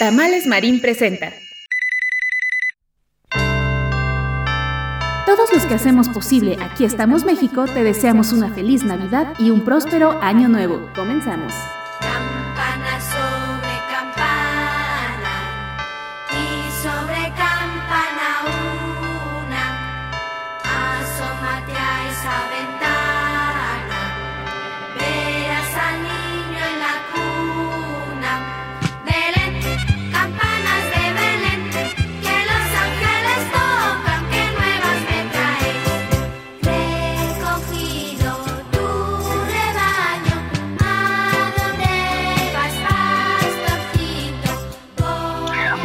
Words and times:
Tamales 0.00 0.46
Marín 0.46 0.80
presenta. 0.80 1.30
Todos 5.26 5.52
los 5.52 5.66
que 5.66 5.74
hacemos 5.74 6.08
posible 6.08 6.56
Aquí 6.58 6.86
estamos 6.86 7.26
México, 7.26 7.66
te 7.66 7.84
deseamos 7.84 8.32
una 8.32 8.50
feliz 8.50 8.82
Navidad 8.82 9.34
y 9.38 9.50
un 9.50 9.60
próspero 9.60 10.18
año 10.22 10.48
nuevo. 10.48 10.88
Comenzamos. 10.94 11.52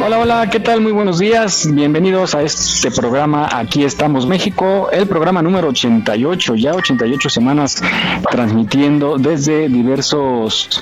Hola, 0.06 0.20
hola, 0.20 0.50
¿qué 0.50 0.60
tal? 0.60 0.82
Muy 0.82 0.92
buenos 0.92 1.18
días. 1.18 1.68
Bienvenidos 1.68 2.36
a 2.36 2.42
este 2.42 2.92
programa 2.92 3.48
Aquí 3.50 3.82
estamos 3.82 4.24
México, 4.24 4.88
el 4.92 5.08
programa 5.08 5.42
número 5.42 5.70
88, 5.70 6.54
ya 6.54 6.74
88 6.74 7.28
semanas 7.28 7.82
transmitiendo 8.30 9.18
desde 9.18 9.68
diversos 9.68 10.80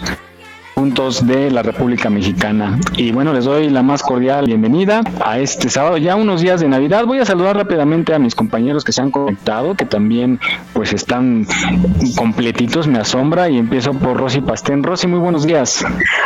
puntos 0.74 1.26
de 1.26 1.50
la 1.50 1.62
República 1.62 2.10
Mexicana. 2.10 2.78
Y 2.96 3.12
bueno, 3.12 3.32
les 3.32 3.44
doy 3.44 3.70
la 3.70 3.82
más 3.82 4.02
cordial 4.02 4.46
bienvenida 4.46 5.02
a 5.24 5.38
este 5.38 5.70
sábado, 5.70 5.96
ya 5.96 6.16
unos 6.16 6.40
días 6.40 6.60
de 6.60 6.68
Navidad. 6.68 7.04
Voy 7.06 7.18
a 7.18 7.24
saludar 7.24 7.56
rápidamente 7.56 8.12
a 8.12 8.18
mis 8.18 8.34
compañeros 8.34 8.84
que 8.84 8.92
se 8.92 9.00
han 9.00 9.10
conectado, 9.10 9.74
que 9.74 9.84
también 9.84 10.40
pues 10.72 10.92
están 10.92 11.46
completitos, 12.16 12.88
me 12.88 12.98
asombra. 12.98 13.48
Y 13.48 13.58
empiezo 13.58 13.92
por 13.94 14.16
Rosy 14.16 14.40
Pastén. 14.40 14.82
Rosy, 14.82 15.06
muy 15.06 15.20
buenos 15.20 15.46
días. 15.46 15.84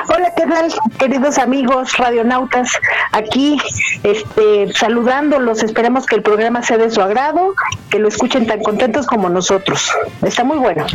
Hola, 0.09 0.33
¿qué 0.35 0.47
tal, 0.47 0.73
queridos 0.99 1.39
amigos 1.39 1.97
radionautas? 1.99 2.73
Aquí 3.13 3.59
este, 4.03 4.73
saludándolos. 4.73 5.63
Esperemos 5.63 6.07
que 6.07 6.17
el 6.17 6.23
programa 6.23 6.63
sea 6.63 6.79
de 6.79 6.91
su 6.91 7.03
agrado, 7.03 7.55
que 7.91 7.99
lo 7.99 8.09
escuchen 8.09 8.47
tan 8.47 8.63
contentos 8.63 9.07
como 9.07 9.29
nosotros. 9.29 9.91
Está 10.23 10.43
muy 10.43 10.57
bueno 10.57 10.87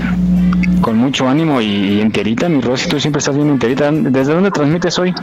con 0.84 0.98
mucho 0.98 1.28
ánimo 1.28 1.62
y, 1.62 2.02
enterita, 2.02 2.48
mi 2.50 2.62
Rosy, 2.62 2.88
tú 2.90 3.00
siempre 3.00 3.20
estás 3.20 3.36
bien 3.36 3.50
enterita. 3.50 3.90
¿Desde 3.92 4.34
dónde 4.34 4.52
transmites 4.52 5.00
hoy? 5.00 5.16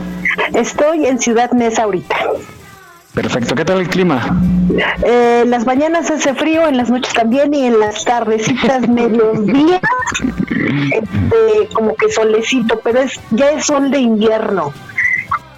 Estoy 0.53 1.05
en 1.05 1.19
Ciudad 1.19 1.51
Neza 1.51 1.83
ahorita. 1.83 2.15
Perfecto, 3.13 3.55
¿qué 3.55 3.63
tal 3.63 3.79
el 3.79 3.87
clima? 3.87 4.41
Eh, 5.03 5.43
las 5.45 5.65
mañanas 5.65 6.09
hace 6.09 6.33
frío, 6.33 6.67
en 6.67 6.77
las 6.77 6.89
noches 6.89 7.13
también 7.13 7.53
y 7.53 7.65
en 7.65 7.79
las 7.79 8.03
tardecitas, 8.03 8.87
mediodía, 8.87 9.79
este, 10.49 11.73
como 11.73 11.95
que 11.95 12.09
solecito, 12.09 12.79
pero 12.83 13.01
es 13.01 13.19
ya 13.29 13.51
es 13.51 13.65
sol 13.65 13.91
de 13.91 13.99
invierno. 13.99 14.73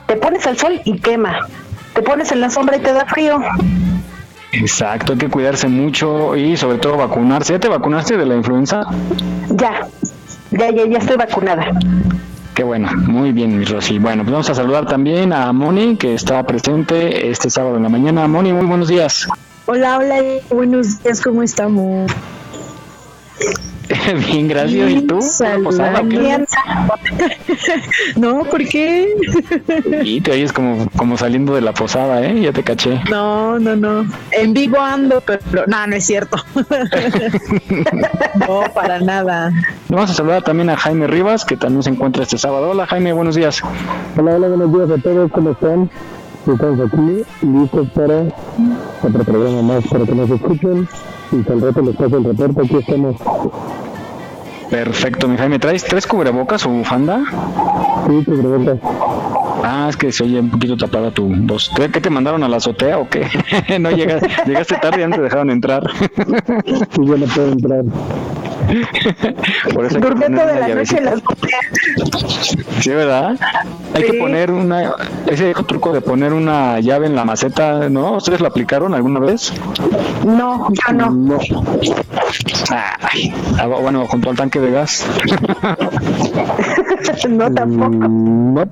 Te 0.08 0.16
pones 0.18 0.46
al 0.48 0.58
sol 0.58 0.82
y 0.84 1.00
quema, 1.00 1.48
te 1.94 2.02
pones 2.02 2.32
en 2.32 2.42
la 2.42 2.50
sombra 2.50 2.78
y 2.78 2.80
te 2.82 2.92
da 2.92 3.06
frío. 3.06 3.40
Exacto, 4.54 5.14
hay 5.14 5.18
que 5.18 5.30
cuidarse 5.30 5.68
mucho 5.68 6.36
y 6.36 6.56
sobre 6.56 6.78
todo 6.78 6.98
vacunarse. 6.98 7.54
¿Ya 7.54 7.60
te 7.60 7.68
vacunaste 7.68 8.18
de 8.18 8.26
la 8.26 8.36
influenza? 8.36 8.86
Ya, 9.50 9.88
ya, 10.52 10.72
ya, 10.72 10.86
ya 10.86 10.98
estoy 11.00 11.18
vacunada. 11.18 11.72
Qué 12.54 12.64
bueno, 12.64 12.88
muy 13.08 13.32
bien, 13.32 13.58
mi 13.58 13.66
Rosy. 13.66 13.98
Bueno, 13.98 14.22
pues 14.22 14.32
vamos 14.32 14.50
a 14.52 14.56
saludar 14.56 14.86
también 14.86 15.34
a 15.34 15.52
Moni, 15.52 15.98
que 15.98 16.14
está 16.14 16.44
presente 16.44 17.32
este 17.32 17.50
sábado 17.50 17.78
en 17.78 17.84
la 17.84 17.90
mañana. 17.90 18.28
Moni, 18.28 18.54
muy 18.54 18.68
buenos 18.68 18.88
días. 18.88 19.28
Hola, 19.66 19.98
hola, 19.98 20.22
buenos 20.52 21.02
días, 21.02 21.20
¿cómo 21.20 21.42
estamos? 21.42 22.12
Bien, 24.28 24.48
gracias. 24.48 24.92
¿Y 24.92 25.02
tú? 25.02 25.20
no, 28.16 28.44
¿por 28.46 28.68
qué? 28.68 29.14
y 30.04 30.22
te 30.22 30.32
oyes 30.32 30.54
como, 30.54 30.88
como 30.96 31.18
saliendo 31.18 31.56
de 31.56 31.62
la 31.62 31.74
posada, 31.74 32.26
¿eh? 32.26 32.42
Ya 32.42 32.52
te 32.52 32.64
caché. 32.64 33.02
No, 33.10 33.60
no, 33.60 33.76
no. 33.76 34.06
En 34.32 34.54
vivo 34.54 34.80
ando, 34.80 35.22
pero 35.22 35.66
no, 35.68 35.88
no 35.88 35.96
es 35.96 36.06
cierto. 36.06 36.38
no, 38.36 38.64
para 38.74 39.00
nada. 39.00 39.52
Vamos 39.90 40.12
a 40.12 40.14
saludar 40.14 40.44
también 40.44 40.70
a 40.70 40.78
Jaime 40.78 41.08
Rivas, 41.08 41.46
que 41.46 41.58
también 41.58 41.84
se 41.84 41.90
encuentra 41.90 42.24
este 42.24 42.38
sábado. 42.38 42.72
Hola, 42.72 42.88
Jaime, 42.88 43.14
buenos 43.14 43.36
días. 43.36 43.62
Hola, 44.18 44.36
hola, 44.36 44.48
buenos 44.48 44.74
días 44.74 45.00
a 45.00 45.02
todos. 45.02 45.32
¿Cómo 45.32 45.52
están? 45.52 45.90
Estamos 46.46 46.92
aquí 46.92 47.24
listos 47.42 47.88
para 47.96 48.24
otro 49.02 49.24
programa 49.24 49.62
más 49.62 49.88
para 49.88 50.06
que 50.06 50.14
nos 50.14 50.30
escuchen 50.30 50.88
y 51.32 51.52
al 51.52 51.62
rato 51.62 51.82
les 51.82 51.96
paso 51.96 52.18
el 52.18 52.24
reporte. 52.26 52.62
Aquí 52.62 52.78
estamos. 52.78 53.16
Perfecto, 54.70 55.30
mi 55.30 55.38
Jaime. 55.38 55.58
¿Traes 55.60 55.86
tres 55.86 56.06
cubrebocas 56.06 56.66
o 56.66 56.70
bufanda? 56.70 57.24
Sí, 58.08 58.26
cubrebocas. 58.26 58.78
Ah, 59.64 59.88
es 59.90 59.96
que 59.96 60.12
se 60.12 60.24
oye 60.26 60.42
un 60.42 60.50
poquito 60.50 60.76
tapada 60.76 61.12
tu 61.12 61.28
voz. 61.34 61.72
¿Qué 61.76 62.02
te 62.02 62.10
mandaron 62.10 62.44
a 62.44 62.50
la 62.50 62.58
azotea 62.58 63.00
o 63.00 63.08
qué? 63.08 63.26
no 63.80 63.92
llegaste, 63.92 64.30
llegaste 64.46 64.76
tarde 64.76 65.04
y 65.04 65.08
no 65.08 65.16
te 65.16 65.22
dejaron 65.22 65.50
entrar. 65.50 65.90
sí, 65.96 67.06
yo 67.06 67.18
no 67.18 67.26
puedo 67.26 67.52
entrar. 67.54 67.86
Por 69.74 69.86
eso 69.86 70.00
Durmiendo 70.00 70.46
de 70.46 70.60
la 70.60 70.68
noche 70.70 71.02
las 71.02 71.22
Sí, 72.80 72.90
¿verdad? 72.90 73.38
Hay 73.94 74.04
que 74.04 74.14
poner 74.14 74.52
una, 74.52 74.94
ese 75.28 75.54
truco 75.68 75.94
de 75.94 76.02
poner 76.02 76.34
una 76.34 76.80
llave 76.80 77.08
en 77.08 77.16
la 77.16 77.24
maceta, 77.24 77.90
¿no? 77.90 78.18
¿Ustedes 78.18 78.42
lo 78.42 78.48
aplicaron 78.48 78.94
alguna 78.94 79.20
vez? 79.20 79.54
No, 80.26 80.68
yo 80.70 80.94
no. 80.94 81.10
no. 81.12 81.40
Ay, 83.02 83.34
bueno, 83.82 84.06
junto 84.08 84.30
al 84.30 84.36
tanque 84.36 84.60
de 84.60 84.72
gas. 84.72 85.06
no, 87.30 87.54
tampoco. 87.54 87.90
No. 87.90 88.70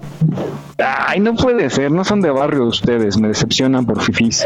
Ay, 0.78 1.20
no 1.20 1.36
puede 1.36 1.70
ser, 1.70 1.92
no 1.92 2.04
son 2.04 2.22
de 2.22 2.32
barrio 2.32 2.66
ustedes, 2.66 3.18
me 3.18 3.28
decepcionan 3.28 3.86
por 3.86 4.02
fifís. 4.02 4.46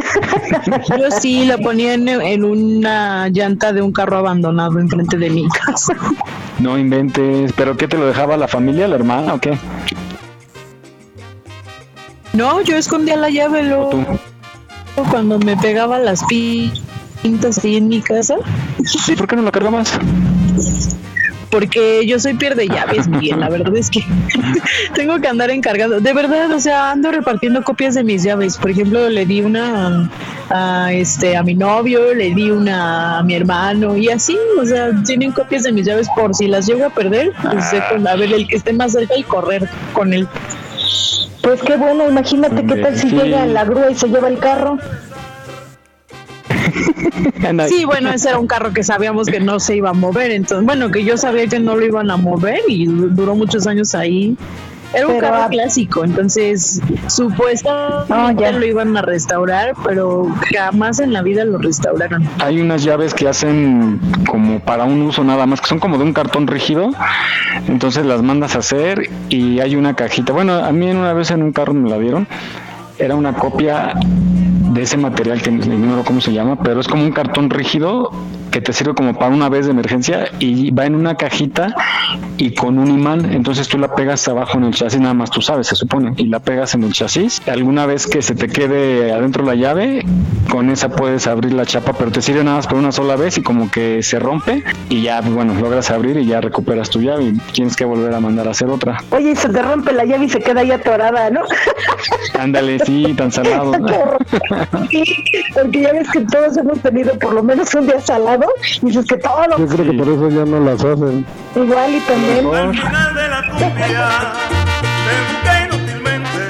Yo 0.98 1.10
sí 1.10 1.44
lo 1.44 1.58
ponía 1.58 1.94
en, 1.94 2.44
una 2.44 3.28
llanta 3.28 3.72
de 3.72 3.82
un 3.82 3.92
carro 3.92 4.18
abandonado 4.18 4.78
enfrente 4.78 5.16
de 5.16 5.30
mi 5.30 5.48
casa. 5.48 5.94
No 6.58 6.76
inventes, 6.76 7.54
¿pero 7.56 7.78
qué 7.78 7.88
te 7.88 7.96
lo 7.96 8.04
dejaba 8.04 8.36
la 8.36 8.46
familia, 8.46 8.86
la 8.86 8.96
hermana 8.96 9.32
o 9.32 9.40
qué? 9.40 9.56
No, 12.34 12.60
yo 12.60 12.76
escondía 12.76 13.16
la 13.16 13.30
llave 13.30 13.62
luego. 13.62 14.04
Cuando 15.10 15.38
me 15.38 15.56
pegaba 15.56 15.98
las 15.98 16.22
pintas 16.24 16.89
ahí 17.64 17.76
en 17.76 17.88
mi 17.88 18.00
casa. 18.00 18.36
¿Y 19.08 19.16
por 19.16 19.26
qué 19.26 19.36
no 19.36 19.42
la 19.42 19.52
cargabas? 19.52 19.98
porque 21.50 22.06
yo 22.06 22.18
soy 22.18 22.34
pierde 22.34 22.68
llaves, 22.68 23.10
bien, 23.10 23.40
la 23.40 23.48
verdad 23.48 23.76
es 23.76 23.90
que 23.90 24.04
tengo 24.94 25.20
que 25.20 25.28
andar 25.28 25.50
encargado. 25.50 26.00
De 26.00 26.12
verdad, 26.12 26.50
o 26.52 26.60
sea, 26.60 26.92
ando 26.92 27.10
repartiendo 27.10 27.62
copias 27.62 27.94
de 27.94 28.04
mis 28.04 28.22
llaves. 28.22 28.56
Por 28.56 28.70
ejemplo, 28.70 29.08
le 29.08 29.26
di 29.26 29.42
una 29.42 30.08
a 30.48 30.92
este 30.92 31.36
a 31.36 31.42
mi 31.42 31.54
novio, 31.54 32.14
le 32.14 32.34
di 32.34 32.50
una 32.50 33.18
a 33.18 33.22
mi 33.22 33.34
hermano 33.34 33.96
y 33.96 34.08
así, 34.08 34.38
o 34.60 34.64
sea, 34.64 34.90
tienen 35.04 35.32
copias 35.32 35.64
de 35.64 35.72
mis 35.72 35.86
llaves 35.86 36.08
por 36.14 36.34
si 36.34 36.46
las 36.46 36.66
llego 36.66 36.86
a 36.86 36.90
perder, 36.90 37.32
pues 37.42 37.72
a 37.72 38.16
ver 38.16 38.32
el 38.32 38.46
que 38.48 38.56
esté 38.56 38.72
más 38.72 38.92
cerca 38.92 39.16
y 39.16 39.22
correr 39.22 39.68
con 39.92 40.12
él. 40.12 40.28
Pues 41.42 41.62
qué 41.62 41.76
bueno, 41.76 42.08
imagínate 42.08 42.64
qué 42.66 42.76
tal 42.76 42.98
si 42.98 43.10
llega 43.10 43.46
la 43.46 43.64
grúa 43.64 43.90
y 43.90 43.94
se 43.94 44.08
lleva 44.08 44.28
el 44.28 44.38
carro. 44.38 44.78
Sí, 47.68 47.84
bueno, 47.84 48.10
ese 48.12 48.30
era 48.30 48.38
un 48.38 48.46
carro 48.46 48.72
que 48.72 48.82
sabíamos 48.82 49.26
que 49.28 49.40
no 49.40 49.60
se 49.60 49.76
iba 49.76 49.90
a 49.90 49.94
mover, 49.94 50.30
entonces, 50.30 50.64
bueno, 50.64 50.90
que 50.90 51.04
yo 51.04 51.16
sabía 51.16 51.46
que 51.46 51.60
no 51.60 51.76
lo 51.76 51.84
iban 51.84 52.10
a 52.10 52.16
mover 52.16 52.60
y 52.68 52.86
duró 52.86 53.34
muchos 53.34 53.66
años 53.66 53.94
ahí 53.94 54.36
Era 54.92 55.06
un 55.06 55.20
carro 55.20 55.48
clásico, 55.50 56.04
entonces 56.04 56.80
supuestamente 57.06 58.52
lo 58.52 58.66
iban 58.66 58.96
a 58.96 59.02
restaurar, 59.02 59.74
pero 59.84 60.26
jamás 60.52 60.98
en 60.98 61.12
la 61.12 61.22
vida 61.22 61.44
lo 61.44 61.58
restauraron. 61.58 62.28
Hay 62.40 62.60
unas 62.60 62.82
llaves 62.82 63.14
que 63.14 63.28
hacen 63.28 64.00
como 64.28 64.58
para 64.58 64.84
un 64.84 65.02
uso 65.02 65.22
nada 65.22 65.46
más, 65.46 65.60
que 65.60 65.68
son 65.68 65.78
como 65.78 65.96
de 65.96 66.04
un 66.04 66.12
cartón 66.12 66.48
rígido, 66.48 66.90
entonces 67.68 68.04
las 68.04 68.22
mandas 68.22 68.56
a 68.56 68.58
hacer 68.58 69.08
y 69.28 69.60
hay 69.60 69.76
una 69.76 69.94
cajita. 69.94 70.32
Bueno, 70.32 70.54
a 70.54 70.72
mí 70.72 70.90
una 70.90 71.12
vez 71.12 71.30
en 71.30 71.42
un 71.42 71.52
carro 71.52 71.72
me 71.72 71.88
la 71.88 71.98
dieron, 71.98 72.26
era 72.98 73.14
una 73.14 73.32
copia 73.34 73.94
de 74.70 74.82
ese 74.82 74.96
material 74.96 75.42
que 75.42 75.50
no 75.50 75.62
sé 75.62 76.04
cómo 76.04 76.20
se 76.20 76.32
llama, 76.32 76.56
pero 76.56 76.80
es 76.80 76.88
como 76.88 77.02
un 77.02 77.12
cartón 77.12 77.50
rígido 77.50 78.10
que 78.50 78.60
te 78.60 78.72
sirve 78.72 78.94
como 78.94 79.14
para 79.18 79.34
una 79.34 79.48
vez 79.48 79.66
de 79.66 79.72
emergencia 79.72 80.30
y 80.38 80.70
va 80.70 80.86
en 80.86 80.94
una 80.94 81.16
cajita 81.16 81.74
y 82.36 82.54
con 82.54 82.78
un 82.78 82.90
imán, 82.90 83.32
entonces 83.32 83.68
tú 83.68 83.78
la 83.78 83.94
pegas 83.94 84.26
abajo 84.28 84.58
en 84.58 84.64
el 84.64 84.74
chasis, 84.74 85.00
nada 85.00 85.14
más 85.14 85.30
tú 85.30 85.40
sabes, 85.40 85.68
se 85.68 85.76
supone, 85.76 86.14
y 86.16 86.26
la 86.26 86.40
pegas 86.40 86.74
en 86.74 86.82
el 86.84 86.92
chasis. 86.92 87.42
Alguna 87.46 87.86
vez 87.86 88.06
que 88.06 88.22
se 88.22 88.34
te 88.34 88.48
quede 88.48 89.12
adentro 89.12 89.44
la 89.44 89.54
llave, 89.54 90.04
con 90.50 90.70
esa 90.70 90.88
puedes 90.88 91.26
abrir 91.26 91.52
la 91.52 91.66
chapa, 91.66 91.92
pero 91.92 92.10
te 92.10 92.22
sirve 92.22 92.42
nada 92.42 92.56
más 92.56 92.66
por 92.66 92.78
una 92.78 92.92
sola 92.92 93.16
vez 93.16 93.38
y 93.38 93.42
como 93.42 93.70
que 93.70 94.02
se 94.02 94.18
rompe 94.18 94.64
y 94.88 95.02
ya, 95.02 95.20
bueno, 95.20 95.54
logras 95.54 95.90
abrir 95.90 96.16
y 96.16 96.26
ya 96.26 96.40
recuperas 96.40 96.90
tu 96.90 97.00
llave 97.00 97.24
y 97.24 97.32
tienes 97.52 97.76
que 97.76 97.84
volver 97.84 98.14
a 98.14 98.20
mandar 98.20 98.48
a 98.48 98.50
hacer 98.50 98.68
otra. 98.68 98.98
Oye, 99.10 99.36
se 99.36 99.48
te 99.48 99.62
rompe 99.62 99.92
la 99.92 100.04
llave 100.04 100.24
y 100.24 100.28
se 100.28 100.40
queda 100.40 100.62
ahí 100.62 100.70
atorada, 100.70 101.30
¿no? 101.30 101.42
Ándale, 102.38 102.78
sí, 102.84 103.14
tan 103.16 103.30
salado. 103.30 103.72
sí, 104.90 105.04
porque 105.54 105.82
ya 105.82 105.92
ves 105.92 106.10
que 106.10 106.20
todos 106.20 106.56
hemos 106.56 106.80
tenido 106.80 107.18
por 107.18 107.34
lo 107.34 107.42
menos 107.42 107.72
un 107.74 107.86
día 107.86 108.00
salado 108.00 108.39
y 108.82 108.86
dices 108.86 109.06
que 109.06 109.16
todo 109.16 109.42
Yo 109.58 109.66
creo 109.66 109.90
que 109.90 109.92
por 109.98 110.08
eso 110.08 110.28
ya 110.28 110.44
no 110.44 110.60
las 110.60 110.84
hacen. 110.84 111.26
Igual 111.54 111.94
y 111.94 112.00
también. 112.00 112.46
Al 112.54 112.74
final 112.74 113.14
de 113.14 113.28
la 113.28 113.42
cumbia 113.50 114.08
te 115.06 115.14
busqué 115.28 115.64
inútilmente 115.66 116.42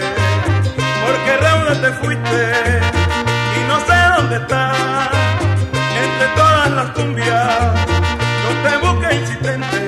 porque 1.04 1.36
Rauda 1.40 1.74
te 1.80 1.92
fuiste 1.92 2.52
y 3.56 3.68
no 3.68 3.80
sé 3.80 3.94
dónde 4.16 4.36
estás. 4.36 4.76
Entre 6.02 6.26
todas 6.36 6.70
las 6.70 6.90
cumbias 6.90 7.74
no 8.44 8.70
te 8.70 8.86
busqué 8.86 9.14
insistente 9.16 9.78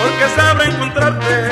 porque 0.00 0.24
sabré 0.36 0.64
encontrarte 0.70 1.49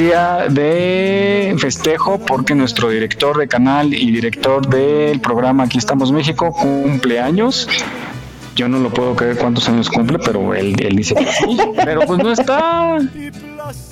día 0.00 0.46
de 0.48 1.54
festejo 1.58 2.18
porque 2.18 2.54
nuestro 2.54 2.88
director 2.88 3.36
de 3.36 3.46
canal 3.46 3.92
y 3.92 4.10
director 4.10 4.66
del 4.66 5.20
programa 5.20 5.64
Aquí 5.64 5.76
estamos 5.76 6.10
México 6.10 6.52
cumple 6.52 7.20
años. 7.20 7.68
Yo 8.56 8.66
no 8.66 8.78
lo 8.78 8.88
puedo 8.90 9.14
creer 9.14 9.36
cuántos 9.36 9.68
años 9.68 9.90
cumple, 9.90 10.18
pero 10.18 10.54
él, 10.54 10.74
él 10.80 10.96
dice 10.96 11.14
que 11.14 11.26
sí. 11.26 11.58
Pero 11.84 12.00
pues 12.06 12.18
no 12.18 12.32
está, 12.32 12.96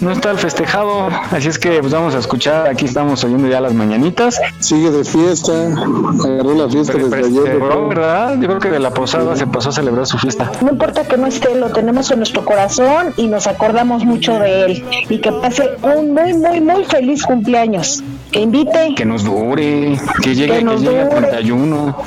no 0.00 0.12
está 0.12 0.30
el 0.30 0.38
festejado. 0.38 1.08
Así 1.30 1.48
es 1.48 1.58
que 1.58 1.80
pues 1.80 1.92
vamos 1.92 2.14
a 2.14 2.18
escuchar. 2.18 2.68
Aquí 2.68 2.84
estamos 2.84 3.22
oyendo 3.24 3.48
ya 3.48 3.60
las 3.60 3.74
mañanitas. 3.74 4.40
Sigue 4.60 4.90
de 4.90 5.04
fiesta, 5.04 5.52
agarró 5.52 6.54
la 6.54 6.68
fiesta 6.68 6.92
Pero, 6.94 7.08
desde 7.08 7.16
pero 7.16 7.26
ayer. 7.26 7.42
celebró, 7.44 7.88
¿verdad? 7.88 8.34
Yo 8.40 8.46
creo 8.46 8.58
que 8.60 8.70
de 8.70 8.78
la 8.78 8.90
posada 8.90 9.36
se 9.36 9.46
pasó 9.46 9.70
a 9.70 9.72
celebrar 9.72 10.06
su 10.06 10.18
fiesta. 10.18 10.50
No 10.62 10.70
importa 10.70 11.04
que 11.04 11.16
no 11.16 11.26
esté, 11.26 11.54
lo 11.54 11.70
tenemos 11.70 12.10
en 12.10 12.18
nuestro 12.18 12.44
corazón 12.44 13.12
y 13.16 13.26
nos 13.26 13.46
acordamos 13.46 14.04
mucho 14.04 14.38
de 14.38 14.64
él. 14.64 14.84
Y 15.08 15.18
que 15.18 15.32
pase 15.32 15.70
un 15.82 16.14
muy, 16.14 16.34
muy, 16.34 16.60
muy 16.60 16.84
feliz 16.84 17.24
cumpleaños. 17.24 18.02
Que 18.30 18.40
invite. 18.40 18.94
Que 18.94 19.04
nos 19.04 19.24
dure, 19.24 19.98
que 20.22 20.34
llegue, 20.34 20.58
Que 20.58 20.64
que 20.64 20.76
llegue 20.76 21.00
a 21.00 21.04
dure. 21.06 21.20
31. 21.28 21.96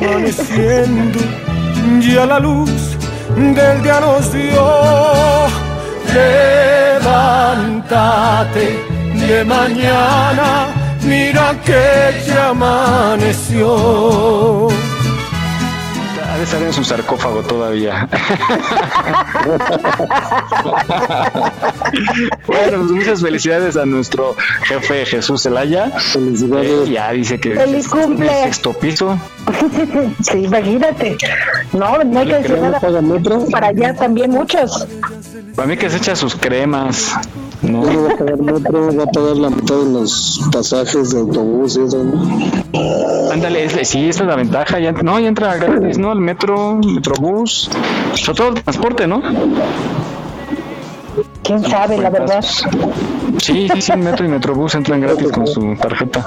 amaneciendo, 0.00 1.18
ya 2.00 2.26
la 2.26 2.38
luz 2.38 2.99
del 3.36 3.82
día 3.82 4.00
nos 4.00 4.32
dio. 4.32 5.46
Levántate 7.02 8.66
de 9.14 9.44
mañana, 9.44 10.68
mira 11.02 11.54
que 11.64 12.22
ya 12.26 12.48
amaneció. 12.48 13.68
De 16.40 16.44
estar 16.44 16.62
en 16.62 16.72
su 16.72 16.82
sarcófago 16.82 17.42
todavía. 17.42 18.08
bueno, 22.46 22.78
pues 22.78 22.90
muchas 22.92 23.20
felicidades 23.20 23.76
a 23.76 23.84
nuestro 23.84 24.34
jefe 24.62 25.04
Jesús 25.04 25.42
Zelaya. 25.42 25.90
Felicidades. 25.90 26.88
Eh, 26.88 26.92
ya 26.92 27.12
dice 27.12 27.38
que 27.38 27.54
¡Feliz 27.54 27.86
cumple! 27.86 28.24
el 28.24 28.44
sexto 28.44 28.72
piso. 28.72 29.18
Sí, 30.22 30.44
imagínate. 30.44 31.18
No, 31.74 32.02
no 32.04 32.20
hay 32.20 32.26
que 32.28 32.34
decir 32.36 32.54
¿Que 32.54 32.60
no 32.62 32.70
nada. 32.70 33.46
Para 33.50 33.66
allá 33.66 33.94
también 33.94 34.30
muchos. 34.30 34.86
Para 35.54 35.68
mí 35.68 35.76
que 35.76 35.90
se 35.90 35.98
echa 35.98 36.16
sus 36.16 36.34
cremas. 36.34 37.12
¿No? 37.62 37.82
No 37.84 38.02
va 38.04 38.12
a 38.12 38.16
pagar 38.16 38.38
metro, 38.38 38.96
va 38.96 39.02
a 39.02 39.06
pagar 39.06 39.36
la 39.36 39.50
mitad 39.50 39.76
de 39.76 39.92
los 39.92 40.40
pasajes 40.52 41.10
de 41.10 41.20
autobús 41.20 41.76
y 41.76 41.82
eso, 41.82 42.02
¿no? 42.04 43.30
Ándale, 43.32 43.64
es- 43.64 43.88
sí, 43.88 44.08
esa 44.08 44.22
es 44.22 44.28
la 44.28 44.36
ventaja. 44.36 44.78
Ya, 44.80 44.92
no, 44.92 45.18
ya 45.20 45.28
entra 45.28 45.56
gratis, 45.56 45.98
¿no? 45.98 46.12
El 46.12 46.20
metro, 46.20 46.74
metrobús, 46.76 47.70
sobre 48.14 48.36
todo 48.36 48.48
el 48.48 48.54
transporte, 48.62 49.06
¿no? 49.06 49.22
¿Quién 51.42 51.62
sabe, 51.64 51.98
la 51.98 52.10
verdad? 52.10 52.44
Sí, 53.38 53.68
sí, 53.72 53.80
sí, 53.82 53.92
metro 53.96 54.24
y 54.26 54.28
metrobús 54.28 54.74
entran 54.74 55.00
gratis 55.00 55.30
con 55.32 55.46
su 55.46 55.74
tarjeta. 55.76 56.24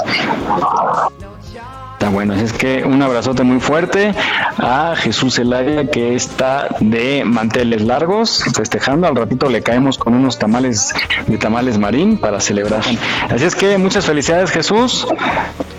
Está 2.03 2.11
bueno, 2.13 2.33
es 2.33 2.51
que 2.51 2.83
un 2.83 3.01
abrazote 3.01 3.43
muy 3.43 3.61
fuerte 3.61 4.13
a 4.57 4.93
Jesús 4.97 5.35
Zelaya 5.35 5.89
que 5.89 6.15
está 6.15 6.67
de 6.81 7.23
manteles 7.23 7.81
largos 7.81 8.43
festejando. 8.53 9.07
Al 9.07 9.15
ratito 9.15 9.49
le 9.49 9.63
caemos 9.63 9.97
con 9.97 10.13
unos 10.13 10.37
tamales 10.37 10.93
de 11.27 11.37
tamales 11.37 11.77
marín 11.77 12.17
para 12.17 12.41
celebrar. 12.41 12.81
Así 13.29 13.45
es 13.45 13.55
que 13.55 13.77
muchas 13.77 14.05
felicidades 14.05 14.51
Jesús. 14.51 15.07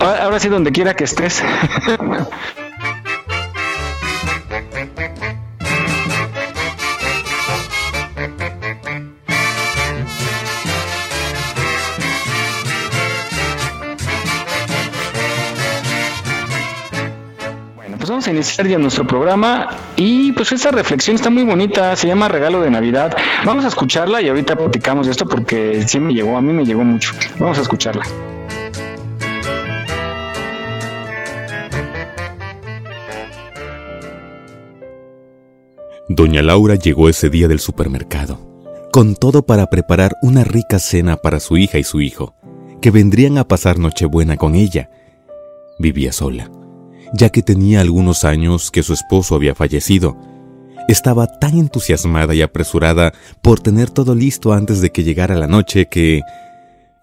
Ahora 0.00 0.40
sí 0.40 0.48
donde 0.48 0.72
quiera 0.72 0.94
que 0.94 1.04
estés. 1.04 1.42
vamos 18.24 18.32
a 18.32 18.36
iniciar 18.36 18.66
ya 18.66 18.78
nuestro 18.78 19.06
programa 19.06 19.76
y 19.96 20.32
pues 20.32 20.50
esta 20.52 20.70
reflexión 20.70 21.16
está 21.16 21.28
muy 21.28 21.42
bonita, 21.42 21.94
se 21.94 22.06
llama 22.06 22.26
Regalo 22.26 22.62
de 22.62 22.70
Navidad. 22.70 23.14
Vamos 23.44 23.66
a 23.66 23.68
escucharla 23.68 24.22
y 24.22 24.28
ahorita 24.28 24.56
platicamos 24.56 25.04
de 25.04 25.12
esto 25.12 25.26
porque 25.26 25.84
sí 25.86 26.00
me 26.00 26.14
llegó, 26.14 26.34
a 26.38 26.40
mí 26.40 26.50
me 26.54 26.64
llegó 26.64 26.84
mucho. 26.84 27.12
Vamos 27.38 27.58
a 27.58 27.60
escucharla. 27.60 28.02
Doña 36.08 36.40
Laura 36.40 36.76
llegó 36.76 37.10
ese 37.10 37.28
día 37.28 37.46
del 37.46 37.60
supermercado, 37.60 38.38
con 38.90 39.16
todo 39.16 39.44
para 39.44 39.66
preparar 39.66 40.12
una 40.22 40.44
rica 40.44 40.78
cena 40.78 41.18
para 41.18 41.40
su 41.40 41.58
hija 41.58 41.78
y 41.78 41.84
su 41.84 42.00
hijo, 42.00 42.34
que 42.80 42.90
vendrían 42.90 43.36
a 43.36 43.46
pasar 43.46 43.78
Nochebuena 43.78 44.38
con 44.38 44.54
ella. 44.54 44.88
Vivía 45.78 46.12
sola, 46.12 46.50
ya 47.14 47.30
que 47.30 47.42
tenía 47.42 47.80
algunos 47.80 48.24
años 48.24 48.70
que 48.70 48.82
su 48.82 48.92
esposo 48.92 49.34
había 49.34 49.54
fallecido. 49.54 50.16
Estaba 50.88 51.26
tan 51.26 51.56
entusiasmada 51.58 52.34
y 52.34 52.42
apresurada 52.42 53.12
por 53.40 53.60
tener 53.60 53.90
todo 53.90 54.14
listo 54.14 54.52
antes 54.52 54.80
de 54.80 54.90
que 54.90 55.04
llegara 55.04 55.34
la 55.34 55.46
noche 55.46 55.86
que 55.86 56.20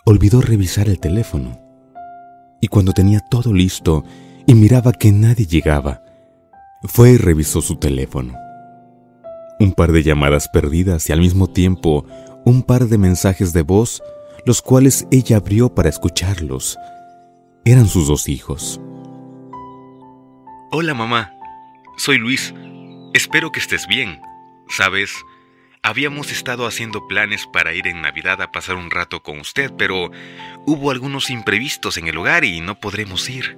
olvidó 0.05 0.41
revisar 0.41 0.87
el 0.87 0.99
teléfono. 0.99 1.57
Y 2.59 2.67
cuando 2.67 2.91
tenía 2.91 3.21
todo 3.31 3.53
listo 3.53 4.03
y 4.45 4.53
miraba 4.53 4.91
que 4.91 5.11
nadie 5.11 5.47
llegaba, 5.47 6.03
fue 6.83 7.11
y 7.11 7.17
revisó 7.17 7.61
su 7.61 7.77
teléfono 7.77 8.35
un 9.61 9.73
par 9.73 9.91
de 9.91 10.03
llamadas 10.03 10.49
perdidas 10.49 11.07
y 11.09 11.13
al 11.13 11.19
mismo 11.19 11.47
tiempo 11.47 12.05
un 12.45 12.63
par 12.63 12.87
de 12.87 12.97
mensajes 12.97 13.53
de 13.53 13.61
voz, 13.61 14.01
los 14.45 14.61
cuales 14.61 15.05
ella 15.11 15.37
abrió 15.37 15.73
para 15.73 15.89
escucharlos. 15.89 16.77
Eran 17.63 17.87
sus 17.87 18.07
dos 18.07 18.27
hijos. 18.27 18.81
Hola 20.73 20.93
mamá, 20.93 21.33
soy 21.97 22.17
Luis. 22.17 22.53
Espero 23.13 23.51
que 23.51 23.59
estés 23.59 23.87
bien. 23.87 24.21
Sabes, 24.69 25.13
Habíamos 25.83 26.31
estado 26.31 26.67
haciendo 26.67 27.07
planes 27.07 27.47
para 27.51 27.73
ir 27.73 27.87
en 27.87 28.03
Navidad 28.03 28.39
a 28.41 28.51
pasar 28.51 28.75
un 28.75 28.91
rato 28.91 29.23
con 29.23 29.39
usted, 29.39 29.71
pero 29.77 30.11
hubo 30.67 30.91
algunos 30.91 31.31
imprevistos 31.31 31.97
en 31.97 32.07
el 32.07 32.17
hogar 32.17 32.45
y 32.45 32.61
no 32.61 32.79
podremos 32.79 33.27
ir. 33.29 33.57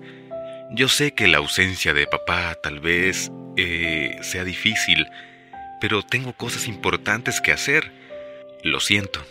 Yo 0.71 0.87
sé 0.87 1.13
que 1.13 1.27
la 1.27 1.39
ausencia 1.39 1.93
de 1.93 2.07
papá 2.07 2.55
tal 2.63 2.79
vez 2.79 3.29
eh, 3.57 4.17
sea 4.21 4.45
difícil, 4.45 5.05
pero 5.81 6.01
tengo 6.01 6.31
cosas 6.31 6.67
importantes 6.69 7.41
que 7.41 7.51
hacer. 7.51 7.91
Lo 8.63 8.79
siento. 8.79 9.21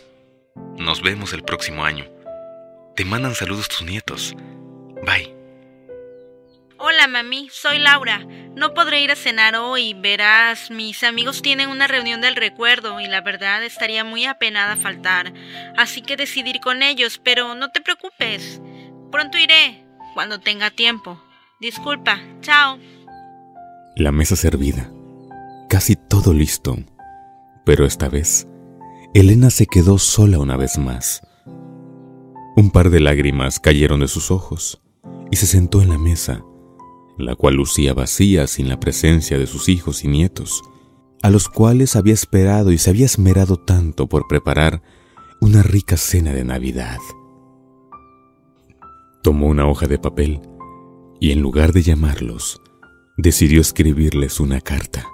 Nos 0.77 1.01
vemos 1.01 1.33
el 1.33 1.43
próximo 1.43 1.83
año. 1.83 2.05
Te 2.95 3.05
mandan 3.05 3.33
saludos 3.33 3.69
tus 3.69 3.81
nietos. 3.81 4.35
Bye. 5.03 5.42
Hola 6.85 7.07
mami, 7.07 7.47
soy 7.49 7.79
Laura. 7.79 8.27
No 8.57 8.73
podré 8.73 8.99
ir 8.99 9.09
a 9.09 9.15
cenar 9.15 9.55
hoy, 9.55 9.93
verás, 9.93 10.69
mis 10.69 11.01
amigos 11.05 11.41
tienen 11.41 11.69
una 11.69 11.87
reunión 11.87 12.19
del 12.19 12.35
recuerdo 12.35 12.99
y 12.99 13.07
la 13.07 13.21
verdad 13.21 13.63
estaría 13.63 14.03
muy 14.03 14.25
apenada 14.25 14.75
faltar. 14.75 15.33
Así 15.77 16.01
que 16.01 16.17
decidí 16.17 16.49
ir 16.49 16.59
con 16.59 16.83
ellos, 16.83 17.21
pero 17.23 17.55
no 17.55 17.69
te 17.69 17.79
preocupes. 17.79 18.61
Pronto 19.13 19.37
iré, 19.37 19.85
cuando 20.13 20.41
tenga 20.41 20.71
tiempo. 20.71 21.23
Disculpa, 21.61 22.19
chao. 22.41 22.77
La 23.95 24.11
mesa 24.11 24.35
servida, 24.35 24.91
casi 25.69 25.95
todo 25.95 26.33
listo, 26.33 26.75
pero 27.65 27.85
esta 27.85 28.09
vez, 28.09 28.45
Elena 29.13 29.51
se 29.51 29.67
quedó 29.67 29.99
sola 29.99 30.37
una 30.37 30.57
vez 30.57 30.77
más. 30.77 31.25
Un 32.57 32.71
par 32.73 32.89
de 32.89 32.99
lágrimas 32.99 33.61
cayeron 33.61 34.01
de 34.01 34.09
sus 34.09 34.31
ojos 34.31 34.81
y 35.31 35.37
se 35.37 35.47
sentó 35.47 35.81
en 35.81 35.87
la 35.87 35.97
mesa, 35.97 36.43
la 37.17 37.35
cual 37.35 37.55
lucía 37.55 37.93
vacía 37.93 38.47
sin 38.47 38.69
la 38.69 38.79
presencia 38.79 39.37
de 39.37 39.47
sus 39.47 39.69
hijos 39.69 40.03
y 40.03 40.07
nietos, 40.07 40.63
a 41.21 41.29
los 41.29 41.47
cuales 41.47 41.95
había 41.95 42.13
esperado 42.13 42.71
y 42.71 42.77
se 42.77 42.89
había 42.89 43.05
esmerado 43.05 43.57
tanto 43.57 44.07
por 44.07 44.27
preparar 44.27 44.81
una 45.39 45.63
rica 45.63 45.97
cena 45.97 46.33
de 46.33 46.43
Navidad. 46.43 46.99
Tomó 49.21 49.47
una 49.47 49.67
hoja 49.67 49.87
de 49.87 49.99
papel 49.99 50.41
y 51.19 51.31
en 51.31 51.41
lugar 51.41 51.71
de 51.71 51.81
llamarlos, 51.81 52.61
decidió 53.17 53.61
escribirles 53.61 54.39
una 54.39 54.59
carta. 54.59 55.07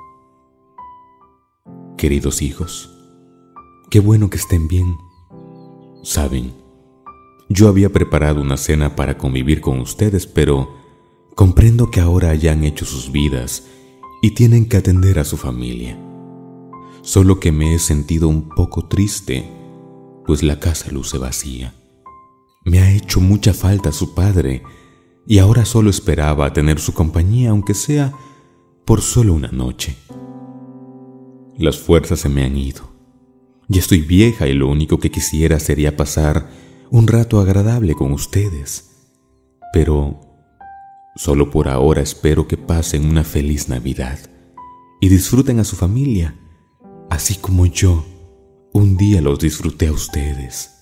Queridos 1.97 2.41
hijos, 2.41 2.89
qué 3.91 3.99
bueno 3.99 4.29
que 4.29 4.37
estén 4.37 4.67
bien. 4.67 4.95
Saben, 6.01 6.53
yo 7.49 7.67
había 7.67 7.89
preparado 7.89 8.41
una 8.41 8.57
cena 8.57 8.95
para 8.95 9.17
convivir 9.17 9.61
con 9.61 9.79
ustedes, 9.79 10.25
pero 10.25 10.78
comprendo 11.39 11.89
que 11.89 12.01
ahora 12.01 12.31
hayan 12.31 12.65
hecho 12.65 12.83
sus 12.83 13.13
vidas 13.13 13.63
y 14.21 14.31
tienen 14.31 14.67
que 14.67 14.75
atender 14.75 15.19
a 15.19 15.23
su 15.23 15.37
familia. 15.37 15.97
Solo 17.01 17.39
que 17.39 17.53
me 17.53 17.73
he 17.73 17.79
sentido 17.79 18.27
un 18.27 18.49
poco 18.49 18.89
triste, 18.89 19.49
pues 20.25 20.43
la 20.43 20.59
casa 20.59 20.91
luce 20.91 21.17
vacía. 21.17 21.73
Me 22.65 22.81
ha 22.81 22.91
hecho 22.91 23.21
mucha 23.21 23.53
falta 23.53 23.93
su 23.93 24.13
padre, 24.13 24.63
y 25.25 25.37
ahora 25.37 25.63
solo 25.63 25.89
esperaba 25.89 26.51
tener 26.51 26.77
su 26.77 26.93
compañía, 26.93 27.51
aunque 27.51 27.73
sea 27.73 28.11
por 28.83 28.99
solo 28.99 29.33
una 29.33 29.47
noche. 29.47 29.95
Las 31.57 31.77
fuerzas 31.77 32.19
se 32.19 32.27
me 32.27 32.43
han 32.43 32.57
ido. 32.57 32.81
Ya 33.69 33.79
estoy 33.79 34.01
vieja 34.01 34.45
y 34.49 34.53
lo 34.55 34.67
único 34.67 34.99
que 34.99 35.09
quisiera 35.09 35.57
sería 35.61 35.95
pasar 35.95 36.49
un 36.91 37.07
rato 37.07 37.39
agradable 37.39 37.93
con 37.93 38.11
ustedes. 38.11 39.07
Pero 39.71 40.28
solo 41.19 41.51
por 41.51 41.67
ahora 41.67 42.01
espero 42.01 42.47
que 42.47 42.55
pasen 42.55 43.05
una 43.05 43.25
feliz 43.25 43.67
Navidad 43.67 44.17
y 45.01 45.09
disfruten 45.09 45.59
a 45.59 45.65
su 45.65 45.75
familia, 45.75 46.39
así 47.09 47.35
como 47.35 47.65
yo 47.65 48.05
un 48.71 48.95
día 48.95 49.19
los 49.19 49.37
disfruté 49.37 49.87
a 49.87 49.91
ustedes. 49.91 50.77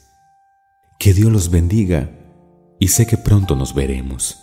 Que 1.00 1.16
Dios 1.16 1.32
los 1.32 1.50
bendiga 1.50 2.12
y 2.78 2.90
sé 2.90 3.08
que 3.08 3.18
pronto 3.18 3.56
nos 3.56 3.74
veremos. 3.74 4.38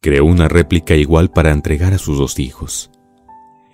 Creó 0.00 0.26
una 0.26 0.46
réplica 0.46 0.94
igual 0.94 1.32
para 1.32 1.50
entregar 1.50 1.92
a 1.92 1.98
sus 1.98 2.18
dos 2.18 2.38
hijos. 2.38 2.92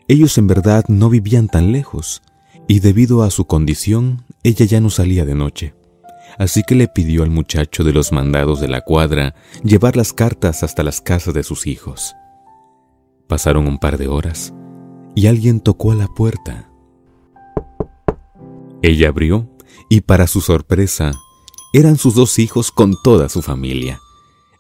Ellos 0.08 0.38
en 0.38 0.46
verdad 0.46 0.86
no 0.88 1.10
vivían 1.10 1.48
tan 1.48 1.70
lejos, 1.70 2.22
y 2.66 2.80
debido 2.80 3.24
a 3.24 3.30
su 3.30 3.44
condición, 3.44 4.24
ella 4.42 4.64
ya 4.64 4.80
no 4.80 4.88
salía 4.88 5.26
de 5.26 5.34
noche. 5.34 5.74
Así 6.38 6.62
que 6.66 6.74
le 6.74 6.88
pidió 6.88 7.22
al 7.22 7.30
muchacho 7.30 7.84
de 7.84 7.92
los 7.92 8.12
mandados 8.12 8.60
de 8.60 8.68
la 8.68 8.80
cuadra 8.80 9.34
llevar 9.62 9.96
las 9.96 10.12
cartas 10.12 10.62
hasta 10.62 10.82
las 10.82 11.00
casas 11.00 11.34
de 11.34 11.42
sus 11.42 11.66
hijos. 11.66 12.14
Pasaron 13.28 13.66
un 13.66 13.78
par 13.78 13.98
de 13.98 14.08
horas 14.08 14.52
y 15.14 15.26
alguien 15.26 15.60
tocó 15.60 15.92
a 15.92 15.94
la 15.94 16.08
puerta. 16.08 16.70
Ella 18.82 19.08
abrió 19.08 19.48
y 19.88 20.02
para 20.02 20.26
su 20.26 20.40
sorpresa 20.40 21.12
eran 21.72 21.96
sus 21.96 22.14
dos 22.14 22.38
hijos 22.38 22.70
con 22.70 22.94
toda 23.02 23.28
su 23.28 23.42
familia. 23.42 24.00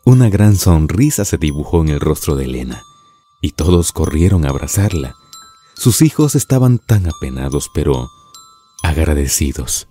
Una 0.04 0.28
gran 0.28 0.56
sonrisa 0.56 1.24
se 1.24 1.38
dibujó 1.38 1.80
en 1.80 1.88
el 1.88 2.00
rostro 2.00 2.36
de 2.36 2.44
Elena, 2.44 2.82
y 3.40 3.52
todos 3.52 3.92
corrieron 3.92 4.44
a 4.44 4.50
abrazarla. 4.50 5.14
Sus 5.74 6.02
hijos 6.02 6.34
estaban 6.34 6.78
tan 6.78 7.06
apenados, 7.06 7.70
pero 7.72 8.08
agradecidos, 8.82 9.88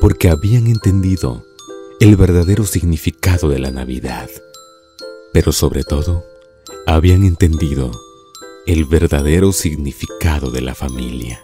porque 0.00 0.30
habían 0.30 0.66
entendido 0.66 1.44
el 2.00 2.16
verdadero 2.16 2.64
significado 2.64 3.50
de 3.50 3.58
la 3.58 3.70
Navidad. 3.70 4.30
Pero 5.32 5.52
sobre 5.52 5.84
todo, 5.84 6.24
habían 6.86 7.24
entendido 7.24 7.90
el 8.66 8.86
verdadero 8.86 9.52
significado 9.52 10.50
de 10.50 10.62
la 10.62 10.74
familia. 10.74 11.42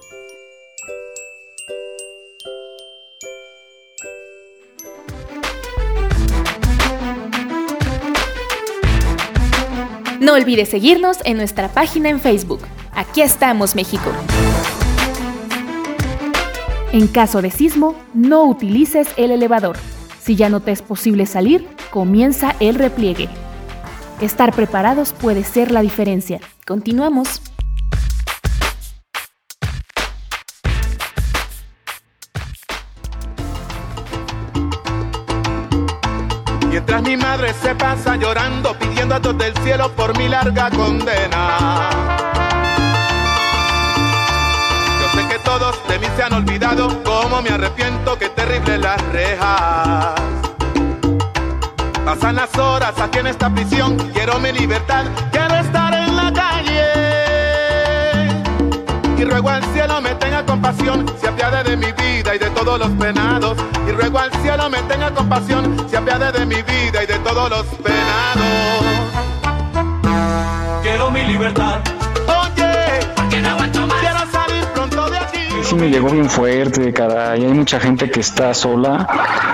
No 10.19 10.33
olvides 10.33 10.71
seguirnos 10.71 11.19
en 11.25 11.37
nuestra 11.37 11.73
página 11.73 12.09
en 12.09 12.21
Facebook. 12.21 12.61
Aquí 12.93 13.21
estamos, 13.21 13.77
México. 13.77 14.11
En 16.97 17.09
caso 17.09 17.43
de 17.43 17.51
sismo, 17.51 17.95
no 18.15 18.45
utilices 18.45 19.09
el 19.19 19.31
elevador. 19.31 19.77
Si 20.19 20.35
ya 20.35 20.49
no 20.49 20.61
te 20.61 20.73
es 20.73 20.81
posible 20.81 21.27
salir, 21.27 21.69
comienza 21.91 22.57
el 22.59 22.77
repliegue. 22.77 23.29
Estar 24.23 24.55
preparados 24.55 25.13
puede 25.13 25.45
ser 25.45 25.73
la 25.73 25.83
diferencia. 25.83 26.41
Continuamos. 26.67 27.43
Mientras 36.71 37.03
mi 37.03 37.19
madre 37.19 37.53
se 37.61 37.75
pasa 37.75 38.17
llorando, 38.17 38.75
pidiendo 38.79 39.17
a 39.17 39.21
todos 39.21 39.37
del 39.37 39.55
cielo 39.59 39.95
por 39.95 40.17
mi 40.17 40.31
larga 40.31 40.71
condena. 40.71 42.26
De 45.99 46.07
mí 46.07 46.15
se 46.15 46.23
han 46.23 46.33
olvidado, 46.35 47.03
como 47.05 47.41
me 47.41 47.49
arrepiento, 47.51 48.19
que 48.19 48.29
terrible 48.29 48.79
las 48.79 49.01
rejas. 49.13 50.15
Pasan 52.05 52.37
las 52.37 52.55
horas 52.59 52.93
aquí 52.99 53.19
en 53.19 53.29
esta 53.29 53.49
prisión, 53.49 53.97
quiero 54.13 54.39
mi 54.39 54.53
libertad, 54.53 55.07
quiero 55.33 55.55
estar 55.55 55.95
en 55.95 56.15
la 56.15 56.33
calle 56.33 56.83
y 59.19 59.25
ruego 59.25 59.49
al 59.49 59.65
cielo 59.73 60.03
me 60.03 60.15
tenga 60.17 60.45
compasión, 60.45 61.07
se 61.19 61.29
apiade 61.29 61.65
de 61.65 61.77
mi 61.77 61.91
vida 61.93 62.35
y 62.35 62.39
de 62.39 62.51
todos 62.51 62.79
los 62.79 62.91
penados. 62.91 63.57
Y 63.89 63.93
ruego 63.93 64.19
al 64.19 64.31
cielo 64.43 64.69
me 64.69 64.83
tenga 64.83 65.11
compasión, 65.13 65.89
se 65.89 65.97
apiade 65.97 66.31
de 66.33 66.45
mi 66.45 66.63
vida 66.63 67.05
y 67.05 67.07
de 67.07 67.19
todos 67.21 67.49
los 67.49 67.65
penados. 67.83 68.45
Quiero 70.83 71.11
mi 71.11 71.23
libertad. 71.25 71.96
Sí 75.67 75.75
me 75.75 75.91
llegó 75.91 76.11
bien 76.11 76.31
fuerte, 76.31 76.93
caray. 76.93 77.45
Hay 77.45 77.53
mucha 77.53 77.81
gente 77.81 78.09
que 78.09 78.21
está 78.21 78.55
sola. 78.55 79.05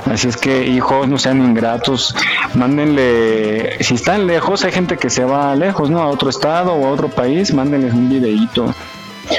Así 0.05 0.29
es 0.29 0.37
que, 0.37 0.67
hijos, 0.67 1.09
no 1.09 1.17
sean 1.17 1.43
ingratos. 1.43 2.15
Mándenle, 2.53 3.83
si 3.83 3.95
están 3.95 4.27
lejos, 4.27 4.63
hay 4.63 4.73
gente 4.73 4.99
que 4.99 5.09
se 5.09 5.25
va 5.25 5.57
lejos, 5.57 5.89
¿no? 5.89 6.03
A 6.03 6.09
otro 6.09 6.29
estado 6.29 6.75
o 6.75 6.87
a 6.87 6.91
otro 6.91 7.09
país, 7.09 7.55
mándenles 7.55 7.95
un 7.95 8.11
videíto. 8.11 8.75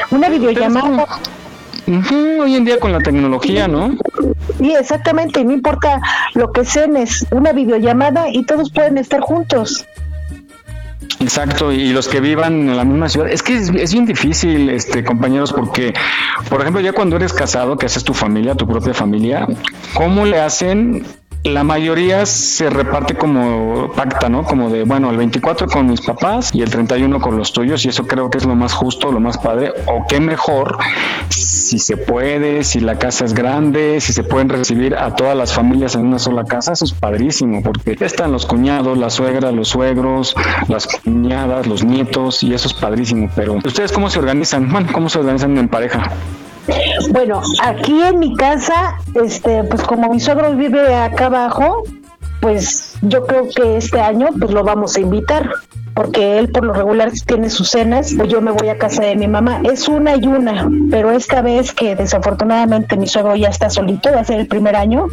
Una 0.09 0.29
videollamada. 0.29 1.05
hoy 2.41 2.55
en 2.55 2.65
día 2.65 2.79
con 2.79 2.91
la 2.91 3.01
tecnología, 3.01 3.67
¿no? 3.67 3.95
Sí, 4.57 4.73
exactamente, 4.73 5.43
no 5.43 5.51
importa 5.51 6.01
lo 6.33 6.51
que 6.51 6.65
cenes, 6.65 7.27
una 7.29 7.51
videollamada 7.51 8.29
y 8.29 8.45
todos 8.45 8.71
pueden 8.71 8.97
estar 8.97 9.21
juntos. 9.21 9.85
Exacto, 11.23 11.71
y 11.71 11.93
los 11.93 12.09
que 12.09 12.19
vivan 12.19 12.67
en 12.67 12.75
la 12.75 12.83
misma 12.83 13.07
ciudad, 13.07 13.29
es 13.29 13.41
que 13.41 13.55
es, 13.55 13.71
bien 13.71 14.05
difícil, 14.05 14.69
este, 14.69 15.05
compañeros, 15.05 15.53
porque, 15.53 15.93
por 16.49 16.59
ejemplo, 16.59 16.81
ya 16.81 16.91
cuando 16.91 17.15
eres 17.15 17.31
casado, 17.31 17.77
que 17.77 17.85
haces 17.85 18.03
tu 18.03 18.13
familia, 18.13 18.55
tu 18.55 18.67
propia 18.67 18.93
familia, 18.93 19.47
¿cómo 19.93 20.25
le 20.25 20.41
hacen 20.41 21.05
la 21.43 21.63
mayoría 21.63 22.25
se 22.25 22.69
reparte 22.69 23.15
como 23.15 23.91
pacta, 23.91 24.29
¿no? 24.29 24.43
Como 24.43 24.69
de, 24.69 24.83
bueno, 24.83 25.11
el 25.11 25.17
24 25.17 25.67
con 25.67 25.87
mis 25.87 25.99
papás 26.01 26.51
y 26.53 26.61
el 26.61 26.69
31 26.69 27.19
con 27.19 27.37
los 27.37 27.51
tuyos 27.51 27.83
y 27.85 27.89
eso 27.89 28.07
creo 28.07 28.29
que 28.29 28.37
es 28.37 28.45
lo 28.45 28.55
más 28.55 28.73
justo, 28.73 29.11
lo 29.11 29.19
más 29.19 29.37
padre, 29.37 29.73
o 29.87 30.05
qué 30.07 30.21
mejor 30.21 30.77
si 31.29 31.79
se 31.79 31.97
puede, 31.97 32.63
si 32.63 32.79
la 32.79 32.97
casa 32.97 33.25
es 33.25 33.33
grande, 33.33 33.99
si 33.99 34.13
se 34.13 34.23
pueden 34.23 34.47
recibir 34.47 34.95
a 34.95 35.15
todas 35.15 35.35
las 35.35 35.53
familias 35.53 35.95
en 35.95 36.05
una 36.05 36.19
sola 36.19 36.45
casa, 36.45 36.73
eso 36.73 36.85
es 36.85 36.93
padrísimo, 36.93 37.61
porque 37.61 37.97
están 37.99 38.31
los 38.31 38.45
cuñados, 38.45 38.97
la 38.97 39.09
suegra, 39.09 39.51
los 39.51 39.67
suegros, 39.67 40.35
las 40.69 40.87
cuñadas, 40.87 41.67
los 41.67 41.83
nietos, 41.83 42.43
y 42.43 42.53
eso 42.53 42.67
es 42.67 42.73
padrísimo. 42.73 43.29
Pero, 43.35 43.55
¿ustedes 43.65 43.91
cómo 43.91 44.09
se 44.09 44.19
organizan? 44.19 44.71
Bueno, 44.71 44.89
¿cómo 44.93 45.09
se 45.09 45.19
organizan 45.19 45.57
en 45.57 45.67
pareja? 45.67 46.11
Bueno, 47.09 47.41
aquí 47.61 48.01
en 48.01 48.19
mi 48.19 48.35
casa, 48.35 48.97
este, 49.15 49.63
pues 49.63 49.83
como 49.83 50.09
mi 50.09 50.19
suegro 50.19 50.55
vive 50.55 50.95
acá 50.95 51.27
abajo, 51.27 51.83
pues 52.41 52.95
yo 53.01 53.25
creo 53.25 53.47
que 53.49 53.77
este 53.77 53.99
año 53.99 54.29
pues 54.39 54.51
lo 54.51 54.63
vamos 54.63 54.95
a 54.95 54.99
invitar 54.99 55.49
porque 55.93 56.39
él 56.39 56.49
por 56.49 56.65
lo 56.65 56.73
regular 56.73 57.11
tiene 57.25 57.49
sus 57.49 57.69
cenas, 57.69 58.13
pues 58.17 58.29
yo 58.29 58.41
me 58.41 58.51
voy 58.51 58.69
a 58.69 58.77
casa 58.77 59.03
de 59.03 59.15
mi 59.15 59.27
mamá. 59.27 59.61
Es 59.63 59.87
una 59.87 60.15
y 60.15 60.25
una, 60.25 60.69
pero 60.89 61.11
esta 61.11 61.41
vez 61.41 61.73
que 61.73 61.95
desafortunadamente 61.95 62.97
mi 62.97 63.07
suegro 63.07 63.35
ya 63.35 63.49
está 63.49 63.69
solito, 63.69 64.11
va 64.11 64.21
a 64.21 64.23
ser 64.23 64.39
el 64.39 64.47
primer 64.47 64.75
año, 64.75 65.07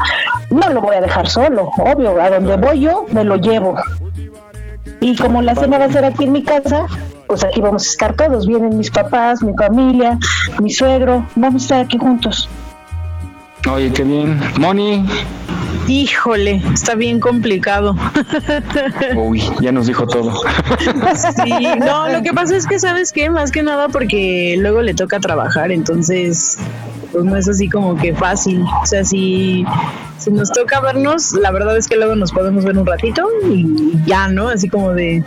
no 0.50 0.68
lo 0.70 0.80
voy 0.80 0.96
a 0.96 1.00
dejar 1.00 1.28
solo, 1.28 1.70
obvio, 1.76 2.20
a 2.20 2.30
donde 2.30 2.56
voy 2.56 2.80
yo 2.80 3.06
me 3.12 3.24
lo 3.24 3.36
llevo. 3.36 3.76
Y 5.00 5.16
como 5.16 5.42
la 5.42 5.54
cena 5.54 5.78
va 5.78 5.86
a 5.86 5.92
ser 5.92 6.04
aquí 6.04 6.24
en 6.24 6.32
mi 6.32 6.42
casa, 6.42 6.86
pues 7.26 7.44
aquí 7.44 7.60
vamos 7.60 7.86
a 7.86 7.90
estar 7.90 8.14
todos, 8.14 8.46
vienen 8.46 8.76
mis 8.76 8.90
papás, 8.90 9.42
mi 9.42 9.52
familia, 9.54 10.18
mi 10.60 10.70
suegro, 10.70 11.26
vamos 11.36 11.62
a 11.62 11.64
estar 11.64 11.80
aquí 11.86 11.98
juntos. 11.98 12.48
Oye, 13.70 13.92
qué 13.92 14.04
bien. 14.04 14.40
Moni. 14.58 15.04
Híjole, 15.86 16.62
está 16.72 16.94
bien 16.94 17.20
complicado. 17.20 17.96
Uy, 19.16 19.42
ya 19.60 19.72
nos 19.72 19.86
dijo 19.86 20.06
todo. 20.06 20.32
Sí, 21.44 21.68
no, 21.78 22.08
lo 22.08 22.22
que 22.22 22.32
pasa 22.32 22.56
es 22.56 22.66
que, 22.66 22.78
¿sabes 22.78 23.12
qué? 23.12 23.28
Más 23.30 23.50
que 23.50 23.62
nada 23.62 23.88
porque 23.88 24.56
luego 24.58 24.82
le 24.82 24.94
toca 24.94 25.18
trabajar, 25.20 25.72
entonces, 25.72 26.58
pues 27.12 27.24
no 27.24 27.36
es 27.36 27.48
así 27.48 27.68
como 27.68 27.96
que 27.96 28.14
fácil. 28.14 28.64
O 28.82 28.86
sea, 28.86 29.04
si, 29.04 29.64
si 30.18 30.30
nos 30.30 30.50
toca 30.52 30.80
vernos, 30.80 31.32
la 31.32 31.50
verdad 31.50 31.76
es 31.76 31.88
que 31.88 31.96
luego 31.96 32.14
nos 32.16 32.32
podemos 32.32 32.64
ver 32.64 32.78
un 32.78 32.86
ratito 32.86 33.26
y 33.50 33.66
ya, 34.06 34.28
¿no? 34.28 34.48
Así 34.48 34.68
como 34.68 34.92
de, 34.92 35.24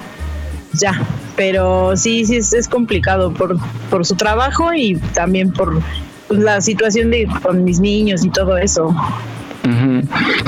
ya. 0.73 1.01
Pero 1.35 1.95
sí, 1.97 2.25
sí, 2.25 2.37
es, 2.37 2.67
complicado 2.67 3.33
por, 3.33 3.57
por 3.89 4.05
su 4.05 4.15
trabajo 4.15 4.73
y 4.73 4.95
también 5.13 5.51
por 5.51 5.81
la 6.29 6.61
situación 6.61 7.11
de 7.11 7.27
con 7.41 7.63
mis 7.63 7.79
niños 7.79 8.23
y 8.23 8.29
todo 8.29 8.57
eso. 8.57 8.95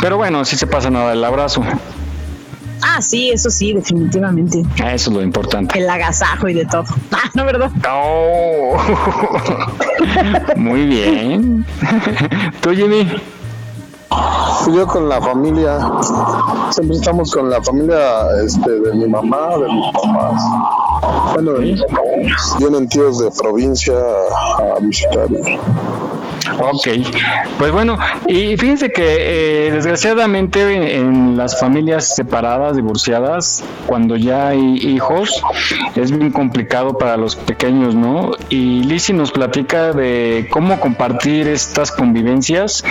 Pero 0.02 0.18
bueno, 0.18 0.44
sí 0.46 0.58
se 0.58 0.68
pasa 0.68 0.90
nada 0.90 1.14
el 1.14 1.24
abrazo. 1.24 1.64
Ah, 2.82 3.02
sí, 3.02 3.32
eso 3.32 3.50
sí, 3.50 3.74
definitivamente. 3.74 4.64
Eso 4.78 5.10
es 5.10 5.16
lo 5.16 5.22
importante. 5.22 5.78
El 5.78 5.90
agasajo 5.90 6.48
y 6.48 6.54
de 6.54 6.66
todo. 6.66 6.86
Ah, 7.12 7.30
no, 7.34 7.46
¿verdad? 7.46 7.72
Oh. 7.90 8.78
Muy 10.56 10.86
bien. 10.86 11.66
¿Tú, 12.62 12.72
Jimmy? 12.72 13.08
Yo 14.74 14.88
con 14.88 15.08
la 15.08 15.22
familia, 15.22 15.80
siempre 16.72 16.98
estamos 16.98 17.32
con 17.32 17.50
la 17.50 17.62
familia 17.62 18.28
este, 18.44 18.72
de 18.72 18.94
mi 18.94 19.08
mamá, 19.08 19.58
de 19.58 19.72
mis 19.72 19.92
papás. 19.92 20.42
Bueno, 21.34 21.54
de 21.54 21.60
mis 21.60 21.82
papás. 21.82 22.58
Vienen 22.60 22.88
tíos 22.90 23.20
de 23.20 23.32
provincia 23.32 23.94
a 23.94 24.80
visitar. 24.82 25.28
Ok, 26.60 26.88
pues 27.60 27.72
bueno, 27.72 27.98
y 28.28 28.56
fíjense 28.58 28.92
que 28.92 29.68
eh, 29.68 29.72
desgraciadamente 29.72 30.96
en 30.98 31.38
las 31.38 31.60
familias 31.60 32.16
separadas, 32.16 32.76
divorciadas, 32.76 33.64
cuando 33.86 34.16
ya 34.16 34.50
hay 34.50 34.76
hijos, 34.78 35.42
es 35.96 36.12
bien 36.12 36.32
complicado 36.32 36.98
para 36.98 37.18
los 37.18 37.36
pequeños, 37.36 37.96
¿no? 37.96 38.32
Y 38.50 38.84
Lizzie 38.84 39.16
nos 39.16 39.32
platica 39.32 39.92
de 39.92 40.48
cómo 40.52 40.80
compartir 40.80 41.48
estas 41.48 41.92
convivencias, 41.92 42.84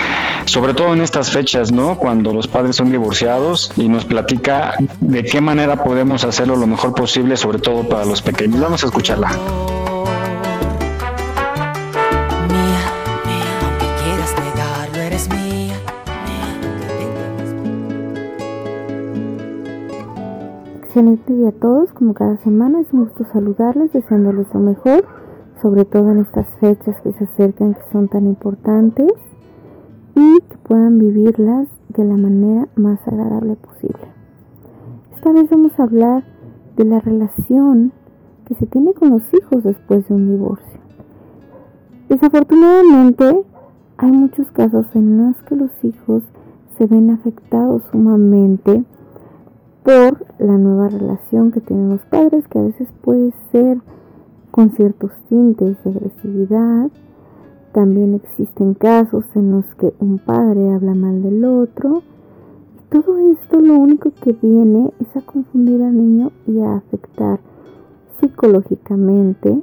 sobre 0.45 0.73
todo 0.73 0.93
en 0.93 1.01
estas 1.01 1.31
fechas, 1.31 1.71
¿no? 1.71 1.97
Cuando 1.97 2.33
los 2.33 2.47
padres 2.47 2.75
son 2.75 2.91
divorciados 2.91 3.71
y 3.77 3.87
nos 3.87 4.05
platica 4.05 4.75
de 4.99 5.23
qué 5.23 5.41
manera 5.41 5.83
podemos 5.83 6.23
hacerlo 6.23 6.55
lo 6.55 6.67
mejor 6.67 6.93
posible, 6.93 7.37
sobre 7.37 7.59
todo 7.59 7.87
para 7.87 8.05
los 8.05 8.21
pequeños. 8.21 8.59
Vamos 8.59 8.83
a 8.83 8.87
escucharla. 8.87 9.94
Excelente 20.95 21.33
día 21.33 21.49
a 21.49 21.51
todos, 21.51 21.91
como 21.91 22.13
cada 22.13 22.37
semana 22.37 22.79
es 22.79 22.93
un 22.93 23.03
gusto 23.03 23.25
saludarles, 23.25 23.91
deseándoles 23.91 24.47
lo 24.53 24.61
mejor, 24.61 25.03
sobre 25.61 25.83
todo 25.83 26.09
en 26.11 26.19
estas 26.19 26.47
fechas 26.61 27.01
que 27.01 27.11
se 27.11 27.25
acercan 27.25 27.73
que 27.73 27.81
son 27.91 28.07
tan 28.07 28.25
importantes 28.25 29.11
y 30.15 30.39
que 30.39 30.57
puedan 30.59 30.97
vivirlas 30.97 31.67
de 31.89 32.05
la 32.05 32.15
manera 32.15 32.69
más 32.77 33.05
agradable 33.09 33.57
posible. 33.57 34.07
Esta 35.13 35.33
vez 35.33 35.49
vamos 35.49 35.77
a 35.77 35.83
hablar 35.83 36.23
de 36.77 36.85
la 36.85 37.01
relación 37.01 37.91
que 38.47 38.55
se 38.55 38.65
tiene 38.65 38.93
con 38.93 39.09
los 39.09 39.23
hijos 39.33 39.65
después 39.65 40.07
de 40.07 40.13
un 40.13 40.29
divorcio. 40.31 40.79
Desafortunadamente 42.07 43.43
hay 43.97 44.11
muchos 44.13 44.49
casos 44.53 44.85
en 44.95 45.17
los 45.17 45.43
que 45.43 45.57
los 45.57 45.71
hijos 45.83 46.23
se 46.77 46.85
ven 46.85 47.09
afectados 47.09 47.83
sumamente 47.91 48.85
por 49.85 50.25
la 50.39 50.57
nueva 50.57 50.89
relación 50.89 51.51
que 51.51 51.61
tienen 51.61 51.89
los 51.89 52.01
padres, 52.05 52.47
que 52.47 52.57
a 52.57 52.63
veces 52.63 52.89
puede 53.03 53.31
ser 53.51 53.77
con 54.49 54.71
ciertos 54.71 55.11
tintes 55.29 55.77
de 55.83 55.91
agresividad. 55.91 56.89
También 57.71 58.15
existen 58.15 58.73
casos 58.73 59.25
en 59.35 59.51
los 59.51 59.65
que 59.75 59.93
un 59.99 60.17
padre 60.17 60.73
habla 60.73 60.95
mal 60.95 61.21
del 61.21 61.45
otro. 61.45 62.01
Todo 62.89 63.19
esto 63.31 63.61
lo 63.61 63.75
único 63.75 64.11
que 64.23 64.33
viene 64.33 64.91
es 64.99 65.15
a 65.15 65.21
confundir 65.21 65.83
al 65.83 65.95
niño 65.95 66.31
y 66.47 66.61
a 66.61 66.77
afectar 66.77 67.39
psicológicamente 68.19 69.61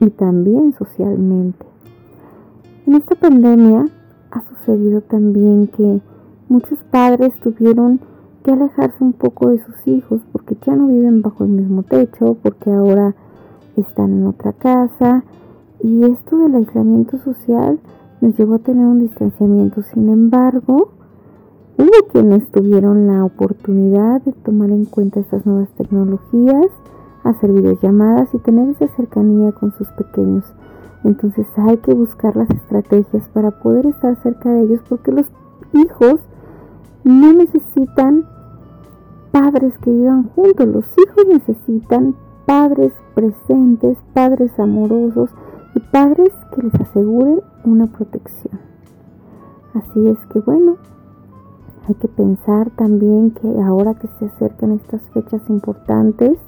y 0.00 0.10
también 0.10 0.72
socialmente. 0.72 1.64
En 2.86 2.94
esta 2.94 3.14
pandemia 3.14 3.86
ha 4.32 4.42
sucedido 4.48 5.00
también 5.02 5.68
que 5.68 6.00
muchos 6.48 6.78
padres 6.90 7.32
tuvieron 7.40 8.00
que 8.44 8.52
alejarse 8.52 9.02
un 9.02 9.14
poco 9.14 9.48
de 9.48 9.58
sus 9.64 9.88
hijos 9.88 10.20
porque 10.30 10.56
ya 10.66 10.76
no 10.76 10.88
viven 10.88 11.22
bajo 11.22 11.44
el 11.44 11.50
mismo 11.50 11.82
techo, 11.82 12.36
porque 12.42 12.70
ahora 12.70 13.14
están 13.76 14.12
en 14.12 14.26
otra 14.26 14.52
casa 14.52 15.24
y 15.82 16.04
esto 16.04 16.36
del 16.38 16.54
aislamiento 16.54 17.18
social 17.18 17.80
nos 18.20 18.36
llevó 18.36 18.54
a 18.54 18.58
tener 18.58 18.86
un 18.86 19.00
distanciamiento. 19.00 19.82
Sin 19.82 20.10
embargo, 20.10 20.90
hubo 21.78 22.08
quienes 22.12 22.46
tuvieron 22.52 23.06
la 23.06 23.24
oportunidad 23.24 24.20
de 24.22 24.32
tomar 24.32 24.70
en 24.70 24.84
cuenta 24.84 25.20
estas 25.20 25.46
nuevas 25.46 25.70
tecnologías, 25.70 26.68
hacer 27.24 27.50
videollamadas 27.50 28.34
y 28.34 28.38
tener 28.38 28.68
esa 28.68 28.88
cercanía 28.88 29.52
con 29.52 29.72
sus 29.72 29.88
pequeños. 29.92 30.44
Entonces 31.02 31.46
hay 31.56 31.78
que 31.78 31.94
buscar 31.94 32.36
las 32.36 32.50
estrategias 32.50 33.26
para 33.30 33.52
poder 33.52 33.86
estar 33.86 34.22
cerca 34.22 34.50
de 34.50 34.62
ellos 34.62 34.80
porque 34.86 35.12
los 35.12 35.26
hijos 35.72 36.20
no 37.04 37.32
necesitan 37.32 38.26
padres 39.34 39.76
que 39.78 39.90
vivan 39.90 40.28
juntos. 40.28 40.68
Los 40.68 40.86
hijos 40.96 41.26
necesitan 41.26 42.14
padres 42.46 42.92
presentes, 43.16 43.98
padres 44.12 44.56
amorosos 44.60 45.28
y 45.74 45.80
padres 45.80 46.30
que 46.54 46.62
les 46.62 46.74
aseguren 46.76 47.40
una 47.64 47.88
protección. 47.88 48.60
Así 49.74 50.06
es 50.06 50.18
que 50.32 50.38
bueno, 50.38 50.76
hay 51.88 51.96
que 51.96 52.06
pensar 52.06 52.70
también 52.76 53.32
que 53.32 53.60
ahora 53.60 53.94
que 53.94 54.06
se 54.20 54.26
acercan 54.26 54.70
estas 54.70 55.02
fechas 55.10 55.42
importantes 55.48 56.38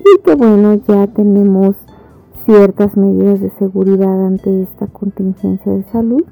y 0.00 0.22
que 0.22 0.34
bueno, 0.34 0.74
ya 0.74 1.06
tenemos 1.06 1.76
ciertas 2.46 2.96
medidas 2.96 3.40
de 3.40 3.50
seguridad 3.50 4.26
ante 4.26 4.62
esta 4.62 4.88
contingencia 4.88 5.70
de 5.70 5.84
salud, 5.84 6.24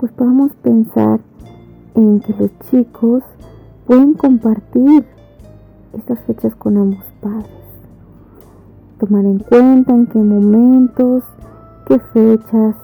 pues 0.00 0.10
podamos 0.10 0.50
pensar 0.56 1.20
en 1.94 2.18
que 2.18 2.34
los 2.34 2.50
chicos 2.70 3.22
pueden 3.90 4.14
compartir 4.14 5.04
estas 5.92 6.20
fechas 6.20 6.54
con 6.54 6.76
ambos 6.76 7.04
padres. 7.20 7.50
Tomar 9.00 9.24
en 9.24 9.40
cuenta 9.40 9.92
en 9.92 10.06
qué 10.06 10.18
momentos, 10.20 11.24
qué 11.88 11.98
fechas, 11.98 12.76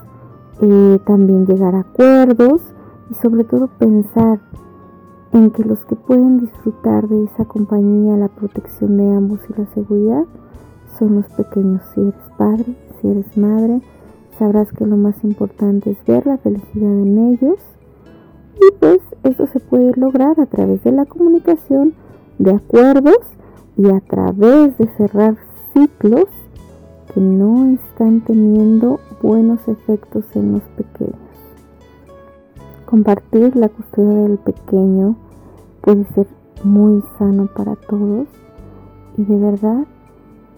eh, 0.62 0.98
también 1.06 1.46
llegar 1.46 1.76
a 1.76 1.82
acuerdos 1.82 2.60
y 3.08 3.14
sobre 3.14 3.44
todo 3.44 3.68
pensar 3.68 4.40
en 5.32 5.52
que 5.52 5.62
los 5.62 5.84
que 5.84 5.94
pueden 5.94 6.40
disfrutar 6.40 7.06
de 7.06 7.22
esa 7.22 7.44
compañía, 7.44 8.16
la 8.16 8.26
protección 8.26 8.96
de 8.96 9.08
ambos 9.14 9.38
y 9.48 9.60
la 9.60 9.66
seguridad 9.66 10.24
son 10.98 11.14
los 11.14 11.26
pequeños. 11.26 11.82
Si 11.94 12.00
eres 12.00 12.14
padre, 12.36 12.76
si 13.00 13.08
eres 13.08 13.38
madre, 13.38 13.80
sabrás 14.40 14.72
que 14.72 14.84
lo 14.84 14.96
más 14.96 15.22
importante 15.22 15.92
es 15.92 16.04
ver 16.04 16.26
la 16.26 16.38
felicidad 16.38 16.90
en 16.90 17.28
ellos 17.28 17.60
y 18.56 18.74
pues 18.80 18.98
esto 19.26 19.46
se 19.46 19.60
puede 19.60 19.92
lograr 19.96 20.38
a 20.40 20.46
través 20.46 20.82
de 20.84 20.92
la 20.92 21.04
comunicación, 21.04 21.94
de 22.38 22.52
acuerdos 22.52 23.18
y 23.76 23.88
a 23.90 24.00
través 24.00 24.76
de 24.78 24.88
cerrar 24.96 25.36
ciclos 25.72 26.26
que 27.12 27.20
no 27.20 27.66
están 27.66 28.20
teniendo 28.20 29.00
buenos 29.22 29.66
efectos 29.68 30.24
en 30.34 30.52
los 30.52 30.62
pequeños. 30.76 31.16
Compartir 32.84 33.56
la 33.56 33.68
custodia 33.68 34.28
del 34.28 34.38
pequeño 34.38 35.16
puede 35.80 36.04
ser 36.14 36.26
muy 36.62 37.02
sano 37.18 37.46
para 37.46 37.74
todos 37.76 38.28
y 39.16 39.24
de 39.24 39.38
verdad 39.38 39.84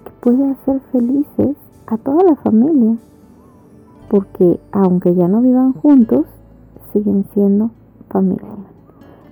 que 0.05 0.11
puede 0.21 0.51
hacer 0.51 0.81
felices 0.93 1.57
a 1.87 1.97
toda 1.97 2.23
la 2.23 2.37
familia, 2.37 2.97
porque 4.11 4.61
aunque 4.73 5.15
ya 5.15 5.27
no 5.27 5.41
vivan 5.41 5.73
juntos, 5.73 6.27
siguen 6.93 7.25
siendo 7.33 7.71
familia. 8.09 8.57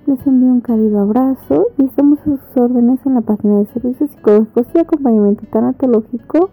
Les 0.06 0.24
envío 0.26 0.52
un 0.52 0.60
cálido 0.60 1.00
abrazo 1.00 1.66
y 1.78 1.84
estamos 1.84 2.20
a 2.20 2.24
sus 2.24 2.56
órdenes 2.56 3.00
en 3.04 3.14
la 3.14 3.22
página 3.22 3.58
de 3.58 3.66
servicios 3.66 4.10
psicológicos 4.10 4.66
y 4.74 4.78
acompañamiento 4.78 5.44
tanatológico 5.50 6.50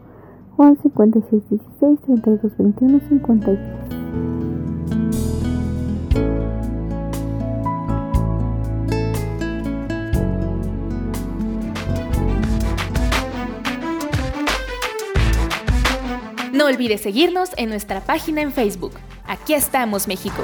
o 0.58 0.64
al 0.64 0.78
5616 0.82 2.00
3221 2.02 3.00
53. 3.10 3.60
No 16.54 16.66
olvides 16.66 17.02
seguirnos 17.02 17.50
en 17.58 17.70
nuestra 17.70 18.02
página 18.02 18.42
en 18.42 18.52
Facebook. 18.52 18.94
Aquí 19.28 19.54
estamos, 19.54 20.08
México. 20.08 20.44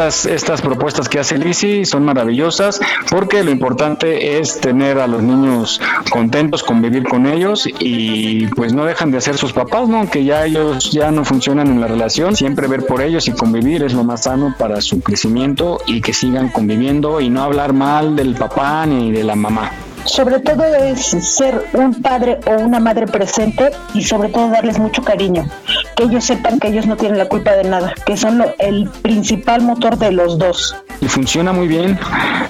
Estas, 0.00 0.24
estas 0.24 0.62
propuestas 0.62 1.10
que 1.10 1.18
hace 1.18 1.36
Lisi 1.36 1.84
son 1.84 2.04
maravillosas 2.06 2.80
porque 3.10 3.44
lo 3.44 3.50
importante 3.50 4.38
es 4.38 4.58
tener 4.58 4.98
a 4.98 5.06
los 5.06 5.22
niños 5.22 5.78
contentos, 6.10 6.62
convivir 6.62 7.04
con 7.04 7.26
ellos 7.26 7.68
y 7.78 8.46
pues 8.48 8.72
no 8.72 8.86
dejan 8.86 9.10
de 9.10 9.20
ser 9.20 9.36
sus 9.36 9.52
papás, 9.52 9.88
¿no? 9.88 9.98
Aunque 9.98 10.24
ya 10.24 10.46
ellos 10.46 10.90
ya 10.90 11.10
no 11.10 11.24
funcionan 11.24 11.68
en 11.68 11.80
la 11.82 11.86
relación, 11.86 12.34
siempre 12.34 12.66
ver 12.66 12.86
por 12.86 13.02
ellos 13.02 13.28
y 13.28 13.32
convivir 13.32 13.82
es 13.82 13.92
lo 13.92 14.02
más 14.02 14.22
sano 14.22 14.54
para 14.58 14.80
su 14.80 15.02
crecimiento 15.02 15.78
y 15.86 16.00
que 16.00 16.14
sigan 16.14 16.48
conviviendo 16.48 17.20
y 17.20 17.28
no 17.28 17.42
hablar 17.42 17.74
mal 17.74 18.16
del 18.16 18.34
papá 18.34 18.86
ni 18.86 19.12
de 19.12 19.24
la 19.24 19.36
mamá 19.36 19.70
sobre 20.10 20.40
todo 20.40 20.64
es 20.64 21.00
ser 21.00 21.64
un 21.72 21.94
padre 22.02 22.40
o 22.46 22.60
una 22.60 22.80
madre 22.80 23.06
presente 23.06 23.70
y 23.94 24.02
sobre 24.02 24.28
todo 24.28 24.50
darles 24.50 24.78
mucho 24.78 25.02
cariño, 25.02 25.48
que 25.94 26.04
ellos 26.04 26.24
sepan 26.24 26.58
que 26.58 26.68
ellos 26.68 26.86
no 26.86 26.96
tienen 26.96 27.16
la 27.16 27.26
culpa 27.28 27.52
de 27.52 27.64
nada, 27.64 27.94
que 28.04 28.16
son 28.16 28.44
el 28.58 28.88
principal 29.02 29.62
motor 29.62 29.96
de 29.98 30.10
los 30.10 30.36
dos. 30.36 30.74
Y 31.00 31.06
funciona 31.06 31.52
muy 31.52 31.68
bien, 31.68 31.98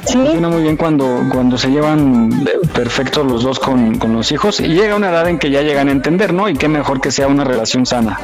funciona 0.05 0.49
muy 0.49 0.63
bien 0.63 0.77
cuando, 0.77 1.23
cuando 1.31 1.59
se 1.59 1.71
llevan 1.71 2.45
perfectos 2.75 3.27
los 3.27 3.43
dos 3.43 3.59
con, 3.59 3.99
con 3.99 4.15
los 4.15 4.33
hijos 4.33 4.59
y 4.61 4.69
llega 4.69 4.97
una 4.97 5.11
edad 5.11 5.29
en 5.29 5.39
que 5.39 5.51
ya 5.51 5.61
llegan 5.61 5.89
a 5.89 5.93
entender, 5.93 6.33
¿no? 6.33 6.49
Y 6.49 6.55
qué 6.55 6.69
mejor 6.69 7.01
que 7.01 7.11
sea 7.11 7.29
una 7.29 7.45
relación 7.45 7.85
sana. 7.85 8.19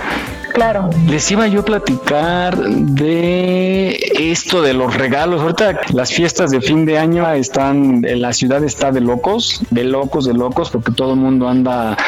Claro. 0.57 0.89
Les 1.07 1.31
iba 1.31 1.47
yo 1.49 1.61
a 1.61 1.65
platicar 1.67 2.57
de 2.57 3.95
esto 4.19 4.63
de 4.63 4.73
los 4.73 4.95
regalos. 4.95 5.43
Ahorita 5.43 5.81
las 5.93 6.15
fiestas 6.15 6.51
de 6.51 6.63
fin 6.63 6.87
de 6.87 6.97
año 6.99 7.31
están, 7.33 8.03
en 8.07 8.23
la 8.23 8.33
ciudad 8.33 8.65
está 8.65 8.91
de 8.91 9.03
locos, 9.03 9.61
de 9.69 9.85
locos, 9.85 10.25
de 10.25 10.33
locos, 10.33 10.71
porque 10.71 10.93
todo 10.93 11.13
el 11.13 11.21
mundo 11.21 11.47
anda 11.47 11.99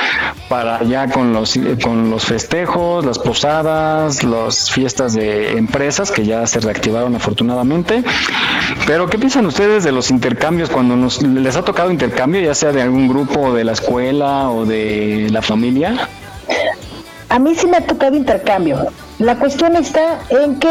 para 0.49 0.79
allá 0.79 1.11
con 1.11 1.35
los, 1.35 1.61
con 1.83 2.09
los 2.09 2.25
festejos, 2.25 3.05
las 3.05 3.19
posadas, 3.19 4.25
las 4.25 4.71
fiestas 4.71 5.13
de 5.13 5.59
empresas 5.59 6.11
que 6.11 6.25
ya 6.25 6.47
se 6.47 6.61
reactivaron 6.61 7.15
afortunadamente. 7.15 8.03
Pero 8.87 9.11
¿qué 9.11 9.19
piensan 9.19 9.45
ustedes 9.45 9.85
de 9.85 9.93
los 9.93 10.11
intercambios 10.11 10.71
cuando 10.71 10.97
nos, 10.97 11.23
les 11.23 11.55
ha 11.57 11.67
tocado 11.67 11.91
intercambio, 11.91 12.41
ya 12.41 12.55
sea 12.55 12.73
de 12.73 12.81
algún 12.81 13.09
grupo 13.09 13.53
de 13.53 13.65
la 13.65 13.73
escuela 13.73 14.49
o 14.49 14.65
de 14.65 15.29
la 15.31 15.43
familia? 15.43 16.09
A 17.29 17.39
mí 17.39 17.55
sí 17.55 17.67
me 17.67 17.77
ha 17.77 17.87
tocado 17.87 18.17
intercambio. 18.17 18.89
La 19.19 19.37
cuestión 19.37 19.77
está 19.77 20.21
en 20.31 20.59
que 20.59 20.71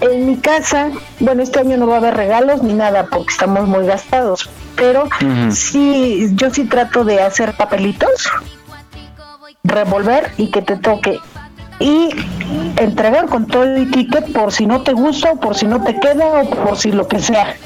en 0.00 0.26
mi 0.26 0.36
casa, 0.36 0.90
bueno, 1.20 1.42
este 1.42 1.60
año 1.60 1.76
no 1.76 1.86
va 1.86 1.94
a 1.94 1.98
haber 1.98 2.14
regalos 2.14 2.62
ni 2.62 2.72
nada 2.72 3.06
porque 3.10 3.32
estamos 3.32 3.68
muy 3.68 3.86
gastados, 3.86 4.48
pero 4.76 5.08
sí, 5.50 6.30
yo 6.34 6.50
sí 6.50 6.64
trato 6.64 7.04
de 7.04 7.22
hacer 7.22 7.54
papelitos, 7.54 8.30
revolver 9.62 10.32
y 10.36 10.50
que 10.50 10.62
te 10.62 10.76
toque 10.76 11.20
y 11.80 12.10
entregar 12.76 13.26
con 13.26 13.46
todo 13.46 13.64
el 13.64 13.90
ticket 13.90 14.32
por 14.32 14.52
si 14.52 14.66
no 14.66 14.82
te 14.82 14.92
gusta 14.92 15.32
o 15.32 15.36
por 15.40 15.56
si 15.56 15.66
no 15.66 15.82
te 15.82 15.98
queda 15.98 16.42
o 16.42 16.50
por 16.50 16.76
si 16.76 16.92
lo 16.92 17.08
que 17.08 17.20
sea. 17.20 17.56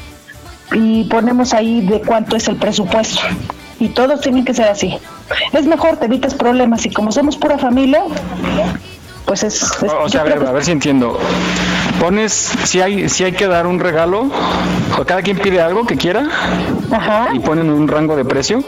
Y 0.72 1.04
ponemos 1.04 1.54
ahí 1.54 1.86
de 1.86 2.00
cuánto 2.00 2.36
es 2.36 2.48
el 2.48 2.56
presupuesto 2.56 3.22
y 3.78 3.88
todos 3.88 4.20
tienen 4.20 4.44
que 4.44 4.54
ser 4.54 4.68
así. 4.68 4.98
Es 5.52 5.66
mejor, 5.66 5.96
te 5.96 6.06
evitas 6.06 6.34
problemas 6.34 6.84
y 6.86 6.90
como 6.90 7.12
somos 7.12 7.36
pura 7.36 7.58
familia, 7.58 8.02
pues 9.24 9.42
es... 9.42 9.62
o 9.82 10.08
sea, 10.08 10.22
a 10.22 10.24
ver, 10.24 10.44
a 10.46 10.52
ver 10.52 10.64
si 10.64 10.72
entiendo. 10.72 11.18
Pones, 12.00 12.32
si 12.32 12.80
hay, 12.80 13.08
si 13.08 13.24
hay 13.24 13.32
que 13.32 13.46
dar 13.46 13.66
un 13.66 13.78
regalo, 13.80 14.30
o 14.98 15.04
cada 15.04 15.22
quien 15.22 15.38
pide 15.38 15.60
algo 15.60 15.84
que 15.86 15.96
quiera, 15.96 16.28
Ajá. 16.90 17.28
y 17.34 17.40
ponen 17.40 17.70
un 17.70 17.88
rango 17.88 18.16
de 18.16 18.24
precio. 18.24 18.62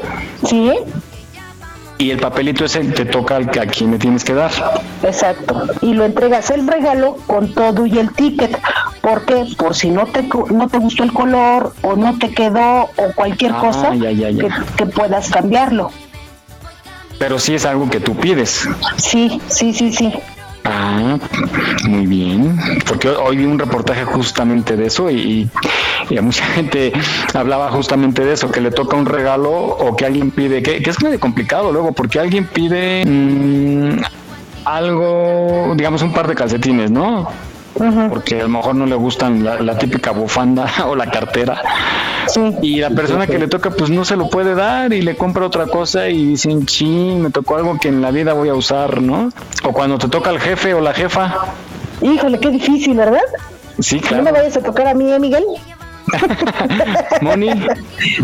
Sí. 0.47 0.71
Y 1.99 2.11
el 2.11 2.19
papelito 2.19 2.65
ese 2.65 2.81
te 2.81 3.05
toca 3.05 3.37
al 3.37 3.51
a 3.51 3.67
quien 3.67 3.91
le 3.91 3.99
tienes 3.99 4.25
que 4.25 4.33
dar. 4.33 4.51
Exacto. 5.03 5.67
Y 5.83 5.93
lo 5.93 6.07
entregas 6.07 6.51
el 6.51 6.67
regalo 6.67 7.17
con 7.27 7.53
todo 7.53 7.85
y 7.85 7.99
el 7.99 8.11
ticket. 8.13 8.59
¿Por 9.03 9.27
qué? 9.27 9.47
Por 9.59 9.75
si 9.75 9.91
no 9.91 10.07
te, 10.07 10.23
no 10.51 10.67
te 10.69 10.79
gustó 10.79 11.05
el 11.05 11.13
color 11.13 11.75
o 11.83 11.97
no 11.97 12.19
te 12.19 12.31
quedó 12.31 12.85
o 12.85 13.13
cualquier 13.15 13.53
Ah, 13.53 13.61
cosa 13.61 13.95
ya, 13.95 14.11
ya, 14.13 14.31
ya. 14.31 14.43
Que, 14.49 14.51
que 14.79 14.87
puedas 14.87 15.29
cambiarlo. 15.29 15.91
Pero 17.21 17.39
sí 17.39 17.55
es 17.55 17.67
algo 17.67 17.91
que 17.91 18.01
tú 18.01 18.17
pides. 18.17 18.67
Sí, 18.97 19.43
sí, 19.49 19.75
sí, 19.75 19.93
sí. 19.93 20.11
Ah, 20.65 21.19
muy 21.87 22.07
bien. 22.07 22.59
Porque 22.87 23.11
hoy 23.11 23.37
vi 23.37 23.45
un 23.45 23.59
reportaje 23.59 24.07
justamente 24.07 24.75
de 24.75 24.87
eso 24.87 25.11
y, 25.11 25.47
y 26.09 26.17
a 26.17 26.23
mucha 26.23 26.47
gente 26.47 26.95
hablaba 27.35 27.71
justamente 27.73 28.25
de 28.25 28.33
eso, 28.33 28.51
que 28.51 28.63
le 28.63 28.71
toca 28.71 28.97
un 28.97 29.05
regalo 29.05 29.51
o 29.53 29.95
que 29.97 30.07
alguien 30.07 30.31
pide, 30.31 30.63
que, 30.63 30.83
que 30.83 30.89
es 30.89 31.03
medio 31.03 31.21
complicado 31.21 31.71
luego, 31.73 31.93
porque 31.93 32.19
alguien 32.19 32.47
pide 32.47 33.05
mm, 33.05 34.01
algo, 34.65 35.75
digamos 35.77 36.01
un 36.01 36.15
par 36.15 36.27
de 36.27 36.35
calcetines, 36.35 36.91
¿no? 36.91 37.29
Porque 38.11 38.41
a 38.41 38.43
lo 38.45 38.49
mejor 38.51 38.75
no 38.75 38.85
le 38.87 38.95
gustan 38.97 39.45
la, 39.45 39.61
la 39.61 39.79
típica 39.79 40.11
bufanda 40.11 40.67
o 40.87 40.95
la 40.97 41.11
cartera. 41.11 41.63
Y 42.63 42.77
la 42.81 42.91
persona 42.91 43.27
que 43.27 43.39
le 43.39 43.49
toca 43.49 43.71
pues 43.71 43.91
no 43.91 44.05
se 44.05 44.17
lo 44.17 44.29
puede 44.29 44.55
dar 44.55 44.93
y 44.93 45.03
le 45.03 45.17
compra 45.17 45.47
otra 45.47 45.67
cosa 45.67 46.09
y 46.09 46.27
dicen, 46.27 46.67
ching, 46.67 47.23
me 47.23 47.31
tocó 47.31 47.57
algo 47.57 47.79
que 47.81 47.89
en 47.89 48.03
la 48.03 48.11
vida 48.11 48.35
voy 48.35 48.49
a 48.51 48.55
usar, 48.55 49.01
¿no? 49.01 49.31
O 49.65 49.73
cuando 49.73 49.99
te 49.99 50.09
toca 50.09 50.31
el 50.31 50.39
jefe 50.41 50.75
o 50.75 50.81
la 50.81 50.93
jefa. 50.93 51.35
Híjole, 52.03 52.39
qué 52.39 52.51
difícil, 52.51 52.97
¿verdad? 52.97 53.21
Sí, 53.79 53.97
No 53.97 54.03
claro. 54.09 54.23
me 54.25 54.33
vayas 54.33 54.57
a 54.57 54.61
tocar 54.63 54.87
a 54.89 54.95
mí, 54.95 55.11
¿eh, 55.13 55.19
Miguel? 55.19 55.45
Moni. 57.23 57.51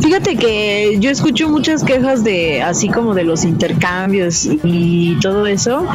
Fíjate 0.02 0.36
que 0.36 0.96
yo 0.98 1.10
escucho 1.10 1.48
muchas 1.48 1.84
quejas 1.84 2.24
de 2.24 2.62
así 2.62 2.88
como 2.88 3.14
de 3.14 3.24
los 3.24 3.44
intercambios 3.44 4.48
y 4.64 5.18
todo 5.20 5.46
eso 5.46 5.86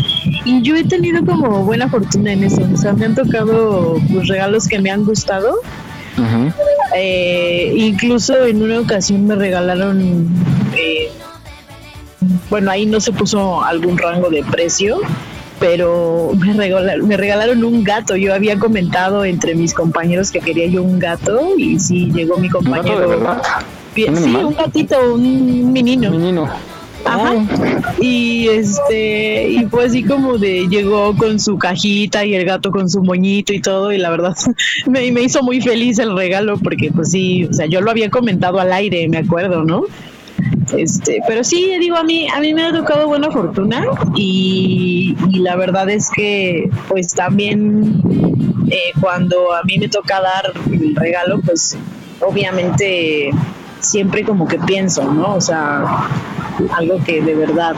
y 0.45 0.61
yo 0.61 0.75
he 0.75 0.83
tenido 0.83 1.23
como 1.25 1.63
buena 1.63 1.89
fortuna 1.89 2.33
en 2.33 2.43
eso, 2.43 2.61
o 2.73 2.77
sea, 2.77 2.93
me 2.93 3.05
han 3.05 3.15
tocado 3.15 3.97
pues, 4.11 4.27
regalos 4.27 4.67
que 4.67 4.79
me 4.79 4.91
han 4.91 5.05
gustado. 5.05 5.55
Eh, 6.95 7.73
incluso 7.75 8.45
en 8.45 8.61
una 8.61 8.79
ocasión 8.79 9.25
me 9.25 9.35
regalaron, 9.35 10.27
eh, 10.77 11.09
bueno, 12.49 12.69
ahí 12.69 12.85
no 12.85 12.99
se 12.99 13.11
puso 13.11 13.63
algún 13.63 13.97
rango 13.97 14.29
de 14.29 14.43
precio, 14.43 14.99
pero 15.61 16.31
me 16.37 16.53
regalaron, 16.53 17.07
me 17.07 17.15
regalaron 17.15 17.63
un 17.63 17.83
gato. 17.83 18.15
Yo 18.15 18.33
había 18.33 18.57
comentado 18.57 19.23
entre 19.23 19.53
mis 19.55 19.73
compañeros 19.73 20.31
que 20.31 20.39
quería 20.39 20.65
yo 20.65 20.81
un 20.81 20.97
gato 20.99 21.55
y 21.55 21.79
sí 21.79 22.11
llegó 22.11 22.37
mi 22.37 22.47
¿Un 22.47 22.53
gato 22.53 22.63
compañero. 22.63 22.99
de 22.99 23.07
verdad? 23.07 23.41
¿Un 24.07 24.17
sí, 24.17 24.35
un 24.35 24.55
gatito, 24.55 25.13
un 25.13 25.71
menino. 25.71 26.09
Menino. 26.11 26.49
Y 27.99 28.47
este, 28.47 29.49
y 29.49 29.65
pues 29.65 29.87
así 29.87 30.03
como 30.03 30.37
de 30.37 30.67
llegó 30.67 31.15
con 31.15 31.39
su 31.39 31.57
cajita 31.57 32.25
y 32.25 32.35
el 32.35 32.45
gato 32.45 32.71
con 32.71 32.89
su 32.89 33.03
moñito 33.03 33.53
y 33.53 33.61
todo, 33.61 33.91
y 33.91 33.97
la 33.97 34.09
verdad 34.09 34.35
me, 34.87 35.11
me 35.11 35.21
hizo 35.21 35.43
muy 35.43 35.61
feliz 35.61 35.99
el 35.99 36.15
regalo 36.15 36.57
porque 36.57 36.91
pues 36.91 37.11
sí, 37.11 37.45
o 37.45 37.53
sea, 37.53 37.65
yo 37.67 37.81
lo 37.81 37.91
había 37.91 38.09
comentado 38.09 38.59
al 38.59 38.71
aire, 38.71 39.07
me 39.07 39.17
acuerdo, 39.17 39.63
¿no? 39.63 39.85
Este, 40.77 41.21
pero 41.27 41.43
sí, 41.43 41.77
digo, 41.79 41.97
a 41.97 42.03
mí, 42.03 42.27
a 42.29 42.39
mí 42.39 42.53
me 42.53 42.65
ha 42.65 42.71
tocado 42.71 43.07
buena 43.07 43.29
fortuna 43.31 43.85
y, 44.15 45.15
la 45.33 45.55
verdad 45.55 45.89
es 45.89 46.09
que 46.09 46.69
pues 46.87 47.13
también 47.13 48.01
eh, 48.69 48.91
cuando 48.99 49.53
a 49.53 49.63
mí 49.63 49.77
me 49.79 49.87
toca 49.87 50.21
dar 50.21 50.53
el 50.71 50.95
regalo, 50.95 51.41
pues 51.41 51.77
obviamente 52.19 53.31
siempre 53.79 54.23
como 54.23 54.47
que 54.47 54.59
pienso, 54.59 55.11
¿no? 55.11 55.35
O 55.35 55.41
sea, 55.41 56.07
algo 56.77 57.03
que 57.03 57.21
de 57.21 57.35
verdad 57.35 57.75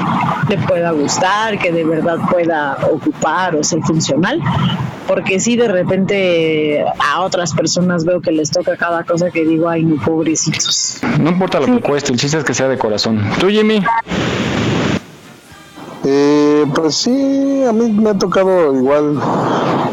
le 0.49 0.57
pueda 0.57 0.91
gustar, 0.91 1.57
que 1.57 1.71
de 1.71 1.85
verdad 1.85 2.17
pueda 2.29 2.77
ocupar 2.91 3.55
o 3.55 3.63
ser 3.63 3.81
funcional, 3.81 4.41
porque 5.07 5.39
si 5.39 5.55
de 5.55 5.67
repente 5.67 6.83
a 6.99 7.21
otras 7.21 7.53
personas 7.53 8.05
veo 8.05 8.21
que 8.21 8.31
les 8.31 8.51
toca 8.51 8.77
cada 8.77 9.03
cosa 9.03 9.31
que 9.31 9.45
digo, 9.45 9.69
ay, 9.69 9.83
no, 9.83 10.01
pobrecitos. 10.03 10.99
No 11.19 11.31
importa 11.31 11.59
lo 11.59 11.65
que 11.65 11.81
cueste, 11.81 12.11
el 12.11 12.19
chiste 12.19 12.37
es 12.37 12.43
que 12.43 12.53
sea 12.53 12.67
de 12.67 12.77
corazón. 12.77 13.21
¿Tú, 13.39 13.49
Jimmy? 13.49 13.83
Eh, 16.05 16.32
pues 16.67 16.95
sí, 16.95 17.63
a 17.67 17.73
mí 17.73 17.91
me 17.91 18.11
ha 18.11 18.17
tocado 18.17 18.73
igual, 18.73 19.19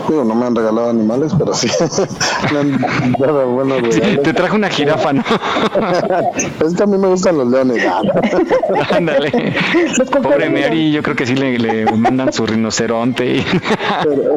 digo, 0.09 0.25
no 0.25 0.35
me 0.35 0.47
han 0.47 0.55
regalado 0.55 0.91
animales, 0.91 1.33
pero 1.39 1.55
sí, 1.55 1.69
me 2.53 2.59
han 2.59 3.13
dado 3.19 3.49
buenos 3.49 3.81
te 4.23 4.33
trajo 4.33 4.57
una 4.57 4.69
jirafa, 4.69 5.13
¿no? 5.13 5.23
es 6.67 6.75
que 6.75 6.83
a 6.83 6.87
mí 6.87 6.99
me 6.99 7.09
gustan 7.09 7.39
los 7.39 7.49
leones. 7.49 7.85
Ándale. 8.91 9.55
Pobre 10.23 10.51
Mary, 10.51 10.93
yo 10.93 11.03
creo 11.03 11.17
que 11.17 11.27
sí 11.27 11.35
le, 11.35 11.87
mandan 11.97 12.33
su 12.33 12.47
rinoceronte. 12.47 13.37
Y... 13.37 13.47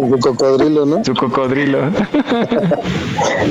su 0.10 0.20
cocodrilo, 0.20 0.86
¿no? 0.86 1.04
Su 1.04 1.14
cocodrilo. 1.14 1.80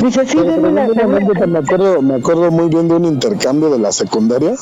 Dice, 0.02 0.26
sí, 0.26 0.38
me 0.38 1.58
acuerdo, 1.58 2.02
me 2.02 2.14
acuerdo 2.14 2.50
muy 2.50 2.68
bien 2.68 2.88
de 2.88 2.94
un 2.94 3.04
intercambio 3.04 3.70
de 3.70 3.78
la 3.78 3.92
secundaria, 3.92 4.54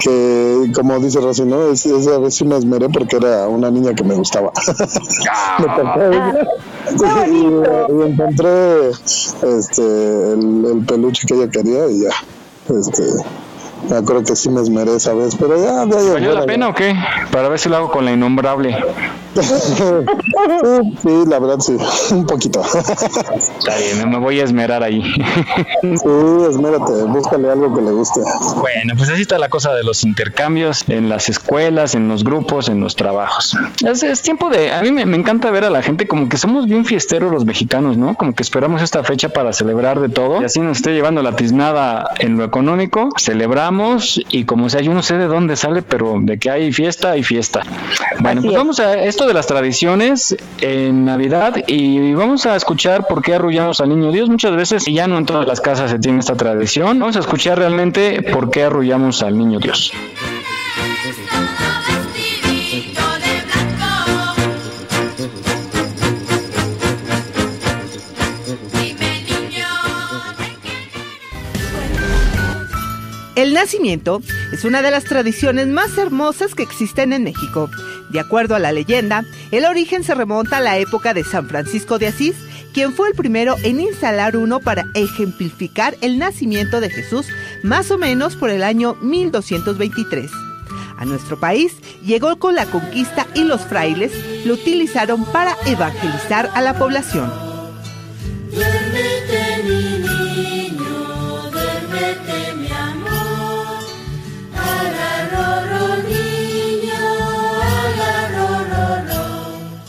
que 0.00 0.70
como 0.74 0.98
dice 1.00 1.20
Rosy, 1.20 1.44
¿no? 1.44 1.68
Es, 1.68 1.86
es 1.86 2.06
a 2.08 2.18
veces 2.18 2.46
me 2.46 2.56
esmeré 2.56 2.88
porque 2.88 3.16
era 3.16 3.47
una 3.48 3.70
niña 3.70 3.94
que 3.94 4.04
me 4.04 4.14
gustaba. 4.14 4.52
y, 7.30 7.46
encontré 8.02 8.90
este, 8.90 10.32
el, 10.32 10.84
peluche 10.86 11.26
que 11.26 11.34
ella 11.34 11.50
quería 11.50 11.90
y 11.90 12.02
ya. 12.02 12.10
Este, 12.68 13.02
ya 13.88 14.02
creo 14.02 14.22
que 14.22 14.36
sí 14.36 14.50
me 14.50 14.60
esmeré 14.60 14.96
esa 14.96 15.14
vez, 15.14 15.36
pero 15.36 15.56
ya... 15.56 15.84
¿Valió 15.84 16.34
la 16.34 16.46
pena 16.46 16.68
o 16.68 16.74
qué? 16.74 16.94
Para 17.30 17.48
ver 17.48 17.58
si 17.58 17.68
lo 17.68 17.76
hago 17.76 17.90
con 17.90 18.04
la 18.04 18.12
innombrable. 18.12 18.76
sí, 21.02 21.24
la 21.26 21.38
verdad 21.38 21.60
sí, 21.60 21.76
un 22.10 22.26
poquito. 22.26 22.62
Está 22.62 23.76
bien, 23.76 24.10
me 24.10 24.18
voy 24.18 24.40
a 24.40 24.44
esmerar 24.44 24.82
ahí. 24.82 25.02
sí, 25.82 26.44
esmérate, 26.48 27.04
búscale 27.04 27.50
algo 27.50 27.74
que 27.74 27.82
le 27.82 27.90
guste. 27.92 28.20
Bueno, 28.56 28.94
pues 28.96 29.10
así 29.10 29.22
está 29.22 29.38
la 29.38 29.48
cosa 29.48 29.72
de 29.74 29.84
los 29.84 30.04
intercambios 30.04 30.84
en 30.88 31.08
las 31.08 31.28
escuelas, 31.28 31.94
en 31.94 32.08
los 32.08 32.24
grupos, 32.24 32.68
en 32.68 32.80
los 32.80 32.96
trabajos. 32.96 33.56
Es, 33.84 34.22
tiempo 34.22 34.50
de, 34.50 34.72
a 34.72 34.82
mí 34.82 34.90
me, 34.90 35.02
encanta 35.16 35.50
ver 35.50 35.64
a 35.64 35.70
la 35.70 35.82
gente 35.82 36.06
como 36.08 36.28
que 36.28 36.36
somos 36.36 36.66
bien 36.66 36.84
fiesteros 36.84 37.32
los 37.32 37.44
mexicanos, 37.44 37.96
¿no? 37.96 38.14
Como 38.14 38.34
que 38.34 38.42
esperamos 38.42 38.82
esta 38.82 39.04
fecha 39.04 39.28
para 39.28 39.52
celebrar 39.52 40.00
de 40.00 40.08
todo 40.08 40.40
y 40.42 40.44
así 40.44 40.60
nos 40.60 40.78
esté 40.78 40.92
llevando 40.92 41.22
la 41.22 41.36
tiznada 41.36 42.10
en 42.18 42.36
lo 42.36 42.44
económico, 42.44 43.10
celebramos 43.18 44.20
y 44.30 44.44
como 44.44 44.68
sea, 44.68 44.80
yo 44.80 44.92
no 44.94 45.02
sé 45.02 45.16
de 45.16 45.26
dónde 45.26 45.56
sale, 45.56 45.82
pero 45.82 46.16
de 46.20 46.38
que 46.38 46.50
hay 46.50 46.72
fiesta, 46.72 47.12
hay 47.12 47.22
fiesta. 47.22 47.62
Bueno, 48.20 48.42
pues 48.42 48.54
vamos 48.54 48.80
a 48.80 48.94
esto 49.04 49.27
de 49.28 49.34
las 49.34 49.46
tradiciones 49.46 50.36
en 50.60 51.04
Navidad 51.04 51.54
y 51.66 52.14
vamos 52.14 52.46
a 52.46 52.56
escuchar 52.56 53.06
por 53.06 53.22
qué 53.22 53.34
arrullamos 53.34 53.80
al 53.80 53.90
niño 53.90 54.10
Dios. 54.10 54.28
Muchas 54.30 54.56
veces, 54.56 54.88
y 54.88 54.94
ya 54.94 55.06
no 55.06 55.18
en 55.18 55.26
todas 55.26 55.46
las 55.46 55.60
casas 55.60 55.90
se 55.90 55.98
tiene 55.98 56.18
esta 56.18 56.34
tradición, 56.34 56.98
vamos 56.98 57.16
a 57.16 57.20
escuchar 57.20 57.58
realmente 57.58 58.22
por 58.22 58.50
qué 58.50 58.64
arrullamos 58.64 59.22
al 59.22 59.36
niño 59.36 59.58
Dios. 59.60 59.92
El 73.38 73.54
nacimiento 73.54 74.20
es 74.52 74.64
una 74.64 74.82
de 74.82 74.90
las 74.90 75.04
tradiciones 75.04 75.68
más 75.68 75.96
hermosas 75.96 76.56
que 76.56 76.64
existen 76.64 77.12
en 77.12 77.22
México. 77.22 77.70
De 78.10 78.18
acuerdo 78.18 78.56
a 78.56 78.58
la 78.58 78.72
leyenda, 78.72 79.24
el 79.52 79.64
origen 79.64 80.02
se 80.02 80.16
remonta 80.16 80.56
a 80.56 80.60
la 80.60 80.76
época 80.78 81.14
de 81.14 81.22
San 81.22 81.48
Francisco 81.48 82.00
de 82.00 82.08
Asís, 82.08 82.34
quien 82.74 82.92
fue 82.92 83.06
el 83.06 83.14
primero 83.14 83.54
en 83.62 83.78
instalar 83.78 84.36
uno 84.36 84.58
para 84.58 84.86
ejemplificar 84.94 85.96
el 86.00 86.18
nacimiento 86.18 86.80
de 86.80 86.90
Jesús 86.90 87.28
más 87.62 87.92
o 87.92 87.96
menos 87.96 88.34
por 88.34 88.50
el 88.50 88.64
año 88.64 88.96
1223. 89.02 90.32
A 90.98 91.04
nuestro 91.04 91.38
país 91.38 91.74
llegó 92.04 92.40
con 92.40 92.56
la 92.56 92.66
conquista 92.66 93.28
y 93.36 93.44
los 93.44 93.60
frailes 93.60 94.10
lo 94.46 94.54
utilizaron 94.54 95.24
para 95.26 95.56
evangelizar 95.64 96.50
a 96.54 96.60
la 96.60 96.76
población. 96.76 97.30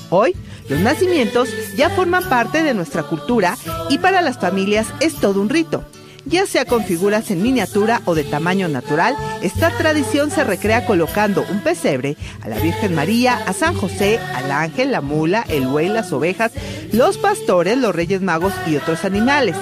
Hoy, 0.09 0.35
los 0.67 0.79
nacimientos 0.79 1.49
ya 1.75 1.89
forman 1.89 2.27
parte 2.29 2.63
de 2.63 2.73
nuestra 2.73 3.03
cultura 3.03 3.57
y 3.89 3.97
para 3.97 4.21
las 4.21 4.39
familias 4.39 4.87
es 4.99 5.15
todo 5.15 5.41
un 5.41 5.49
rito. 5.49 5.83
Ya 6.25 6.45
sea 6.45 6.65
con 6.65 6.83
figuras 6.83 7.31
en 7.31 7.41
miniatura 7.41 8.01
o 8.05 8.13
de 8.13 8.23
tamaño 8.23 8.67
natural, 8.67 9.15
esta 9.41 9.71
tradición 9.71 10.29
se 10.29 10.43
recrea 10.43 10.85
colocando 10.85 11.43
un 11.49 11.61
pesebre 11.61 12.17
a 12.41 12.49
la 12.49 12.59
Virgen 12.59 12.93
María, 12.93 13.37
a 13.47 13.53
San 13.53 13.73
José, 13.73 14.19
al 14.35 14.51
ángel, 14.51 14.91
la 14.91 15.01
mula, 15.01 15.45
el 15.47 15.67
buey, 15.67 15.89
las 15.89 16.11
ovejas, 16.11 16.51
los 16.91 17.17
pastores, 17.17 17.77
los 17.77 17.95
reyes 17.95 18.21
magos 18.21 18.53
y 18.67 18.75
otros 18.75 19.05
animales. 19.05 19.55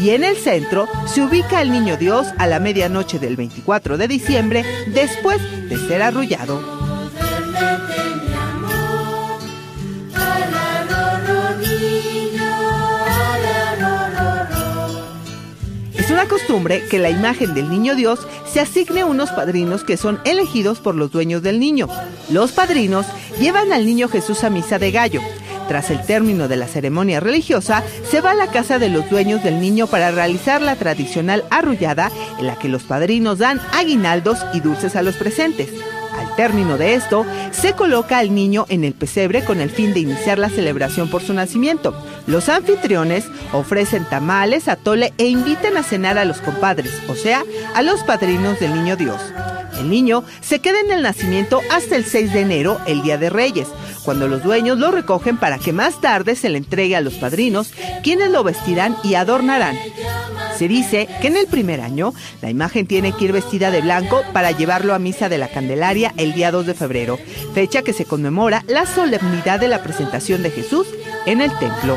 Y 0.00 0.10
en 0.10 0.24
el 0.24 0.36
centro 0.36 0.88
se 1.06 1.22
ubica 1.22 1.60
el 1.60 1.70
niño 1.70 1.96
Dios 1.96 2.28
a 2.38 2.46
la 2.46 2.58
medianoche 2.58 3.18
del 3.18 3.36
24 3.36 3.98
de 3.98 4.08
diciembre 4.08 4.64
después 4.94 5.40
de 5.68 5.76
ser 5.76 6.02
arrullado. 6.02 6.62
Es 16.04 16.10
una 16.10 16.28
costumbre 16.28 16.84
que 16.90 16.98
la 16.98 17.08
imagen 17.08 17.54
del 17.54 17.70
niño 17.70 17.94
Dios 17.94 18.28
se 18.44 18.60
asigne 18.60 19.04
unos 19.04 19.30
padrinos 19.30 19.84
que 19.84 19.96
son 19.96 20.20
elegidos 20.26 20.78
por 20.78 20.94
los 20.94 21.10
dueños 21.10 21.42
del 21.42 21.58
niño. 21.58 21.88
Los 22.28 22.52
padrinos 22.52 23.06
llevan 23.40 23.72
al 23.72 23.86
niño 23.86 24.08
Jesús 24.08 24.44
a 24.44 24.50
misa 24.50 24.78
de 24.78 24.90
gallo. 24.90 25.22
Tras 25.66 25.90
el 25.90 26.04
término 26.04 26.46
de 26.46 26.56
la 26.56 26.68
ceremonia 26.68 27.20
religiosa, 27.20 27.82
se 28.10 28.20
va 28.20 28.32
a 28.32 28.34
la 28.34 28.48
casa 28.48 28.78
de 28.78 28.90
los 28.90 29.08
dueños 29.08 29.42
del 29.42 29.60
niño 29.60 29.86
para 29.86 30.10
realizar 30.10 30.60
la 30.60 30.76
tradicional 30.76 31.42
arrullada 31.48 32.12
en 32.38 32.48
la 32.48 32.56
que 32.56 32.68
los 32.68 32.82
padrinos 32.82 33.38
dan 33.38 33.58
aguinaldos 33.72 34.40
y 34.52 34.60
dulces 34.60 34.96
a 34.96 35.02
los 35.02 35.16
presentes. 35.16 35.70
Al 36.18 36.36
término 36.36 36.76
de 36.76 36.92
esto, 36.92 37.24
se 37.50 37.72
coloca 37.72 38.18
al 38.18 38.34
niño 38.34 38.66
en 38.68 38.84
el 38.84 38.92
pesebre 38.92 39.42
con 39.42 39.62
el 39.62 39.70
fin 39.70 39.94
de 39.94 40.00
iniciar 40.00 40.38
la 40.38 40.50
celebración 40.50 41.08
por 41.08 41.22
su 41.22 41.32
nacimiento. 41.32 41.94
Los 42.26 42.48
anfitriones 42.48 43.26
ofrecen 43.52 44.04
tamales, 44.04 44.68
atole 44.68 45.12
e 45.18 45.26
invitan 45.26 45.76
a 45.76 45.82
cenar 45.82 46.18
a 46.18 46.24
los 46.24 46.40
compadres, 46.40 46.92
o 47.08 47.14
sea, 47.14 47.42
a 47.74 47.82
los 47.82 48.02
padrinos 48.02 48.60
del 48.60 48.74
niño 48.74 48.96
Dios. 48.96 49.20
El 49.78 49.90
niño 49.90 50.24
se 50.40 50.60
queda 50.60 50.80
en 50.80 50.90
el 50.90 51.02
nacimiento 51.02 51.60
hasta 51.70 51.96
el 51.96 52.04
6 52.04 52.32
de 52.32 52.40
enero, 52.40 52.80
el 52.86 53.02
Día 53.02 53.18
de 53.18 53.30
Reyes, 53.30 53.68
cuando 54.04 54.28
los 54.28 54.42
dueños 54.42 54.78
lo 54.78 54.90
recogen 54.90 55.36
para 55.36 55.58
que 55.58 55.72
más 55.72 56.00
tarde 56.00 56.36
se 56.36 56.48
le 56.48 56.58
entregue 56.58 56.96
a 56.96 57.00
los 57.00 57.14
padrinos, 57.14 57.72
quienes 58.02 58.30
lo 58.30 58.44
vestirán 58.44 58.96
y 59.02 59.14
adornarán. 59.14 59.76
Se 60.56 60.68
dice 60.68 61.08
que 61.20 61.28
en 61.28 61.36
el 61.36 61.46
primer 61.46 61.80
año 61.80 62.14
la 62.40 62.50
imagen 62.50 62.86
tiene 62.86 63.12
que 63.12 63.24
ir 63.24 63.32
vestida 63.32 63.70
de 63.70 63.80
blanco 63.80 64.22
para 64.32 64.52
llevarlo 64.52 64.94
a 64.94 65.00
misa 65.00 65.28
de 65.28 65.38
la 65.38 65.48
Candelaria 65.48 66.14
el 66.16 66.32
día 66.32 66.52
2 66.52 66.66
de 66.66 66.74
febrero, 66.74 67.18
fecha 67.54 67.82
que 67.82 67.92
se 67.92 68.04
conmemora 68.04 68.64
la 68.68 68.86
solemnidad 68.86 69.58
de 69.58 69.68
la 69.68 69.82
presentación 69.82 70.42
de 70.42 70.50
Jesús 70.50 70.86
en 71.26 71.40
el 71.40 71.50
templo. 71.58 71.96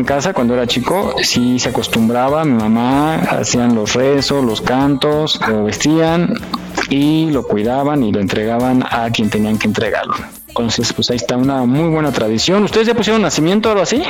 En 0.00 0.04
casa 0.06 0.32
cuando 0.32 0.54
era 0.54 0.66
chico, 0.66 1.14
sí 1.22 1.58
se 1.58 1.68
acostumbraba, 1.68 2.44
mi 2.44 2.54
mamá 2.54 3.16
hacían 3.16 3.74
los 3.74 3.94
rezos, 3.94 4.44
los 4.44 4.60
cantos, 4.60 5.40
lo 5.46 5.64
vestían 5.64 6.34
y 6.88 7.30
lo 7.30 7.42
cuidaban 7.44 8.02
y 8.02 8.12
lo 8.12 8.20
entregaban 8.20 8.82
a 8.90 9.10
quien 9.10 9.30
tenían 9.30 9.58
que 9.58 9.68
entregarlo. 9.68 10.14
Entonces, 10.48 10.92
pues 10.92 11.10
ahí 11.10 11.16
está 11.16 11.36
una 11.36 11.64
muy 11.64 11.88
buena 11.88 12.10
tradición. 12.10 12.64
¿Ustedes 12.64 12.86
ya 12.86 12.94
pusieron 12.94 13.22
nacimiento 13.22 13.68
o 13.68 13.72
algo 13.72 13.82
así? 13.82 14.02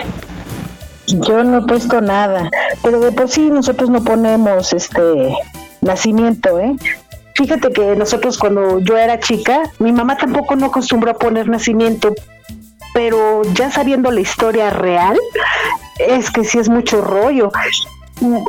Yo 1.07 1.43
no 1.43 1.59
he 1.59 1.63
puesto 1.63 2.01
nada, 2.01 2.49
pero 2.83 3.01
de 3.01 3.13
por 3.13 3.29
sí 3.29 3.51
nosotros 3.51 3.91
no 3.91 4.05
ponemos 4.05 4.73
este 4.73 5.35
nacimiento, 5.81 6.59
¿eh? 6.61 6.77
Fíjate 7.35 7.73
que 7.73 7.97
nosotros 7.97 8.39
cuando 8.39 8.79
yo 8.79 8.97
era 8.97 9.19
chica, 9.19 9.63
mi 9.79 9.93
mamá 9.93 10.17
tampoco 10.17 10.57
no 10.57 10.67
acostumbró 10.67 11.11
a 11.11 11.15
poner 11.15 11.49
nacimiento, 11.49 12.15
pero 12.95 13.43
ya 13.55 13.71
sabiendo 13.71 14.11
la 14.11 14.21
historia 14.21 14.71
real, 14.71 15.17
es 16.09 16.31
que 16.31 16.45
sí 16.45 16.59
es 16.59 16.69
mucho 16.69 17.01
rollo. 17.01 17.51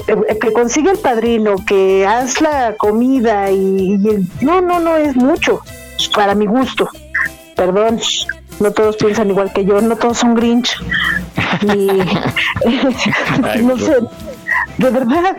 Eh, 0.07 0.37
que 0.39 0.51
consigue 0.51 0.91
el 0.91 0.97
padrino, 0.97 1.55
que 1.65 2.05
haz 2.05 2.41
la 2.41 2.75
comida 2.77 3.49
y, 3.51 3.93
y 3.93 4.27
no, 4.41 4.59
no, 4.59 4.79
no 4.79 4.97
es 4.97 5.15
mucho, 5.15 5.61
para 6.13 6.35
mi 6.35 6.45
gusto. 6.45 6.89
Perdón, 7.55 7.99
no 8.59 8.71
todos 8.71 8.97
piensan 8.97 9.29
igual 9.29 9.53
que 9.53 9.63
yo, 9.63 9.79
no 9.81 9.95
todos 9.95 10.17
son 10.17 10.35
Grinch. 10.35 10.75
Ni, 11.63 11.87
no 13.63 13.77
sé, 13.77 13.95
de 14.77 14.89
verdad, 14.89 15.37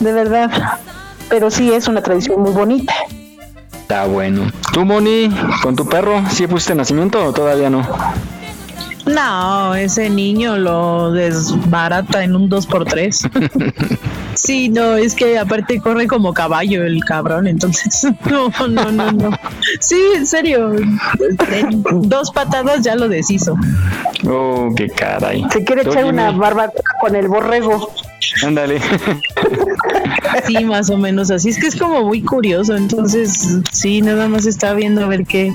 de 0.00 0.12
verdad. 0.12 0.78
Pero 1.28 1.50
sí 1.50 1.72
es 1.72 1.88
una 1.88 2.02
tradición 2.02 2.42
muy 2.42 2.52
bonita. 2.52 2.94
Está 3.72 4.06
bueno. 4.06 4.50
¿Tú, 4.72 4.84
Moni, 4.84 5.28
con 5.62 5.76
tu 5.76 5.88
perro, 5.88 6.22
sí 6.30 6.46
pusiste 6.46 6.74
nacimiento 6.74 7.24
o 7.24 7.32
todavía 7.32 7.70
no? 7.70 7.86
No, 9.06 9.74
ese 9.76 10.10
niño 10.10 10.56
lo 10.58 11.12
desbarata 11.12 12.24
en 12.24 12.34
un 12.34 12.50
2x3. 12.50 13.96
sí, 14.34 14.68
no, 14.68 14.96
es 14.96 15.14
que 15.14 15.38
aparte 15.38 15.80
corre 15.80 16.08
como 16.08 16.34
caballo 16.34 16.84
el 16.84 17.04
cabrón, 17.04 17.46
entonces 17.46 18.04
no, 18.30 18.50
no, 18.68 18.90
no, 18.90 19.12
no. 19.12 19.30
Sí, 19.80 20.00
en 20.16 20.26
serio, 20.26 20.74
en 20.74 21.82
dos 22.08 22.32
patadas 22.32 22.82
ya 22.82 22.96
lo 22.96 23.08
deshizo. 23.08 23.56
Oh, 24.28 24.72
qué 24.76 24.88
caray. 24.88 25.44
Se 25.52 25.64
quiere 25.64 25.82
echar 25.82 26.04
una 26.04 26.32
barbacoa 26.32 26.82
con 27.00 27.14
el 27.14 27.28
borrego. 27.28 27.92
Ándale. 28.44 28.80
Sí, 30.46 30.64
más 30.64 30.90
o 30.90 30.98
menos 30.98 31.30
así. 31.30 31.50
Es 31.50 31.58
que 31.58 31.68
es 31.68 31.76
como 31.76 32.02
muy 32.02 32.22
curioso, 32.22 32.76
entonces 32.76 33.60
sí, 33.70 34.02
nada 34.02 34.28
más 34.28 34.46
está 34.46 34.74
viendo 34.74 35.04
a 35.04 35.06
ver 35.06 35.24
qué, 35.24 35.54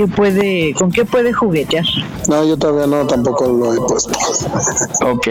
qué 0.00 0.06
puede, 0.06 0.72
con 0.72 0.90
qué 0.90 1.04
puede 1.04 1.30
juguetear. 1.30 1.84
No, 2.26 2.42
yo 2.42 2.56
todavía 2.56 2.86
no, 2.86 3.06
tampoco 3.06 3.46
lo 3.46 3.74
he 3.74 3.76
puesto. 3.76 4.18
Ok. 5.04 5.28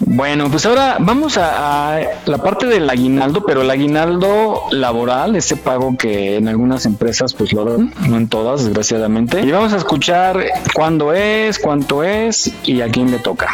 Bueno, 0.00 0.50
pues 0.50 0.64
ahora 0.64 0.96
vamos 1.00 1.36
a, 1.36 1.96
a, 1.96 2.00
la 2.24 2.38
parte 2.38 2.66
del 2.66 2.88
aguinaldo, 2.88 3.44
pero 3.44 3.60
el 3.60 3.70
aguinaldo 3.70 4.62
laboral, 4.70 5.36
ese 5.36 5.56
pago 5.56 5.98
que 5.98 6.36
en 6.36 6.48
algunas 6.48 6.86
empresas 6.86 7.34
pues 7.34 7.52
lo 7.52 7.64
dan, 7.66 7.92
no 8.08 8.16
en 8.16 8.28
todas, 8.28 8.64
desgraciadamente. 8.64 9.40
Y 9.40 9.50
vamos 9.50 9.74
a 9.74 9.76
escuchar 9.76 10.42
cuándo 10.74 11.12
es, 11.12 11.58
cuánto 11.58 12.02
es 12.02 12.50
y 12.64 12.80
a 12.80 12.88
quién 12.88 13.10
le 13.10 13.18
toca. 13.18 13.48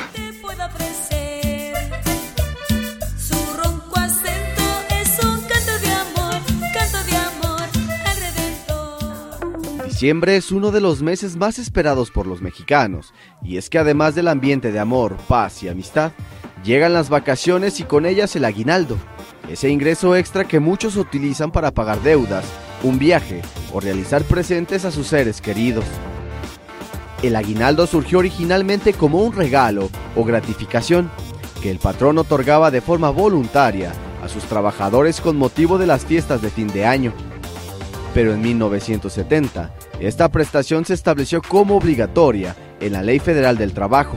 Diciembre 10.00 10.36
es 10.36 10.50
uno 10.50 10.70
de 10.70 10.80
los 10.80 11.02
meses 11.02 11.36
más 11.36 11.58
esperados 11.58 12.10
por 12.10 12.26
los 12.26 12.40
mexicanos, 12.40 13.12
y 13.42 13.58
es 13.58 13.68
que 13.68 13.78
además 13.78 14.14
del 14.14 14.28
ambiente 14.28 14.72
de 14.72 14.78
amor, 14.78 15.18
paz 15.28 15.62
y 15.62 15.68
amistad, 15.68 16.12
llegan 16.64 16.94
las 16.94 17.10
vacaciones 17.10 17.80
y 17.80 17.84
con 17.84 18.06
ellas 18.06 18.34
el 18.34 18.46
aguinaldo, 18.46 18.96
ese 19.50 19.68
ingreso 19.68 20.16
extra 20.16 20.48
que 20.48 20.58
muchos 20.58 20.96
utilizan 20.96 21.52
para 21.52 21.72
pagar 21.72 22.00
deudas, 22.00 22.46
un 22.82 22.98
viaje 22.98 23.42
o 23.74 23.80
realizar 23.80 24.22
presentes 24.22 24.86
a 24.86 24.90
sus 24.90 25.06
seres 25.06 25.42
queridos. 25.42 25.84
El 27.22 27.36
aguinaldo 27.36 27.86
surgió 27.86 28.20
originalmente 28.20 28.94
como 28.94 29.22
un 29.22 29.34
regalo 29.34 29.90
o 30.16 30.24
gratificación 30.24 31.10
que 31.60 31.70
el 31.70 31.78
patrón 31.78 32.16
otorgaba 32.16 32.70
de 32.70 32.80
forma 32.80 33.10
voluntaria 33.10 33.92
a 34.22 34.30
sus 34.30 34.44
trabajadores 34.44 35.20
con 35.20 35.36
motivo 35.36 35.76
de 35.76 35.86
las 35.86 36.06
fiestas 36.06 36.40
de 36.40 36.48
fin 36.48 36.68
de 36.68 36.86
año. 36.86 37.12
Pero 38.14 38.32
en 38.32 38.40
1970, 38.40 39.70
esta 40.00 40.30
prestación 40.30 40.84
se 40.84 40.94
estableció 40.94 41.42
como 41.42 41.76
obligatoria 41.76 42.56
en 42.80 42.92
la 42.94 43.02
Ley 43.02 43.18
Federal 43.18 43.58
del 43.58 43.74
Trabajo. 43.74 44.16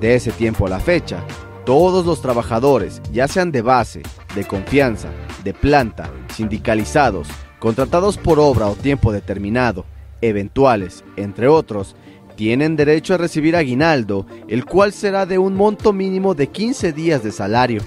De 0.00 0.14
ese 0.14 0.30
tiempo 0.30 0.66
a 0.66 0.70
la 0.70 0.78
fecha, 0.80 1.24
todos 1.64 2.06
los 2.06 2.22
trabajadores, 2.22 3.02
ya 3.12 3.26
sean 3.26 3.50
de 3.50 3.62
base, 3.62 4.02
de 4.36 4.44
confianza, 4.44 5.08
de 5.42 5.52
planta, 5.52 6.10
sindicalizados, 6.32 7.28
contratados 7.58 8.16
por 8.16 8.38
obra 8.38 8.66
o 8.68 8.76
tiempo 8.76 9.12
determinado, 9.12 9.84
eventuales, 10.20 11.04
entre 11.16 11.48
otros, 11.48 11.96
tienen 12.36 12.76
derecho 12.76 13.14
a 13.14 13.18
recibir 13.18 13.56
aguinaldo, 13.56 14.26
el 14.46 14.64
cual 14.64 14.92
será 14.92 15.26
de 15.26 15.38
un 15.38 15.56
monto 15.56 15.92
mínimo 15.92 16.34
de 16.34 16.48
15 16.48 16.92
días 16.92 17.24
de 17.24 17.32
salario. 17.32 17.82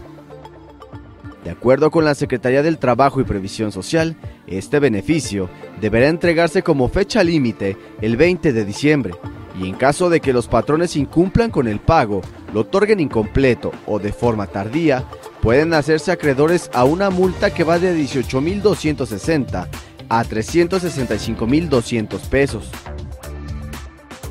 De 1.44 1.52
acuerdo 1.52 1.90
con 1.90 2.04
la 2.04 2.16
Secretaría 2.16 2.64
del 2.64 2.78
Trabajo 2.78 3.22
y 3.22 3.24
Previsión 3.24 3.72
Social, 3.72 4.18
este 4.48 4.80
beneficio 4.80 5.50
deberá 5.80 6.08
entregarse 6.08 6.64
como 6.64 6.90
fecha 6.90 7.24
límite 7.24 7.78
el 8.02 8.18
20 8.18 8.52
de 8.52 8.66
diciembre 8.66 9.14
y 9.60 9.68
en 9.68 9.76
caso 9.76 10.10
de 10.10 10.20
que 10.22 10.34
los 10.34 10.48
patrones 10.48 10.96
incumplan 10.96 11.52
con 11.52 11.68
el 11.68 11.80
pago, 11.80 12.22
lo 12.54 12.62
otorguen 12.62 13.00
incompleto 13.00 13.72
o 13.86 14.00
de 14.00 14.14
forma 14.14 14.48
tardía, 14.48 15.04
pueden 15.42 15.74
hacerse 15.74 16.12
acreedores 16.12 16.70
a 16.74 16.86
una 16.86 17.10
multa 17.10 17.54
que 17.54 17.64
va 17.64 17.80
de 17.80 17.96
18.260 17.98 19.68
a 20.10 20.24
365.200 20.24 22.20
pesos. 22.30 22.70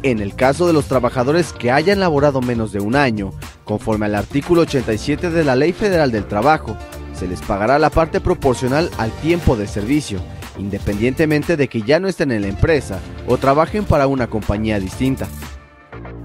En 0.03 0.21
el 0.21 0.35
caso 0.35 0.67
de 0.67 0.73
los 0.73 0.87
trabajadores 0.87 1.53
que 1.53 1.73
hayan 1.73 2.01
laborado 2.01 2.41
menos 2.41 2.73
de 2.73 2.81
un 2.81 2.97
año, 2.97 3.33
conforme 3.65 4.07
al 4.07 4.15
artículo 4.15 4.63
87 4.63 5.31
de 5.31 5.45
la 5.45 5.57
Ley 5.57 5.73
Federal 5.73 6.11
del 6.13 6.27
Trabajo, 6.27 6.77
se 7.19 7.27
les 7.27 7.41
pagará 7.43 7.79
la 7.79 7.91
parte 7.91 8.21
proporcional 8.21 8.91
al 8.97 9.11
tiempo 9.11 9.57
de 9.57 9.67
servicio, 9.67 10.21
independientemente 10.59 11.57
de 11.57 11.69
que 11.69 11.83
ya 11.83 11.99
no 11.99 12.07
estén 12.07 12.31
en 12.31 12.43
la 12.43 12.49
empresa 12.49 13.01
o 13.27 13.37
trabajen 13.39 13.85
para 13.85 14.07
una 14.07 14.29
compañía 14.29 14.79
distinta. 14.79 15.27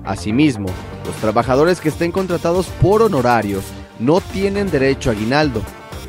Asimismo, 0.04 0.68
los 1.06 1.16
trabajadores 1.16 1.80
que 1.82 1.90
estén 1.90 2.12
contratados 2.12 2.68
por 2.82 3.02
honorarios 3.02 3.64
no 4.00 4.22
tienen 4.22 4.70
derecho 4.70 5.10
a 5.10 5.14
aguinaldo, 5.14 5.62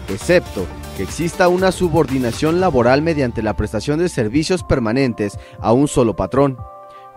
excepto 0.08 0.66
que 0.96 1.02
exista 1.02 1.48
una 1.48 1.72
subordinación 1.72 2.60
laboral 2.60 3.02
mediante 3.02 3.42
la 3.42 3.54
prestación 3.54 3.98
de 3.98 4.08
servicios 4.08 4.62
permanentes 4.62 5.38
a 5.60 5.72
un 5.72 5.88
solo 5.88 6.14
patrón, 6.14 6.58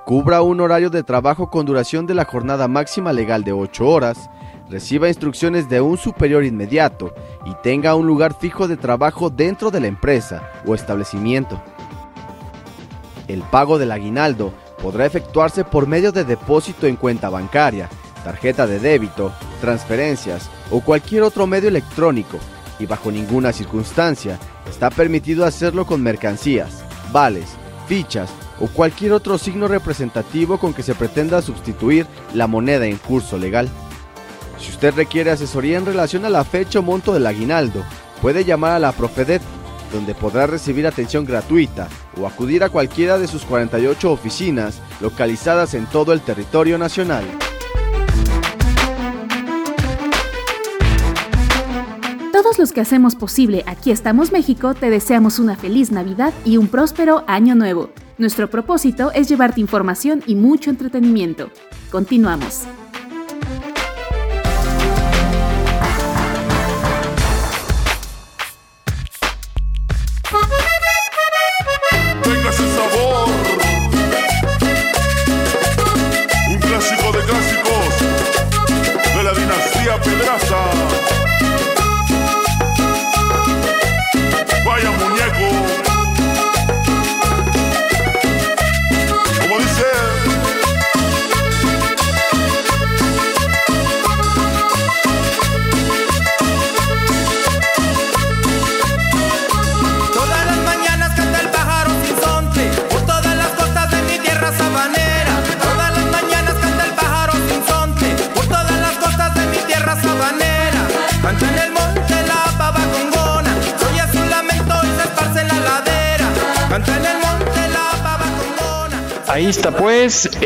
cubra 0.05 0.41
un 0.41 0.61
horario 0.61 0.89
de 0.89 1.03
trabajo 1.03 1.49
con 1.49 1.65
duración 1.65 2.05
de 2.05 2.13
la 2.13 2.23
jornada 2.23 2.67
máxima 2.67 3.11
legal 3.11 3.43
de 3.43 3.51
8 3.51 3.85
horas, 3.85 4.29
reciba 4.69 5.07
instrucciones 5.07 5.69
de 5.69 5.81
un 5.81 5.97
superior 5.97 6.43
inmediato 6.43 7.13
y 7.45 7.53
tenga 7.63 7.95
un 7.95 8.07
lugar 8.07 8.37
fijo 8.39 8.67
de 8.67 8.77
trabajo 8.77 9.29
dentro 9.29 9.71
de 9.71 9.79
la 9.79 9.87
empresa 9.87 10.51
o 10.65 10.75
establecimiento. 10.75 11.61
El 13.27 13.41
pago 13.41 13.77
del 13.77 13.91
aguinaldo 13.91 14.53
podrá 14.81 15.05
efectuarse 15.05 15.63
por 15.63 15.87
medio 15.87 16.11
de 16.11 16.23
depósito 16.23 16.87
en 16.87 16.95
cuenta 16.95 17.29
bancaria, 17.29 17.89
tarjeta 18.23 18.67
de 18.67 18.79
débito, 18.79 19.31
transferencias 19.61 20.49
o 20.71 20.81
cualquier 20.81 21.23
otro 21.23 21.47
medio 21.47 21.69
electrónico 21.69 22.37
y 22.79 22.85
bajo 22.85 23.11
ninguna 23.11 23.51
circunstancia 23.53 24.37
está 24.69 24.89
permitido 24.89 25.45
hacerlo 25.45 25.85
con 25.85 26.01
mercancías, 26.01 26.83
vales, 27.11 27.49
fichas 27.87 28.29
o 28.59 28.67
cualquier 28.67 29.13
otro 29.13 29.37
signo 29.37 29.67
representativo 29.67 30.57
con 30.57 30.73
que 30.73 30.83
se 30.83 30.95
pretenda 30.95 31.41
sustituir 31.41 32.05
la 32.33 32.47
moneda 32.47 32.85
en 32.85 32.97
curso 32.97 33.37
legal. 33.37 33.69
Si 34.59 34.71
usted 34.71 34.93
requiere 34.95 35.31
asesoría 35.31 35.77
en 35.77 35.85
relación 35.85 36.25
a 36.25 36.29
la 36.29 36.43
fecha 36.43 36.79
o 36.79 36.81
monto 36.81 37.13
del 37.13 37.27
aguinaldo, 37.27 37.83
puede 38.21 38.43
llamar 38.43 38.71
a 38.71 38.79
la 38.79 38.91
Profedet, 38.91 39.41
donde 39.91 40.15
podrá 40.15 40.47
recibir 40.47 40.87
atención 40.87 41.25
gratuita 41.25 41.87
o 42.19 42.27
acudir 42.27 42.63
a 42.63 42.69
cualquiera 42.69 43.17
de 43.17 43.27
sus 43.27 43.43
48 43.43 44.11
oficinas 44.11 44.81
localizadas 44.99 45.73
en 45.73 45.85
todo 45.85 46.13
el 46.13 46.21
territorio 46.21 46.77
nacional. 46.77 47.23
Todos 52.31 52.59
los 52.59 52.71
que 52.71 52.81
hacemos 52.81 53.15
posible 53.15 53.63
Aquí 53.65 53.91
estamos 53.91 54.31
México 54.31 54.73
te 54.73 54.89
deseamos 54.89 55.39
una 55.39 55.55
feliz 55.55 55.91
Navidad 55.91 56.33
y 56.45 56.57
un 56.57 56.67
próspero 56.67 57.23
año 57.27 57.55
nuevo. 57.55 57.89
Nuestro 58.17 58.49
propósito 58.49 59.11
es 59.11 59.29
llevarte 59.29 59.61
información 59.61 60.23
y 60.25 60.35
mucho 60.35 60.69
entretenimiento. 60.69 61.49
Continuamos. 61.91 62.63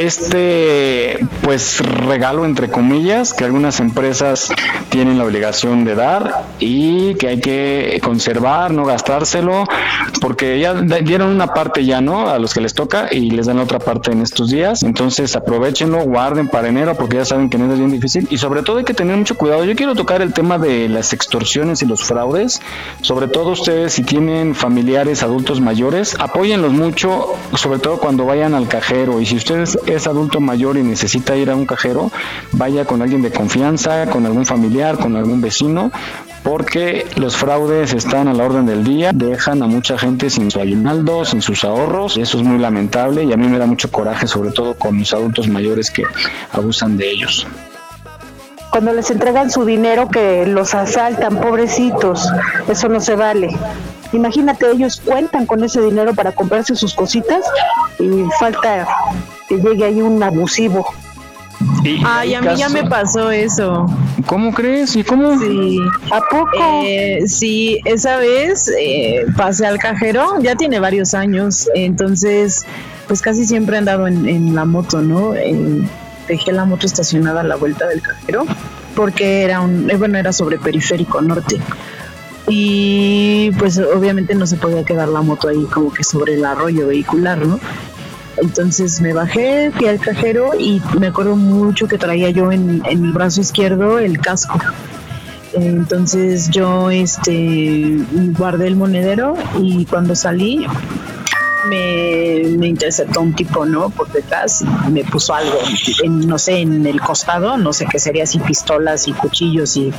Este 0.01 0.70
pues 1.51 1.79
regalo 1.79 2.45
entre 2.45 2.69
comillas 2.69 3.33
que 3.33 3.43
algunas 3.43 3.81
empresas 3.81 4.53
tienen 4.87 5.17
la 5.17 5.25
obligación 5.25 5.83
de 5.83 5.95
dar 5.95 6.45
y 6.59 7.15
que 7.15 7.27
hay 7.27 7.41
que 7.41 7.99
conservar, 8.01 8.71
no 8.71 8.85
gastárselo, 8.85 9.65
porque 10.21 10.61
ya 10.61 10.73
dieron 10.73 11.27
una 11.27 11.47
parte 11.47 11.83
ya, 11.83 11.99
¿no? 11.99 12.29
A 12.29 12.39
los 12.39 12.53
que 12.53 12.61
les 12.61 12.73
toca 12.73 13.09
y 13.11 13.31
les 13.31 13.47
dan 13.47 13.59
otra 13.59 13.79
parte 13.79 14.13
en 14.13 14.21
estos 14.21 14.49
días. 14.49 14.83
Entonces 14.83 15.35
aprovechenlo, 15.35 15.99
guarden 16.05 16.47
para 16.47 16.69
enero 16.69 16.95
porque 16.95 17.17
ya 17.17 17.25
saben 17.25 17.49
que 17.49 17.57
enero 17.57 17.73
es 17.73 17.79
bien 17.79 17.91
difícil 17.91 18.27
y 18.29 18.37
sobre 18.37 18.63
todo 18.63 18.77
hay 18.77 18.85
que 18.85 18.93
tener 18.93 19.17
mucho 19.17 19.35
cuidado. 19.35 19.65
Yo 19.65 19.75
quiero 19.75 19.93
tocar 19.93 20.21
el 20.21 20.31
tema 20.31 20.57
de 20.57 20.87
las 20.87 21.11
extorsiones 21.11 21.81
y 21.81 21.85
los 21.85 22.01
fraudes, 22.01 22.61
sobre 23.01 23.27
todo 23.27 23.49
ustedes 23.49 23.91
si 23.91 24.03
tienen 24.03 24.55
familiares 24.55 25.21
adultos 25.21 25.59
mayores, 25.59 26.15
apóyenlos 26.17 26.71
mucho, 26.71 27.25
sobre 27.55 27.79
todo 27.79 27.97
cuando 27.97 28.25
vayan 28.25 28.53
al 28.53 28.69
cajero 28.69 29.19
y 29.19 29.25
si 29.25 29.35
usted 29.35 29.65
es 29.87 30.07
adulto 30.07 30.39
mayor 30.39 30.77
y 30.77 30.83
necesita 30.83 31.35
ir 31.41 31.49
a 31.49 31.55
un 31.55 31.65
cajero, 31.65 32.11
vaya 32.51 32.85
con 32.85 33.01
alguien 33.01 33.21
de 33.21 33.31
confianza, 33.31 34.07
con 34.07 34.25
algún 34.25 34.45
familiar, 34.45 34.97
con 34.97 35.15
algún 35.15 35.41
vecino, 35.41 35.91
porque 36.43 37.05
los 37.15 37.35
fraudes 37.37 37.93
están 37.93 38.27
a 38.27 38.33
la 38.33 38.43
orden 38.43 38.65
del 38.65 38.83
día, 38.83 39.11
dejan 39.13 39.61
a 39.61 39.67
mucha 39.67 39.97
gente 39.97 40.29
sin 40.29 40.49
su 40.49 40.59
aguinaldo, 40.59 41.25
sin 41.25 41.41
sus 41.41 41.63
ahorros, 41.63 42.17
y 42.17 42.21
eso 42.21 42.37
es 42.37 42.43
muy 42.43 42.57
lamentable 42.57 43.23
y 43.23 43.33
a 43.33 43.37
mí 43.37 43.47
me 43.47 43.57
da 43.57 43.65
mucho 43.65 43.91
coraje, 43.91 44.27
sobre 44.27 44.51
todo 44.51 44.75
con 44.75 44.99
los 44.99 45.13
adultos 45.13 45.47
mayores 45.47 45.91
que 45.91 46.03
abusan 46.51 46.97
de 46.97 47.11
ellos. 47.11 47.47
Cuando 48.71 48.93
les 48.93 49.11
entregan 49.11 49.51
su 49.51 49.65
dinero 49.65 50.07
que 50.07 50.45
los 50.45 50.73
asaltan, 50.73 51.41
pobrecitos, 51.41 52.25
eso 52.69 52.87
no 52.87 53.01
se 53.01 53.15
vale. 53.15 53.49
Imagínate, 54.13 54.71
ellos 54.71 55.01
cuentan 55.03 55.45
con 55.45 55.63
ese 55.63 55.81
dinero 55.81 56.13
para 56.13 56.31
comprarse 56.31 56.75
sus 56.75 56.93
cositas 56.93 57.43
y 57.99 58.23
falta 58.39 58.87
que 59.49 59.57
llegue 59.57 59.83
ahí 59.83 60.01
un 60.01 60.23
abusivo 60.23 60.85
Ay, 62.05 62.35
a 62.35 62.41
mí 62.41 62.55
ya 62.55 62.69
me 62.69 62.83
pasó 62.83 63.31
eso. 63.31 63.87
¿Cómo 64.25 64.53
crees? 64.53 64.95
¿Y 64.95 65.03
cómo? 65.03 65.39
Sí. 65.39 65.79
¿A 66.11 66.21
poco? 66.21 66.51
Eh, 66.83 67.23
sí, 67.27 67.79
esa 67.85 68.17
vez 68.17 68.71
eh, 68.79 69.25
pasé 69.35 69.65
al 69.65 69.79
cajero, 69.79 70.41
ya 70.41 70.55
tiene 70.55 70.79
varios 70.79 71.13
años, 71.13 71.67
entonces 71.73 72.65
pues 73.07 73.21
casi 73.21 73.45
siempre 73.45 73.75
he 73.75 73.79
andado 73.79 74.07
en, 74.07 74.55
la 74.55 74.65
moto, 74.65 75.01
¿no? 75.01 75.33
Eh, 75.35 75.81
dejé 76.27 76.51
la 76.51 76.65
moto 76.65 76.85
estacionada 76.85 77.41
a 77.41 77.43
la 77.43 77.55
vuelta 77.55 77.87
del 77.87 78.01
cajero 78.01 78.45
porque 78.95 79.43
era 79.43 79.61
un, 79.61 79.89
eh, 79.89 79.97
bueno, 79.97 80.17
era 80.17 80.31
sobre 80.31 80.57
periférico 80.57 81.21
norte 81.21 81.57
y 82.47 83.51
pues 83.59 83.77
obviamente 83.77 84.35
no 84.35 84.45
se 84.45 84.57
podía 84.57 84.83
quedar 84.83 85.07
la 85.07 85.21
moto 85.21 85.47
ahí 85.47 85.63
como 85.65 85.93
que 85.93 86.03
sobre 86.03 86.33
el 86.35 86.45
arroyo 86.45 86.87
vehicular, 86.87 87.45
¿no? 87.45 87.59
Entonces 88.41 88.99
me 89.01 89.13
bajé, 89.13 89.71
fui 89.71 89.87
al 89.87 89.99
cajero 89.99 90.51
y 90.57 90.81
me 90.99 91.07
acuerdo 91.07 91.35
mucho 91.35 91.87
que 91.87 91.97
traía 91.97 92.29
yo 92.31 92.51
en, 92.51 92.81
en 92.85 93.05
el 93.05 93.11
brazo 93.13 93.41
izquierdo 93.41 93.99
el 93.99 94.19
casco. 94.19 94.59
Entonces 95.53 96.49
yo 96.49 96.89
este 96.89 97.97
guardé 98.37 98.67
el 98.67 98.75
monedero 98.75 99.35
y 99.59 99.85
cuando 99.85 100.15
salí 100.15 100.65
me, 101.67 102.67
interceptó 102.67 103.21
un 103.21 103.33
tipo, 103.33 103.65
¿no? 103.65 103.89
Por 103.89 104.11
detrás, 104.11 104.63
me 104.89 105.03
puso 105.03 105.33
algo, 105.33 105.57
en, 106.03 106.27
no 106.27 106.37
sé, 106.37 106.59
en 106.59 106.85
el 106.85 106.99
costado, 106.99 107.57
no 107.57 107.73
sé 107.73 107.85
qué 107.89 107.99
sería, 107.99 108.23
así 108.23 108.39
pistolas 108.39 109.07
y 109.07 109.13
cuchillos 109.13 109.77
y 109.77 109.93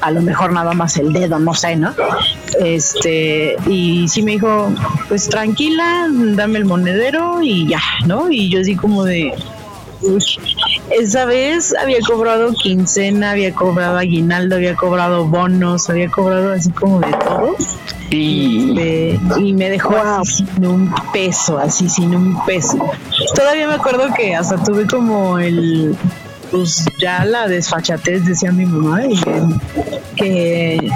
a 0.00 0.10
lo 0.10 0.22
mejor 0.22 0.52
nada 0.52 0.72
más 0.72 0.96
el 0.96 1.12
dedo, 1.12 1.38
no 1.38 1.54
sé, 1.54 1.76
¿no? 1.76 1.94
Este, 2.60 3.56
y 3.66 4.08
sí 4.08 4.22
me 4.22 4.32
dijo, 4.32 4.70
pues 5.08 5.28
tranquila, 5.28 6.06
dame 6.10 6.58
el 6.58 6.64
monedero 6.64 7.42
y 7.42 7.68
ya, 7.68 7.82
¿no? 8.06 8.30
Y 8.30 8.48
yo 8.48 8.60
así 8.60 8.76
como 8.76 9.04
de, 9.04 9.34
esa 10.90 11.24
vez 11.24 11.74
había 11.80 11.98
cobrado 12.06 12.52
quincena, 12.52 13.32
había 13.32 13.52
cobrado 13.52 13.98
aguinaldo, 13.98 14.56
había 14.56 14.74
cobrado 14.76 15.26
bonos, 15.26 15.90
había 15.90 16.08
cobrado 16.08 16.52
así 16.52 16.70
como 16.70 17.00
de 17.00 17.12
todo. 17.12 17.56
Y, 18.10 18.72
y 19.38 19.52
me 19.52 19.68
dejó 19.68 19.94
así 19.98 20.46
sin 20.54 20.66
un 20.66 20.94
peso, 21.12 21.58
así 21.58 21.88
sin 21.90 22.14
un 22.14 22.44
peso. 22.46 22.78
Todavía 23.34 23.68
me 23.68 23.74
acuerdo 23.74 24.08
que 24.16 24.34
hasta 24.34 24.56
tuve 24.62 24.86
como 24.86 25.38
el, 25.38 25.94
pues 26.50 26.84
ya 26.98 27.24
la 27.24 27.46
desfachatez, 27.48 28.24
decía 28.24 28.52
mi 28.52 28.66
mamá, 28.66 29.06
y 29.06 29.18
que, 30.16 30.90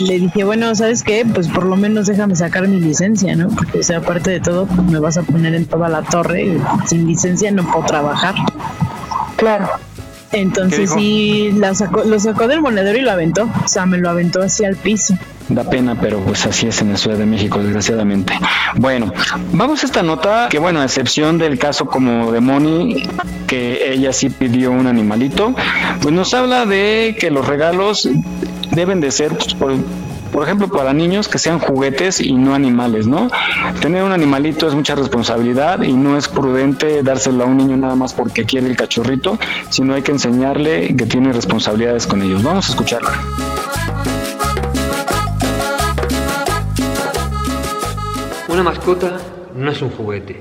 le 0.00 0.18
dije, 0.18 0.44
bueno, 0.44 0.74
¿sabes 0.74 1.02
qué? 1.02 1.26
Pues 1.32 1.48
por 1.48 1.64
lo 1.64 1.76
menos 1.76 2.06
déjame 2.06 2.36
sacar 2.36 2.66
mi 2.68 2.80
licencia, 2.80 3.36
¿no? 3.36 3.48
Porque, 3.48 3.80
o 3.80 3.82
sea, 3.82 3.98
aparte 3.98 4.30
de 4.30 4.40
todo, 4.40 4.66
pues, 4.66 4.82
me 4.82 4.98
vas 4.98 5.16
a 5.16 5.22
poner 5.22 5.54
en 5.54 5.66
toda 5.66 5.88
la 5.88 6.02
torre, 6.02 6.44
y 6.44 6.60
sin 6.86 7.06
licencia 7.06 7.50
no 7.50 7.64
puedo 7.70 7.86
trabajar. 7.86 8.34
Claro. 9.36 9.68
Entonces 10.32 10.90
sí, 10.90 11.52
la 11.52 11.74
sacó, 11.74 12.04
lo 12.04 12.18
sacó 12.18 12.48
del 12.48 12.62
monedero 12.62 12.98
y 12.98 13.02
lo 13.02 13.10
aventó, 13.10 13.50
o 13.64 13.68
sea, 13.68 13.84
me 13.84 13.98
lo 13.98 14.08
aventó 14.08 14.40
hacia 14.40 14.68
el 14.68 14.76
piso. 14.76 15.14
Da 15.48 15.64
pena, 15.68 15.96
pero 16.00 16.20
pues 16.20 16.46
así 16.46 16.68
es 16.68 16.80
en 16.80 16.90
la 16.90 16.96
Ciudad 16.96 17.18
de 17.18 17.26
México, 17.26 17.58
desgraciadamente. 17.58 18.38
Bueno, 18.76 19.12
vamos 19.52 19.82
a 19.82 19.86
esta 19.86 20.02
nota, 20.02 20.48
que 20.48 20.58
bueno, 20.58 20.80
a 20.80 20.84
excepción 20.84 21.38
del 21.38 21.58
caso 21.58 21.86
como 21.86 22.32
de 22.32 22.40
Moni, 22.40 23.02
que 23.46 23.92
ella 23.92 24.12
sí 24.12 24.30
pidió 24.30 24.70
un 24.70 24.86
animalito, 24.86 25.54
pues 26.00 26.14
nos 26.14 26.32
habla 26.32 26.64
de 26.64 27.16
que 27.18 27.30
los 27.30 27.46
regalos 27.46 28.08
deben 28.70 29.00
de 29.00 29.10
ser, 29.10 29.36
pues, 29.36 29.54
por, 29.54 29.74
por 30.32 30.44
ejemplo, 30.44 30.68
para 30.68 30.94
niños 30.94 31.28
que 31.28 31.38
sean 31.38 31.58
juguetes 31.58 32.18
y 32.20 32.32
no 32.32 32.54
animales, 32.54 33.06
¿no? 33.06 33.28
Tener 33.80 34.02
un 34.02 34.12
animalito 34.12 34.66
es 34.66 34.74
mucha 34.74 34.94
responsabilidad 34.94 35.82
y 35.82 35.92
no 35.92 36.16
es 36.16 36.28
prudente 36.28 37.02
dárselo 37.02 37.44
a 37.44 37.46
un 37.46 37.58
niño 37.58 37.76
nada 37.76 37.94
más 37.94 38.14
porque 38.14 38.44
quiere 38.44 38.68
el 38.68 38.76
cachorrito, 38.76 39.38
sino 39.68 39.94
hay 39.94 40.02
que 40.02 40.12
enseñarle 40.12 40.96
que 40.96 41.04
tiene 41.04 41.32
responsabilidades 41.32 42.06
con 42.06 42.22
ellos. 42.22 42.42
Vamos 42.42 42.68
a 42.68 42.70
escucharla. 42.70 43.12
Una 48.52 48.62
mascota 48.62 49.18
no 49.56 49.70
es 49.70 49.80
un 49.80 49.88
juguete. 49.88 50.36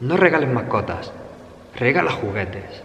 No 0.00 0.16
regales 0.16 0.52
mascotas, 0.52 1.12
regala 1.76 2.10
juguetes. 2.10 2.82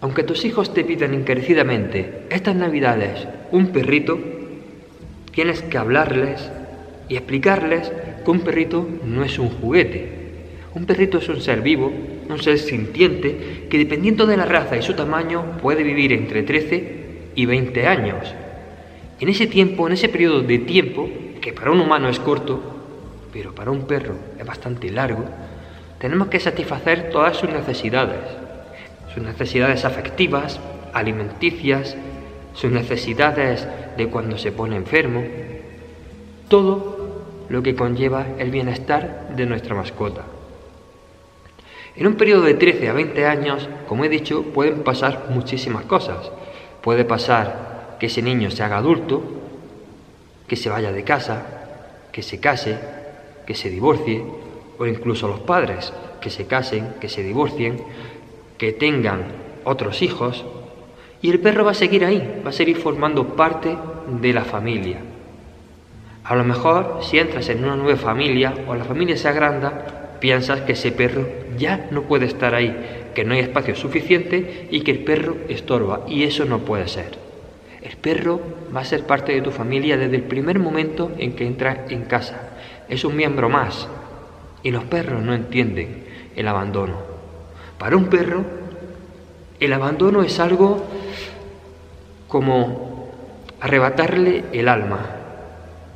Aunque 0.00 0.24
tus 0.24 0.44
hijos 0.44 0.74
te 0.74 0.82
pidan 0.82 1.14
encarecidamente 1.14 2.24
estas 2.28 2.56
navidades 2.56 3.28
un 3.52 3.68
perrito, 3.68 4.18
tienes 5.32 5.62
que 5.62 5.78
hablarles 5.78 6.50
y 7.08 7.14
explicarles 7.14 7.92
que 8.24 8.30
un 8.32 8.40
perrito 8.40 8.88
no 9.04 9.22
es 9.22 9.38
un 9.38 9.50
juguete. 9.50 10.08
Un 10.74 10.84
perrito 10.84 11.18
es 11.18 11.28
un 11.28 11.40
ser 11.40 11.60
vivo, 11.60 11.92
un 12.28 12.42
ser 12.42 12.58
sintiente, 12.58 13.68
que 13.70 13.78
dependiendo 13.78 14.26
de 14.26 14.36
la 14.36 14.46
raza 14.46 14.76
y 14.76 14.82
su 14.82 14.94
tamaño 14.94 15.58
puede 15.62 15.84
vivir 15.84 16.12
entre 16.12 16.42
13 16.42 17.30
y 17.36 17.46
20 17.46 17.86
años. 17.86 18.34
En 19.20 19.28
ese 19.28 19.46
tiempo, 19.46 19.86
en 19.86 19.92
ese 19.92 20.08
periodo 20.08 20.42
de 20.42 20.58
tiempo, 20.58 21.08
que 21.40 21.52
para 21.52 21.70
un 21.70 21.80
humano 21.80 22.08
es 22.08 22.18
corto, 22.18 22.72
pero 23.36 23.54
para 23.54 23.70
un 23.70 23.82
perro 23.82 24.14
es 24.38 24.46
bastante 24.46 24.88
largo, 24.88 25.22
tenemos 25.98 26.28
que 26.28 26.40
satisfacer 26.40 27.10
todas 27.10 27.36
sus 27.36 27.50
necesidades, 27.50 28.24
sus 29.12 29.22
necesidades 29.22 29.84
afectivas, 29.84 30.58
alimenticias, 30.94 31.98
sus 32.54 32.70
necesidades 32.70 33.68
de 33.98 34.08
cuando 34.08 34.38
se 34.38 34.52
pone 34.52 34.76
enfermo, 34.76 35.22
todo 36.48 37.44
lo 37.50 37.62
que 37.62 37.74
conlleva 37.74 38.24
el 38.38 38.50
bienestar 38.50 39.28
de 39.36 39.44
nuestra 39.44 39.74
mascota. 39.74 40.22
En 41.94 42.06
un 42.06 42.14
periodo 42.14 42.44
de 42.44 42.54
13 42.54 42.88
a 42.88 42.94
20 42.94 43.26
años, 43.26 43.68
como 43.86 44.06
he 44.06 44.08
dicho, 44.08 44.44
pueden 44.44 44.82
pasar 44.82 45.26
muchísimas 45.28 45.84
cosas. 45.84 46.30
Puede 46.80 47.04
pasar 47.04 47.96
que 48.00 48.06
ese 48.06 48.22
niño 48.22 48.50
se 48.50 48.62
haga 48.62 48.78
adulto, 48.78 49.22
que 50.48 50.56
se 50.56 50.70
vaya 50.70 50.90
de 50.90 51.04
casa, 51.04 51.42
que 52.12 52.22
se 52.22 52.40
case, 52.40 52.95
que 53.46 53.54
se 53.54 53.70
divorcie, 53.70 54.22
o 54.78 54.86
incluso 54.86 55.28
los 55.28 55.40
padres 55.40 55.92
que 56.20 56.30
se 56.30 56.46
casen, 56.46 56.94
que 57.00 57.08
se 57.08 57.22
divorcien, 57.22 57.80
que 58.58 58.72
tengan 58.72 59.24
otros 59.64 60.02
hijos, 60.02 60.44
y 61.22 61.30
el 61.30 61.40
perro 61.40 61.64
va 61.64 61.70
a 61.70 61.74
seguir 61.74 62.04
ahí, 62.04 62.42
va 62.44 62.50
a 62.50 62.52
seguir 62.52 62.76
formando 62.76 63.36
parte 63.36 63.76
de 64.20 64.32
la 64.32 64.44
familia. 64.44 64.98
A 66.24 66.34
lo 66.34 66.44
mejor 66.44 66.98
si 67.02 67.18
entras 67.18 67.48
en 67.48 67.64
una 67.64 67.76
nueva 67.76 67.98
familia 67.98 68.52
o 68.66 68.74
la 68.74 68.84
familia 68.84 69.16
se 69.16 69.28
agranda, 69.28 70.18
piensas 70.20 70.62
que 70.62 70.72
ese 70.72 70.92
perro 70.92 71.26
ya 71.56 71.88
no 71.90 72.02
puede 72.02 72.26
estar 72.26 72.54
ahí, 72.54 73.10
que 73.14 73.24
no 73.24 73.34
hay 73.34 73.40
espacio 73.40 73.76
suficiente 73.76 74.68
y 74.70 74.80
que 74.80 74.90
el 74.90 74.98
perro 75.00 75.36
estorba, 75.48 76.04
y 76.08 76.24
eso 76.24 76.44
no 76.44 76.58
puede 76.60 76.88
ser. 76.88 77.18
El 77.82 77.96
perro 77.96 78.40
va 78.74 78.80
a 78.80 78.84
ser 78.84 79.06
parte 79.06 79.32
de 79.32 79.42
tu 79.42 79.52
familia 79.52 79.96
desde 79.96 80.16
el 80.16 80.22
primer 80.22 80.58
momento 80.58 81.12
en 81.18 81.34
que 81.34 81.46
entra 81.46 81.86
en 81.88 82.02
casa 82.02 82.45
es 82.88 83.04
un 83.04 83.16
miembro 83.16 83.48
más. 83.48 83.88
Y 84.62 84.70
los 84.70 84.84
perros 84.84 85.22
no 85.22 85.34
entienden 85.34 86.06
el 86.34 86.48
abandono. 86.48 86.94
Para 87.78 87.96
un 87.96 88.06
perro, 88.06 88.44
el 89.60 89.72
abandono 89.72 90.22
es 90.22 90.38
algo 90.40 90.84
como 92.28 93.08
arrebatarle 93.60 94.44
el 94.52 94.68
alma. 94.68 95.00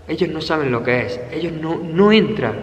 Ellos 0.09 0.30
no 0.30 0.41
saben 0.41 0.72
lo 0.72 0.82
que 0.82 1.07
es, 1.07 1.20
ellos 1.32 1.53
no, 1.53 1.76
no 1.76 2.12
entran 2.12 2.55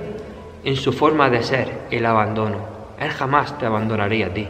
en 0.64 0.76
su 0.76 0.92
forma 0.92 1.30
de 1.30 1.44
ser 1.44 1.70
el 1.92 2.06
abandono. 2.06 2.58
Él 3.00 3.10
jamás 3.10 3.58
te 3.58 3.66
abandonaría 3.66 4.28
a 4.28 4.34
ti. 4.34 4.48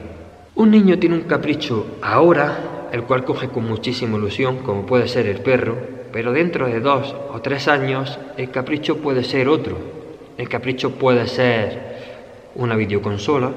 Un 0.56 0.72
niño 0.72 0.98
tiene 0.98 1.16
un 1.16 1.24
capricho 1.24 1.98
ahora, 2.02 2.90
el 2.92 3.04
cual 3.04 3.24
coge 3.24 3.50
con 3.50 3.68
muchísima 3.68 4.18
ilusión, 4.18 4.58
como 4.60 4.86
puede 4.86 5.08
ser 5.08 5.28
el 5.28 5.42
perro, 5.42 5.97
pero 6.12 6.32
dentro 6.32 6.68
de 6.68 6.80
dos 6.80 7.16
o 7.32 7.42
tres 7.42 7.68
años 7.68 8.20
el 8.38 8.52
capricho 8.52 8.98
puede 8.98 9.24
ser 9.24 9.48
otro. 9.50 9.78
El 10.38 10.50
capricho 10.50 10.92
puede 10.92 11.28
ser 11.28 11.98
una 12.56 12.76
videoconsola, 12.76 13.52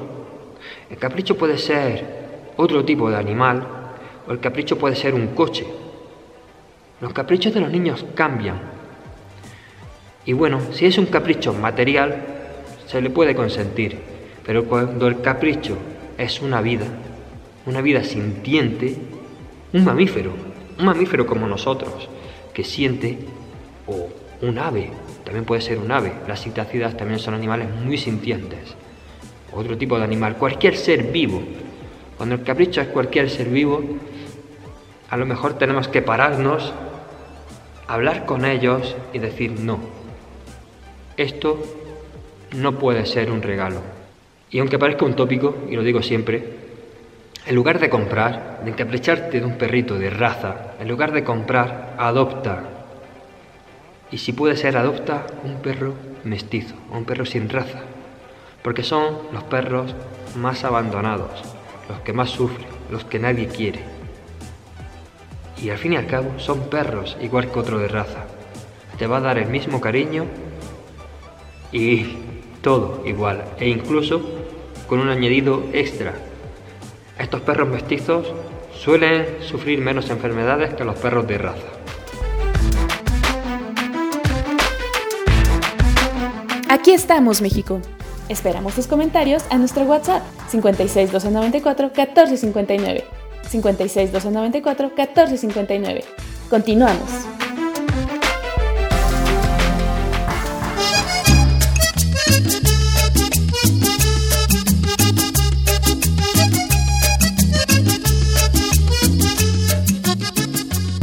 el 0.91 0.97
capricho 0.97 1.37
puede 1.37 1.59
ser 1.59 2.05
otro 2.57 2.85
tipo 2.85 3.11
de 3.11 3.17
animal, 3.17 3.67
o 4.27 4.33
el 4.33 4.41
capricho 4.41 4.79
puede 4.79 4.97
ser 4.97 5.15
un 5.15 5.29
coche. 5.29 5.67
Los 7.01 7.13
caprichos 7.13 7.55
de 7.55 7.61
los 7.61 7.71
niños 7.71 8.05
cambian. 8.15 8.61
Y 10.27 10.33
bueno, 10.33 10.61
si 10.73 10.87
es 10.87 10.99
un 10.99 11.07
capricho 11.07 11.53
material, 11.53 12.25
se 12.87 13.01
le 13.01 13.11
puede 13.11 13.35
consentir, 13.35 13.99
pero 14.45 14.65
cuando 14.65 15.07
el 15.07 15.21
capricho 15.21 15.77
es 16.19 16.43
una 16.43 16.61
vida, 16.61 16.85
una 17.67 17.81
vida 17.81 18.05
sintiente, 18.05 18.97
un 19.73 19.85
mamífero, 19.85 20.33
un 20.79 20.85
mamífero 20.85 21.27
como 21.27 21.47
nosotros, 21.47 22.09
que 22.53 22.65
siente, 22.65 23.19
o 23.87 24.09
un 24.43 24.59
ave, 24.59 24.91
también 25.25 25.45
puede 25.45 25.61
ser 25.61 25.79
un 25.79 25.93
ave, 25.93 26.13
las 26.27 26.43
citácidas 26.43 26.97
también 26.97 27.19
son 27.19 27.35
animales 27.35 27.69
muy 27.85 27.99
sintientes, 27.99 28.75
otro 29.53 29.77
tipo 29.77 29.99
de 29.99 30.05
animal, 30.05 30.37
cualquier 30.37 30.77
ser 30.77 31.05
vivo. 31.05 31.43
Cuando 32.17 32.35
el 32.35 32.43
capricho 32.43 32.81
es 32.81 32.89
cualquier 32.89 33.31
ser 33.31 33.49
vivo, 33.49 33.83
a 35.09 35.17
lo 35.17 35.27
mejor 35.27 35.55
tenemos 35.55 35.89
que 35.89 36.03
pararnos, 36.03 36.73
hablar 37.87 38.27
con 38.27 38.45
ellos 38.45 38.95
y 39.13 39.19
decir 39.19 39.59
no. 39.59 39.81
Esto 41.17 41.63
no 42.57 42.79
puede 42.79 43.07
ser 43.07 43.31
un 43.31 43.43
regalo. 43.43 43.81
Y 44.51 44.59
aunque 44.59 44.79
parezca 44.79 45.05
un 45.05 45.15
tópico, 45.15 45.57
y 45.69 45.77
lo 45.77 45.83
digo 45.83 46.03
siempre, 46.03 46.60
en 47.47 47.55
lugar 47.55 47.79
de 47.79 47.89
comprar, 47.89 48.61
de 48.65 48.71
encapricharte 48.71 49.41
de 49.41 49.47
un 49.47 49.57
perrito 49.57 49.99
de 49.99 50.11
raza, 50.11 50.75
en 50.79 50.89
lugar 50.89 51.13
de 51.13 51.25
comprar, 51.25 51.95
adopta. 51.99 52.65
Y 54.11 54.19
si 54.19 54.33
puede 54.33 54.57
ser, 54.57 54.77
adopta 54.77 55.27
un 55.45 55.57
perro 55.57 55.95
mestizo, 56.25 56.75
un 56.93 57.05
perro 57.05 57.25
sin 57.25 57.49
raza, 57.49 57.81
porque 58.63 58.83
son 58.83 59.19
los 59.33 59.45
perros 59.45 59.95
más 60.37 60.65
abandonados, 60.65 61.31
los 61.89 62.01
que 62.01 62.13
más 62.13 62.31
sufren, 62.31 62.67
los 62.91 63.05
que 63.05 63.19
nadie 63.19 63.49
quiere. 63.49 63.81
Y 65.63 65.71
al 65.71 65.79
fin 65.79 65.95
y 65.95 65.97
al 65.97 66.07
cabo 66.07 66.39
son 66.39 66.69
perros 66.69 67.17
igual 67.21 67.51
que 67.51 67.59
otro 67.59 67.79
de 67.79 67.89
raza. 67.89 68.25
Te 68.99 69.07
va 69.07 69.19
a 69.19 69.21
dar 69.21 69.39
el 69.39 69.49
mismo 69.49 69.81
cariño 69.81 70.27
y 71.73 72.17
todo 72.63 73.03
igual, 73.07 73.45
e 73.59 73.69
incluso 73.69 74.21
con 74.89 75.01
un 75.01 75.09
añadido 75.09 75.65
extra. 75.73 76.15
Estos 77.21 77.43
perros 77.43 77.69
mestizos 77.69 78.33
suelen 78.73 79.43
sufrir 79.43 79.79
menos 79.79 80.09
enfermedades 80.09 80.73
que 80.73 80.85
los 80.85 80.97
perros 80.97 81.27
de 81.27 81.37
raza. 81.37 81.67
Aquí 86.71 86.93
estamos, 86.93 87.43
México. 87.43 87.83
Esperamos 88.31 88.75
tus 88.75 88.87
comentarios 88.87 89.45
a 89.51 89.59
nuestro 89.59 89.83
WhatsApp 89.83 90.23
56 90.49 91.13
294 91.13 91.91
1459. 91.95 93.05
56 93.51 94.13
294 94.13 94.87
1459. 94.87 96.05
Continuamos. 96.49 97.11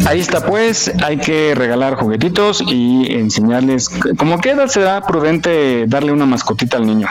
Ahí 0.07 0.21
está 0.21 0.39
pues, 0.39 0.89
hay 1.03 1.17
que 1.17 1.53
regalar 1.53 1.95
juguetitos 1.95 2.63
y 2.65 3.11
enseñarles, 3.11 3.89
¿cómo 4.17 4.39
qué 4.39 4.51
edad 4.51 4.67
será 4.67 5.01
prudente 5.01 5.85
darle 5.85 6.13
una 6.13 6.25
mascotita 6.25 6.77
al 6.77 6.85
niño? 6.85 7.07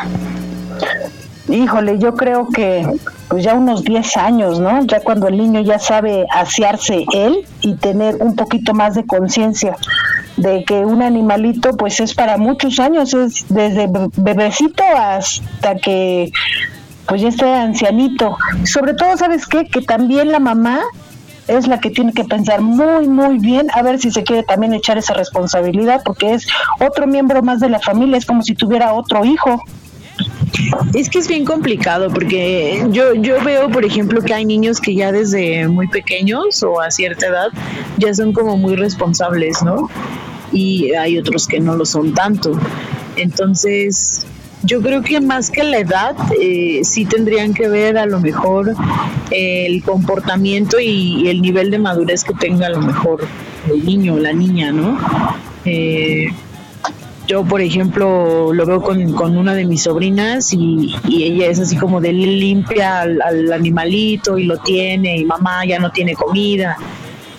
Híjole, 1.46 1.98
yo 1.98 2.14
creo 2.14 2.48
que 2.48 2.88
pues 3.28 3.44
ya 3.44 3.52
unos 3.52 3.84
10 3.84 4.16
años, 4.16 4.60
¿no? 4.60 4.82
Ya 4.86 5.00
cuando 5.00 5.28
el 5.28 5.36
niño 5.36 5.60
ya 5.60 5.78
sabe 5.78 6.24
asearse 6.32 7.04
él 7.12 7.46
y 7.60 7.74
tener 7.74 8.16
un 8.16 8.34
poquito 8.34 8.72
más 8.72 8.94
de 8.94 9.04
conciencia 9.04 9.76
de 10.38 10.64
que 10.64 10.76
un 10.76 11.02
animalito 11.02 11.76
pues 11.76 12.00
es 12.00 12.14
para 12.14 12.38
muchos 12.38 12.78
años, 12.80 13.12
es 13.12 13.44
desde 13.50 13.90
bebecito 14.16 14.82
hasta 14.96 15.76
que 15.76 16.32
pues 17.06 17.20
ya 17.20 17.28
esté 17.28 17.44
ancianito. 17.44 18.38
Sobre 18.64 18.94
todo, 18.94 19.18
¿sabes 19.18 19.46
qué? 19.46 19.66
Que 19.66 19.82
también 19.82 20.32
la 20.32 20.40
mamá 20.40 20.80
es 21.48 21.66
la 21.66 21.80
que 21.80 21.90
tiene 21.90 22.12
que 22.12 22.24
pensar 22.24 22.60
muy, 22.60 23.08
muy 23.08 23.38
bien 23.38 23.68
a 23.74 23.82
ver 23.82 23.98
si 23.98 24.10
se 24.10 24.22
quiere 24.22 24.42
también 24.42 24.74
echar 24.74 24.98
esa 24.98 25.14
responsabilidad, 25.14 26.02
porque 26.04 26.34
es 26.34 26.46
otro 26.80 27.06
miembro 27.06 27.42
más 27.42 27.60
de 27.60 27.68
la 27.68 27.80
familia, 27.80 28.18
es 28.18 28.26
como 28.26 28.42
si 28.42 28.54
tuviera 28.54 28.92
otro 28.92 29.24
hijo. 29.24 29.62
Es 30.94 31.10
que 31.10 31.18
es 31.18 31.28
bien 31.28 31.44
complicado 31.44 32.10
porque 32.10 32.86
yo, 32.90 33.14
yo 33.14 33.42
veo, 33.44 33.68
por 33.70 33.84
ejemplo, 33.84 34.22
que 34.22 34.32
hay 34.32 34.44
niños 34.44 34.80
que 34.80 34.94
ya 34.94 35.12
desde 35.12 35.68
muy 35.68 35.88
pequeños 35.88 36.62
o 36.62 36.80
a 36.80 36.90
cierta 36.90 37.26
edad 37.26 37.48
ya 37.98 38.14
son 38.14 38.32
como 38.32 38.56
muy 38.56 38.76
responsables, 38.76 39.62
¿no? 39.62 39.90
Y 40.52 40.92
hay 40.94 41.18
otros 41.18 41.46
que 41.46 41.60
no 41.60 41.76
lo 41.76 41.84
son 41.84 42.14
tanto. 42.14 42.58
Entonces, 43.16 44.26
yo 44.62 44.80
creo 44.82 45.02
que 45.02 45.20
más 45.20 45.50
que 45.50 45.62
la 45.62 45.78
edad, 45.78 46.16
eh, 46.40 46.80
sí 46.82 47.04
tendrían 47.04 47.54
que 47.54 47.68
ver 47.68 47.98
a 47.98 48.06
lo 48.06 48.20
mejor 48.20 48.74
el 49.30 49.82
comportamiento 49.82 50.80
y, 50.80 51.28
el 51.28 51.42
nivel 51.42 51.70
de 51.70 51.78
madurez 51.78 52.24
que 52.24 52.34
tenga 52.34 52.66
a 52.66 52.70
lo 52.70 52.80
mejor 52.80 53.26
el 53.70 53.84
niño 53.84 54.14
o 54.14 54.18
la 54.18 54.32
niña, 54.32 54.72
¿no? 54.72 54.98
Eh, 55.64 56.28
yo, 57.26 57.44
por 57.44 57.60
ejemplo, 57.60 58.52
lo 58.52 58.66
veo 58.66 58.80
con, 58.80 59.36
una 59.36 59.54
de 59.54 59.64
mis 59.64 59.82
sobrinas 59.82 60.52
y, 60.52 60.94
ella 61.08 61.48
es 61.48 61.58
así 61.58 61.76
como 61.76 62.00
de 62.00 62.12
limpia 62.12 63.00
al, 63.00 63.52
animalito 63.52 64.38
y 64.38 64.44
lo 64.44 64.58
tiene 64.58 65.18
y 65.18 65.24
mamá 65.24 65.64
ya 65.66 65.78
no 65.78 65.90
tiene 65.90 66.14
comida 66.14 66.76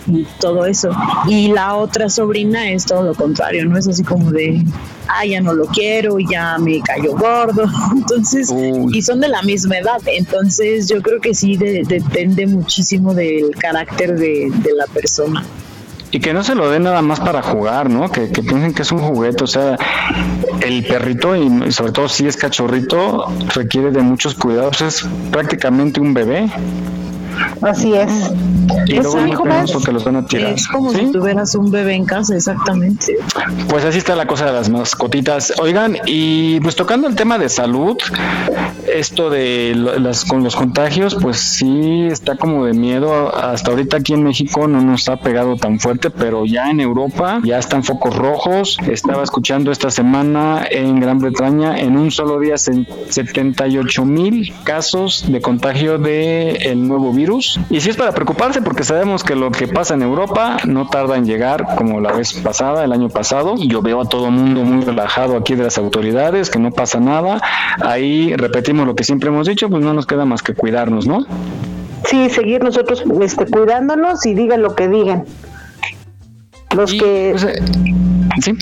y 0.08 0.26
todo 0.40 0.66
eso. 0.66 0.90
Y 1.26 1.48
la 1.48 1.74
otra 1.74 2.08
sobrina 2.08 2.70
es 2.70 2.84
todo 2.84 3.02
lo 3.02 3.14
contrario, 3.14 3.66
¿no? 3.66 3.78
Es 3.78 3.88
así 3.88 4.02
como 4.02 4.30
de, 4.30 4.64
ah, 5.08 5.24
ya 5.24 5.40
no 5.40 5.52
lo 5.52 5.66
quiero, 5.66 6.18
ya 6.18 6.58
me 6.58 6.80
cayó 6.80 7.16
gordo. 7.16 7.64
Entonces, 7.92 8.52
y 8.92 9.02
son 9.02 9.20
de 9.20 9.28
la 9.28 9.42
misma 9.42 9.78
edad. 9.78 10.00
Entonces, 10.06 10.88
yo 10.88 11.02
creo 11.02 11.20
que 11.20 11.34
sí 11.34 11.56
depende 11.56 12.46
muchísimo 12.46 13.14
del 13.14 13.50
carácter 13.56 14.18
de 14.18 14.72
la 14.76 14.86
persona. 14.86 15.44
Y 16.10 16.20
que 16.20 16.32
no 16.32 16.42
se 16.42 16.54
lo 16.54 16.70
dé 16.70 16.80
nada 16.80 17.02
más 17.02 17.20
para 17.20 17.42
jugar, 17.42 17.90
¿no? 17.90 18.10
Que, 18.10 18.28
piensen 18.28 18.72
que 18.72 18.82
es 18.82 18.92
un 18.92 18.98
juguete. 18.98 19.44
O 19.44 19.46
sea, 19.46 19.76
el 20.62 20.84
perrito, 20.86 21.36
y 21.36 21.70
sobre 21.70 21.92
todo 21.92 22.08
si 22.08 22.26
es 22.26 22.36
cachorrito, 22.36 23.26
requiere 23.54 23.90
de 23.90 24.00
muchos 24.00 24.34
cuidados. 24.34 24.80
Es 24.80 25.06
prácticamente 25.30 26.00
un 26.00 26.14
bebé. 26.14 26.48
Así 27.62 27.94
es. 27.94 28.30
Y 28.86 28.96
es 28.96 29.04
luego 29.04 29.44
porque 29.72 29.92
los 29.92 30.04
van 30.04 30.16
a 30.16 30.26
tirar. 30.26 30.52
Es 30.52 30.68
como 30.68 30.90
si 30.92 31.10
tuvieras 31.10 31.54
un 31.54 31.70
bebé 31.70 31.94
en 31.94 32.04
casa, 32.04 32.34
exactamente. 32.34 33.16
Pues 33.68 33.84
así 33.84 33.98
está 33.98 34.14
la 34.14 34.26
cosa 34.26 34.46
de 34.46 34.52
las 34.52 34.68
mascotitas. 34.68 35.54
Oigan, 35.60 35.96
y 36.06 36.60
pues 36.60 36.76
tocando 36.76 37.08
el 37.08 37.14
tema 37.14 37.38
de 37.38 37.48
salud, 37.48 37.96
esto 38.92 39.30
de 39.30 39.74
las 39.74 40.24
con 40.24 40.42
los 40.42 40.56
contagios, 40.56 41.16
pues 41.20 41.38
sí 41.38 42.08
está 42.10 42.36
como 42.36 42.64
de 42.64 42.74
miedo. 42.74 43.34
Hasta 43.34 43.70
ahorita 43.70 43.98
aquí 43.98 44.14
en 44.14 44.22
México 44.22 44.68
no 44.68 44.80
nos 44.80 45.08
ha 45.08 45.16
pegado 45.18 45.56
tan 45.56 45.80
fuerte, 45.80 46.10
pero 46.10 46.44
ya 46.46 46.70
en 46.70 46.80
Europa 46.80 47.40
ya 47.44 47.58
están 47.58 47.84
focos 47.84 48.16
rojos. 48.16 48.78
Estaba 48.90 49.22
escuchando 49.22 49.72
esta 49.72 49.90
semana 49.90 50.66
en 50.70 51.00
Gran 51.00 51.18
Bretaña 51.18 51.78
en 51.78 51.96
un 51.96 52.10
solo 52.10 52.38
día 52.38 52.56
78 52.58 54.04
mil 54.04 54.52
casos 54.64 55.24
de 55.28 55.40
contagio 55.40 55.98
de 55.98 56.50
el 56.52 56.86
nuevo 56.86 57.12
virus 57.12 57.27
y 57.70 57.80
si 57.80 57.90
es 57.90 57.96
para 57.96 58.12
preocuparse 58.12 58.62
porque 58.62 58.84
sabemos 58.84 59.22
que 59.22 59.34
lo 59.34 59.50
que 59.50 59.68
pasa 59.68 59.94
en 59.94 60.02
Europa 60.02 60.56
no 60.64 60.88
tarda 60.88 61.16
en 61.16 61.26
llegar 61.26 61.66
como 61.76 62.00
la 62.00 62.12
vez 62.12 62.32
pasada, 62.32 62.84
el 62.84 62.92
año 62.92 63.08
pasado. 63.10 63.54
Y 63.58 63.68
yo 63.68 63.82
veo 63.82 64.00
a 64.00 64.08
todo 64.08 64.30
mundo 64.30 64.62
muy 64.62 64.84
relajado 64.84 65.36
aquí 65.36 65.54
de 65.54 65.64
las 65.64 65.76
autoridades, 65.76 66.48
que 66.50 66.58
no 66.58 66.70
pasa 66.70 67.00
nada. 67.00 67.40
Ahí 67.80 68.34
repetimos 68.34 68.86
lo 68.86 68.94
que 68.94 69.04
siempre 69.04 69.28
hemos 69.28 69.46
dicho, 69.46 69.68
pues 69.68 69.84
no 69.84 69.92
nos 69.92 70.06
queda 70.06 70.24
más 70.24 70.42
que 70.42 70.54
cuidarnos, 70.54 71.06
¿no? 71.06 71.26
Sí, 72.04 72.30
seguir 72.30 72.62
nosotros 72.62 73.04
este, 73.20 73.44
cuidándonos 73.46 74.24
y 74.24 74.34
digan 74.34 74.62
lo 74.62 74.74
que 74.74 74.88
digan. 74.88 75.24
Los 76.74 76.92
que... 76.92 77.30
Pues, 77.32 77.44
eh, 77.44 77.62
¿Sí? 78.40 78.52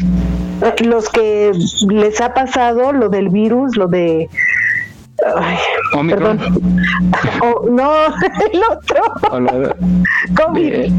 Eh, 0.62 0.84
los 0.84 1.08
que 1.10 1.52
les 1.88 2.20
ha 2.20 2.34
pasado 2.34 2.92
lo 2.92 3.10
del 3.10 3.28
virus, 3.28 3.76
lo 3.76 3.86
de 3.88 4.28
Ay, 5.24 5.56
perdón. 6.08 6.40
Oh, 7.42 7.68
no, 7.70 8.06
el 8.52 8.62
otro. 8.70 9.02
COVID. 10.34 10.72
Eh. 10.72 10.92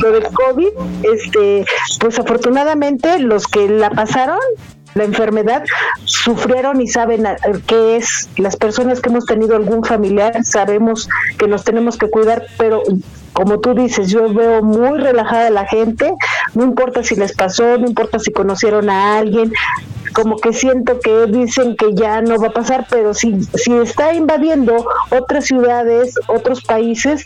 Lo 0.00 0.12
del 0.12 0.24
COVID, 0.24 0.68
este, 1.02 1.64
pues 2.00 2.18
afortunadamente 2.18 3.18
los 3.18 3.46
que 3.46 3.68
la 3.68 3.90
pasaron 3.90 4.38
la 4.96 5.04
enfermedad 5.04 5.62
sufrieron 6.04 6.80
y 6.80 6.88
saben 6.88 7.26
qué 7.66 7.96
es. 7.96 8.30
Las 8.38 8.56
personas 8.56 9.00
que 9.00 9.10
hemos 9.10 9.26
tenido 9.26 9.54
algún 9.54 9.84
familiar 9.84 10.42
sabemos 10.42 11.08
que 11.36 11.46
nos 11.46 11.64
tenemos 11.64 11.98
que 11.98 12.08
cuidar, 12.08 12.46
pero 12.56 12.82
como 13.32 13.60
tú 13.60 13.74
dices, 13.74 14.10
yo 14.10 14.32
veo 14.32 14.62
muy 14.62 14.98
relajada 14.98 15.50
la 15.50 15.66
gente, 15.66 16.12
no 16.54 16.64
importa 16.64 17.02
si 17.02 17.16
les 17.16 17.32
pasó, 17.32 17.78
no 17.78 17.86
importa 17.86 18.18
si 18.18 18.32
conocieron 18.32 18.88
a 18.88 19.18
alguien, 19.18 19.52
como 20.14 20.38
que 20.38 20.52
siento 20.52 20.98
que 21.00 21.26
dicen 21.26 21.76
que 21.76 21.94
ya 21.94 22.22
no 22.22 22.38
va 22.38 22.48
a 22.48 22.52
pasar, 22.52 22.86
pero 22.88 23.12
si, 23.12 23.42
si 23.42 23.72
está 23.74 24.14
invadiendo 24.14 24.86
otras 25.10 25.44
ciudades, 25.44 26.14
otros 26.28 26.62
países, 26.62 27.24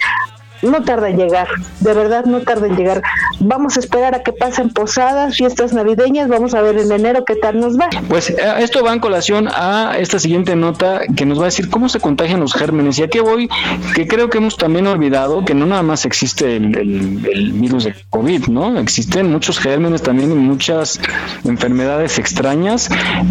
no 0.63 0.83
tarda 0.83 1.09
en 1.09 1.17
llegar, 1.17 1.49
de 1.81 1.95
verdad 1.95 2.25
no 2.25 2.41
tarda 2.41 2.67
en 2.67 2.77
llegar. 2.77 3.03
Vamos 3.41 3.77
a 3.77 3.81
esperar 3.81 4.15
a 4.15 4.23
que 4.23 4.33
pasen 4.33 4.71
posadas, 4.71 5.37
fiestas 5.37 5.73
navideñas, 5.73 6.29
vamos 6.29 6.55
a 6.55 6.63
ver 6.63 6.79
en 6.79 6.93
enero 6.93 7.25
qué 7.25 7.37
tal 7.37 7.61
nos 7.61 7.79
va. 7.79 7.89
Pues 8.09 8.31
eh, 8.31 8.37
esto 8.59 8.85
va 8.85 8.93
en 8.93 9.01
colación 9.01 9.49
a 9.49 9.95
esta 9.99 10.19
siguiente 10.19 10.57
nota 10.57 11.03
que 11.17 11.27
nos 11.27 11.39
va 11.39 11.43
a 11.43 11.47
decir 11.47 11.71
cómo 11.71 11.89
se 11.89 12.01
contagian 12.01 12.41
los 12.41 12.55
gérmenes. 12.55 12.99
Y 12.99 13.03
aquí 13.03 13.21
voy, 13.21 13.49
que 13.95 14.07
creo 14.07 14.31
que 14.31 14.39
hemos 14.39 14.57
también 14.57 14.87
olvidado 14.87 15.45
que 15.45 15.55
no 15.55 15.67
nada 15.67 15.83
más 15.83 16.05
existe 16.05 16.57
el, 16.57 16.77
el 16.77 17.53
virus 17.53 17.85
de 17.85 17.95
COVID, 18.11 18.49
¿no? 18.49 18.79
Existen 18.79 19.31
muchos 19.31 19.59
gérmenes 19.59 20.03
también 20.03 20.33
y 20.33 20.35
muchas 20.35 21.01
enfermedades 21.45 22.19
extrañas 22.19 22.89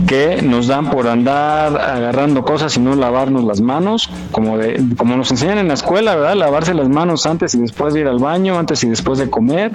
que 0.07 0.41
nos 0.41 0.67
dan 0.67 0.89
por 0.89 1.07
andar 1.07 1.79
agarrando 1.79 2.43
cosas 2.43 2.75
y 2.77 2.79
no 2.79 2.95
lavarnos 2.95 3.43
las 3.43 3.61
manos, 3.61 4.09
como, 4.31 4.57
de, 4.57 4.83
como 4.97 5.15
nos 5.15 5.31
enseñan 5.31 5.57
en 5.57 5.67
la 5.67 5.73
escuela, 5.73 6.15
¿verdad? 6.15 6.35
Lavarse 6.35 6.73
las 6.73 6.89
manos 6.89 7.18
antes 7.25 7.55
y 7.55 7.59
después 7.59 7.93
de 7.93 8.01
ir 8.01 8.07
al 8.07 8.19
baño, 8.19 8.57
antes 8.57 8.83
y 8.83 8.89
después 8.89 9.19
de 9.19 9.29
comer. 9.29 9.71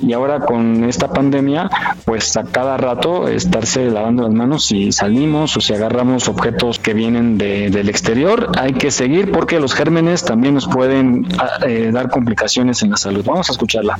Y 0.00 0.12
ahora 0.12 0.40
con 0.40 0.84
esta 0.84 1.08
pandemia, 1.08 1.70
pues 2.04 2.36
a 2.36 2.44
cada 2.44 2.76
rato 2.76 3.28
estarse 3.28 3.90
lavando 3.90 4.22
las 4.22 4.32
manos 4.32 4.64
si 4.66 4.92
salimos 4.92 5.56
o 5.56 5.60
si 5.60 5.74
agarramos 5.74 6.28
objetos 6.28 6.78
que 6.78 6.94
vienen 6.94 7.38
del 7.38 7.88
exterior. 7.88 8.52
Hay 8.58 8.72
que 8.72 8.90
seguir 8.90 9.32
porque 9.32 9.60
los 9.60 9.74
gérmenes 9.74 10.24
también 10.24 10.54
nos 10.54 10.68
pueden 10.68 11.26
ah, 11.38 11.66
eh, 11.66 11.90
dar 11.92 12.10
complicaciones 12.10 12.82
en 12.82 12.90
la 12.90 12.96
salud. 12.96 13.24
Vamos 13.24 13.48
a 13.48 13.52
escucharla. 13.52 13.96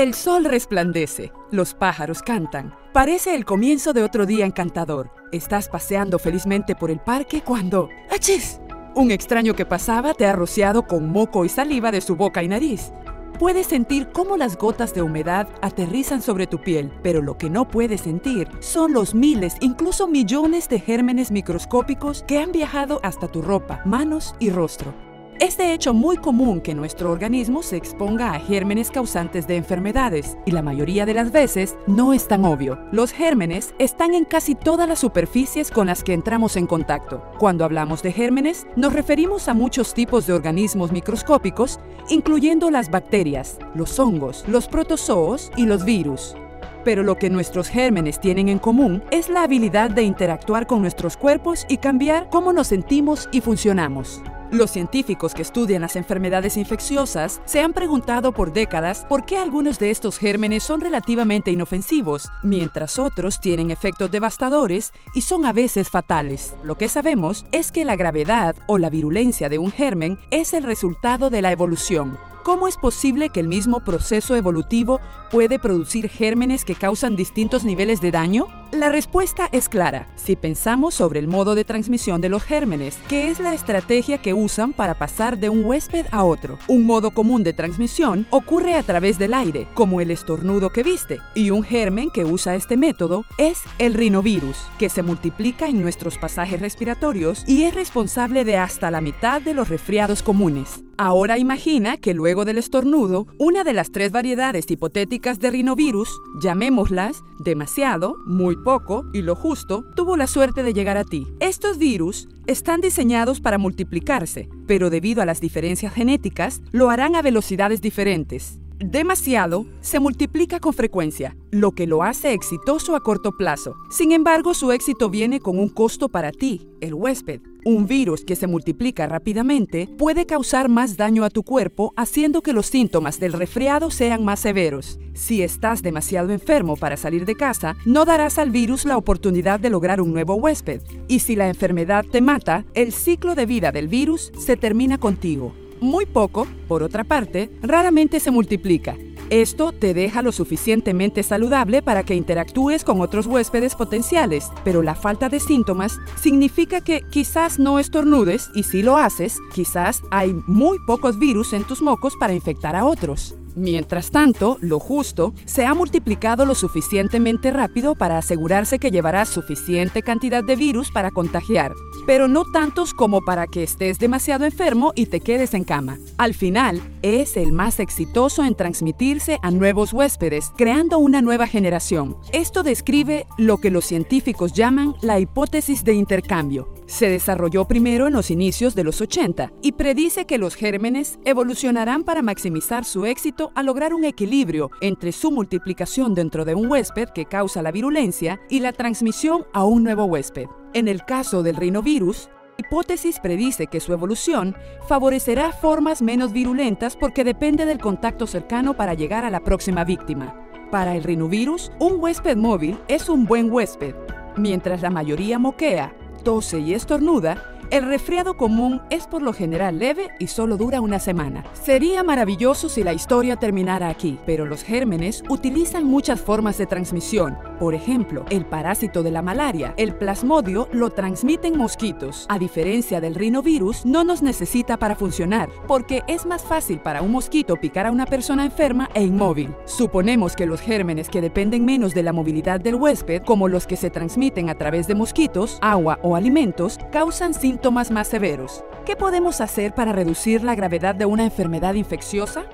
El 0.00 0.14
sol 0.14 0.46
resplandece, 0.46 1.30
los 1.50 1.74
pájaros 1.74 2.22
cantan. 2.22 2.74
Parece 2.94 3.34
el 3.34 3.44
comienzo 3.44 3.92
de 3.92 4.02
otro 4.02 4.24
día 4.24 4.46
encantador. 4.46 5.10
Estás 5.30 5.68
paseando 5.68 6.18
felizmente 6.18 6.74
por 6.74 6.90
el 6.90 7.00
parque 7.00 7.42
cuando... 7.42 7.90
¡Achis! 8.10 8.62
Un 8.94 9.10
extraño 9.10 9.52
que 9.52 9.66
pasaba 9.66 10.14
te 10.14 10.24
ha 10.24 10.32
rociado 10.32 10.86
con 10.86 11.10
moco 11.10 11.44
y 11.44 11.50
saliva 11.50 11.90
de 11.92 12.00
su 12.00 12.16
boca 12.16 12.42
y 12.42 12.48
nariz. 12.48 12.92
Puedes 13.38 13.66
sentir 13.66 14.08
cómo 14.10 14.38
las 14.38 14.56
gotas 14.56 14.94
de 14.94 15.02
humedad 15.02 15.48
aterrizan 15.60 16.22
sobre 16.22 16.46
tu 16.46 16.62
piel, 16.62 16.90
pero 17.02 17.20
lo 17.20 17.36
que 17.36 17.50
no 17.50 17.68
puedes 17.68 18.00
sentir 18.00 18.48
son 18.60 18.94
los 18.94 19.14
miles, 19.14 19.56
incluso 19.60 20.08
millones 20.08 20.70
de 20.70 20.80
gérmenes 20.80 21.30
microscópicos 21.30 22.24
que 22.26 22.38
han 22.38 22.52
viajado 22.52 23.00
hasta 23.02 23.28
tu 23.28 23.42
ropa, 23.42 23.82
manos 23.84 24.34
y 24.38 24.48
rostro. 24.48 25.09
Es 25.40 25.56
de 25.56 25.72
hecho 25.72 25.94
muy 25.94 26.18
común 26.18 26.60
que 26.60 26.74
nuestro 26.74 27.10
organismo 27.10 27.62
se 27.62 27.78
exponga 27.78 28.34
a 28.34 28.40
gérmenes 28.40 28.90
causantes 28.90 29.46
de 29.46 29.56
enfermedades 29.56 30.36
y 30.44 30.50
la 30.50 30.60
mayoría 30.60 31.06
de 31.06 31.14
las 31.14 31.32
veces 31.32 31.76
no 31.86 32.12
es 32.12 32.28
tan 32.28 32.44
obvio. 32.44 32.78
Los 32.92 33.10
gérmenes 33.12 33.74
están 33.78 34.12
en 34.12 34.26
casi 34.26 34.54
todas 34.54 34.86
las 34.86 34.98
superficies 34.98 35.70
con 35.70 35.86
las 35.86 36.04
que 36.04 36.12
entramos 36.12 36.56
en 36.56 36.66
contacto. 36.66 37.24
Cuando 37.38 37.64
hablamos 37.64 38.02
de 38.02 38.12
gérmenes, 38.12 38.66
nos 38.76 38.92
referimos 38.92 39.48
a 39.48 39.54
muchos 39.54 39.94
tipos 39.94 40.26
de 40.26 40.34
organismos 40.34 40.92
microscópicos, 40.92 41.80
incluyendo 42.10 42.70
las 42.70 42.90
bacterias, 42.90 43.56
los 43.74 43.98
hongos, 43.98 44.44
los 44.46 44.68
protozoos 44.68 45.50
y 45.56 45.64
los 45.64 45.86
virus. 45.86 46.36
Pero 46.84 47.02
lo 47.02 47.16
que 47.16 47.30
nuestros 47.30 47.68
gérmenes 47.68 48.20
tienen 48.20 48.50
en 48.50 48.58
común 48.58 49.02
es 49.10 49.30
la 49.30 49.44
habilidad 49.44 49.88
de 49.88 50.02
interactuar 50.02 50.66
con 50.66 50.82
nuestros 50.82 51.16
cuerpos 51.16 51.64
y 51.66 51.78
cambiar 51.78 52.28
cómo 52.28 52.52
nos 52.52 52.66
sentimos 52.66 53.26
y 53.32 53.40
funcionamos. 53.40 54.22
Los 54.50 54.72
científicos 54.72 55.32
que 55.32 55.42
estudian 55.42 55.82
las 55.82 55.94
enfermedades 55.94 56.56
infecciosas 56.56 57.40
se 57.44 57.60
han 57.60 57.72
preguntado 57.72 58.32
por 58.32 58.52
décadas 58.52 59.06
por 59.08 59.24
qué 59.24 59.38
algunos 59.38 59.78
de 59.78 59.92
estos 59.92 60.18
gérmenes 60.18 60.64
son 60.64 60.80
relativamente 60.80 61.52
inofensivos, 61.52 62.28
mientras 62.42 62.98
otros 62.98 63.40
tienen 63.40 63.70
efectos 63.70 64.10
devastadores 64.10 64.92
y 65.14 65.20
son 65.20 65.46
a 65.46 65.52
veces 65.52 65.88
fatales. 65.88 66.54
Lo 66.64 66.76
que 66.76 66.88
sabemos 66.88 67.46
es 67.52 67.70
que 67.70 67.84
la 67.84 67.94
gravedad 67.94 68.56
o 68.66 68.78
la 68.78 68.90
virulencia 68.90 69.48
de 69.48 69.58
un 69.58 69.70
germen 69.70 70.18
es 70.32 70.52
el 70.52 70.64
resultado 70.64 71.30
de 71.30 71.42
la 71.42 71.52
evolución. 71.52 72.29
¿Cómo 72.42 72.68
es 72.68 72.78
posible 72.78 73.28
que 73.28 73.40
el 73.40 73.48
mismo 73.48 73.80
proceso 73.80 74.34
evolutivo 74.34 74.98
puede 75.30 75.58
producir 75.58 76.08
gérmenes 76.08 76.64
que 76.64 76.74
causan 76.74 77.14
distintos 77.14 77.64
niveles 77.64 78.00
de 78.00 78.10
daño? 78.10 78.46
La 78.72 78.88
respuesta 78.88 79.48
es 79.52 79.68
clara 79.68 80.06
si 80.14 80.36
pensamos 80.36 80.94
sobre 80.94 81.18
el 81.18 81.26
modo 81.26 81.54
de 81.54 81.64
transmisión 81.64 82.20
de 82.20 82.28
los 82.28 82.42
gérmenes, 82.44 82.98
que 83.08 83.28
es 83.28 83.40
la 83.40 83.52
estrategia 83.52 84.18
que 84.18 84.32
usan 84.32 84.72
para 84.72 84.94
pasar 84.94 85.38
de 85.38 85.48
un 85.48 85.64
huésped 85.64 86.06
a 86.12 86.24
otro. 86.24 86.58
Un 86.68 86.86
modo 86.86 87.10
común 87.10 87.42
de 87.42 87.52
transmisión 87.52 88.26
ocurre 88.30 88.74
a 88.74 88.84
través 88.84 89.18
del 89.18 89.34
aire, 89.34 89.66
como 89.74 90.00
el 90.00 90.10
estornudo 90.10 90.70
que 90.70 90.84
viste, 90.84 91.18
y 91.34 91.50
un 91.50 91.62
germen 91.62 92.10
que 92.10 92.24
usa 92.24 92.54
este 92.54 92.76
método 92.76 93.24
es 93.38 93.60
el 93.78 93.92
rinovirus, 93.92 94.56
que 94.78 94.88
se 94.88 95.02
multiplica 95.02 95.66
en 95.66 95.82
nuestros 95.82 96.16
pasajes 96.16 96.60
respiratorios 96.60 97.44
y 97.46 97.64
es 97.64 97.74
responsable 97.74 98.44
de 98.44 98.56
hasta 98.56 98.90
la 98.90 99.00
mitad 99.00 99.42
de 99.42 99.52
los 99.52 99.68
resfriados 99.68 100.22
comunes. 100.22 100.84
Ahora 101.02 101.38
imagina 101.38 101.96
que 101.96 102.12
luego 102.12 102.29
del 102.30 102.58
estornudo, 102.58 103.26
una 103.38 103.64
de 103.64 103.72
las 103.72 103.90
tres 103.90 104.12
variedades 104.12 104.70
hipotéticas 104.70 105.40
de 105.40 105.50
rinovirus, 105.50 106.08
llamémoslas 106.40 107.22
demasiado, 107.40 108.14
muy 108.24 108.56
poco 108.56 109.04
y 109.12 109.22
lo 109.22 109.34
justo, 109.34 109.84
tuvo 109.96 110.16
la 110.16 110.26
suerte 110.26 110.62
de 110.62 110.72
llegar 110.72 110.96
a 110.96 111.04
ti. 111.04 111.26
Estos 111.40 111.78
virus 111.78 112.28
están 112.46 112.80
diseñados 112.80 113.40
para 113.40 113.58
multiplicarse, 113.58 114.48
pero 114.66 114.90
debido 114.90 115.22
a 115.22 115.26
las 115.26 115.40
diferencias 115.40 115.92
genéticas, 115.92 116.62
lo 116.70 116.90
harán 116.90 117.16
a 117.16 117.22
velocidades 117.22 117.80
diferentes. 117.80 118.60
Demasiado 118.82 119.66
se 119.82 120.00
multiplica 120.00 120.58
con 120.58 120.72
frecuencia, 120.72 121.36
lo 121.50 121.72
que 121.72 121.86
lo 121.86 122.02
hace 122.02 122.32
exitoso 122.32 122.96
a 122.96 123.00
corto 123.00 123.32
plazo. 123.32 123.74
Sin 123.90 124.10
embargo, 124.10 124.54
su 124.54 124.72
éxito 124.72 125.10
viene 125.10 125.38
con 125.38 125.58
un 125.58 125.68
costo 125.68 126.08
para 126.08 126.32
ti, 126.32 126.66
el 126.80 126.94
huésped. 126.94 127.42
Un 127.66 127.86
virus 127.86 128.24
que 128.24 128.36
se 128.36 128.46
multiplica 128.46 129.06
rápidamente 129.06 129.86
puede 129.98 130.24
causar 130.24 130.70
más 130.70 130.96
daño 130.96 131.24
a 131.24 131.30
tu 131.30 131.42
cuerpo, 131.42 131.92
haciendo 131.94 132.40
que 132.40 132.54
los 132.54 132.68
síntomas 132.68 133.20
del 133.20 133.34
resfriado 133.34 133.90
sean 133.90 134.24
más 134.24 134.40
severos. 134.40 134.98
Si 135.12 135.42
estás 135.42 135.82
demasiado 135.82 136.30
enfermo 136.30 136.74
para 136.74 136.96
salir 136.96 137.26
de 137.26 137.34
casa, 137.34 137.76
no 137.84 138.06
darás 138.06 138.38
al 138.38 138.50
virus 138.50 138.86
la 138.86 138.96
oportunidad 138.96 139.60
de 139.60 139.68
lograr 139.68 140.00
un 140.00 140.14
nuevo 140.14 140.36
huésped. 140.36 140.80
Y 141.06 141.18
si 141.18 141.36
la 141.36 141.48
enfermedad 141.48 142.06
te 142.10 142.22
mata, 142.22 142.64
el 142.72 142.92
ciclo 142.92 143.34
de 143.34 143.44
vida 143.44 143.72
del 143.72 143.88
virus 143.88 144.32
se 144.38 144.56
termina 144.56 144.96
contigo. 144.96 145.52
Muy 145.80 146.04
poco, 146.04 146.46
por 146.68 146.82
otra 146.82 147.04
parte, 147.04 147.50
raramente 147.62 148.20
se 148.20 148.30
multiplica. 148.30 148.96
Esto 149.30 149.72
te 149.72 149.94
deja 149.94 150.22
lo 150.22 150.32
suficientemente 150.32 151.22
saludable 151.22 151.82
para 151.82 152.02
que 152.02 152.16
interactúes 152.16 152.84
con 152.84 153.00
otros 153.00 153.26
huéspedes 153.26 153.76
potenciales, 153.76 154.50
pero 154.64 154.82
la 154.82 154.94
falta 154.94 155.28
de 155.28 155.40
síntomas 155.40 155.98
significa 156.20 156.80
que 156.82 157.02
quizás 157.10 157.58
no 157.58 157.78
estornudes 157.78 158.50
y 158.54 158.64
si 158.64 158.82
lo 158.82 158.96
haces, 158.96 159.38
quizás 159.54 160.02
hay 160.10 160.34
muy 160.46 160.78
pocos 160.86 161.18
virus 161.18 161.52
en 161.52 161.64
tus 161.64 161.80
mocos 161.80 162.14
para 162.18 162.34
infectar 162.34 162.76
a 162.76 162.84
otros. 162.84 163.36
Mientras 163.54 164.10
tanto, 164.10 164.58
lo 164.60 164.78
justo 164.78 165.34
se 165.44 165.66
ha 165.66 165.74
multiplicado 165.74 166.44
lo 166.46 166.54
suficientemente 166.54 167.50
rápido 167.50 167.94
para 167.94 168.18
asegurarse 168.18 168.78
que 168.78 168.90
llevarás 168.90 169.28
suficiente 169.28 170.02
cantidad 170.02 170.44
de 170.44 170.56
virus 170.56 170.90
para 170.90 171.10
contagiar, 171.10 171.72
pero 172.06 172.28
no 172.28 172.44
tantos 172.44 172.94
como 172.94 173.20
para 173.22 173.46
que 173.46 173.62
estés 173.62 173.98
demasiado 173.98 174.44
enfermo 174.44 174.92
y 174.94 175.06
te 175.06 175.20
quedes 175.20 175.54
en 175.54 175.64
cama. 175.64 175.98
Al 176.16 176.34
final, 176.34 176.80
es 177.02 177.36
el 177.36 177.52
más 177.52 177.80
exitoso 177.80 178.44
en 178.44 178.54
transmitirse 178.54 179.38
a 179.42 179.50
nuevos 179.50 179.92
huéspedes, 179.92 180.52
creando 180.56 180.98
una 180.98 181.22
nueva 181.22 181.46
generación. 181.46 182.16
Esto 182.32 182.62
describe 182.62 183.26
lo 183.38 183.58
que 183.58 183.70
los 183.70 183.84
científicos 183.84 184.52
llaman 184.52 184.94
la 185.02 185.18
hipótesis 185.18 185.84
de 185.84 185.94
intercambio. 185.94 186.79
Se 186.90 187.08
desarrolló 187.08 187.66
primero 187.66 188.08
en 188.08 188.14
los 188.14 188.32
inicios 188.32 188.74
de 188.74 188.82
los 188.82 189.00
80 189.00 189.52
y 189.62 189.72
predice 189.72 190.24
que 190.24 190.38
los 190.38 190.56
gérmenes 190.56 191.20
evolucionarán 191.24 192.02
para 192.02 192.20
maximizar 192.20 192.84
su 192.84 193.06
éxito 193.06 193.52
a 193.54 193.62
lograr 193.62 193.94
un 193.94 194.04
equilibrio 194.04 194.72
entre 194.80 195.12
su 195.12 195.30
multiplicación 195.30 196.16
dentro 196.16 196.44
de 196.44 196.56
un 196.56 196.68
huésped 196.68 197.10
que 197.10 197.26
causa 197.26 197.62
la 197.62 197.70
virulencia 197.70 198.40
y 198.48 198.58
la 198.58 198.72
transmisión 198.72 199.46
a 199.52 199.62
un 199.62 199.84
nuevo 199.84 200.06
huésped. 200.06 200.46
En 200.74 200.88
el 200.88 201.04
caso 201.04 201.44
del 201.44 201.54
rinovirus, 201.54 202.28
hipótesis 202.58 203.20
predice 203.20 203.68
que 203.68 203.78
su 203.78 203.92
evolución 203.92 204.56
favorecerá 204.88 205.52
formas 205.52 206.02
menos 206.02 206.32
virulentas 206.32 206.96
porque 206.96 207.22
depende 207.22 207.66
del 207.66 207.78
contacto 207.78 208.26
cercano 208.26 208.74
para 208.74 208.94
llegar 208.94 209.24
a 209.24 209.30
la 209.30 209.44
próxima 209.44 209.84
víctima. 209.84 210.34
Para 210.72 210.96
el 210.96 211.04
rinovirus, 211.04 211.70
un 211.78 212.00
huésped 212.02 212.36
móvil 212.36 212.80
es 212.88 213.08
un 213.08 213.26
buen 213.26 213.48
huésped. 213.48 213.94
Mientras 214.36 214.82
la 214.82 214.90
mayoría 214.90 215.38
moquea, 215.38 215.94
tose 216.22 216.58
y 216.60 216.74
estornuda, 216.74 217.49
el 217.70 217.84
resfriado 217.86 218.34
común 218.34 218.82
es 218.90 219.06
por 219.06 219.22
lo 219.22 219.32
general 219.32 219.78
leve 219.78 220.08
y 220.18 220.26
solo 220.26 220.56
dura 220.56 220.80
una 220.80 220.98
semana. 220.98 221.44
Sería 221.52 222.02
maravilloso 222.02 222.68
si 222.68 222.82
la 222.82 222.92
historia 222.92 223.36
terminara 223.36 223.88
aquí, 223.88 224.18
pero 224.26 224.44
los 224.44 224.64
gérmenes 224.64 225.22
utilizan 225.28 225.84
muchas 225.84 226.20
formas 226.20 226.58
de 226.58 226.66
transmisión. 226.66 227.38
Por 227.60 227.74
ejemplo, 227.74 228.24
el 228.30 228.44
parásito 228.44 229.04
de 229.04 229.12
la 229.12 229.22
malaria, 229.22 229.72
el 229.76 229.94
plasmodio, 229.94 230.68
lo 230.72 230.90
transmiten 230.90 231.56
mosquitos. 231.56 232.26
A 232.28 232.40
diferencia 232.40 233.00
del 233.00 233.14
rinovirus, 233.14 233.86
no 233.86 234.02
nos 234.02 234.20
necesita 234.20 234.76
para 234.76 234.96
funcionar, 234.96 235.48
porque 235.68 236.02
es 236.08 236.26
más 236.26 236.42
fácil 236.42 236.80
para 236.80 237.02
un 237.02 237.12
mosquito 237.12 237.56
picar 237.56 237.86
a 237.86 237.92
una 237.92 238.06
persona 238.06 238.44
enferma 238.44 238.90
e 238.94 239.04
inmóvil. 239.04 239.54
Suponemos 239.64 240.34
que 240.34 240.46
los 240.46 240.60
gérmenes 240.60 241.08
que 241.08 241.20
dependen 241.20 241.64
menos 241.64 241.94
de 241.94 242.02
la 242.02 242.12
movilidad 242.12 242.58
del 242.58 242.74
huésped, 242.74 243.22
como 243.22 243.46
los 243.46 243.68
que 243.68 243.76
se 243.76 243.90
transmiten 243.90 244.48
a 244.48 244.56
través 244.56 244.88
de 244.88 244.96
mosquitos, 244.96 245.58
agua 245.60 246.00
o 246.02 246.16
alimentos, 246.16 246.76
causan 246.90 247.32
síntomas 247.32 247.59
más 247.68 248.08
severos. 248.08 248.64
¿Qué 248.86 248.96
podemos 248.96 249.42
hacer 249.42 249.74
para 249.74 249.92
reducir 249.92 250.42
la 250.42 250.54
gravedad 250.54 250.94
de 250.94 251.04
una 251.04 251.24
enfermedad 251.24 251.74
infecciosa? 251.74 252.44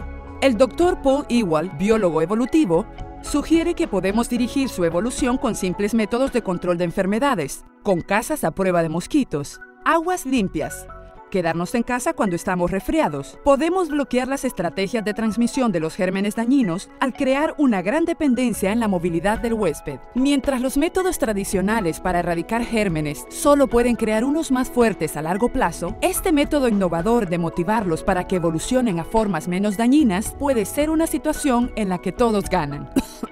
El 0.43 0.57
doctor 0.57 1.01
Paul 1.01 1.25
Ewald, 1.29 1.79
biólogo 1.79 2.23
evolutivo, 2.23 2.87
sugiere 3.23 3.75
que 3.75 3.87
podemos 3.87 4.29
dirigir 4.29 4.69
su 4.69 4.85
evolución 4.85 5.39
con 5.39 5.55
simples 5.55 5.95
métodos 5.95 6.33
de 6.33 6.43
control 6.43 6.77
de 6.77 6.85
enfermedades, 6.85 7.65
con 7.85 8.01
casas 8.01 8.43
a 8.43 8.51
prueba 8.51 8.83
de 8.83 8.89
mosquitos, 8.89 9.61
aguas 9.85 10.27
limpias, 10.27 10.89
quedarnos 11.31 11.75
en 11.75 11.83
casa 11.83 12.13
cuando 12.13 12.37
estamos 12.37 12.71
resfriados. 12.71 13.39
Podemos 13.45 13.89
bloquear 13.89 14.29
las 14.29 14.45
estrategias 14.45 15.05
de 15.05 15.15
transmisión 15.15 15.73
de 15.73 15.81
los 15.81 15.95
gérmenes 15.95 16.37
dañinos 16.37 16.89
al 17.01 17.13
crear 17.13 17.55
una 17.59 17.83
gran 17.83 18.05
dependencia 18.05 18.73
en 18.73 18.81
la 18.81 18.89
movilidad 18.89 19.39
del 19.39 19.55
huésped. 19.55 19.99
Mientras 20.15 20.61
los 20.61 20.77
métodos 20.77 21.19
tradicionales 21.19 22.01
para 22.01 22.21
erradicar 22.21 22.65
gérmenes 22.65 23.27
solo 23.29 23.69
pueden 23.69 23.97
crear 23.97 24.25
unos 24.25 24.51
más 24.51 24.69
fuertes 24.69 25.17
a 25.17 25.23
largo 25.23 25.49
plazo, 25.49 25.97
este 26.01 26.33
método 26.33 26.69
innovador 26.69 27.29
de 27.29 27.39
motivarlos 27.39 28.03
para 28.03 28.27
que 28.27 28.37
evolucionen 28.37 29.01
a 29.01 29.05
formas 29.05 29.49
menos 29.49 29.77
dañinas 29.77 30.35
puede 30.39 30.65
ser 30.65 30.91
una 30.91 31.07
situación 31.07 31.73
en 31.77 31.89
la 31.89 31.99
que 31.99 32.13
todos 32.13 32.49
ganan. 32.49 32.91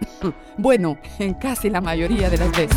bueno, 0.59 0.99
en 1.19 1.35
casi 1.35 1.71
la 1.71 1.81
mayoría 1.81 2.31
de 2.31 2.39
las 2.39 2.51
veces. 2.51 2.77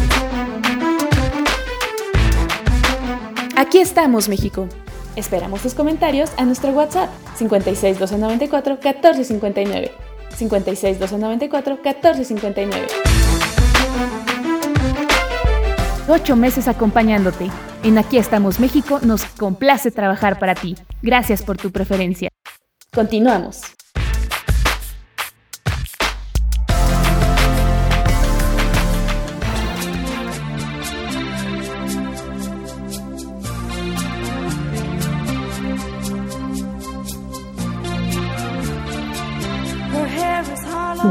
Aquí 3.55 3.80
estamos, 3.80 4.30
México. 4.30 4.68
Esperamos 5.18 5.63
tus 5.63 5.74
comentarios 5.74 6.32
a 6.38 6.45
nuestro 6.45 6.70
WhatsApp 6.70 7.09
56 7.38 7.97
294 7.97 8.76
1459. 8.76 9.91
56 10.30 10.99
294 10.99 11.76
1459. 11.84 12.88
Ocho 16.07 16.36
meses 16.36 16.68
acompañándote. 16.68 17.49
En 17.84 17.97
Aquí 17.97 18.20
estamos 18.20 18.59
México 18.59 18.99
nos 19.01 19.26
complace 19.26 19.89
trabajar 19.89 20.38
para 20.38 20.53
ti. 20.53 20.76
Gracias 21.01 21.41
por 21.41 21.57
tu 21.57 21.72
preferencia. 21.72 22.30
Continuamos. 22.93 23.76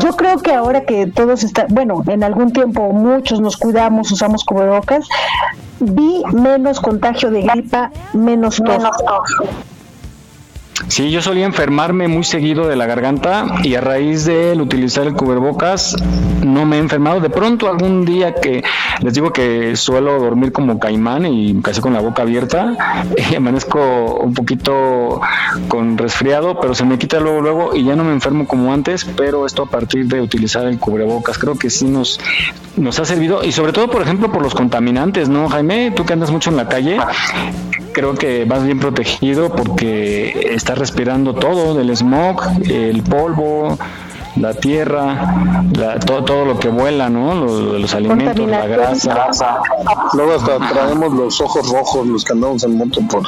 Yo 0.01 0.17
creo 0.17 0.39
que 0.39 0.53
ahora 0.53 0.83
que 0.83 1.07
todos 1.07 1.45
están, 1.45 1.67
bueno, 1.71 2.03
en 2.07 2.23
algún 2.23 2.53
tiempo 2.53 2.93
muchos 2.93 3.41
nos 3.41 3.57
cuidamos, 3.57 4.11
usamos 4.11 4.45
cubrebocas, 4.45 5.09
vi 5.81 6.23
menos 6.33 6.81
contagio 6.81 7.31
de 7.31 7.43
gripa, 7.43 7.91
menos 8.13 8.57
tos. 8.57 8.83
Sí, 10.89 11.11
yo 11.11 11.23
solía 11.23 11.47
enfermarme 11.47 12.07
muy 12.07 12.23
seguido 12.23 12.69
de 12.69 12.77
la 12.77 12.87
garganta 12.87 13.47
y 13.63 13.75
a 13.75 13.81
raíz 13.81 14.25
del 14.25 14.61
utilizar 14.61 15.07
el 15.07 15.15
cubrebocas 15.15 15.97
no 16.45 16.65
me 16.65 16.77
he 16.77 16.79
enfermado. 16.79 17.21
De 17.21 17.31
pronto 17.31 17.69
algún 17.69 18.05
día 18.05 18.35
que 18.35 18.63
les 19.01 19.15
digo 19.15 19.33
que 19.33 19.75
suelo 19.77 20.19
dormir 20.21 20.53
como 20.53 20.79
caimán 20.79 21.27
y 21.27 21.61
casi 21.63 21.81
con 21.81 21.93
la 21.93 22.01
boca 22.01 22.23
abierta, 22.23 23.05
y 23.31 23.35
amanezco 23.35 24.21
un 24.21 24.35
poquito 24.35 25.21
con 25.69 25.99
resfriado, 25.99 26.61
pero 26.61 26.75
se 26.75 26.85
me 26.85 26.99
quita 26.99 27.21
luego 27.21 27.41
luego 27.41 27.75
y 27.75 27.85
ya 27.85 27.97
no 27.97 28.05
me 28.05 28.13
enfermo 28.13 28.47
como 28.47 28.73
antes, 28.73 29.05
pero 29.05 29.47
esto 29.47 29.65
a 29.65 29.71
partir 29.71 30.07
de 30.07 30.21
utilizar 30.21 30.67
el 30.67 30.79
cubrebocas. 30.79 31.39
Creo 31.39 31.59
que 31.59 31.71
sí 31.71 31.87
nos 31.87 32.21
nos 32.77 32.99
ha 33.01 33.07
servido 33.07 33.43
y 33.43 33.53
sobre 33.53 33.73
todo, 33.73 33.89
por 33.89 34.03
ejemplo, 34.03 34.31
por 34.31 34.43
los 34.43 34.55
contaminantes, 34.55 35.29
¿no, 35.29 35.49
Jaime? 35.49 35.91
Tú 35.93 36.05
que 36.05 36.13
andas 36.13 36.31
mucho 36.31 36.51
en 36.51 36.57
la 36.57 36.69
calle, 36.69 36.99
creo 37.97 38.15
que 38.15 38.45
vas 38.45 38.63
bien 38.63 38.79
protegido 38.79 39.49
porque 39.49 40.51
estás 40.53 40.77
respirando 40.77 41.33
todo, 41.33 41.75
del 41.75 41.97
smog, 41.97 42.43
el 42.69 43.03
polvo, 43.03 43.79
la 44.37 44.53
tierra, 44.53 45.65
todo, 46.05 46.23
todo 46.23 46.45
lo 46.45 46.59
que 46.59 46.69
vuela, 46.69 47.09
¿no? 47.09 47.35
Los, 47.35 47.81
los 47.81 47.95
alimentos, 47.95 48.47
la 48.47 48.67
grasa. 48.67 49.61
Luego 50.13 50.35
hasta 50.35 50.59
traemos 50.59 51.11
los 51.15 51.41
ojos 51.41 51.73
rojos, 51.73 52.07
los 52.07 52.23
que 52.23 52.35
andamos 52.35 52.65
en 52.65 52.77
moto 52.77 53.01
por 53.09 53.23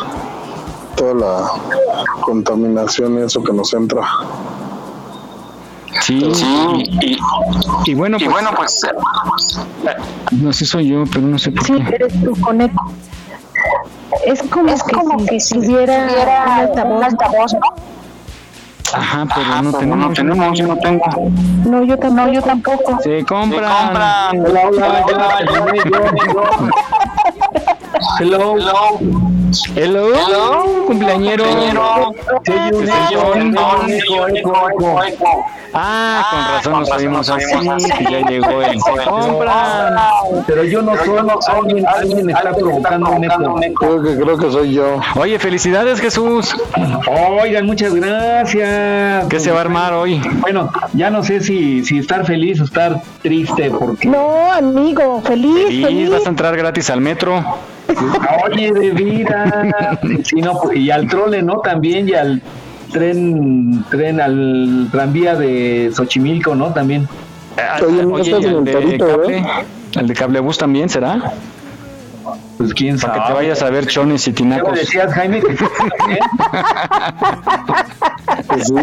toda 0.96 1.14
la 1.14 1.46
contaminación 2.20 3.18
y 3.20 3.22
eso 3.22 3.42
que 3.42 3.54
nos 3.54 3.72
entra. 3.72 4.02
Sí, 6.02 6.30
y, 7.00 7.16
y, 7.86 7.94
bueno, 7.94 8.18
pues, 8.18 8.30
bueno, 8.30 8.50
pues 8.54 8.86
no 10.32 10.52
sé 10.52 10.66
soy 10.66 10.88
yo, 10.88 11.04
pero 11.10 11.26
no 11.26 11.38
sé 11.38 11.52
por 11.52 11.64
sí, 11.64 11.72
qué. 11.72 11.94
eres 11.94 12.12
tú, 12.22 12.38
conejo. 12.42 12.92
Es 14.26 14.42
como, 14.42 14.68
es 14.68 14.82
que, 14.82 14.92
como 14.92 15.18
si, 15.20 15.26
que 15.26 15.40
si 15.40 15.59
hubiera, 15.59 16.06
un 16.84 17.04
altavoz, 17.04 17.52
¿no? 17.54 17.61
Ajá, 18.92 19.26
pero 19.34 19.40
Ajá, 19.40 19.62
no, 19.62 19.72
tenemos, 19.72 20.09
no 20.09 20.14
tenemos, 20.14 20.59
yo 20.59 20.66
no 20.66 20.76
tengo. 20.78 21.04
No, 21.66 21.82
yo, 21.84 21.96
no, 21.96 22.32
yo 22.32 22.40
tampoco. 22.40 22.98
Se 23.02 23.22
compran. 23.24 23.64
Se 23.64 23.84
compran. 23.84 24.36
Hello. 24.36 24.70
Hello. 25.78 26.70
Hello. 28.18 28.56
Hello. 28.56 29.38
Cumpleañero. 30.86 31.44
Ah, 35.74 36.26
con 36.30 36.55
razón 36.55 36.72
nos 36.80 36.90
oímos 36.90 37.28
así, 37.28 37.90
que 37.99 38.05
ya 38.05 38.20
llegó 38.26 38.62
el 38.62 38.78
compran. 38.80 39.94
Pero 40.46 40.64
yo 40.64 40.82
no 40.82 40.96
soy, 40.96 41.18
alguien, 41.18 41.86
alguien 41.86 42.30
está 42.30 42.53
provocando 42.55 43.11
un 43.11 43.24
eco. 43.24 43.76
Creo 43.78 44.03
que, 44.03 44.16
creo 44.16 44.38
que 44.38 44.51
soy 44.51 44.74
yo. 44.74 45.01
Oye, 45.16 45.38
felicidades 45.38 46.01
Jesús. 46.01 46.57
Oigan, 47.42 47.66
muchas 47.66 47.94
gracias. 47.94 49.26
¿Qué 49.28 49.40
se 49.40 49.51
va 49.51 49.59
a 49.59 49.61
armar 49.62 49.92
hoy? 49.92 50.20
Bueno, 50.40 50.70
ya 50.94 51.11
no 51.11 51.22
sé 51.22 51.40
si, 51.40 51.84
si 51.84 51.99
estar 51.99 52.24
feliz 52.24 52.61
o 52.61 52.64
estar 52.64 53.01
triste 53.22 53.70
porque... 53.70 54.09
No, 54.09 54.51
amigo, 54.51 55.20
feliz, 55.22 55.66
feliz. 55.66 55.86
feliz. 55.86 56.11
Vas 56.11 56.26
a 56.26 56.30
entrar 56.30 56.57
gratis 56.57 56.88
al 56.90 57.01
metro. 57.01 57.44
Oye, 58.45 58.72
de 58.72 58.91
vida. 58.91 59.99
Sí, 60.24 60.36
no, 60.36 60.61
y 60.72 60.91
al 60.91 61.09
trole, 61.09 61.43
¿no? 61.43 61.59
También, 61.61 62.09
y 62.09 62.14
al 62.14 62.43
tren, 62.93 63.84
tren 63.91 64.20
al 64.20 64.89
tranvía 64.91 65.34
de 65.34 65.91
Xochimilco, 65.95 66.55
¿no? 66.55 66.72
También. 66.72 67.09
Oye, 67.86 68.05
no 68.05 68.18
estás 68.18 68.45
en 68.45 68.57
el 68.57 68.64
de 68.64 68.72
torito, 68.72 69.07
cable, 69.07 69.39
¿eh? 69.39 69.45
el 69.95 70.07
de 70.07 70.14
cablebús 70.14 70.59
también 70.59 70.89
será. 70.89 71.32
Pues 72.59 72.74
quién 72.74 72.99
sabe. 72.99 73.14
Para 73.14 73.24
que 73.24 73.28
te 73.32 73.34
vayas 73.39 73.62
a 73.62 73.70
ver 73.70 73.86
chones 73.86 74.28
y 74.28 74.32
¿Qué 74.32 74.45
me 74.45 74.57
tinacos. 74.57 74.78
decías, 74.78 75.12
Jaime? 75.14 75.41
Que 78.49 78.57
Que 78.57 78.64
sí. 78.64 78.74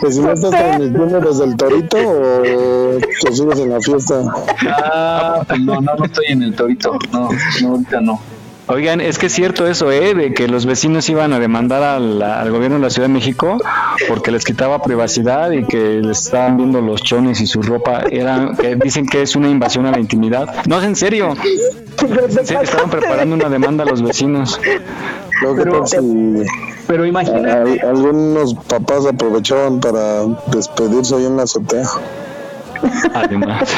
que 0.00 0.12
si 0.12 0.20
no 0.20 0.32
estás 0.32 0.50
transmitiendo 0.50 1.20
desde 1.20 1.44
el 1.44 1.56
torito 1.56 1.96
o 1.98 2.98
te 3.22 3.34
subes 3.34 3.58
en 3.60 3.70
la 3.70 3.80
fiesta. 3.80 4.22
Ah, 4.68 5.42
pues 5.46 5.60
no, 5.60 5.80
no, 5.80 5.94
no 5.96 6.04
estoy 6.04 6.26
en 6.28 6.42
el 6.42 6.54
torito. 6.54 6.98
No, 7.12 7.28
no, 7.62 7.68
ahorita 7.68 8.00
no. 8.00 8.20
Oigan, 8.68 9.00
es 9.00 9.18
que 9.18 9.26
es 9.26 9.32
cierto 9.32 9.64
eso, 9.68 9.92
¿eh? 9.92 10.12
De 10.14 10.34
que 10.34 10.48
los 10.48 10.66
vecinos 10.66 11.08
iban 11.08 11.32
a 11.32 11.38
demandar 11.38 11.84
al, 11.84 12.20
al 12.20 12.50
gobierno 12.50 12.78
de 12.78 12.82
la 12.82 12.90
Ciudad 12.90 13.06
de 13.06 13.14
México 13.14 13.58
porque 14.08 14.32
les 14.32 14.44
quitaba 14.44 14.82
privacidad 14.82 15.52
y 15.52 15.64
que 15.64 16.00
les 16.02 16.24
estaban 16.24 16.56
viendo 16.56 16.80
los 16.80 17.00
chones 17.00 17.40
y 17.40 17.46
su 17.46 17.62
ropa. 17.62 18.02
Era, 18.10 18.54
que 18.58 18.74
dicen 18.74 19.06
que 19.06 19.22
es 19.22 19.36
una 19.36 19.48
invasión 19.48 19.86
a 19.86 19.92
la 19.92 20.00
intimidad. 20.00 20.48
No, 20.66 20.78
es 20.78 20.84
en 20.84 20.96
serio. 20.96 21.34
En 21.98 22.44
serio, 22.46 22.60
estaban 22.62 22.90
preparando 22.90 23.34
una 23.36 23.48
demanda 23.48 23.82
a 23.84 23.86
los 23.86 24.02
vecinos. 24.02 24.60
Creo 25.40 25.54
que 25.54 25.62
Pero- 25.62 25.78
tal 25.80 25.88
si 25.88 26.44
Pero 26.86 27.04
imagínate. 27.06 27.50
al- 27.50 27.80
algunos 27.88 28.54
papás 28.54 29.06
aprovechaban 29.06 29.80
para 29.80 30.24
despedirse 30.48 31.14
ahí 31.16 31.26
en 31.26 31.36
la 31.36 31.42
azotea. 31.44 31.86
Además. 33.14 33.68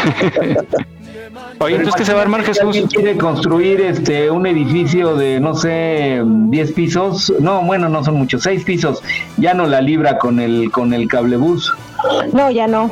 Oye, 1.61 1.75
entonces, 1.77 1.97
¿qué 1.97 2.05
se 2.05 2.13
va 2.13 2.21
a 2.21 2.23
armar, 2.23 2.41
Si 2.43 2.47
Jesús? 2.49 2.63
alguien 2.67 2.87
quiere 2.87 3.17
construir 3.19 3.81
este 3.81 4.31
un 4.31 4.47
edificio 4.47 5.17
de 5.17 5.41
no 5.41 5.55
sé 5.55 6.23
10 6.25 6.73
pisos, 6.73 7.33
no, 7.41 7.63
bueno, 7.63 7.89
no 7.89 8.05
son 8.05 8.15
muchos, 8.15 8.43
6 8.45 8.63
pisos, 8.65 9.03
ya 9.39 9.55
no 9.55 9.67
la 9.67 9.81
libra 9.81 10.19
con 10.19 10.39
el 10.41 10.71
con 10.71 10.93
el 10.95 11.09
cablebús. 11.09 11.75
No, 12.33 12.51
ya 12.51 12.69
no. 12.69 12.91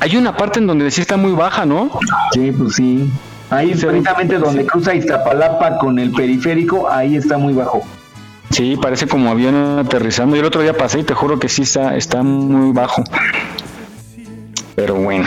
Hay 0.00 0.16
una 0.16 0.34
parte 0.36 0.60
en 0.60 0.66
donde 0.66 0.90
sí 0.90 1.02
está 1.02 1.16
muy 1.18 1.32
baja, 1.32 1.66
¿no? 1.66 1.90
Sí, 2.32 2.52
pues 2.52 2.76
sí. 2.76 3.10
Ahí 3.50 3.74
precisamente 3.74 4.38
donde 4.38 4.64
cruza 4.66 4.94
Iztapalapa 4.94 5.78
con 5.78 5.98
el 5.98 6.10
periférico, 6.12 6.88
ahí 6.88 7.16
está 7.16 7.36
muy 7.38 7.52
bajo. 7.52 7.82
Sí, 8.50 8.76
parece 8.80 9.06
como 9.06 9.30
avión 9.30 9.78
aterrizando. 9.78 10.36
Yo 10.36 10.40
el 10.40 10.46
otro 10.46 10.62
día 10.62 10.72
pasé 10.76 11.00
y 11.00 11.02
te 11.02 11.14
juro 11.14 11.38
que 11.38 11.48
sí 11.48 11.62
está, 11.62 11.96
está 11.96 12.22
muy 12.22 12.72
bajo. 12.72 13.02
Pero 14.74 14.94
bueno, 14.94 15.26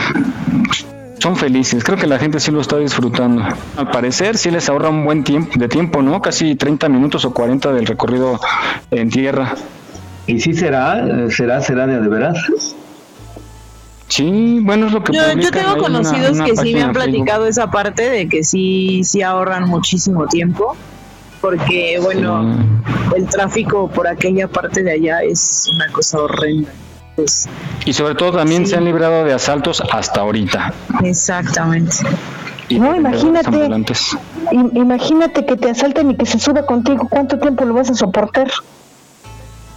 son 1.18 1.36
felices. 1.36 1.84
Creo 1.84 1.98
que 1.98 2.06
la 2.06 2.18
gente 2.18 2.40
sí 2.40 2.50
lo 2.50 2.60
está 2.60 2.76
disfrutando. 2.78 3.42
Al 3.76 3.90
parecer 3.90 4.36
sí 4.38 4.50
les 4.50 4.68
ahorra 4.68 4.88
un 4.88 5.04
buen 5.04 5.22
tiempo 5.24 5.58
de 5.58 5.68
tiempo, 5.68 6.02
¿no? 6.02 6.20
Casi 6.22 6.54
30 6.56 6.88
minutos 6.88 7.24
o 7.24 7.32
40 7.32 7.72
del 7.72 7.86
recorrido 7.86 8.40
en 8.90 9.10
tierra. 9.10 9.54
¿Y 10.26 10.40
sí 10.40 10.54
será? 10.54 11.04
¿Será, 11.30 11.60
será 11.60 11.86
de, 11.86 12.00
de 12.00 12.08
veras? 12.08 12.36
Sí, 14.08 14.58
bueno, 14.62 14.86
es 14.86 14.92
lo 14.92 15.04
que 15.04 15.12
Yo, 15.12 15.22
yo 15.34 15.50
tengo 15.52 15.72
una- 15.74 15.82
conocidos 15.82 16.32
una 16.32 16.44
que 16.44 16.56
sí 16.56 16.74
me 16.74 16.82
han 16.82 16.92
Facebook. 16.94 17.12
platicado 17.12 17.46
esa 17.46 17.70
parte 17.70 18.10
de 18.10 18.28
que 18.28 18.42
sí, 18.42 19.02
sí 19.04 19.22
ahorran 19.22 19.68
muchísimo 19.68 20.26
tiempo, 20.26 20.76
porque 21.40 21.98
bueno, 22.00 22.56
el 23.16 23.26
tráfico 23.26 23.88
por 23.88 24.06
aquella 24.06 24.48
parte 24.48 24.82
de 24.82 24.92
allá 24.92 25.22
es 25.22 25.68
una 25.74 25.90
cosa 25.92 26.18
horrenda. 26.18 26.70
Pues, 27.16 27.48
Y 27.84 27.92
sobre 27.92 28.14
todo 28.14 28.32
también 28.32 28.66
se 28.66 28.76
han 28.76 28.84
librado 28.84 29.24
de 29.24 29.32
asaltos 29.32 29.82
hasta 29.92 30.20
ahorita. 30.20 30.72
exactamente. 31.02 31.96
Y 32.68 32.78
No, 32.78 32.94
imagínate. 32.94 33.68
Imagínate 34.52 35.44
que 35.44 35.56
te 35.56 35.70
asalten 35.70 36.12
y 36.12 36.16
que 36.16 36.24
se 36.24 36.38
suba 36.38 36.64
contigo. 36.64 37.08
¿Cuánto 37.10 37.38
tiempo 37.38 37.64
lo 37.64 37.74
vas 37.74 37.90
a 37.90 37.94
soportar? 37.94 38.48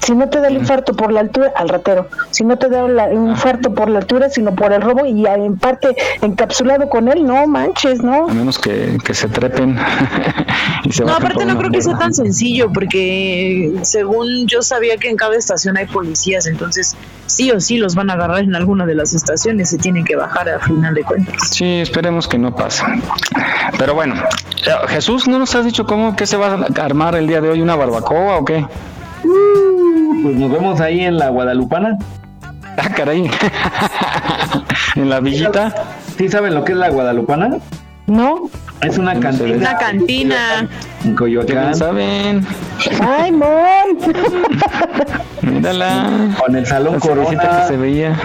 Si 0.03 0.13
no 0.15 0.27
te 0.29 0.39
da 0.41 0.47
el 0.49 0.55
infarto 0.57 0.93
por 0.93 1.11
la 1.13 1.21
altura, 1.21 1.53
al 1.55 1.69
ratero. 1.69 2.07
Si 2.31 2.43
no 2.43 2.57
te 2.57 2.67
da 2.69 2.87
la- 2.87 3.05
el 3.09 3.13
infarto 3.29 3.73
por 3.73 3.89
la 3.89 3.99
altura, 3.99 4.29
sino 4.29 4.53
por 4.53 4.73
el 4.73 4.81
robo 4.81 5.05
y 5.05 5.25
en 5.25 5.57
parte 5.57 5.95
encapsulado 6.21 6.89
con 6.89 7.07
él, 7.07 7.25
no 7.25 7.47
manches, 7.47 8.03
¿no? 8.03 8.27
A 8.29 8.33
menos 8.33 8.59
que, 8.59 8.97
que 9.03 9.13
se 9.13 9.27
trepen. 9.29 9.77
y 10.83 10.91
se 10.91 11.05
No, 11.05 11.13
aparte 11.15 11.45
no 11.45 11.57
creo 11.57 11.71
que 11.71 11.81
sea 11.81 11.97
tan 11.97 12.13
sencillo, 12.13 12.69
porque 12.71 13.73
según 13.83 14.45
yo 14.47 14.61
sabía 14.61 14.97
que 14.97 15.09
en 15.09 15.15
cada 15.15 15.35
estación 15.35 15.77
hay 15.77 15.85
policías, 15.85 16.47
entonces 16.47 16.95
sí 17.25 17.51
o 17.51 17.59
sí 17.61 17.77
los 17.77 17.95
van 17.95 18.09
a 18.09 18.13
agarrar 18.13 18.39
en 18.39 18.55
alguna 18.55 18.85
de 18.85 18.95
las 18.95 19.13
estaciones, 19.13 19.69
se 19.69 19.77
tienen 19.77 20.03
que 20.03 20.15
bajar 20.15 20.49
a 20.49 20.59
final 20.59 20.93
de 20.93 21.03
cuentas. 21.03 21.35
Sí, 21.51 21.79
esperemos 21.79 22.27
que 22.27 22.37
no 22.37 22.53
pase. 22.55 22.83
Pero 23.77 23.93
bueno, 23.93 24.15
eh, 24.15 24.71
Jesús, 24.89 25.27
¿no 25.27 25.39
nos 25.39 25.55
has 25.55 25.65
dicho 25.65 25.85
cómo 25.85 26.15
que 26.15 26.25
se 26.25 26.35
va 26.37 26.53
a 26.53 26.83
armar 26.83 27.15
el 27.15 27.27
día 27.27 27.39
de 27.41 27.49
hoy? 27.49 27.61
¿Una 27.61 27.75
barbacoa 27.75 28.37
o 28.37 28.45
qué? 28.45 28.65
Pues 29.23 30.35
nos 30.35 30.51
vemos 30.51 30.81
ahí 30.81 31.01
en 31.01 31.17
la 31.17 31.29
Guadalupana. 31.29 31.97
Ah, 32.77 32.89
caray. 32.95 33.29
en 34.95 35.09
la 35.09 35.19
villita. 35.19 35.73
¿Sí 36.17 36.29
saben 36.29 36.53
lo 36.53 36.63
que 36.63 36.73
es 36.73 36.77
la 36.77 36.89
Guadalupana? 36.89 37.57
No. 38.05 38.49
Es 38.81 38.97
una 38.97 39.17
cantina 39.17 39.55
Una 39.55 39.77
cantina. 39.77 40.67
en 41.05 41.15
Coyoacán. 41.15 41.73
¿Saben? 41.73 42.45
¡Ay, 43.01 43.31
mon! 43.31 43.97
Mírala. 45.41 46.35
Con 46.37 46.55
el 46.55 46.65
Salón 46.65 46.99
Corona. 46.99 47.61
que 47.61 47.67
se 47.69 47.77
veía. 47.77 48.19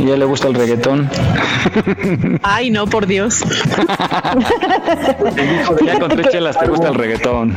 Y 0.00 0.06
ya 0.06 0.16
le 0.16 0.24
gusta 0.24 0.48
el 0.48 0.54
reggaetón. 0.54 1.08
Ay, 2.42 2.70
no, 2.70 2.86
por 2.88 3.06
Dios. 3.06 3.40
ya 5.84 5.98
con 6.00 6.08
tres 6.10 6.28
chelas 6.30 6.58
te 6.58 6.66
gusta 6.66 6.88
el 6.88 6.94
reggaetón. 6.96 7.54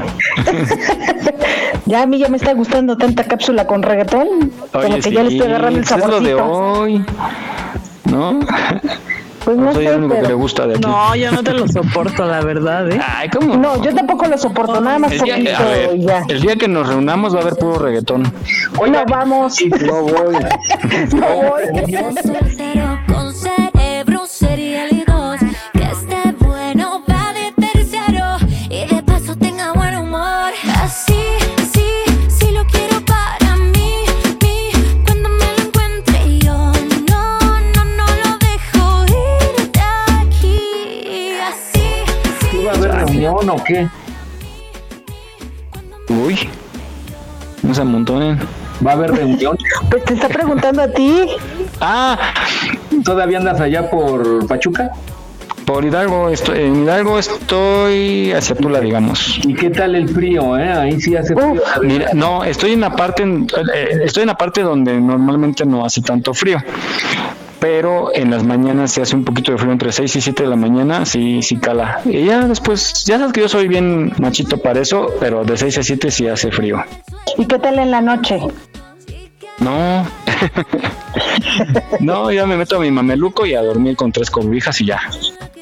Ya 1.86 2.04
a 2.04 2.06
mí 2.06 2.20
ya 2.20 2.30
me 2.30 2.38
está 2.38 2.54
gustando 2.54 2.98
tanta 2.98 3.24
cápsula 3.24 3.66
con 3.66 3.82
reggaetón. 3.82 4.52
como 4.72 4.98
que 5.00 5.12
ya 5.12 5.24
le 5.24 5.30
estoy 5.36 5.48
agarrando 5.48 5.80
el 5.80 5.86
pues 5.86 6.00
es 6.02 6.08
lo 6.08 6.20
de 6.20 6.32
saborcito. 6.36 6.46
hoy. 6.80 7.06
¿No? 8.06 8.40
Pues 9.44 9.58
no 9.58 9.74
soy 9.74 9.86
sé, 9.86 9.90
el 9.92 9.98
único 10.00 10.14
que 10.16 10.20
pero- 10.22 10.28
le 10.30 10.34
gusta 10.36 10.68
de 10.68 10.74
aquí. 10.76 10.88
No, 10.88 11.16
yo 11.16 11.32
no 11.32 11.44
te 11.44 11.54
lo 11.54 11.68
soporto, 11.68 12.26
la 12.26 12.42
verdad, 12.42 12.90
¿eh? 12.92 13.00
Ay, 13.06 13.30
¿cómo? 13.30 13.58
No, 13.58 13.82
yo 13.84 13.94
tampoco 13.94 14.26
lo 14.26 14.38
soporto, 14.38 14.80
nada 14.80 15.00
más 15.00 15.12
El 15.12 15.20
día, 15.22 15.36
poquito 15.36 15.56
a 15.58 15.66
ver, 15.66 15.96
y 15.96 16.02
ya. 16.06 16.24
el 16.30 16.42
día 16.42 16.56
que 16.56 16.68
nos 16.68 16.88
reunamos 16.88 17.36
va 17.36 17.40
a 17.40 17.42
haber 17.42 17.56
puro 17.56 17.80
reggaetón. 17.80 18.24
no 18.24 19.06
vamos. 19.10 19.58
No 19.86 20.02
voy. 20.04 20.36
No 21.14 21.26
voy. 21.36 21.64
O 43.50 43.64
qué? 43.64 43.88
Uy, 46.10 46.38
no 47.62 47.74
se 47.74 47.82
amontonen. 47.82 48.40
¿Va 48.86 48.92
a 48.92 48.94
haber 48.96 49.12
reunión? 49.12 49.58
Pues 49.90 50.04
te 50.06 50.14
está 50.16 50.28
preguntando 50.30 50.82
a 50.82 50.88
ti. 50.88 51.26
Ah, 51.80 52.18
¿Todavía 53.06 53.38
andas 53.38 53.60
allá 53.62 53.90
por 53.90 54.48
Pachuca? 54.48 54.92
por 55.66 55.86
Hidalgo, 55.86 56.28
estoy, 56.30 56.60
en 56.60 56.84
Hidalgo 56.84 57.18
estoy 57.18 58.34
hacia 58.34 58.54
Tula, 58.54 58.82
digamos. 58.82 59.40
¿Y 59.44 59.54
qué 59.54 59.70
tal 59.70 59.96
el 59.96 60.10
frío, 60.10 60.58
eh? 60.58 60.70
Ahí 60.74 61.00
sí 61.00 61.16
hace 61.16 61.34
frío. 61.34 61.54
Mira, 61.82 62.10
no, 62.14 62.44
estoy 62.44 62.74
en 62.74 62.82
la 62.82 62.94
parte, 62.94 63.24
en- 63.24 63.48
eh, 63.74 64.02
estoy 64.04 64.24
en 64.24 64.28
la 64.28 64.38
parte 64.38 64.62
donde 64.62 65.00
normalmente 65.00 65.66
no 65.66 65.86
hace 65.86 66.02
tanto 66.02 66.34
frío. 66.34 66.58
Pero 67.64 68.14
en 68.14 68.30
las 68.30 68.44
mañanas 68.44 68.92
se 68.92 69.02
hace 69.02 69.16
un 69.16 69.24
poquito 69.24 69.54
de 69.54 69.58
frío 69.58 69.72
entre 69.72 69.94
6 69.94 70.18
y 70.18 70.20
7 70.20 70.44
de 70.44 70.50
la 70.50 70.58
mañana, 70.58 71.06
sí, 71.06 71.42
sí 71.42 71.56
cala. 71.56 72.02
Y 72.04 72.26
ya 72.26 72.46
después, 72.46 73.06
ya 73.06 73.18
sabes 73.18 73.32
que 73.32 73.40
yo 73.40 73.48
soy 73.48 73.70
bien 73.70 74.12
machito 74.20 74.58
para 74.58 74.82
eso, 74.82 75.08
pero 75.22 75.46
de 75.46 75.56
6 75.56 75.78
a 75.78 75.84
7 75.84 76.12
sí 76.12 76.28
hace 76.28 76.52
frío. 76.52 76.84
¿Y 77.38 77.46
qué 77.46 77.58
tal 77.58 77.80
en 77.80 77.90
la 77.90 78.02
noche? 78.02 78.42
No. 79.60 80.06
no, 82.02 82.34
ya 82.34 82.46
me 82.46 82.58
meto 82.58 82.76
a 82.76 82.80
mi 82.80 82.92
mameluco 82.92 83.46
y 83.46 83.56
a 83.56 83.62
dormir 83.62 83.96
con 83.96 84.12
tres 84.12 84.30
cobijas 84.30 84.82
y 84.82 84.88
ya. 84.88 85.00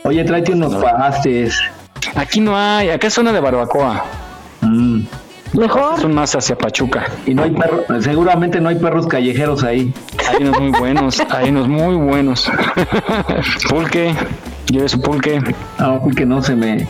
Oye, 0.03 0.23
tráete 0.23 0.53
unos 0.53 0.73
pastes. 0.83 1.61
Aquí 2.15 2.39
no 2.39 2.57
hay, 2.57 2.89
acá 2.89 3.09
es 3.09 3.13
zona 3.13 3.31
de 3.31 3.41
barbacoa. 3.41 4.03
Mm. 4.61 5.01
Mejor. 5.53 5.99
Son 5.99 6.13
más 6.13 6.33
hacia 6.35 6.57
Pachuca. 6.57 7.05
Y 7.25 7.33
no 7.33 7.43
hay 7.43 7.51
perros, 7.51 7.81
seguramente 8.01 8.61
no 8.61 8.69
hay 8.69 8.75
perros 8.75 9.07
callejeros 9.07 9.63
ahí. 9.63 9.93
Hay 10.29 10.43
unos 10.47 10.59
muy 10.61 10.79
buenos, 10.79 11.21
hay 11.29 11.49
unos 11.49 11.67
muy 11.67 11.95
buenos. 11.95 12.49
pulque, 13.69 14.13
lleve 14.67 14.87
su 14.87 15.01
pulque. 15.01 15.41
No, 15.77 16.01
porque 16.01 16.25
no 16.25 16.41
se 16.41 16.55
me, 16.55 16.87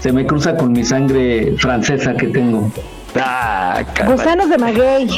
se 0.00 0.12
me 0.12 0.24
cruza 0.26 0.56
con 0.56 0.72
mi 0.72 0.84
sangre 0.84 1.54
francesa 1.58 2.14
que 2.14 2.28
tengo. 2.28 2.70
Ah. 3.16 3.82
Gusanos 4.06 4.48
de 4.48 4.58
maguey. 4.58 5.08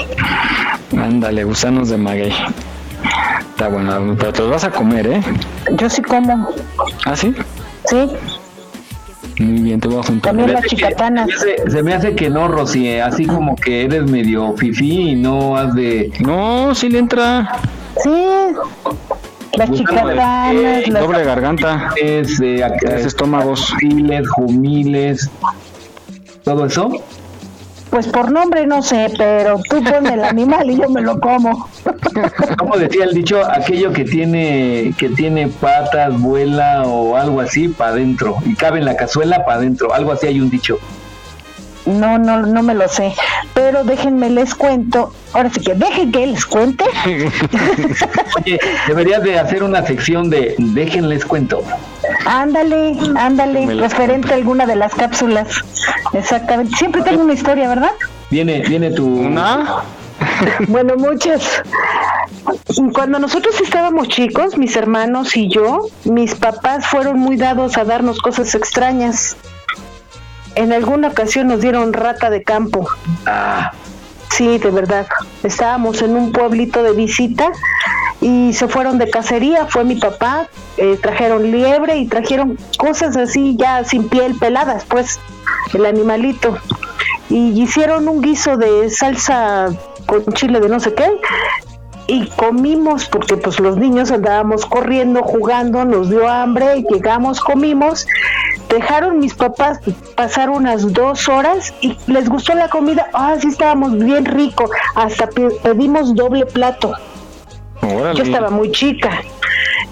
Ándale, 0.96 1.44
gusanos 1.44 1.88
de 1.88 1.96
maguey. 1.98 2.32
Está 3.50 3.68
bueno, 3.68 4.14
pero 4.18 4.32
te 4.32 4.42
los 4.42 4.50
vas 4.50 4.64
a 4.64 4.70
comer, 4.70 5.06
¿eh? 5.06 5.20
Yo 5.72 5.88
sí 5.88 6.02
como. 6.02 6.48
¿Ah, 7.04 7.16
sí? 7.16 7.34
Sí, 7.86 8.10
Muy 9.38 9.60
bien, 9.62 9.80
te 9.80 9.88
voy 9.88 9.98
a 9.98 10.02
juntar. 10.02 10.30
también 10.32 10.52
las 10.54 10.64
chicatanas. 10.64 11.28
Se, 11.38 11.46
me 11.46 11.52
hace- 11.54 11.70
se 11.70 11.82
me 11.82 11.94
hace 11.94 12.14
que 12.14 12.30
no, 12.30 12.48
Rosy, 12.48 12.88
eh, 12.88 13.02
así 13.02 13.26
como 13.26 13.54
que 13.56 13.84
eres 13.84 14.10
medio 14.10 14.54
fifí 14.56 15.10
y 15.10 15.14
no 15.14 15.56
has 15.56 15.74
de... 15.74 16.10
No, 16.20 16.74
sí 16.74 16.88
le 16.88 16.98
entra. 17.00 17.58
Sí. 18.02 18.10
Las 19.56 19.70
de 19.70 19.76
chicatanas, 19.76 20.88
las... 20.88 21.02
Doble 21.02 21.24
garganta. 21.24 21.92
Es, 22.00 22.40
eh, 22.40 22.64
acá- 22.64 22.76
Tres 22.80 23.06
estómagos. 23.06 23.74
Files, 23.78 24.26
jumiles, 24.30 25.30
todo 26.44 26.66
eso. 26.66 26.90
Pues 27.90 28.08
por 28.08 28.30
nombre 28.32 28.66
no 28.66 28.82
sé, 28.82 29.12
pero 29.16 29.60
tú 29.70 29.82
ponme 29.82 30.14
el 30.14 30.24
animal 30.24 30.68
y 30.70 30.76
yo 30.76 30.88
me 30.88 31.00
lo 31.00 31.20
como. 31.20 31.68
Como 32.58 32.76
decía 32.76 33.04
el 33.04 33.14
dicho, 33.14 33.40
aquello 33.48 33.92
que 33.92 34.04
tiene 34.04 34.92
que 34.98 35.08
tiene 35.10 35.48
patas, 35.48 36.20
vuela 36.20 36.82
o 36.84 37.16
algo 37.16 37.40
así 37.40 37.68
para 37.68 37.92
adentro 37.92 38.36
y 38.44 38.54
cabe 38.54 38.80
en 38.80 38.84
la 38.84 38.96
cazuela 38.96 39.44
para 39.44 39.58
adentro, 39.58 39.94
algo 39.94 40.12
así 40.12 40.26
hay 40.26 40.40
un 40.40 40.50
dicho. 40.50 40.78
No, 41.86 42.18
no, 42.18 42.42
no 42.42 42.62
me 42.62 42.74
lo 42.74 42.88
sé. 42.88 43.14
Pero 43.54 43.84
déjenme 43.84 44.28
les 44.28 44.54
cuento. 44.54 45.12
Ahora 45.32 45.50
sí 45.50 45.60
que 45.60 45.74
dejen 45.74 46.10
que 46.10 46.26
les 46.26 46.44
cuente. 46.44 46.84
Oye, 48.44 48.58
deberías 48.88 49.22
de 49.22 49.38
hacer 49.38 49.62
una 49.62 49.86
sección 49.86 50.28
de 50.28 50.56
déjenles 50.58 51.24
cuento. 51.24 51.62
Ándale, 52.24 52.96
ándale, 53.16 53.66
referente 53.74 54.32
a 54.32 54.36
alguna 54.36 54.66
de 54.66 54.76
las 54.76 54.94
cápsulas. 54.94 55.48
Exactamente. 56.12 56.76
Siempre 56.76 57.02
tengo 57.02 57.22
una 57.22 57.34
historia, 57.34 57.68
¿verdad? 57.68 57.92
Viene, 58.30 58.62
viene 58.62 58.90
tu 58.90 59.06
¿Una? 59.06 59.82
Bueno, 60.68 60.96
muchas. 60.96 61.62
Cuando 62.92 63.18
nosotros 63.18 63.60
estábamos 63.60 64.08
chicos, 64.08 64.56
mis 64.56 64.76
hermanos 64.76 65.36
y 65.36 65.48
yo, 65.48 65.88
mis 66.04 66.34
papás 66.34 66.86
fueron 66.86 67.18
muy 67.18 67.36
dados 67.36 67.76
a 67.76 67.84
darnos 67.84 68.18
cosas 68.18 68.54
extrañas. 68.54 69.36
En 70.54 70.72
alguna 70.72 71.08
ocasión 71.08 71.48
nos 71.48 71.60
dieron 71.60 71.92
rata 71.92 72.30
de 72.30 72.42
campo. 72.42 72.88
Ah, 73.26 73.72
Sí, 74.30 74.58
de 74.58 74.70
verdad. 74.70 75.06
Estábamos 75.42 76.02
en 76.02 76.16
un 76.16 76.32
pueblito 76.32 76.82
de 76.82 76.92
visita 76.92 77.52
y 78.20 78.52
se 78.52 78.68
fueron 78.68 78.98
de 78.98 79.08
cacería, 79.08 79.66
fue 79.66 79.84
mi 79.84 79.96
papá, 79.96 80.48
eh, 80.76 80.98
trajeron 81.00 81.50
liebre 81.50 81.96
y 81.96 82.06
trajeron 82.06 82.58
cosas 82.78 83.16
así 83.16 83.56
ya 83.56 83.84
sin 83.84 84.08
piel 84.08 84.34
peladas, 84.38 84.84
pues 84.84 85.20
el 85.74 85.86
animalito. 85.86 86.56
Y 87.28 87.60
hicieron 87.60 88.08
un 88.08 88.20
guiso 88.20 88.56
de 88.56 88.90
salsa 88.90 89.68
con 90.06 90.24
chile 90.34 90.60
de 90.60 90.68
no 90.68 90.80
sé 90.80 90.94
qué 90.94 91.10
y 92.06 92.26
comimos 92.28 93.08
porque 93.08 93.36
pues 93.36 93.58
los 93.58 93.76
niños 93.76 94.10
andábamos 94.10 94.64
corriendo, 94.66 95.22
jugando, 95.22 95.84
nos 95.84 96.08
dio 96.08 96.28
hambre, 96.28 96.84
llegamos, 96.90 97.40
comimos, 97.40 98.06
dejaron 98.68 99.18
mis 99.18 99.34
papás 99.34 99.80
pasar 100.14 100.50
unas 100.50 100.92
dos 100.92 101.28
horas 101.28 101.74
y 101.80 101.96
les 102.06 102.28
gustó 102.28 102.54
la 102.54 102.68
comida, 102.68 103.08
ah, 103.12 103.34
sí 103.40 103.48
estábamos 103.48 103.98
bien 103.98 104.24
rico, 104.24 104.70
hasta 104.94 105.28
pedimos 105.62 106.14
doble 106.14 106.46
plato. 106.46 106.94
Yo 107.82 108.22
estaba 108.22 108.50
muy 108.50 108.70
chica. 108.72 109.22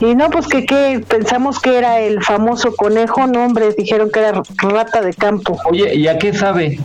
Y 0.01 0.15
no, 0.15 0.29
pues 0.31 0.49
que, 0.49 0.67
que 0.67 1.05
pensamos 1.07 1.61
que 1.61 1.79
era 1.79 2.01
el 2.01 2.23
famoso 2.23 2.75
conejo, 2.75 3.27
no 3.27 3.45
hombre, 3.45 3.73
dijeron 3.77 4.11
que 4.11 4.21
era 4.21 4.43
rata 4.59 5.01
de 5.01 5.15
campo. 5.15 5.57
Oye, 5.67 5.95
¿y 5.95 6.09
a 6.09 6.19
qué 6.19 6.33
sabe? 6.33 6.79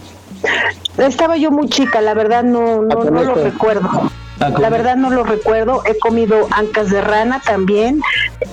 Estaba 0.98 1.38
yo 1.38 1.52
muy 1.52 1.70
chica, 1.70 2.02
la 2.02 2.14
verdad 2.14 2.44
no, 2.44 2.82
no, 2.82 3.04
no 3.04 3.24
lo 3.24 3.36
recuerdo. 3.36 4.10
La 4.40 4.70
verdad 4.70 4.96
no 4.96 5.10
lo 5.10 5.24
recuerdo. 5.24 5.84
He 5.86 5.98
comido 6.00 6.48
ancas 6.52 6.90
de 6.90 7.02
rana 7.02 7.42
también. 7.44 8.02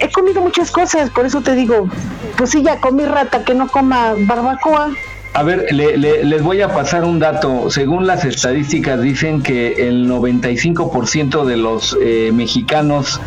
He 0.01 0.11
comido 0.11 0.41
muchas 0.41 0.70
cosas, 0.70 1.11
por 1.11 1.26
eso 1.26 1.43
te 1.43 1.55
digo, 1.55 1.89
pues 2.37 2.51
sí, 2.51 2.62
ya 2.62 2.80
comí 2.80 3.05
rata, 3.05 3.45
que 3.45 3.55
no 3.55 3.68
coma 3.68 4.14
barbacoa. 4.18 4.91
A 5.32 5.43
ver, 5.43 5.70
les 5.70 6.43
voy 6.43 6.62
a 6.62 6.72
pasar 6.72 7.05
un 7.05 7.18
dato. 7.18 7.70
Según 7.70 8.07
las 8.07 8.24
estadísticas 8.24 9.01
dicen 9.01 9.43
que 9.43 9.87
el 9.87 10.09
95% 10.09 11.45
de 11.45 11.57
los 11.59 11.97
eh, 12.01 12.30
mexicanos 12.32 13.20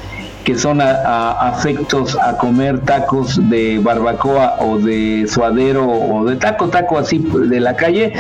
que 0.50 0.58
son 0.58 0.82
afectos 0.82 2.18
a 2.20 2.36
comer 2.36 2.80
tacos 2.80 3.40
de 3.52 3.78
barbacoa 3.78 4.56
o 4.60 4.80
de 4.80 5.28
suadero 5.28 5.88
o 5.88 6.26
de 6.26 6.38
taco, 6.38 6.70
taco 6.70 6.98
así 6.98 7.20
de 7.20 7.60
la 7.60 7.76
calle, 7.76 8.14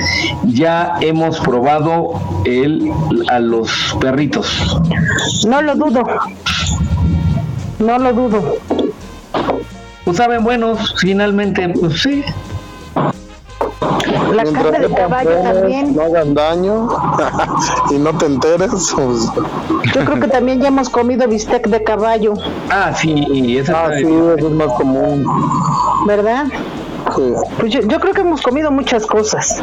ya 0.43 0.93
hemos 1.01 1.39
probado 1.39 2.21
el, 2.45 2.91
a 3.31 3.39
los 3.39 3.71
perritos. 3.99 4.79
No 5.47 5.63
lo 5.63 5.73
dudo. 5.73 6.05
No 7.79 7.97
lo 7.97 8.13
dudo. 8.13 8.57
Pues 10.05 10.17
saben 10.17 10.43
buenos, 10.43 10.93
finalmente, 10.99 11.67
pues 11.69 11.99
sí. 11.99 12.23
La 13.81 14.43
carne 14.43 14.79
de 14.79 14.93
caballo 14.93 15.41
también. 15.41 15.95
No 15.95 16.03
hagan 16.03 16.33
daño 16.33 16.89
y 17.91 17.97
no 17.97 18.17
te 18.17 18.25
enteres. 18.25 18.69
Pues. 18.95 19.29
Yo 19.93 20.05
creo 20.05 20.19
que 20.19 20.27
también 20.27 20.61
ya 20.61 20.67
hemos 20.67 20.89
comido 20.89 21.27
bistec 21.27 21.67
de 21.67 21.83
caballo. 21.83 22.33
Ah, 22.69 22.93
sí, 22.93 23.57
esa 23.57 23.85
ah, 23.85 23.91
sí, 23.97 24.03
eso 24.03 24.47
es 24.47 24.51
más 24.51 24.73
común. 24.73 25.25
¿Verdad? 26.05 26.45
Pues 27.59 27.71
yo, 27.73 27.99
creo 27.99 28.13
que 28.13 28.21
hemos 28.21 28.41
comido 28.41 28.71
muchas 28.71 29.05
cosas. 29.05 29.61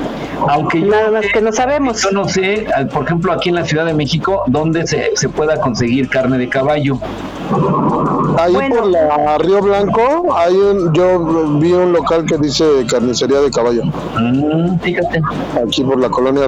Aunque 0.49 0.81
nada 0.81 1.11
más 1.11 1.27
que 1.33 1.41
no 1.41 1.53
sabemos. 1.53 2.03
Yo 2.03 2.11
no 2.11 2.29
sé, 2.29 2.67
por 2.93 3.05
ejemplo, 3.05 3.33
aquí 3.33 3.49
en 3.49 3.57
la 3.57 3.65
Ciudad 3.65 3.87
de 3.87 3.95
México, 3.95 4.43
dónde 4.47 4.87
se, 4.87 5.13
se 5.15 5.29
pueda 5.29 5.61
conseguir 5.61 6.09
carne 6.09 6.39
de 6.39 6.49
caballo. 6.49 6.99
Ahí 8.39 8.55
por 8.69 8.87
la 8.87 9.39
Río 9.39 9.63
Blanco, 9.63 10.37
hay 10.37 10.55
un, 10.55 10.93
yo 10.93 11.59
vi 11.59 11.73
un 11.73 11.93
local 11.93 12.27
que 12.27 12.37
dice 12.39 12.65
carnicería 12.89 13.41
de 13.41 13.51
caballo. 13.51 13.85
Mm, 13.85 14.79
fíjate. 14.81 15.23
Aquí 15.65 15.85
por 15.85 16.01
la 16.01 16.09
colonia 16.11 16.47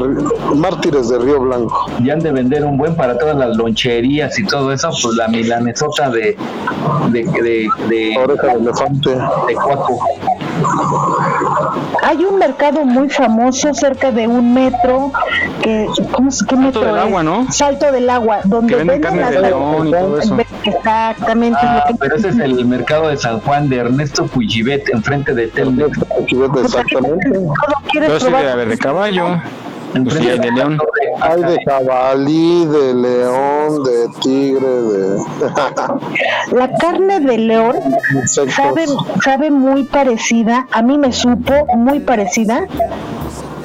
Mártires 0.55 1.09
de 1.09 1.19
Río 1.19 1.41
Blanco. 1.41 1.87
Ya 2.03 2.15
han 2.15 2.21
de 2.21 2.33
vender 2.33 2.65
un 2.65 2.77
buen 2.77 2.95
para 2.97 3.17
todas 3.17 3.37
las 3.37 3.57
loncherías 3.57 4.39
y 4.39 4.45
todo 4.45 4.73
eso, 4.73 4.91
pues 5.03 5.15
la 5.15 5.29
milanesota 5.29 6.11
de 6.11 6.37
de 7.11 7.25
de, 7.25 7.69
de, 7.89 8.19
oreja 8.19 8.47
de 8.49 8.55
elefante. 8.55 9.11
De 9.11 9.55
cuaco. 9.55 9.99
Hay 12.03 12.25
un 12.25 12.39
mercado 12.39 12.85
muy 12.85 13.09
famoso 13.09 13.73
cerca 13.75 14.11
de 14.11 14.27
un 14.27 14.55
metro 14.55 15.13
que 15.63 15.87
¿cómo 16.13 16.31
se 16.31 16.47
qué 16.47 16.57
metro 16.57 16.83
Salto 16.83 16.95
del 16.95 16.99
agua, 16.99 17.23
¿no? 17.23 17.53
Salto 17.53 17.93
del 17.93 18.11
agua, 18.11 18.41
donde 18.45 18.73
que 18.73 18.77
venden 18.77 19.01
carne 19.01 19.31
de 19.31 19.41
león 19.41 19.89
y 19.89 19.91
todo 19.91 20.19
eso. 20.19 20.37
Exactamente. 20.65 21.59
Ah, 21.63 21.85
pero 21.99 22.17
ese 22.17 22.29
es 22.29 22.39
el 22.39 22.65
mercado 22.67 23.09
de 23.09 23.17
San 23.17 23.41
Juan 23.41 23.69
de 23.69 23.77
Ernesto 23.79 24.27
Pujibet, 24.27 24.89
enfrente 24.91 25.35
de 25.35 25.49
Telmex. 25.49 25.99
exactamente. 26.65 27.41
Pero 27.93 28.21
sí 28.21 28.27
debe 28.27 28.51
haber 28.51 28.69
de 28.69 28.79
caballo. 28.79 29.41
Pues 29.93 30.17
hay 30.17 30.39
de 30.39 30.53
león. 30.53 30.79
Hay 31.21 31.43
de 31.43 31.59
jabalí, 31.65 32.67
de 32.67 32.95
león, 32.95 33.83
de 33.85 34.09
tigre, 34.21 34.67
de... 34.67 35.19
La 36.53 36.73
carne 36.79 37.21
de 37.21 37.39
león 37.39 37.77
sabe, 38.27 38.87
sabe 39.25 39.51
muy 39.51 39.85
parecida, 39.85 40.67
a 40.73 40.83
mí 40.83 40.99
me 40.99 41.13
supo 41.13 41.53
muy 41.75 42.01
parecida 42.01 42.67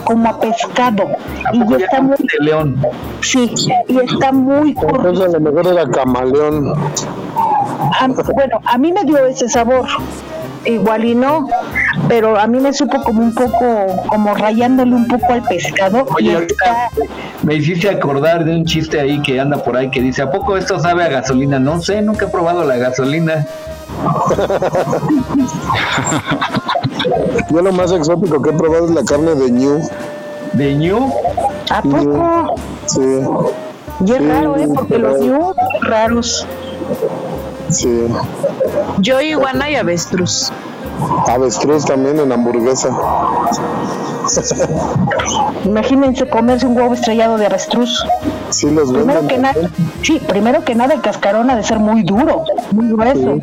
como 0.04 0.30
a 0.30 0.40
pescado. 0.40 1.04
y 1.54 1.60
ya 1.70 1.78
está 1.78 2.02
muy 2.02 2.18
de 2.18 2.46
león. 2.46 2.86
Sí, 3.22 3.54
y 3.88 4.00
está 4.00 4.32
muy 4.32 4.72
Entonces 4.72 5.26
a 5.26 5.40
lo 5.40 5.40
mejor 5.40 5.68
era 5.68 5.90
camaleón. 5.90 6.74
bueno, 8.34 8.60
a 8.66 8.78
mí 8.78 8.92
me 8.92 9.04
dio 9.04 9.26
ese 9.26 9.50
sabor 9.50 9.86
igual 10.66 11.06
y 11.06 11.16
no, 11.16 11.48
pero 12.08 12.40
a 12.40 12.48
mí 12.48 12.60
me 12.60 12.74
supo 12.74 13.02
como 13.04 13.22
un 13.22 13.34
poco, 13.34 14.06
como 14.08 14.34
rayándole 14.34 14.96
un 14.96 15.08
poco 15.08 15.34
al 15.34 15.44
pescado. 15.44 16.06
Oye, 16.16 16.48
me 17.44 17.56
hiciste 17.56 17.90
acordar 17.90 18.46
de 18.46 18.56
un 18.56 18.66
chiste 18.66 19.00
ahí 19.00 19.22
que 19.22 19.40
anda 19.40 19.58
por 19.64 19.78
ahí 19.78 19.90
que 19.90 20.02
dice, 20.02 20.22
¿a 20.22 20.32
poco 20.32 20.58
esto 20.58 20.80
sabe 20.80 21.04
a 21.04 21.10
gasolina? 21.10 21.60
No 21.60 21.82
sé, 21.82 22.02
nunca 22.02 22.26
he 22.26 22.30
probado 22.30 22.64
la 22.64 22.78
gasolina. 22.78 23.46
Yo 27.50 27.62
lo 27.62 27.72
más 27.72 27.92
exótico 27.92 28.42
que 28.42 28.50
he 28.50 28.54
probado 28.54 28.86
es 28.86 28.92
la 28.92 29.04
carne 29.04 29.36
de 29.36 29.52
ñu. 29.52 29.80
¿De 30.54 30.74
ñu? 30.76 31.12
¿A 31.70 31.82
poco? 31.82 32.56
Sí. 32.86 33.02
Y 34.06 34.12
es 34.12 34.28
raro, 34.28 34.58
¿eh? 34.58 34.68
Porque 34.74 34.98
los 34.98 35.20
ñu 35.20 35.54
raros. 35.82 36.48
Sí. 37.70 38.08
Yo 39.00 39.22
iguana 39.22 39.70
y 39.70 39.76
avestruz. 39.76 40.52
Avestruz 41.28 41.86
también 41.86 42.20
en 42.20 42.32
hamburguesa. 42.32 42.90
Imagínense 45.66 46.30
comerse 46.30 46.66
un 46.66 46.78
huevo 46.78 46.94
estrellado 46.94 47.38
de 47.38 47.46
avestruz. 47.46 48.06
Sí, 48.50 48.70
los 48.70 48.92
primero 48.92 49.28
que 49.28 49.38
nada, 49.38 49.56
sí, 50.02 50.22
primero 50.28 50.64
que 50.64 50.76
nada 50.76 50.94
el 50.94 51.02
cascarón 51.02 51.50
ha 51.50 51.56
de 51.56 51.64
ser 51.64 51.80
muy 51.80 52.04
duro, 52.04 52.46
muy 52.72 52.90
grueso 52.90 53.40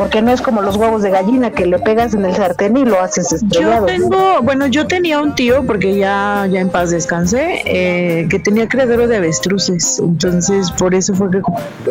porque 0.00 0.22
no 0.22 0.30
es 0.30 0.40
como 0.40 0.62
los 0.62 0.76
huevos 0.76 1.02
de 1.02 1.10
gallina 1.10 1.50
que 1.50 1.66
le 1.66 1.78
pegas 1.78 2.14
en 2.14 2.24
el 2.24 2.34
sartén 2.34 2.74
y 2.74 2.86
lo 2.86 2.98
haces 3.02 3.34
estrellado. 3.34 3.86
Yo 3.86 3.92
tengo, 3.92 4.40
bueno, 4.42 4.66
yo 4.66 4.86
tenía 4.86 5.20
un 5.20 5.34
tío, 5.34 5.66
porque 5.66 5.94
ya, 5.94 6.48
ya 6.50 6.60
en 6.60 6.70
paz 6.70 6.88
descansé, 6.88 7.60
eh, 7.66 8.26
que 8.30 8.38
tenía 8.38 8.66
credero 8.66 9.06
de 9.06 9.18
avestruces, 9.18 9.98
entonces 9.98 10.70
por 10.70 10.94
eso 10.94 11.14
fue 11.14 11.30
que 11.30 11.42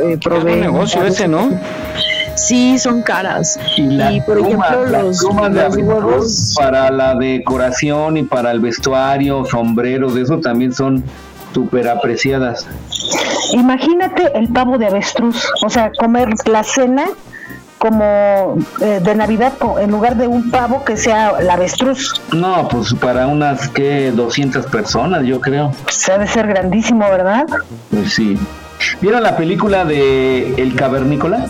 eh, 0.02 0.18
probé. 0.24 0.54
Es 0.54 0.56
un 0.56 0.62
negocio 0.74 1.04
ese, 1.04 1.28
¿no? 1.28 1.52
Sí, 2.34 2.80
son 2.80 3.04
caras. 3.04 3.60
Y, 3.78 4.22
por 4.22 4.40
ejemplo, 4.40 4.88
los, 4.88 5.24
huevos 5.24 6.56
para 6.58 6.90
la 6.90 7.14
decoración 7.14 8.18
y 8.18 8.24
para 8.24 8.50
el 8.50 8.60
vestuario, 8.60 9.46
sombreros, 9.46 10.16
eso 10.16 10.40
también 10.40 10.74
son 10.74 11.04
súper 11.54 11.88
apreciadas. 11.88 12.66
Imagínate 13.52 14.32
el 14.34 14.48
pavo 14.48 14.80
de 14.80 14.88
avestruz, 14.88 15.48
o 15.62 15.70
sea, 15.70 15.92
comer 16.00 16.30
la 16.48 16.64
cena 16.64 17.06
como 17.80 18.58
eh, 18.82 19.00
de 19.02 19.16
Navidad 19.16 19.54
en 19.80 19.90
lugar 19.90 20.16
de 20.18 20.28
un 20.28 20.52
pavo 20.52 20.84
que 20.84 20.98
sea 20.98 21.42
la 21.42 21.54
avestruz. 21.54 22.22
No, 22.34 22.68
pues 22.68 22.94
para 22.94 23.26
unas 23.28 23.70
que 23.70 24.12
200 24.12 24.66
personas, 24.68 25.24
yo 25.24 25.40
creo. 25.42 25.72
Se 25.88 26.12
ha 26.12 26.18
de 26.18 26.28
ser 26.28 26.48
grandísimo, 26.48 27.10
¿verdad? 27.10 27.46
Pues 27.90 28.14
sí. 28.14 28.38
¿Vieron 29.02 29.24
la 29.24 29.36
película 29.36 29.86
de 29.86 30.54
El 30.56 30.76
Cavernícola? 30.76 31.48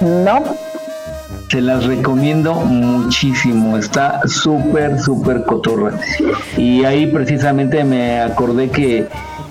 No. 0.00 0.42
Se 1.50 1.60
las 1.60 1.84
recomiendo 1.84 2.54
muchísimo, 2.54 3.78
está 3.78 4.20
súper, 4.26 4.98
súper 5.00 5.44
cotorra. 5.44 5.92
Y 6.56 6.84
ahí 6.84 7.06
precisamente 7.06 7.84
me 7.84 8.20
acordé 8.20 8.70
que 8.70 9.06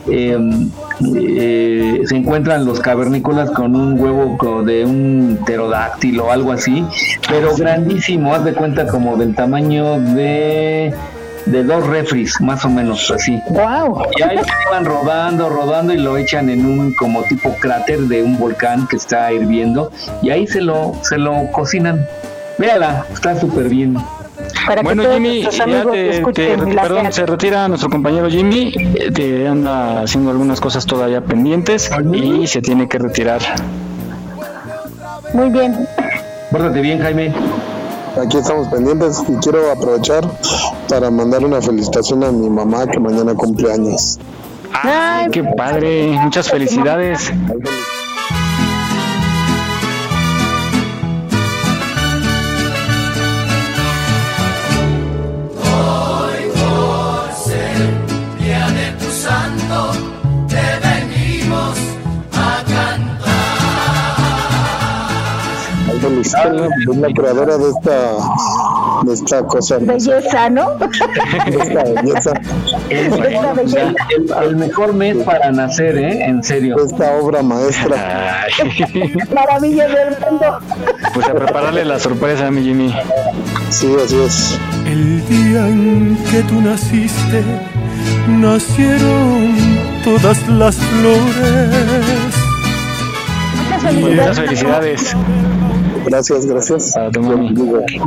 Em, 0.08 0.70
eh, 1.16 2.02
se 2.06 2.16
encuentran 2.16 2.66
los 2.66 2.80
cavernícolas 2.80 3.50
con 3.52 3.76
un 3.76 4.00
huevo 4.00 4.64
de 4.64 4.86
un 4.86 5.40
pterodáctilo 5.46 6.26
o 6.26 6.32
algo 6.32 6.52
así, 6.52 6.86
pero 7.30 7.56
grandísimo, 7.56 8.34
haz 8.34 8.44
de 8.44 8.54
cuenta 8.54 8.86
como 8.88 9.16
del 9.16 9.34
tamaño 9.34 10.00
de 10.00 10.94
de 11.46 11.64
dos 11.64 11.86
refris, 11.88 12.40
más 12.40 12.64
o 12.64 12.70
menos 12.70 13.12
así. 13.12 13.38
Wow. 13.50 14.02
Y 14.18 14.24
ahí 14.24 14.38
van 14.72 14.86
rodando, 14.86 15.50
rodando 15.50 15.94
y 15.94 15.98
lo 15.98 16.18
echan 16.18 16.50
en 16.50 16.66
un 16.66 16.94
como 16.94 17.24
tipo 17.24 17.54
cráter 17.60 18.00
de 18.02 18.24
un 18.24 18.38
volcán 18.38 18.88
que 18.88 18.96
está 18.96 19.32
hirviendo 19.32 19.92
y 20.22 20.30
ahí 20.30 20.48
se 20.48 20.62
lo 20.62 20.94
se 21.02 21.18
lo 21.18 21.52
cocinan. 21.52 22.06
Véala, 22.58 23.06
está 23.12 23.40
súper 23.40 23.68
bien. 23.68 23.98
Para 24.66 24.82
que 24.82 24.84
Bueno, 24.86 25.04
todos 25.04 25.16
Jimmy, 25.16 25.30
nuestros 25.42 25.58
ya 25.58 25.64
amigos 25.64 25.92
te, 25.92 26.10
escuchen 26.18 26.60
te- 26.66 26.74
la 26.74 26.82
perdón, 26.84 27.12
se 27.14 27.26
retira 27.26 27.68
nuestro 27.68 27.90
compañero 27.90 28.30
Jimmy, 28.30 28.72
te 29.14 29.48
anda 29.48 30.02
haciendo 30.04 30.32
algunas 30.32 30.62
cosas 30.62 30.86
todavía 30.86 31.22
pendientes 31.22 31.90
y 32.14 32.48
se 32.48 32.62
tiene 32.62 32.88
que 32.88 32.98
retirar. 33.00 33.42
Muy 35.34 35.50
bien. 35.50 35.88
Pórtate 36.52 36.82
bien, 36.82 37.00
Jaime. 37.02 37.34
Aquí 38.24 38.38
estamos 38.38 38.68
pendientes 38.68 39.24
y 39.28 39.34
quiero 39.38 39.72
aprovechar 39.72 40.24
para 40.88 41.10
mandar 41.10 41.44
una 41.44 41.62
felicitación 41.62 42.24
a 42.24 42.32
mi 42.32 42.48
mamá 42.50 42.86
que 42.88 43.00
mañana 43.00 43.34
cumple 43.34 43.74
años. 43.74 44.20
Ay, 44.72 45.30
qué 45.32 45.44
padre, 45.44 46.18
muchas 46.22 46.48
felicidades. 46.50 47.32
Es 66.34 66.98
la 66.98 67.08
creadora 67.10 67.58
de 67.58 67.70
esta, 67.70 68.02
de 69.06 69.14
esta 69.14 69.44
cosa. 69.44 69.78
Belleza, 69.80 70.50
¿no? 70.50 70.72
De 71.46 71.58
esta 71.58 71.84
belleza. 71.84 72.34
Esta 72.90 73.54
belleza. 73.54 73.94
El, 74.18 74.44
el 74.50 74.56
mejor 74.56 74.94
mes 74.94 75.18
para 75.18 75.52
nacer, 75.52 75.98
¿eh? 75.98 76.26
En 76.26 76.44
serio. 76.44 76.76
Esta 76.84 77.14
obra 77.18 77.44
maestra. 77.44 78.48
Maravilla 79.34 79.88
del 79.88 80.18
mundo. 80.20 80.60
Pues 81.14 81.28
a 81.28 81.34
prepararle 81.34 81.86
la 81.86 82.00
sorpresa 82.00 82.48
a 82.48 82.52
mi 82.52 82.64
Jimmy. 82.64 82.94
Sí, 83.70 83.94
así 84.04 84.20
es. 84.20 84.60
El 84.86 85.26
día 85.28 85.68
en 85.68 86.18
que 86.30 86.42
tú 86.44 86.62
naciste, 86.62 87.44
nacieron 88.28 89.56
todas 90.04 90.48
las 90.50 90.76
flores. 90.76 92.44
Muchas 94.00 94.40
felicidades. 94.40 95.16
Gracias, 96.06 96.46
gracias. 96.46 96.96
A 96.98 97.10
tu 97.10 97.22
mami. 97.22 97.54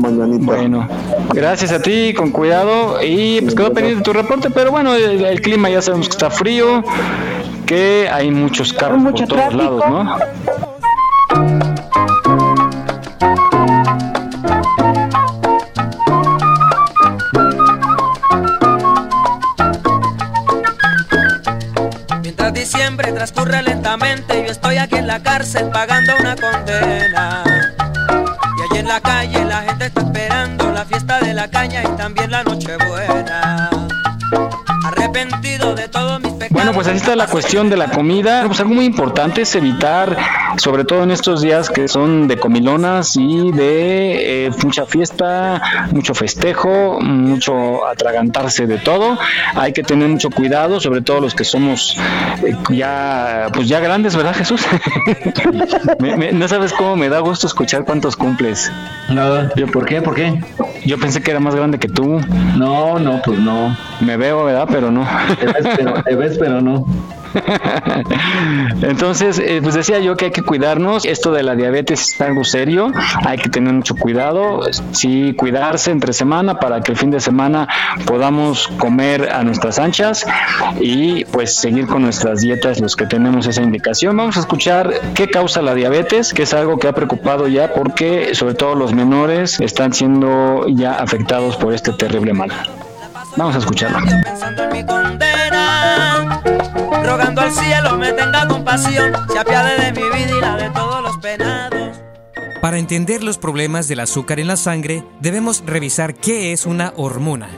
Mañanita. 0.01 0.45
Bueno, 0.45 0.89
gracias 1.33 1.73
a 1.73 1.81
ti, 1.81 2.13
con 2.15 2.31
cuidado. 2.31 3.03
Y 3.03 3.41
pues 3.41 3.55
quedó 3.55 3.73
pendiente 3.73 4.03
tu 4.03 4.13
reporte, 4.13 4.51
pero 4.51 4.71
bueno, 4.71 4.95
el, 4.95 5.25
el 5.25 5.41
clima 5.41 5.71
ya 5.71 5.83
sabemos 5.83 6.09
que 6.09 6.13
está 6.13 6.31
frío, 6.31 6.85
que 7.67 8.09
hay 8.13 8.31
muchos 8.31 8.73
carros 8.73 8.99
Mucho 8.99 9.27
por 9.27 9.39
todos 9.39 9.49
tráfico. 9.49 9.63
lados, 9.63 9.83
¿no? 9.89 10.17
Mientras 22.23 22.53
diciembre 22.53 23.13
transcurre 23.13 23.63
lentamente, 23.63 24.45
yo 24.45 24.53
estoy 24.53 24.77
aquí 24.77 24.97
en 24.97 25.07
la 25.07 25.23
cárcel 25.23 25.69
pagando 25.71 26.13
una 26.21 26.37
condena. 26.37 27.45
Y 31.85 31.97
también 31.97 32.31
la 32.31 32.45
Nochebuena. 32.45 33.71
Arrepentido 34.85 35.75
de 35.75 35.89
todos 35.89 36.21
mis 36.21 36.33
pecados. 36.33 36.51
Bueno, 36.51 36.73
pues 36.73 36.87
así 36.87 36.97
está 36.99 37.17
la 37.17 37.27
cuestión 37.27 37.69
de 37.69 37.77
la 37.77 37.91
comida. 37.91 38.45
Pues 38.47 38.61
algo 38.61 38.75
muy 38.75 38.85
importante 38.85 39.43
es 39.43 39.55
evitar, 39.57 40.17
sobre 40.59 40.85
todo 40.85 41.03
en 41.03 41.11
estos 41.11 41.43
días 41.43 41.71
que 41.71 41.89
son 41.89 42.29
de 42.29 42.39
comilonas 42.39 43.17
y 43.17 43.51
de 43.53 44.47
eh, 44.47 44.51
mucha 44.63 44.87
fiesta, 44.87 45.61
mucho 45.93 46.15
festejo, 46.15 47.01
mucho 47.01 47.87
atragantarse 47.87 48.67
de 48.67 48.79
todo. 48.79 49.19
Hay 49.55 49.73
que 49.73 49.83
tener 49.83 50.09
mucho 50.09 50.31
cuidado, 50.31 50.79
sobre 50.81 51.01
todo 51.03 51.21
los 51.21 51.35
que 51.35 51.45
somos 51.45 51.97
eh, 52.45 52.57
ya, 52.71 53.49
pues 53.53 53.69
ya 53.69 53.81
grandes, 53.81 54.15
¿verdad, 54.17 54.35
Jesús? 54.37 54.65
Me- 55.99 56.17
me- 56.17 56.33
no 56.33 56.47
sabes 56.49 56.73
cómo 56.73 56.97
me 56.97 57.09
da 57.09 57.21
gusto 57.21 57.47
escuchar 57.47 57.85
cuántos 57.85 58.17
cumples. 58.17 58.71
No, 59.09 59.49
¿por 59.73 59.85
qué? 59.87 60.01
¿Por 60.03 60.15
qué? 60.15 60.39
Yo 60.87 60.99
pensé 60.99 61.21
que 61.21 61.33
era 61.33 61.41
más 61.41 61.55
grande 61.55 61.79
que 61.79 61.89
tú. 61.89 62.21
No, 62.57 62.99
no, 62.99 63.21
pues 63.25 63.41
no. 63.41 63.77
Me 64.01 64.17
veo, 64.17 64.45
¿verdad? 64.45 64.69
Pero 64.71 64.91
no. 64.91 65.07
Te 65.39 65.47
ves, 65.47 65.67
pero, 65.77 66.03
te 66.03 66.15
ves, 66.15 66.39
pero 66.39 66.61
no. 66.61 66.87
Entonces, 68.83 69.39
eh, 69.39 69.61
pues 69.63 69.75
decía 69.75 69.99
yo 69.99 70.17
que 70.17 70.27
hay 70.27 70.31
que 70.31 70.43
cuidarnos. 70.43 71.05
Esto 71.05 71.33
de 71.33 71.43
la 71.43 71.55
diabetes 71.55 72.15
es 72.15 72.21
algo 72.21 72.45
serio. 72.45 72.93
Hay 73.25 73.39
que 73.39 73.49
tener 73.49 73.73
mucho 73.73 73.95
cuidado. 73.95 74.61
Sí, 74.93 75.35
cuidarse 75.37 75.91
entre 75.91 76.13
semana 76.13 76.59
para 76.59 76.81
que 76.83 76.93
el 76.93 76.99
fin 76.99 77.11
de 77.11 77.21
semana 77.21 77.69
podamos 78.07 78.69
comer 78.79 79.31
a 79.33 79.43
nuestras 79.43 79.79
anchas 79.79 80.27
y 80.81 81.25
pues 81.27 81.55
seguir 81.55 81.87
con 81.87 82.03
nuestras 82.03 82.41
dietas 82.41 82.81
los 82.81 82.97
que 82.97 83.07
tenemos 83.07 83.47
esa 83.47 83.63
indicación. 83.63 84.17
Vamos 84.17 84.37
a 84.37 84.41
escuchar 84.41 84.93
qué 85.15 85.29
causa 85.29 85.63
la 85.63 85.75
diabetes, 85.75 86.33
que 86.33 86.43
es 86.43 86.55
algo 86.55 86.79
que 86.79 86.89
ha 86.89 86.93
preocupado 86.93 87.49
ya 87.49 87.73
porque 87.73 88.35
sobre 88.35 88.55
todo 88.55 88.75
los 88.75 88.93
menores 88.93 89.61
están 89.61 89.93
siendo 89.93 90.67
ya 90.69 90.95
afectados 90.95 91.57
por 91.57 91.73
este 91.73 91.93
terrible 91.93 92.33
mal. 92.33 92.51
Vamos 93.37 93.55
a 93.55 93.59
escucharlo. 93.59 93.99
Rogando 97.07 97.41
al 97.41 97.53
cielo 97.53 97.97
me 97.97 98.13
tenga 98.13 98.49
compasión, 98.49 99.13
se 99.33 99.39
apiade 99.39 99.81
de 99.81 99.93
mi 99.93 100.09
vida 100.09 100.37
y 100.37 100.41
la 100.41 100.57
de 100.57 100.71
todos 100.71 101.03
los 101.03 101.17
penados. 101.19 101.97
Para 102.61 102.79
entender 102.79 103.23
los 103.23 103.39
problemas 103.39 103.87
del 103.87 104.01
azúcar 104.01 104.41
en 104.41 104.49
la 104.49 104.57
sangre, 104.57 105.05
debemos 105.21 105.63
revisar 105.65 106.15
qué 106.15 106.53
es 106.53 106.67
una 106.67 106.93
hormona. 106.97 107.49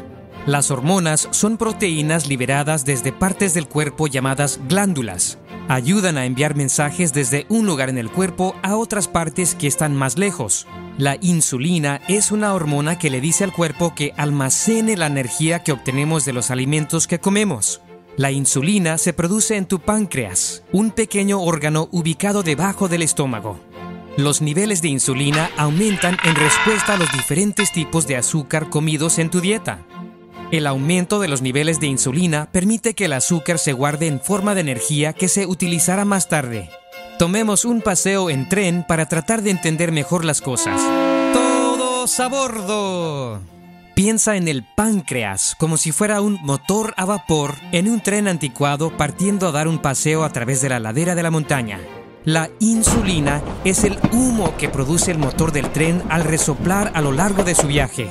Las 0.45 0.71
hormonas 0.71 1.29
son 1.31 1.57
proteínas 1.57 2.27
liberadas 2.27 2.85
desde 2.85 3.13
partes 3.13 3.55
del 3.55 3.69
cuerpo 3.69 4.07
llamadas 4.07 4.61
glándulas. 4.69 5.39
Ayudan 5.69 6.17
a 6.17 6.25
enviar 6.25 6.55
mensajes 6.55 7.13
desde 7.13 7.47
un 7.49 7.67
lugar 7.67 7.91
en 7.91 7.99
el 7.99 8.11
cuerpo 8.11 8.55
a 8.63 8.77
otras 8.77 9.09
partes 9.09 9.55
que 9.55 9.67
están 9.67 9.95
más 9.95 10.17
lejos. 10.17 10.67
La 10.97 11.17
insulina 11.21 12.01
es 12.09 12.33
una 12.33 12.55
hormona 12.55 12.99
que 12.99 13.11
le 13.11 13.21
dice 13.21 13.45
al 13.45 13.53
cuerpo 13.53 13.95
que 13.95 14.15
almacene 14.17 14.97
la 14.97 15.07
energía 15.07 15.63
que 15.63 15.73
obtenemos 15.73 16.25
de 16.25 16.33
los 16.33 16.51
alimentos 16.51 17.07
que 17.07 17.21
comemos. 17.21 17.83
La 18.19 18.33
insulina 18.33 18.99
se 18.99 19.13
produce 19.13 19.57
en 19.57 19.67
tu 19.67 19.79
páncreas, 19.79 20.65
un 20.73 20.91
pequeño 20.91 21.41
órgano 21.41 21.89
ubicado 21.93 22.43
debajo 22.43 22.89
del 22.89 23.03
estómago. 23.03 23.61
Los 24.17 24.43
niveles 24.43 24.83
de 24.83 24.89
insulina 24.89 25.53
aumentan 25.57 26.17
en 26.25 26.35
respuesta 26.35 26.95
a 26.95 26.97
los 26.97 27.13
diferentes 27.13 27.71
tipos 27.71 28.09
de 28.09 28.17
azúcar 28.17 28.71
comidos 28.71 29.21
en 29.21 29.31
tu 29.31 29.41
dieta. 29.41 29.87
El 30.51 30.67
aumento 30.67 31.21
de 31.21 31.29
los 31.29 31.43
niveles 31.43 31.79
de 31.79 31.87
insulina 31.87 32.51
permite 32.51 32.95
que 32.95 33.05
el 33.05 33.13
azúcar 33.13 33.61
se 33.61 33.73
guarde 33.73 34.09
en 34.09 34.21
forma 34.21 34.57
de 34.57 34.63
energía 34.63 35.13
que 35.13 35.29
se 35.29 35.47
utilizará 35.47 36.05
más 36.05 36.29
tarde. 36.29 36.71
Tomemos 37.21 37.65
un 37.65 37.83
paseo 37.83 38.31
en 38.31 38.49
tren 38.49 38.85
para 38.85 39.09
tratar 39.09 39.43
de 39.43 39.53
entender 39.53 39.93
mejor 39.93 40.25
las 40.25 40.41
cosas. 40.41 40.83
¡Todos 41.33 42.19
a 42.19 42.27
bordo! 42.27 43.58
Piensa 43.99 44.37
en 44.37 44.47
el 44.47 44.63
páncreas 44.63 45.57
como 45.59 45.77
si 45.77 45.91
fuera 45.91 46.21
un 46.21 46.39
motor 46.45 46.95
a 46.97 47.05
vapor 47.05 47.57
en 47.73 47.91
un 47.91 48.01
tren 48.01 48.29
anticuado 48.29 48.97
partiendo 48.97 49.49
a 49.49 49.51
dar 49.51 49.67
un 49.67 49.81
paseo 49.81 50.23
a 50.23 50.31
través 50.31 50.61
de 50.61 50.69
la 50.69 50.79
ladera 50.79 51.17
de 51.17 51.25
la 51.25 51.33
montaña. 51.33 51.81
La 52.25 52.49
insulina 52.61 53.43
es 53.65 53.83
el 53.83 53.99
humo 54.13 54.57
que 54.57 54.69
produce 54.69 55.11
el 55.11 55.19
motor 55.19 55.51
del 55.51 55.73
tren 55.73 56.05
al 56.11 56.23
resoplar 56.23 56.93
a 56.95 57.01
lo 57.01 57.11
largo 57.11 57.43
de 57.43 57.57
su 57.57 57.67
viaje. 57.67 58.09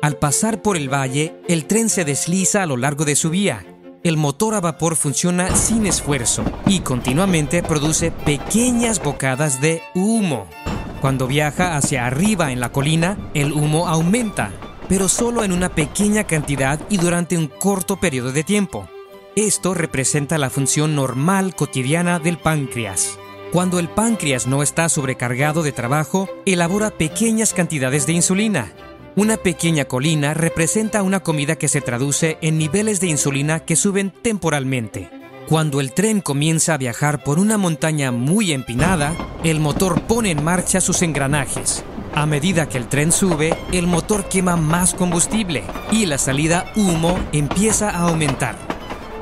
Al 0.00 0.16
pasar 0.16 0.62
por 0.62 0.74
el 0.74 0.88
valle, 0.90 1.36
el 1.48 1.66
tren 1.66 1.90
se 1.90 2.06
desliza 2.06 2.62
a 2.62 2.66
lo 2.66 2.78
largo 2.78 3.04
de 3.04 3.14
su 3.14 3.28
vía. 3.28 3.62
El 4.04 4.16
motor 4.16 4.54
a 4.54 4.62
vapor 4.62 4.96
funciona 4.96 5.54
sin 5.54 5.84
esfuerzo 5.84 6.44
y 6.66 6.80
continuamente 6.80 7.62
produce 7.62 8.10
pequeñas 8.10 9.02
bocadas 9.02 9.60
de 9.60 9.82
humo. 9.94 10.46
Cuando 11.02 11.26
viaja 11.26 11.76
hacia 11.76 12.06
arriba 12.06 12.52
en 12.52 12.60
la 12.60 12.72
colina, 12.72 13.18
el 13.34 13.52
humo 13.52 13.86
aumenta, 13.86 14.50
pero 14.88 15.08
solo 15.08 15.44
en 15.44 15.52
una 15.52 15.68
pequeña 15.68 16.24
cantidad 16.24 16.80
y 16.88 16.98
durante 16.98 17.36
un 17.36 17.48
corto 17.48 17.96
periodo 17.96 18.32
de 18.32 18.44
tiempo. 18.44 18.88
Esto 19.34 19.74
representa 19.74 20.38
la 20.38 20.50
función 20.50 20.94
normal 20.94 21.54
cotidiana 21.54 22.18
del 22.18 22.38
páncreas. 22.38 23.18
Cuando 23.52 23.78
el 23.78 23.88
páncreas 23.88 24.46
no 24.46 24.62
está 24.62 24.88
sobrecargado 24.88 25.62
de 25.62 25.72
trabajo, 25.72 26.28
elabora 26.46 26.90
pequeñas 26.90 27.52
cantidades 27.52 28.06
de 28.06 28.12
insulina. 28.12 28.72
Una 29.14 29.36
pequeña 29.36 29.86
colina 29.86 30.34
representa 30.34 31.02
una 31.02 31.20
comida 31.20 31.56
que 31.56 31.68
se 31.68 31.80
traduce 31.80 32.38
en 32.42 32.58
niveles 32.58 33.00
de 33.00 33.06
insulina 33.06 33.60
que 33.60 33.76
suben 33.76 34.10
temporalmente. 34.10 35.10
Cuando 35.48 35.80
el 35.80 35.92
tren 35.92 36.20
comienza 36.20 36.74
a 36.74 36.78
viajar 36.78 37.22
por 37.22 37.38
una 37.38 37.56
montaña 37.56 38.10
muy 38.10 38.52
empinada, 38.52 39.14
el 39.44 39.60
motor 39.60 40.02
pone 40.02 40.32
en 40.32 40.42
marcha 40.42 40.80
sus 40.80 41.02
engranajes. 41.02 41.84
A 42.16 42.24
medida 42.24 42.66
que 42.66 42.78
el 42.78 42.88
tren 42.88 43.12
sube, 43.12 43.54
el 43.72 43.86
motor 43.86 44.26
quema 44.26 44.56
más 44.56 44.94
combustible 44.94 45.64
y 45.92 46.06
la 46.06 46.16
salida 46.16 46.64
humo 46.74 47.20
empieza 47.32 47.90
a 47.90 48.08
aumentar. 48.08 48.56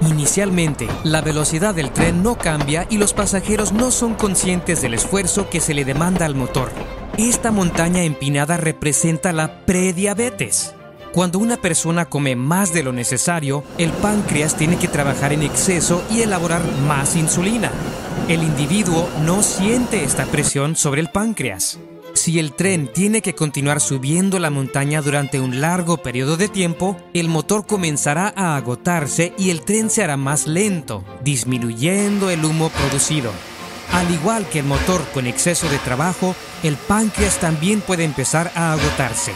Inicialmente, 0.02 0.86
la 1.02 1.20
velocidad 1.20 1.74
del 1.74 1.90
tren 1.90 2.22
no 2.22 2.38
cambia 2.38 2.86
y 2.88 2.98
los 2.98 3.12
pasajeros 3.12 3.72
no 3.72 3.90
son 3.90 4.14
conscientes 4.14 4.80
del 4.80 4.94
esfuerzo 4.94 5.50
que 5.50 5.58
se 5.58 5.74
le 5.74 5.84
demanda 5.84 6.24
al 6.24 6.36
motor. 6.36 6.70
Esta 7.18 7.50
montaña 7.50 8.04
empinada 8.04 8.58
representa 8.58 9.32
la 9.32 9.66
prediabetes. 9.66 10.76
Cuando 11.10 11.40
una 11.40 11.56
persona 11.56 12.04
come 12.04 12.36
más 12.36 12.72
de 12.72 12.84
lo 12.84 12.92
necesario, 12.92 13.64
el 13.76 13.90
páncreas 13.90 14.54
tiene 14.54 14.78
que 14.78 14.86
trabajar 14.86 15.32
en 15.32 15.42
exceso 15.42 16.00
y 16.12 16.22
elaborar 16.22 16.62
más 16.86 17.16
insulina. 17.16 17.72
El 18.28 18.44
individuo 18.44 19.08
no 19.24 19.42
siente 19.42 20.04
esta 20.04 20.26
presión 20.26 20.76
sobre 20.76 21.00
el 21.00 21.08
páncreas. 21.08 21.80
Si 22.14 22.38
el 22.38 22.52
tren 22.52 22.90
tiene 22.92 23.22
que 23.22 23.34
continuar 23.34 23.80
subiendo 23.80 24.38
la 24.38 24.48
montaña 24.48 25.02
durante 25.02 25.40
un 25.40 25.60
largo 25.60 25.98
periodo 25.98 26.36
de 26.36 26.48
tiempo, 26.48 26.96
el 27.12 27.28
motor 27.28 27.66
comenzará 27.66 28.32
a 28.36 28.56
agotarse 28.56 29.34
y 29.36 29.50
el 29.50 29.62
tren 29.62 29.90
se 29.90 30.02
hará 30.02 30.16
más 30.16 30.46
lento, 30.46 31.04
disminuyendo 31.22 32.30
el 32.30 32.44
humo 32.44 32.70
producido. 32.70 33.32
Al 33.92 34.10
igual 34.10 34.48
que 34.48 34.60
el 34.60 34.64
motor 34.64 35.04
con 35.12 35.26
exceso 35.26 35.68
de 35.68 35.78
trabajo, 35.78 36.34
el 36.62 36.76
páncreas 36.76 37.38
también 37.40 37.80
puede 37.80 38.04
empezar 38.04 38.50
a 38.54 38.72
agotarse. 38.72 39.32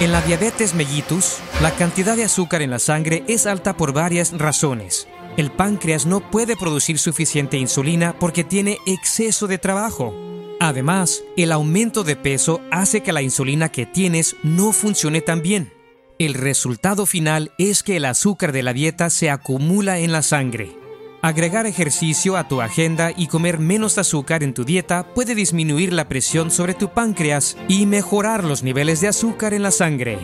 En 0.00 0.12
la 0.12 0.20
diabetes 0.20 0.74
mellitus, 0.74 1.38
la 1.60 1.72
cantidad 1.72 2.14
de 2.14 2.24
azúcar 2.24 2.62
en 2.62 2.70
la 2.70 2.78
sangre 2.78 3.24
es 3.26 3.46
alta 3.46 3.76
por 3.76 3.92
varias 3.92 4.36
razones. 4.36 5.08
El 5.36 5.50
páncreas 5.50 6.04
no 6.04 6.20
puede 6.20 6.56
producir 6.56 6.98
suficiente 6.98 7.56
insulina 7.56 8.14
porque 8.18 8.44
tiene 8.44 8.78
exceso 8.86 9.46
de 9.46 9.58
trabajo. 9.58 10.14
Además, 10.60 11.22
el 11.36 11.52
aumento 11.52 12.02
de 12.02 12.16
peso 12.16 12.60
hace 12.70 13.02
que 13.02 13.12
la 13.12 13.22
insulina 13.22 13.70
que 13.70 13.86
tienes 13.86 14.34
no 14.42 14.72
funcione 14.72 15.20
tan 15.20 15.40
bien. 15.40 15.72
El 16.18 16.34
resultado 16.34 17.06
final 17.06 17.52
es 17.58 17.84
que 17.84 17.96
el 17.96 18.04
azúcar 18.04 18.50
de 18.50 18.64
la 18.64 18.72
dieta 18.72 19.08
se 19.08 19.30
acumula 19.30 20.00
en 20.00 20.10
la 20.10 20.22
sangre. 20.22 20.76
Agregar 21.22 21.66
ejercicio 21.66 22.36
a 22.36 22.48
tu 22.48 22.60
agenda 22.60 23.12
y 23.16 23.28
comer 23.28 23.60
menos 23.60 23.98
azúcar 23.98 24.42
en 24.42 24.52
tu 24.52 24.64
dieta 24.64 25.06
puede 25.14 25.36
disminuir 25.36 25.92
la 25.92 26.08
presión 26.08 26.50
sobre 26.50 26.74
tu 26.74 26.88
páncreas 26.88 27.56
y 27.68 27.86
mejorar 27.86 28.42
los 28.42 28.64
niveles 28.64 29.00
de 29.00 29.08
azúcar 29.08 29.54
en 29.54 29.62
la 29.62 29.70
sangre. 29.70 30.18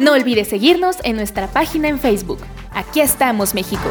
No 0.00 0.12
olvides 0.12 0.48
seguirnos 0.48 0.96
en 1.04 1.16
nuestra 1.16 1.48
página 1.48 1.88
en 1.88 2.00
Facebook. 2.00 2.38
Aquí 2.72 3.00
estamos, 3.00 3.54
México. 3.54 3.90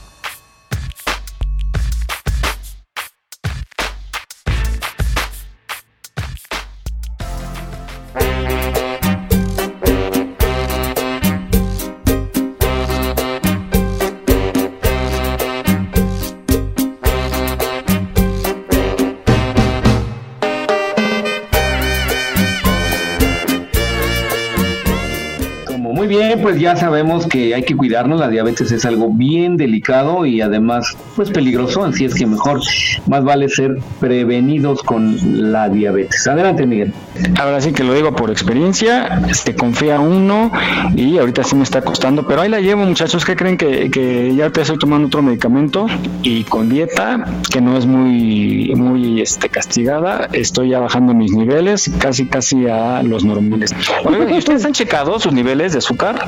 Ya 26.61 26.75
sabemos 26.75 27.25
que 27.25 27.55
hay 27.55 27.63
que 27.63 27.75
cuidarnos, 27.75 28.19
la 28.19 28.29
diabetes 28.29 28.71
es 28.71 28.85
algo 28.85 29.09
bien 29.09 29.57
delicado 29.57 30.25
y 30.25 30.41
además 30.41 30.95
pues 31.15 31.31
peligroso, 31.31 31.83
así 31.83 32.05
es 32.05 32.13
que 32.13 32.27
mejor 32.27 32.61
más 33.07 33.23
vale 33.23 33.49
ser 33.49 33.79
prevenidos 33.99 34.83
con 34.83 35.51
la 35.51 35.69
diabetes. 35.69 36.27
Adelante, 36.27 36.65
Miguel. 36.67 36.93
Ahora 37.39 37.61
sí 37.61 37.71
que 37.71 37.83
lo 37.83 37.93
digo 37.93 38.15
por 38.15 38.29
experiencia, 38.29 39.21
este 39.27 39.55
confía 39.55 39.99
uno 39.99 40.51
y 40.95 41.17
ahorita 41.17 41.43
sí 41.43 41.55
me 41.55 41.63
está 41.63 41.81
costando, 41.81 42.27
pero 42.27 42.41
ahí 42.41 42.49
la 42.49 42.59
llevo 42.59 42.85
muchachos, 42.85 43.25
que 43.25 43.35
creen 43.35 43.57
que, 43.57 43.89
que 43.89 44.33
ya 44.35 44.49
te 44.51 44.61
estoy 44.61 44.77
tomando 44.77 45.07
otro 45.07 45.21
medicamento 45.21 45.87
y 46.21 46.43
con 46.43 46.69
dieta, 46.69 47.25
que 47.51 47.59
no 47.59 47.77
es 47.77 47.85
muy, 47.85 48.73
muy 48.75 49.21
este, 49.21 49.49
castigada, 49.49 50.29
estoy 50.31 50.69
ya 50.69 50.79
bajando 50.79 51.13
mis 51.13 51.31
niveles 51.31 51.91
casi 51.99 52.27
casi 52.27 52.67
a 52.67 53.01
los 53.01 53.25
normales. 53.25 53.73
Oigan, 54.05 54.33
¿y 54.33 54.37
ustedes 54.37 54.63
han 54.65 54.73
checado 54.73 55.19
sus 55.19 55.33
niveles 55.33 55.73
de 55.73 55.79
azúcar? 55.79 56.27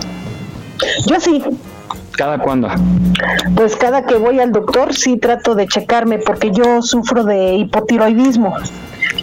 Yo 1.07 1.19
sí, 1.19 1.43
¿Cada 2.17 2.37
cuándo? 2.37 2.69
pues 3.55 3.75
cada 3.75 4.05
que 4.05 4.15
voy 4.15 4.39
al 4.39 4.51
doctor 4.51 4.93
sí 4.93 5.17
trato 5.17 5.55
de 5.55 5.67
checarme 5.67 6.19
porque 6.19 6.51
yo 6.51 6.81
sufro 6.81 7.23
de 7.23 7.55
hipotiroidismo. 7.55 8.53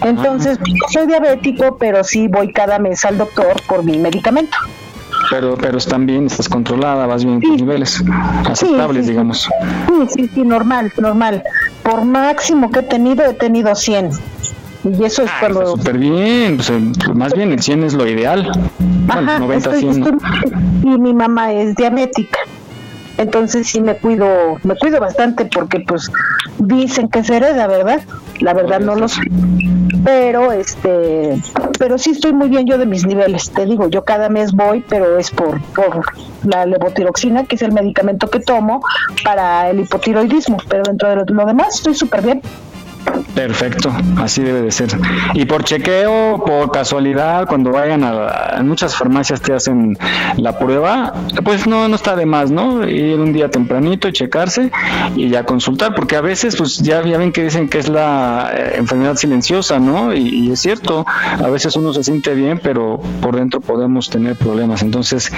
Entonces, 0.03 0.57
soy 0.91 1.07
diabético, 1.07 1.77
pero 1.77 2.03
sí 2.03 2.27
voy 2.27 2.51
cada 2.51 2.79
mes 2.79 3.05
al 3.05 3.17
doctor 3.17 3.55
por 3.67 3.83
mi 3.83 3.97
medicamento. 3.97 4.57
Pero, 5.29 5.55
pero 5.55 5.77
están 5.77 6.05
bien, 6.05 6.25
estás 6.25 6.49
controlada, 6.49 7.05
vas 7.05 7.23
bien 7.23 7.35
en 7.35 7.41
tus 7.41 7.61
niveles 7.61 8.03
aceptables, 8.49 9.07
digamos. 9.07 9.49
Sí, 9.87 10.07
sí, 10.13 10.31
sí, 10.33 10.41
normal, 10.43 10.91
normal. 10.97 11.43
Por 11.83 12.03
máximo 12.03 12.71
que 12.71 12.79
he 12.79 12.83
tenido, 12.83 13.23
he 13.25 13.33
tenido 13.33 13.73
100. 13.73 14.09
Y 14.83 15.03
eso 15.03 15.23
es 15.23 15.31
cuando... 15.39 15.65
Súper 15.77 15.97
bien, 15.97 16.57
pues, 16.57 16.71
más 17.15 17.33
bien 17.33 17.51
el 17.51 17.61
100 17.61 17.83
es 17.83 17.93
lo 17.93 18.07
ideal. 18.07 18.49
Bueno, 18.79 19.31
Ajá, 19.31 19.39
90, 19.39 19.69
estoy- 19.75 19.79
100. 19.93 19.99
¿no? 19.99 20.05
estoy- 20.07 20.93
y 20.95 20.97
mi 20.99 21.13
mamá 21.13 21.53
es 21.53 21.75
diabética. 21.75 22.39
Entonces 23.17 23.67
sí 23.67 23.81
me 23.81 23.95
cuido, 23.97 24.57
me 24.63 24.75
cuido 24.75 24.99
bastante 24.99 25.45
porque 25.45 25.81
pues 25.81 26.09
dicen 26.57 27.07
que 27.09 27.23
se 27.23 27.37
hereda, 27.37 27.67
¿verdad? 27.67 28.01
La 28.39 28.53
verdad 28.53 28.79
no 28.79 28.95
lo 28.95 29.07
sé. 29.07 29.21
Pero 30.03 30.51
este, 30.51 31.39
pero 31.77 31.99
sí 31.99 32.11
estoy 32.11 32.33
muy 32.33 32.49
bien 32.49 32.65
yo 32.65 32.79
de 32.79 32.87
mis 32.87 33.05
niveles. 33.05 33.51
Te 33.51 33.67
digo, 33.67 33.87
yo 33.89 34.03
cada 34.03 34.29
mes 34.29 34.53
voy, 34.53 34.83
pero 34.89 35.19
es 35.19 35.29
por, 35.29 35.61
por 35.75 36.03
la 36.43 36.65
levotiroxina, 36.65 37.43
que 37.43 37.55
es 37.57 37.61
el 37.61 37.71
medicamento 37.73 38.27
que 38.27 38.39
tomo 38.39 38.81
para 39.23 39.69
el 39.69 39.81
hipotiroidismo. 39.81 40.57
Pero 40.67 40.81
dentro 40.87 41.09
de 41.09 41.17
lo, 41.17 41.25
lo 41.25 41.45
demás 41.45 41.75
estoy 41.75 41.93
súper 41.93 42.23
bien. 42.23 42.41
Perfecto, 43.33 43.91
así 44.17 44.41
debe 44.41 44.61
de 44.61 44.71
ser. 44.71 44.89
Y 45.33 45.45
por 45.45 45.63
chequeo, 45.63 46.43
por 46.45 46.71
casualidad, 46.71 47.47
cuando 47.47 47.71
vayan 47.71 48.03
a, 48.03 48.61
muchas 48.63 48.95
farmacias 48.95 49.41
te 49.41 49.53
hacen 49.53 49.97
la 50.37 50.59
prueba, 50.59 51.13
pues 51.43 51.65
no, 51.65 51.87
no 51.87 51.95
está 51.95 52.15
de 52.15 52.25
más, 52.25 52.51
¿no? 52.51 52.87
Ir 52.87 53.19
un 53.19 53.33
día 53.33 53.49
tempranito 53.49 54.07
y 54.07 54.13
checarse 54.13 54.71
y 55.15 55.29
ya 55.29 55.43
consultar, 55.43 55.95
porque 55.95 56.15
a 56.15 56.21
veces, 56.21 56.55
pues 56.55 56.79
ya, 56.79 57.03
ya 57.03 57.17
ven 57.17 57.31
que 57.31 57.43
dicen 57.43 57.69
que 57.69 57.79
es 57.79 57.89
la 57.89 58.51
eh, 58.53 58.73
enfermedad 58.75 59.15
silenciosa, 59.15 59.79
¿no? 59.79 60.13
Y, 60.13 60.27
y 60.27 60.51
es 60.51 60.59
cierto, 60.59 61.05
a 61.07 61.47
veces 61.49 61.75
uno 61.75 61.93
se 61.93 62.03
siente 62.03 62.33
bien, 62.35 62.59
pero 62.61 63.01
por 63.21 63.35
dentro 63.35 63.61
podemos 63.61 64.09
tener 64.09 64.35
problemas. 64.35 64.81
Entonces, 64.81 65.31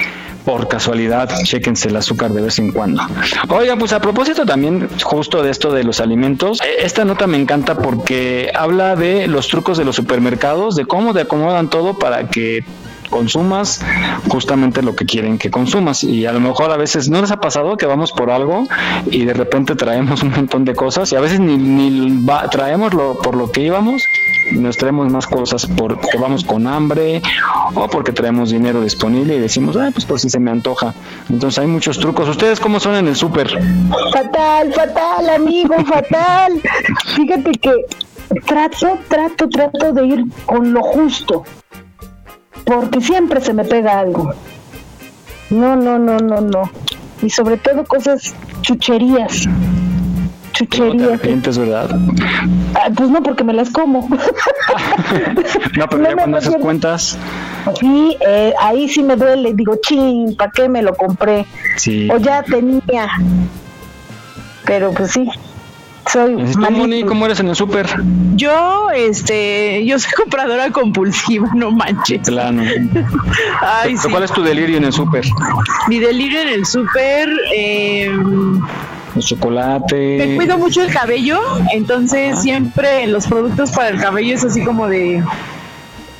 por 0.44 0.68
casualidad, 0.68 1.30
chequense 1.44 1.88
el 1.88 1.96
azúcar 1.96 2.32
de 2.32 2.42
vez 2.42 2.58
en 2.58 2.72
cuando. 2.72 3.02
Oiga, 3.48 3.76
pues 3.76 3.92
a 3.92 4.00
propósito 4.00 4.44
también 4.44 4.88
justo 5.02 5.42
de 5.42 5.50
esto 5.50 5.72
de 5.72 5.84
los 5.84 6.00
alimentos, 6.00 6.60
eh, 6.60 6.84
esta 6.84 7.04
nota 7.04 7.26
me 7.26 7.38
encanta 7.38 7.53
porque 7.62 8.50
habla 8.54 8.96
de 8.96 9.28
los 9.28 9.48
trucos 9.48 9.78
de 9.78 9.84
los 9.84 9.94
supermercados, 9.94 10.74
de 10.74 10.86
cómo 10.86 11.14
te 11.14 11.20
acomodan 11.20 11.70
todo 11.70 11.98
para 11.98 12.28
que 12.28 12.64
consumas 13.10 13.80
justamente 14.28 14.82
lo 14.82 14.94
que 14.96 15.04
quieren 15.04 15.38
que 15.38 15.50
consumas 15.50 16.02
y 16.04 16.26
a 16.26 16.32
lo 16.32 16.40
mejor 16.40 16.70
a 16.70 16.76
veces 16.76 17.08
no 17.08 17.20
les 17.20 17.30
ha 17.30 17.40
pasado 17.40 17.76
que 17.76 17.86
vamos 17.86 18.12
por 18.12 18.30
algo 18.30 18.66
y 19.10 19.24
de 19.24 19.34
repente 19.34 19.74
traemos 19.76 20.22
un 20.22 20.30
montón 20.30 20.64
de 20.64 20.74
cosas 20.74 21.10
y 21.12 21.16
a 21.16 21.20
veces 21.20 21.40
ni, 21.40 21.56
ni 21.56 22.24
va- 22.24 22.48
traemos 22.50 22.94
lo, 22.94 23.18
por 23.18 23.36
lo 23.36 23.50
que 23.50 23.62
íbamos 23.62 24.02
nos 24.52 24.76
traemos 24.76 25.10
más 25.10 25.26
cosas 25.26 25.66
porque 25.66 26.18
vamos 26.18 26.44
con 26.44 26.66
hambre 26.66 27.22
o 27.74 27.88
porque 27.88 28.12
traemos 28.12 28.50
dinero 28.50 28.82
disponible 28.82 29.36
y 29.36 29.38
decimos, 29.38 29.74
ah, 29.76 29.88
pues 29.92 30.04
por 30.04 30.20
si 30.20 30.28
se 30.28 30.38
me 30.38 30.50
antoja. 30.50 30.92
Entonces 31.30 31.58
hay 31.60 31.66
muchos 31.66 31.98
trucos. 31.98 32.28
¿Ustedes 32.28 32.60
cómo 32.60 32.78
son 32.78 32.94
en 32.96 33.08
el 33.08 33.16
súper? 33.16 33.48
Fatal, 34.12 34.70
fatal, 34.74 35.30
amigo, 35.30 35.74
fatal. 35.86 36.60
Fíjate 37.16 37.52
que 37.52 37.72
trato, 38.46 38.98
trato, 39.08 39.48
trato 39.48 39.92
de 39.94 40.06
ir 40.06 40.24
con 40.44 40.74
lo 40.74 40.82
justo. 40.82 41.44
Porque 42.64 43.00
siempre 43.00 43.40
se 43.40 43.52
me 43.52 43.64
pega 43.64 44.00
algo. 44.00 44.32
No, 45.50 45.76
no, 45.76 45.98
no, 45.98 46.18
no, 46.18 46.40
no. 46.40 46.70
Y 47.22 47.30
sobre 47.30 47.56
todo 47.58 47.84
cosas 47.84 48.34
chucherías. 48.62 49.46
No 49.46 49.52
te 50.58 50.66
Chucherías. 50.66 51.58
¿verdad? 51.58 51.90
Ah, 52.74 52.88
pues 52.94 53.10
no, 53.10 53.22
porque 53.22 53.44
me 53.44 53.52
las 53.52 53.70
como. 53.70 54.08
No, 55.76 55.88
pero 55.88 56.02
ya 56.04 56.14
cuando 56.14 56.38
haces 56.38 56.56
cuentas, 56.56 57.18
Sí, 57.80 58.16
eh, 58.26 58.52
ahí 58.60 58.88
sí 58.88 59.02
me 59.02 59.16
duele. 59.16 59.52
Digo, 59.54 59.76
ching, 59.82 60.36
¿para 60.36 60.50
qué 60.50 60.68
me 60.68 60.82
lo 60.82 60.94
compré? 60.94 61.46
sí. 61.76 62.08
O 62.10 62.18
ya 62.18 62.42
tenía. 62.42 63.08
Pero 64.64 64.92
pues 64.92 65.12
sí, 65.12 65.28
soy 66.10 66.40
¿Y 66.40 66.52
tú, 66.52 66.70
Moni, 66.70 67.02
cómo 67.04 67.26
eres 67.26 67.40
en 67.40 67.48
el 67.48 67.56
súper? 67.56 67.86
Yo, 68.34 68.90
este, 68.90 69.84
yo 69.84 69.98
soy 69.98 70.12
compradora 70.12 70.70
compulsiva, 70.70 71.48
no 71.54 71.70
manches. 71.70 72.28
Plano. 72.28 72.62
Ay, 73.60 73.90
¿Pero 73.90 73.98
sí. 74.02 74.08
¿Cuál 74.10 74.22
es 74.24 74.32
tu 74.32 74.42
delirio 74.42 74.76
en 74.76 74.84
el 74.84 74.92
súper? 74.92 75.24
Mi 75.88 75.98
delirio 75.98 76.40
en 76.42 76.48
el 76.48 76.66
súper, 76.66 77.28
eh, 77.54 78.10
El 79.16 79.22
chocolate. 79.22 80.26
me 80.26 80.36
cuido 80.36 80.58
mucho 80.58 80.82
el 80.82 80.92
cabello, 80.92 81.40
entonces 81.72 82.40
siempre 82.40 83.06
los 83.06 83.26
productos 83.26 83.70
para 83.70 83.88
el 83.88 84.00
cabello 84.00 84.34
es 84.34 84.44
así 84.44 84.64
como 84.64 84.88
de 84.88 85.22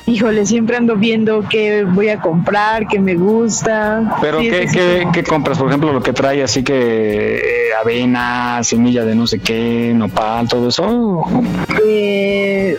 híjole, 0.07 0.45
siempre 0.45 0.77
ando 0.77 0.95
viendo 0.95 1.43
qué 1.49 1.83
voy 1.83 2.09
a 2.09 2.19
comprar, 2.19 2.87
qué 2.87 2.99
me 2.99 3.15
gusta. 3.15 4.17
Pero 4.21 4.39
Sí, 4.39 4.49
¿qué, 4.49 4.67
qué, 4.71 5.07
qué 5.13 5.23
compras? 5.23 5.57
Por 5.57 5.67
ejemplo, 5.67 5.91
lo 5.93 6.01
que 6.01 6.13
trae 6.13 6.43
así 6.43 6.63
que 6.63 7.37
eh, 7.37 7.73
avena, 7.81 8.59
semilla 8.63 9.03
de 9.05 9.15
no 9.15 9.25
sé 9.27 9.39
qué, 9.39 9.93
nopal, 9.95 10.47
todo 10.47 10.69
eso. 10.69 10.83
¿O, 10.85 11.43
Eh, 11.87 12.77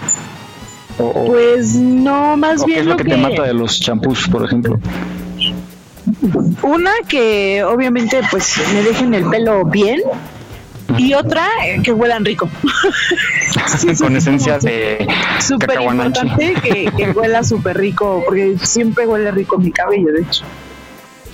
o- 0.99 1.27
pues 1.27 1.75
no, 1.75 2.37
más 2.37 2.63
o 2.63 2.65
qué 2.67 2.73
bien 2.73 2.81
es 2.81 2.87
lo 2.87 2.97
que, 2.97 3.05
te 3.05 3.17
mata 3.17 3.43
de 3.43 3.55
los 3.55 3.81
champús, 3.81 4.29
por 4.29 4.45
ejemplo? 4.45 4.79
Una 6.63 6.93
que 7.09 7.65
obviamente 7.65 8.21
pues 8.31 8.63
me 8.73 8.83
dejen 8.83 9.13
el 9.15 9.25
pelo 9.27 9.65
bien 9.65 10.01
y 10.99 11.15
otra 11.15 11.49
eh, 11.65 11.81
que 11.83 11.93
huelan 11.93 12.25
rico. 12.25 12.49
Con 13.99 14.17
esencia 14.17 14.59
de 14.59 15.07
Súper 15.41 15.81
importante 15.81 16.55
que, 16.63 16.91
que 16.97 17.11
huela 17.11 17.43
súper 17.43 17.77
rico 17.77 18.23
porque 18.25 18.57
siempre 18.63 19.07
huele 19.07 19.31
rico 19.31 19.59
mi 19.59 19.71
cabello, 19.71 20.13
de 20.13 20.23
hecho. 20.23 20.45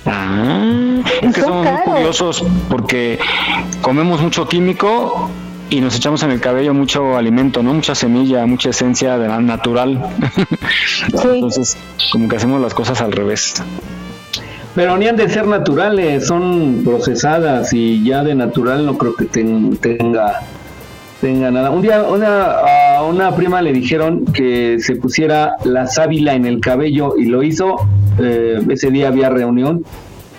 Ah, 0.04 1.00
es 1.22 1.34
que 1.34 1.40
somos 1.40 1.64
muy 1.64 1.82
curiosos 1.84 2.44
porque 2.68 3.20
comemos 3.82 4.20
mucho 4.20 4.48
químico 4.48 5.30
y 5.70 5.80
nos 5.80 5.96
echamos 5.96 6.22
en 6.22 6.32
el 6.32 6.40
cabello 6.40 6.74
mucho 6.74 7.16
alimento, 7.16 7.62
¿no? 7.62 7.72
Mucha 7.72 7.94
semilla, 7.94 8.44
mucha 8.46 8.70
esencia 8.70 9.16
de 9.16 9.28
la 9.28 9.40
natural. 9.40 10.02
Entonces, 11.12 11.78
como 12.10 12.28
que 12.28 12.36
hacemos 12.36 12.60
las 12.60 12.74
cosas 12.74 13.00
al 13.00 13.12
revés. 13.12 13.62
Pero 14.74 14.96
ni 14.96 15.06
han 15.06 15.16
de 15.16 15.28
ser 15.28 15.46
naturales, 15.46 16.26
son 16.26 16.82
procesadas 16.84 17.72
y 17.74 18.02
ya 18.04 18.24
de 18.24 18.34
natural 18.34 18.86
no 18.86 18.96
creo 18.96 19.14
que 19.14 19.26
ten- 19.26 19.76
tenga 19.76 20.40
tenga 21.20 21.50
nada. 21.52 21.70
Un 21.70 21.82
día 21.82 22.02
una, 22.02 22.50
a 22.98 23.02
una 23.04 23.36
prima 23.36 23.62
le 23.62 23.72
dijeron 23.72 24.24
que 24.24 24.78
se 24.80 24.96
pusiera 24.96 25.52
la 25.62 25.86
sábila 25.86 26.34
en 26.34 26.46
el 26.46 26.58
cabello 26.60 27.14
y 27.16 27.26
lo 27.26 27.42
hizo. 27.42 27.76
eh, 28.18 28.60
ese 28.68 28.90
día 28.90 29.08
había 29.08 29.30
reunión 29.30 29.84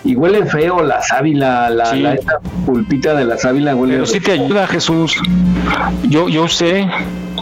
y 0.04 0.14
huele 0.14 0.44
feo 0.46 0.82
la 0.82 1.00
sábila, 1.02 1.70
la, 1.70 1.86
Sí. 1.86 2.00
la- 2.00 2.14
esa 2.14 2.38
pulpita 2.66 3.14
de 3.14 3.24
la 3.24 3.36
sábila 3.38 3.74
huele 3.74 3.94
Pero 3.94 4.06
sí 4.06 4.20
te 4.20 4.32
ayuda, 4.32 4.66
Jesús. 4.66 5.16
Yo, 6.08 6.28
yo 6.28 6.44
usé 6.44 6.86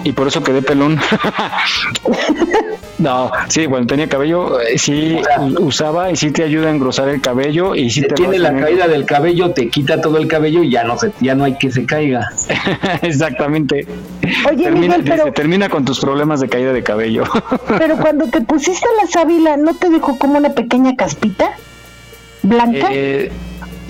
y 0.04 0.12
por 0.12 0.28
eso 0.28 0.42
quedé 0.42 0.62
pelón. 0.62 0.98
no, 3.02 3.30
sí, 3.48 3.66
cuando 3.66 3.86
tenía 3.88 4.08
cabello, 4.08 4.60
eh, 4.60 4.78
sí 4.78 5.18
usaba 5.58 6.10
y 6.10 6.16
sí 6.16 6.30
te 6.30 6.44
ayuda 6.44 6.68
a 6.68 6.70
engrosar 6.70 7.08
el 7.08 7.20
cabello 7.20 7.74
y 7.74 7.90
sí 7.90 8.02
te, 8.02 8.14
tiene 8.14 8.38
la 8.38 8.50
tener- 8.50 8.64
caída 8.64 8.88
del 8.88 9.04
cabello, 9.04 9.50
te 9.52 9.68
quita 9.68 10.00
todo 10.00 10.18
el 10.18 10.28
cabello 10.28 10.62
y 10.62 10.70
ya 10.70 10.84
no 10.84 10.96
se, 10.98 11.12
ya 11.20 11.34
no 11.34 11.44
hay 11.44 11.58
que 11.58 11.70
se 11.70 11.84
caiga. 11.84 12.28
Exactamente. 13.02 13.86
Oye, 14.48 14.64
termina, 14.64 14.96
Miguel, 14.98 15.02
pero- 15.04 15.24
dice, 15.24 15.32
termina 15.32 15.68
con 15.68 15.84
tus 15.84 16.00
problemas 16.00 16.40
de 16.40 16.48
caída 16.48 16.72
de 16.72 16.82
cabello. 16.82 17.24
Pero 17.78 17.96
cuando 17.96 18.26
te 18.28 18.40
pusiste 18.42 18.86
la 19.02 19.08
sábila, 19.08 19.56
¿no 19.56 19.74
te 19.74 19.90
dejó 19.90 20.18
como 20.18 20.38
una 20.38 20.50
pequeña 20.50 20.94
caspita? 20.96 21.50
¿Blanca? 22.42 22.88
Eh, 22.90 23.30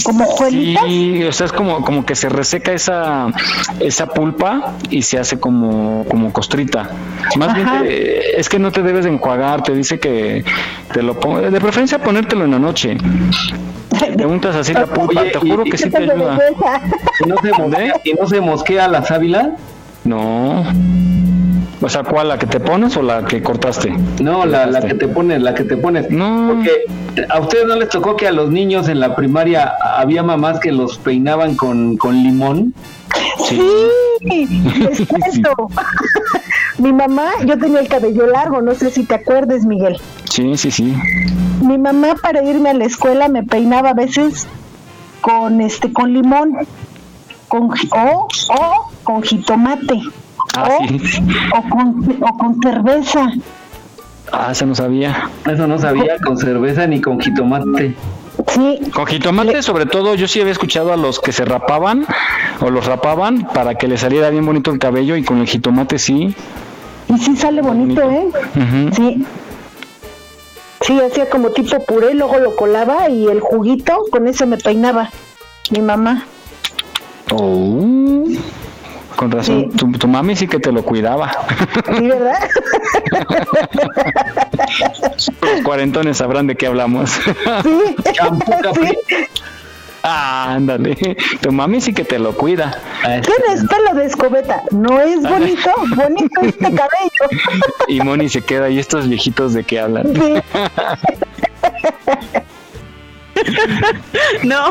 ¿Como 0.04 0.24
hojuelitas? 0.24 0.84
Sí, 0.86 1.24
o 1.24 1.32
sea, 1.32 1.46
es 1.46 1.52
como, 1.52 1.82
como 1.84 2.04
que 2.04 2.14
se 2.14 2.28
reseca 2.28 2.72
esa, 2.72 3.26
esa 3.80 4.06
pulpa 4.06 4.74
y 4.90 5.02
se 5.02 5.18
hace 5.18 5.38
como, 5.40 6.04
como 6.08 6.32
costrita. 6.32 6.90
Más 7.36 7.54
bien, 7.54 7.66
te- 7.82 8.38
es 8.40 8.48
que 8.48 8.58
no 8.58 8.70
te 8.72 8.82
debes 8.82 9.04
de 9.04 9.10
enjuagar, 9.12 9.62
te 9.62 9.74
dice 9.74 9.98
que 9.98 10.44
te 10.92 11.02
lo 11.02 11.18
pongas, 11.18 11.52
de 11.52 11.60
preferencia 11.60 11.98
ponértelo 12.02 12.44
en 12.44 12.50
la 12.52 12.58
noche. 12.58 12.96
Te 14.16 14.26
untas 14.26 14.56
así 14.56 14.72
la 14.72 14.86
pulpa, 14.86 15.20
Oye, 15.20 15.30
te 15.30 15.38
y- 15.46 15.50
juro 15.50 15.62
y 15.62 15.70
que 15.70 15.70
qué 15.72 15.78
sí 15.78 15.90
te 15.90 15.98
ayuda. 15.98 16.38
¿Y 17.24 17.28
no, 17.28 17.36
se 17.42 17.50
mosquea, 17.52 18.00
¿Y 18.04 18.12
no 18.14 18.26
se 18.26 18.40
mosquea 18.40 18.88
la 18.88 19.02
sábila? 19.04 19.50
No. 20.04 20.64
O 21.82 21.88
sea, 21.88 22.04
¿cuál? 22.04 22.28
¿La 22.28 22.38
que 22.38 22.46
te 22.46 22.60
pones 22.60 22.96
o 22.96 23.02
la 23.02 23.24
que 23.24 23.42
cortaste? 23.42 23.92
No, 24.22 24.46
la, 24.46 24.66
la 24.66 24.80
que 24.80 24.94
te 24.94 25.08
pones, 25.08 25.42
la 25.42 25.52
que 25.54 25.64
te 25.64 25.76
pones. 25.76 26.10
No. 26.10 26.52
Porque 26.54 26.70
a 27.28 27.40
ustedes 27.40 27.66
no 27.66 27.76
les 27.76 27.88
tocó 27.88 28.16
que 28.16 28.28
a 28.28 28.32
los 28.32 28.50
niños 28.50 28.88
en 28.88 29.00
la 29.00 29.16
primaria 29.16 29.72
había 29.96 30.22
mamás 30.22 30.60
que 30.60 30.70
los 30.70 30.98
peinaban 30.98 31.56
con, 31.56 31.96
con 31.96 32.22
limón. 32.22 32.72
Sí, 33.48 33.60
les 34.22 35.06
cuento. 35.08 35.54
Mi 36.78 36.92
mamá, 36.92 37.30
yo 37.44 37.58
tenía 37.58 37.80
el 37.80 37.88
cabello 37.88 38.26
largo, 38.26 38.62
no 38.62 38.74
sé 38.74 38.90
si 38.90 39.04
te 39.04 39.14
acuerdes, 39.14 39.64
Miguel. 39.64 40.00
Sí, 40.24 40.56
sí, 40.56 40.70
sí. 40.70 40.94
Mi 41.62 41.78
mamá 41.78 42.14
para 42.20 42.42
irme 42.42 42.70
a 42.70 42.74
la 42.74 42.84
escuela 42.84 43.28
me 43.28 43.42
peinaba 43.42 43.90
a 43.90 43.94
veces 43.94 44.46
con 45.20 45.60
este 45.60 45.92
con 45.92 46.12
limón, 46.12 46.56
con 47.48 47.70
o, 47.92 48.28
o 48.48 48.90
con 49.04 49.22
jitomate, 49.22 50.00
Ah, 50.54 50.68
o, 50.80 50.88
sí. 50.88 51.20
o 51.56 51.68
con 51.68 52.18
o 52.20 52.38
con 52.38 52.60
cerveza. 52.62 53.32
Ah, 54.32 54.48
eso 54.52 54.66
no 54.66 54.74
sabía. 54.74 55.28
Eso 55.46 55.66
no 55.66 55.78
sabía 55.78 56.16
con 56.24 56.36
cerveza 56.38 56.86
ni 56.86 57.00
con 57.00 57.20
jitomate. 57.20 57.94
Sí. 58.48 58.80
Con 58.92 59.06
jitomate, 59.06 59.62
sobre 59.62 59.86
todo, 59.86 60.14
yo 60.14 60.26
sí 60.26 60.40
había 60.40 60.52
escuchado 60.52 60.92
a 60.92 60.96
los 60.96 61.20
que 61.20 61.32
se 61.32 61.44
rapaban 61.44 62.06
o 62.60 62.70
los 62.70 62.86
rapaban 62.86 63.46
para 63.54 63.74
que 63.74 63.88
les 63.88 64.00
saliera 64.00 64.30
bien 64.30 64.46
bonito 64.46 64.70
el 64.70 64.78
cabello 64.78 65.16
y 65.16 65.22
con 65.22 65.38
el 65.38 65.46
jitomate 65.46 65.98
sí. 65.98 66.34
Y 67.08 67.18
sí 67.18 67.36
sale 67.36 67.60
bonito, 67.60 68.02
¿eh? 68.10 68.28
Sí. 68.96 69.26
Sí, 70.80 71.00
hacía 71.00 71.30
como 71.30 71.50
tipo 71.50 71.78
puré, 71.84 72.14
luego 72.14 72.38
lo 72.38 72.56
colaba 72.56 73.08
y 73.08 73.28
el 73.28 73.40
juguito, 73.40 74.04
con 74.10 74.26
eso 74.26 74.46
me 74.46 74.56
peinaba 74.56 75.10
mi 75.70 75.80
mamá. 75.80 76.24
Oh, 77.30 78.21
con 79.22 79.30
razón, 79.30 79.70
tu, 79.70 79.92
tu 79.92 80.08
mami 80.08 80.34
sí 80.34 80.48
que 80.48 80.58
te 80.58 80.72
lo 80.72 80.82
cuidaba. 80.82 81.30
Sí, 81.96 82.08
¿verdad? 82.08 82.40
Los 85.40 85.62
cuarentones 85.62 86.16
sabrán 86.16 86.48
de 86.48 86.56
qué 86.56 86.66
hablamos. 86.66 87.10
Sí. 87.62 87.94
sí. 88.74 88.96
Ah, 90.02 90.54
ándale. 90.54 90.96
Tu 91.40 91.52
mami 91.52 91.80
sí 91.80 91.94
que 91.94 92.02
te 92.02 92.18
lo 92.18 92.36
cuida. 92.36 92.76
Tienes 93.02 93.64
pelo 93.68 93.94
de 93.94 94.06
escobeta. 94.06 94.64
No 94.72 95.00
es 95.00 95.22
bonito, 95.22 95.70
bonito 95.94 96.40
este 96.40 96.64
cabello. 96.64 97.44
Y 97.86 98.00
Moni 98.00 98.28
se 98.28 98.42
queda 98.42 98.68
y 98.70 98.80
estos 98.80 99.08
viejitos 99.08 99.54
de 99.54 99.62
qué 99.62 99.78
hablan. 99.78 100.12
Sí. 100.16 100.42
No. 104.42 104.66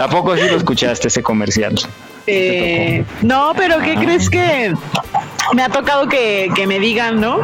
¿A 0.00 0.08
poco 0.08 0.36
sí 0.36 0.48
lo 0.48 0.56
escuchaste 0.56 1.06
ese 1.08 1.22
comercial? 1.22 1.76
Eh, 2.26 3.04
no, 3.22 3.52
pero 3.56 3.78
¿qué 3.80 3.94
Ah. 3.96 4.00
crees 4.00 4.28
que 4.30 4.74
me 5.54 5.62
ha 5.62 5.68
tocado 5.68 6.08
que, 6.08 6.48
que 6.54 6.66
me 6.66 6.78
digan, 6.80 7.20
no? 7.20 7.38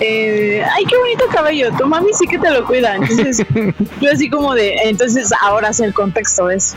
Eh, 0.00 0.62
ay, 0.74 0.84
qué 0.86 0.96
bonito 0.96 1.24
cabello, 1.32 1.70
tu 1.76 1.86
mami 1.86 2.12
sí 2.14 2.26
que 2.26 2.38
te 2.38 2.50
lo 2.50 2.64
cuida. 2.66 2.96
Entonces, 2.96 3.44
yo 4.00 4.10
así 4.12 4.28
como 4.30 4.54
de, 4.54 4.74
entonces 4.84 5.30
ahora 5.42 5.72
sé 5.72 5.84
el 5.84 5.94
contexto 5.94 6.50
eso. 6.50 6.76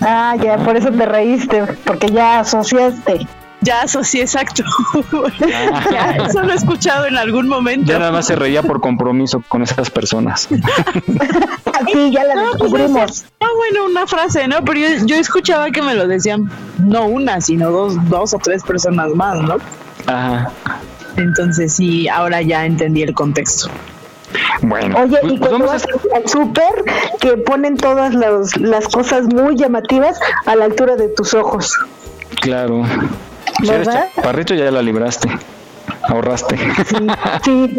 Ah, 0.00 0.34
ya, 0.42 0.56
por 0.58 0.76
eso 0.76 0.90
te 0.90 1.06
reíste, 1.06 1.62
porque 1.84 2.08
ya 2.08 2.40
asociaste. 2.40 3.26
Ya 3.62 3.82
asocié, 3.82 4.22
exacto. 4.22 4.64
ya, 5.90 6.16
eso 6.26 6.42
lo 6.42 6.52
he 6.52 6.56
escuchado 6.56 7.06
en 7.06 7.16
algún 7.16 7.48
momento. 7.48 7.90
Ya 7.92 7.98
nada 7.98 8.12
más 8.12 8.26
se 8.26 8.34
reía 8.36 8.62
por 8.62 8.80
compromiso 8.80 9.42
con 9.48 9.62
esas 9.62 9.90
personas. 9.90 10.48
Sí, 11.92 12.12
ya 12.12 12.22
la 12.22 12.34
No, 12.36 12.42
pues, 12.42 12.60
descubrimos. 12.72 13.24
Ah, 13.40 13.48
bueno, 13.56 13.86
una 13.86 14.06
frase, 14.06 14.46
¿no? 14.46 14.64
Pero 14.64 14.78
yo, 14.78 15.04
yo 15.06 15.16
escuchaba 15.16 15.68
que 15.70 15.82
me 15.82 15.94
lo 15.94 16.06
decían 16.06 16.48
no 16.78 17.06
una, 17.06 17.40
sino 17.40 17.70
dos, 17.72 17.96
dos 18.08 18.34
o 18.34 18.38
tres 18.38 18.62
personas 18.62 19.12
más, 19.16 19.40
¿no? 19.42 19.56
Ajá. 20.06 20.50
Entonces 21.16 21.72
sí, 21.74 22.08
ahora 22.08 22.40
ya 22.40 22.64
entendí 22.66 23.02
el 23.02 23.14
contexto. 23.14 23.68
Bueno, 24.62 24.96
Oye, 24.96 25.18
pues- 25.20 25.32
y 25.32 25.38
pues 25.38 25.50
cuando 25.50 25.66
vamos 25.66 25.82
vas 25.82 26.14
al 26.14 26.28
súper, 26.28 26.84
que 27.20 27.36
ponen 27.38 27.76
todas 27.76 28.14
las, 28.14 28.56
las 28.58 28.86
cosas 28.88 29.24
muy 29.24 29.56
llamativas 29.56 30.20
a 30.46 30.54
la 30.54 30.66
altura 30.66 30.94
de 30.96 31.08
tus 31.08 31.34
ojos. 31.34 31.74
Claro. 32.40 32.84
Si 33.60 33.68
eres 33.68 33.88
chaparrito 33.88 34.54
ya 34.54 34.70
la 34.70 34.82
libraste. 34.82 35.28
Ahorraste. 36.02 36.56
Sí. 37.44 37.70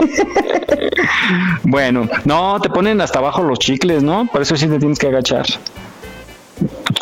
bueno, 1.64 2.08
no, 2.26 2.60
te 2.60 2.70
ponen 2.70 3.02
hasta 3.02 3.20
abajo 3.20 3.44
los 3.44 3.60
chicles, 3.60 4.04
¿no? 4.04 4.28
Por 4.32 4.42
eso 4.42 4.56
sí 4.56 4.68
te 4.68 4.80
tienes 4.80 5.00
que 5.00 5.08
agachar. 5.08 5.46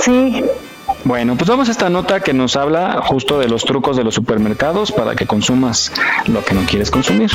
Sí. 0.03 0.43
Bueno, 1.03 1.35
pues 1.35 1.49
vamos 1.49 1.67
a 1.67 1.71
esta 1.71 1.89
nota 1.89 2.19
que 2.19 2.33
nos 2.33 2.55
habla 2.55 3.01
justo 3.03 3.39
de 3.39 3.47
los 3.47 3.63
trucos 3.63 3.97
de 3.97 4.03
los 4.03 4.13
supermercados 4.13 4.91
para 4.91 5.15
que 5.15 5.25
consumas 5.25 5.91
lo 6.27 6.43
que 6.43 6.53
no 6.53 6.61
quieres 6.65 6.91
consumir. 6.91 7.31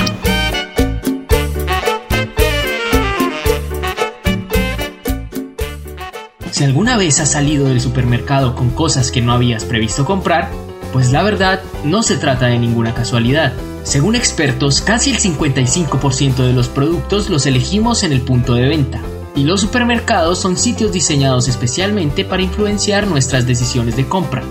Si 6.50 6.64
alguna 6.64 6.96
vez 6.96 7.20
has 7.20 7.32
salido 7.32 7.66
del 7.66 7.80
supermercado 7.80 8.54
con 8.54 8.70
cosas 8.70 9.10
que 9.10 9.20
no 9.20 9.32
habías 9.32 9.64
previsto 9.64 10.04
comprar, 10.06 10.48
pues 10.97 11.12
la 11.12 11.23
verdad 11.23 11.60
no 11.85 12.02
se 12.02 12.16
trata 12.16 12.47
de 12.47 12.59
ninguna 12.59 12.94
casualidad. 12.94 13.52
Según 13.82 14.14
expertos, 14.14 14.81
casi 14.81 15.10
el 15.10 15.18
55% 15.18 16.36
de 16.36 16.55
los 16.55 16.70
productos 16.70 17.28
los 17.28 17.44
elegimos 17.44 18.02
en 18.02 18.14
el 18.14 18.23
punto 18.23 18.55
de 18.55 18.66
venta, 18.66 19.02
y 19.35 19.44
los 19.44 19.60
supermercados 19.60 20.39
son 20.39 20.56
sitios 20.56 20.93
diseñados 20.93 21.48
especialmente 21.48 22.24
para 22.24 22.44
influenciar 22.44 23.09
nuestras 23.09 23.47
decisiones 23.47 23.94
de 23.94 24.09
compra. 24.09 24.43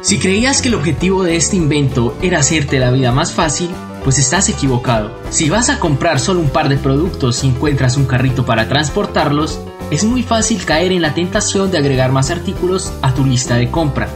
Si 0.00 0.18
creías 0.18 0.62
que 0.62 0.68
el 0.68 0.76
objetivo 0.76 1.24
de 1.24 1.36
este 1.36 1.56
invento 1.56 2.16
era 2.22 2.38
hacerte 2.38 2.78
la 2.78 2.90
vida 2.90 3.12
más 3.12 3.34
fácil, 3.34 3.68
pues 4.02 4.18
estás 4.18 4.48
equivocado. 4.48 5.12
Si 5.28 5.50
vas 5.50 5.68
a 5.68 5.78
comprar 5.78 6.20
solo 6.20 6.40
un 6.40 6.48
par 6.48 6.70
de 6.70 6.78
productos 6.78 7.44
y 7.44 7.48
encuentras 7.48 7.98
un 7.98 8.06
carrito 8.06 8.46
para 8.46 8.66
transportarlos, 8.66 9.60
es 9.90 10.04
muy 10.04 10.22
fácil 10.22 10.64
caer 10.64 10.92
en 10.92 11.02
la 11.02 11.12
tentación 11.12 11.70
de 11.70 11.76
agregar 11.76 12.12
más 12.12 12.30
artículos 12.30 12.94
a 13.02 13.12
tu 13.12 13.26
lista 13.26 13.56
de 13.56 13.70
compra. 13.70 14.08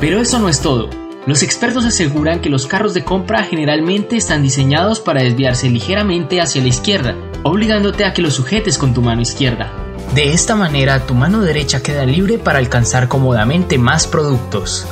Pero 0.00 0.20
eso 0.20 0.38
no 0.38 0.48
es 0.48 0.60
todo. 0.60 0.90
Los 1.26 1.42
expertos 1.42 1.86
aseguran 1.86 2.40
que 2.40 2.50
los 2.50 2.66
carros 2.66 2.92
de 2.92 3.02
compra 3.02 3.44
generalmente 3.44 4.16
están 4.16 4.42
diseñados 4.42 5.00
para 5.00 5.22
desviarse 5.22 5.70
ligeramente 5.70 6.40
hacia 6.40 6.60
la 6.60 6.68
izquierda, 6.68 7.14
obligándote 7.42 8.04
a 8.04 8.12
que 8.12 8.20
los 8.20 8.34
sujetes 8.34 8.76
con 8.76 8.92
tu 8.92 9.00
mano 9.00 9.22
izquierda. 9.22 9.72
De 10.14 10.32
esta 10.32 10.54
manera, 10.54 11.06
tu 11.06 11.14
mano 11.14 11.40
derecha 11.40 11.82
queda 11.82 12.04
libre 12.04 12.38
para 12.38 12.58
alcanzar 12.58 13.08
cómodamente 13.08 13.78
más 13.78 14.06
productos. 14.06 14.86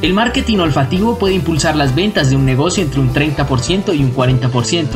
El 0.00 0.14
marketing 0.14 0.58
olfativo 0.58 1.18
puede 1.18 1.34
impulsar 1.34 1.76
las 1.76 1.94
ventas 1.94 2.30
de 2.30 2.36
un 2.36 2.44
negocio 2.44 2.82
entre 2.82 3.00
un 3.00 3.12
30% 3.12 3.96
y 3.96 4.02
un 4.02 4.14
40%. 4.14 4.86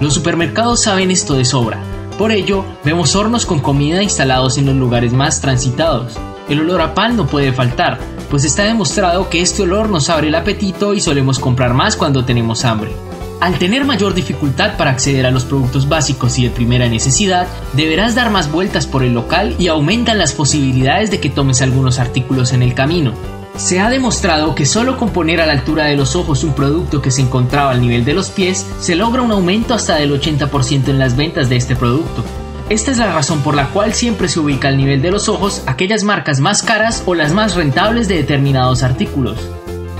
Los 0.00 0.14
supermercados 0.14 0.80
saben 0.80 1.10
esto 1.10 1.34
de 1.34 1.44
sobra. 1.44 1.78
Por 2.18 2.32
ello, 2.32 2.64
vemos 2.84 3.14
hornos 3.16 3.46
con 3.46 3.60
comida 3.60 4.02
instalados 4.02 4.58
en 4.58 4.66
los 4.66 4.76
lugares 4.76 5.12
más 5.12 5.40
transitados. 5.40 6.18
El 6.48 6.60
olor 6.60 6.80
a 6.80 6.94
pan 6.94 7.16
no 7.16 7.26
puede 7.26 7.52
faltar, 7.52 7.98
pues 8.30 8.44
está 8.44 8.62
demostrado 8.62 9.28
que 9.28 9.42
este 9.42 9.62
olor 9.62 9.90
nos 9.90 10.08
abre 10.08 10.28
el 10.28 10.34
apetito 10.36 10.94
y 10.94 11.00
solemos 11.00 11.38
comprar 11.38 11.74
más 11.74 11.96
cuando 11.96 12.24
tenemos 12.24 12.64
hambre. 12.64 12.92
Al 13.40 13.58
tener 13.58 13.84
mayor 13.84 14.14
dificultad 14.14 14.76
para 14.76 14.90
acceder 14.90 15.26
a 15.26 15.30
los 15.30 15.44
productos 15.44 15.88
básicos 15.88 16.38
y 16.38 16.44
de 16.44 16.50
primera 16.50 16.88
necesidad, 16.88 17.48
deberás 17.72 18.14
dar 18.14 18.30
más 18.30 18.52
vueltas 18.52 18.86
por 18.86 19.02
el 19.02 19.14
local 19.14 19.56
y 19.58 19.68
aumentan 19.68 20.18
las 20.18 20.32
posibilidades 20.32 21.10
de 21.10 21.20
que 21.20 21.30
tomes 21.30 21.62
algunos 21.62 21.98
artículos 21.98 22.52
en 22.52 22.62
el 22.62 22.74
camino. 22.74 23.14
Se 23.56 23.80
ha 23.80 23.90
demostrado 23.90 24.54
que 24.54 24.66
solo 24.66 24.96
con 24.96 25.10
poner 25.10 25.40
a 25.40 25.46
la 25.46 25.52
altura 25.52 25.86
de 25.86 25.96
los 25.96 26.16
ojos 26.16 26.44
un 26.44 26.52
producto 26.52 27.02
que 27.02 27.10
se 27.10 27.22
encontraba 27.22 27.72
al 27.72 27.80
nivel 27.80 28.04
de 28.04 28.14
los 28.14 28.30
pies, 28.30 28.66
se 28.78 28.94
logra 28.94 29.22
un 29.22 29.32
aumento 29.32 29.74
hasta 29.74 29.96
del 29.96 30.12
80% 30.12 30.88
en 30.88 30.98
las 30.98 31.16
ventas 31.16 31.48
de 31.48 31.56
este 31.56 31.76
producto. 31.76 32.24
Esta 32.70 32.92
es 32.92 32.98
la 32.98 33.12
razón 33.12 33.42
por 33.42 33.56
la 33.56 33.66
cual 33.70 33.94
siempre 33.94 34.28
se 34.28 34.38
ubica 34.38 34.68
al 34.68 34.76
nivel 34.76 35.02
de 35.02 35.10
los 35.10 35.28
ojos 35.28 35.64
aquellas 35.66 36.04
marcas 36.04 36.38
más 36.38 36.62
caras 36.62 37.02
o 37.04 37.16
las 37.16 37.32
más 37.32 37.56
rentables 37.56 38.06
de 38.06 38.14
determinados 38.14 38.84
artículos. 38.84 39.38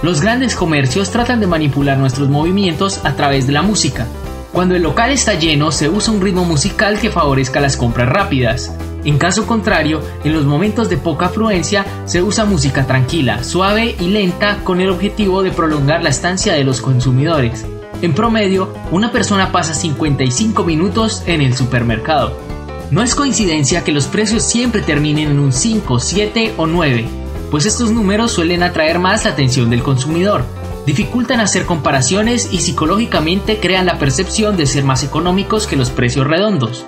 Los 0.05 0.21
grandes 0.21 0.55
comercios 0.55 1.11
tratan 1.11 1.41
de 1.41 1.49
manipular 1.49 1.99
nuestros 1.99 2.29
movimientos 2.29 3.05
a 3.05 3.17
través 3.17 3.49
de 3.49 3.55
la 3.55 3.63
música. 3.63 4.07
Cuando 4.53 4.77
el 4.77 4.85
local 4.85 5.11
está 5.11 5.35
lleno, 5.35 5.73
se 5.73 5.89
usa 5.89 6.15
un 6.15 6.21
ritmo 6.21 6.45
musical 6.45 7.01
que 7.01 7.11
favorezca 7.11 7.59
las 7.59 7.77
compras 7.77 8.09
rápidas. 8.09 8.73
En 9.05 9.19
caso 9.19 9.49
contrario, 9.49 10.01
en 10.23 10.33
los 10.33 10.45
momentos 10.45 10.89
de 10.89 10.97
poca 10.97 11.27
afluencia, 11.27 11.85
se 12.05 12.23
usa 12.23 12.45
música 12.45 12.87
tranquila, 12.87 13.43
suave 13.43 13.97
y 13.99 14.11
lenta 14.11 14.59
con 14.63 14.81
el 14.81 14.91
objetivo 14.91 15.43
de 15.43 15.51
prolongar 15.51 16.05
la 16.05 16.11
estancia 16.11 16.53
de 16.53 16.63
los 16.63 16.81
consumidores. 16.81 17.67
En 18.01 18.15
promedio, 18.15 18.73
una 18.93 19.11
persona 19.11 19.51
pasa 19.51 19.75
55 19.75 20.63
minutos 20.63 21.25
en 21.27 21.41
el 21.41 21.57
supermercado. 21.57 22.50
No 22.91 23.03
es 23.03 23.15
coincidencia 23.15 23.85
que 23.85 23.93
los 23.93 24.07
precios 24.07 24.43
siempre 24.43 24.83
terminen 24.83 25.31
en 25.31 25.39
un 25.39 25.53
5, 25.53 26.01
7 26.01 26.55
o 26.57 26.67
9, 26.67 27.07
pues 27.51 27.65
estos 27.65 27.93
números 27.93 28.33
suelen 28.33 28.65
atraer 28.65 28.99
más 28.99 29.25
la 29.25 29.31
atención 29.31 29.71
del 29.71 29.85
consumidor, 29.85 30.45
dificultan 30.87 31.39
hacer 31.39 31.67
comparaciones 31.67 32.53
y 32.53 32.59
psicológicamente 32.59 33.61
crean 33.61 33.87
la 33.87 33.99
percepción 33.99 34.57
de 34.57 34.67
ser 34.67 34.83
más 34.83 35.05
económicos 35.05 35.69
que 35.69 35.77
los 35.77 35.91
precios 35.91 36.27
redondos. 36.27 36.85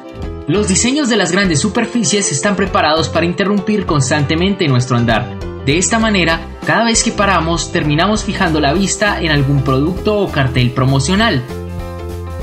Los 0.48 0.66
diseños 0.66 1.08
de 1.08 1.16
las 1.16 1.30
grandes 1.30 1.60
superficies 1.60 2.32
están 2.32 2.56
preparados 2.56 3.08
para 3.08 3.26
interrumpir 3.26 3.86
constantemente 3.86 4.66
nuestro 4.66 4.96
andar. 4.96 5.38
De 5.64 5.78
esta 5.78 6.00
manera, 6.00 6.40
cada 6.66 6.82
vez 6.82 7.04
que 7.04 7.12
paramos, 7.12 7.70
terminamos 7.70 8.24
fijando 8.24 8.60
la 8.60 8.72
vista 8.72 9.20
en 9.20 9.30
algún 9.30 9.62
producto 9.62 10.18
o 10.18 10.32
cartel 10.32 10.72
promocional. 10.72 11.44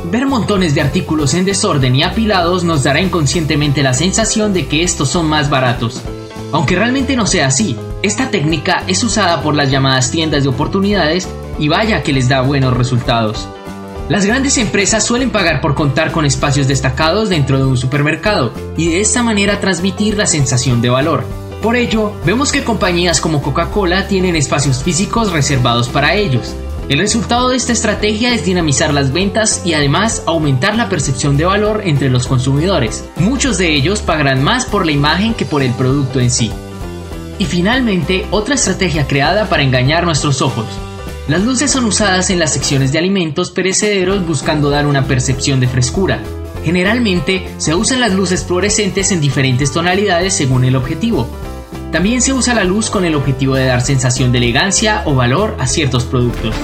Ver 0.05 0.25
montones 0.25 0.73
de 0.73 0.81
artículos 0.81 1.33
en 1.33 1.45
desorden 1.45 1.95
y 1.95 2.03
apilados 2.03 2.63
nos 2.63 2.83
dará 2.83 3.01
inconscientemente 3.01 3.83
la 3.83 3.93
sensación 3.93 4.53
de 4.53 4.67
que 4.67 4.83
estos 4.83 5.09
son 5.09 5.27
más 5.27 5.49
baratos. 5.49 6.01
Aunque 6.51 6.75
realmente 6.75 7.15
no 7.15 7.27
sea 7.27 7.47
así, 7.47 7.75
esta 8.01 8.31
técnica 8.31 8.83
es 8.87 9.03
usada 9.03 9.41
por 9.41 9.55
las 9.55 9.69
llamadas 9.69 10.09
tiendas 10.09 10.43
de 10.43 10.49
oportunidades 10.49 11.27
y 11.59 11.67
vaya 11.67 12.01
que 12.01 12.13
les 12.13 12.29
da 12.29 12.41
buenos 12.41 12.75
resultados. 12.75 13.47
Las 14.07 14.25
grandes 14.25 14.57
empresas 14.57 15.05
suelen 15.05 15.29
pagar 15.29 15.61
por 15.61 15.75
contar 15.75 16.11
con 16.11 16.25
espacios 16.25 16.67
destacados 16.67 17.29
dentro 17.29 17.59
de 17.59 17.65
un 17.65 17.77
supermercado 17.77 18.51
y 18.75 18.87
de 18.87 19.01
esta 19.01 19.21
manera 19.21 19.59
transmitir 19.59 20.17
la 20.17 20.25
sensación 20.25 20.81
de 20.81 20.89
valor. 20.89 21.25
Por 21.61 21.75
ello, 21.75 22.13
vemos 22.25 22.51
que 22.51 22.63
compañías 22.63 23.21
como 23.21 23.41
Coca-Cola 23.41 24.07
tienen 24.07 24.35
espacios 24.35 24.81
físicos 24.81 25.31
reservados 25.31 25.89
para 25.89 26.15
ellos. 26.15 26.55
El 26.89 26.97
resultado 26.97 27.49
de 27.49 27.55
esta 27.55 27.71
estrategia 27.71 28.33
es 28.33 28.45
dinamizar 28.45 28.91
las 28.91 29.13
ventas 29.13 29.61
y 29.63 29.73
además 29.73 30.23
aumentar 30.25 30.75
la 30.75 30.89
percepción 30.89 31.37
de 31.37 31.45
valor 31.45 31.83
entre 31.85 32.09
los 32.09 32.25
consumidores. 32.25 33.07
Muchos 33.17 33.59
de 33.59 33.75
ellos 33.75 34.01
pagarán 34.01 34.43
más 34.43 34.65
por 34.65 34.87
la 34.87 34.91
imagen 34.91 35.35
que 35.35 35.45
por 35.45 35.61
el 35.61 35.71
producto 35.73 36.19
en 36.19 36.31
sí. 36.31 36.51
Y 37.37 37.45
finalmente, 37.45 38.25
otra 38.31 38.55
estrategia 38.55 39.05
creada 39.05 39.47
para 39.47 39.61
engañar 39.61 40.03
nuestros 40.03 40.41
ojos. 40.41 40.65
Las 41.27 41.43
luces 41.43 41.69
son 41.69 41.85
usadas 41.85 42.31
en 42.31 42.39
las 42.39 42.53
secciones 42.53 42.91
de 42.91 42.97
alimentos 42.97 43.51
perecederos 43.51 44.25
buscando 44.25 44.71
dar 44.71 44.87
una 44.87 45.05
percepción 45.05 45.59
de 45.59 45.67
frescura. 45.67 46.23
Generalmente 46.63 47.53
se 47.57 47.75
usan 47.75 48.01
las 48.01 48.13
luces 48.13 48.43
fluorescentes 48.43 49.11
en 49.11 49.21
diferentes 49.21 49.71
tonalidades 49.71 50.33
según 50.33 50.65
el 50.65 50.75
objetivo. 50.75 51.29
También 51.91 52.21
se 52.21 52.33
usa 52.33 52.53
la 52.53 52.63
luz 52.63 52.89
con 52.89 53.03
el 53.03 53.15
objetivo 53.15 53.55
de 53.55 53.65
dar 53.65 53.81
sensación 53.81 54.31
de 54.31 54.37
elegancia 54.37 55.01
o 55.05 55.15
valor 55.15 55.55
a 55.59 55.65
ciertos 55.65 56.05
productos. 56.05 56.55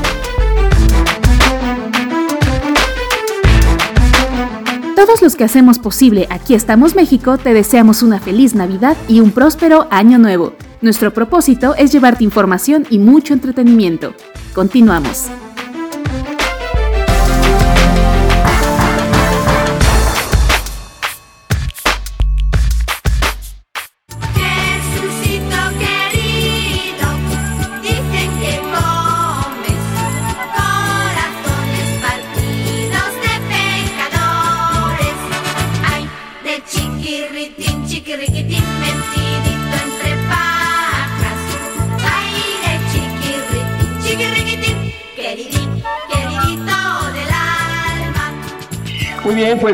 Todos 4.96 5.22
los 5.22 5.36
que 5.36 5.44
hacemos 5.44 5.80
posible 5.80 6.28
Aquí 6.30 6.54
estamos 6.54 6.96
México 6.96 7.38
te 7.38 7.54
deseamos 7.54 8.04
una 8.04 8.20
feliz 8.20 8.54
Navidad 8.54 8.98
y 9.08 9.20
un 9.20 9.32
próspero 9.32 9.88
año 9.90 10.20
nuevo. 10.20 10.54
Nuestro 10.82 11.12
propósito 11.12 11.74
es 11.76 11.92
llevarte 11.92 12.24
información 12.24 12.86
y 12.90 13.00
mucho 13.00 13.34
entretenimiento. 13.34 14.14
Continuamos. 14.54 15.30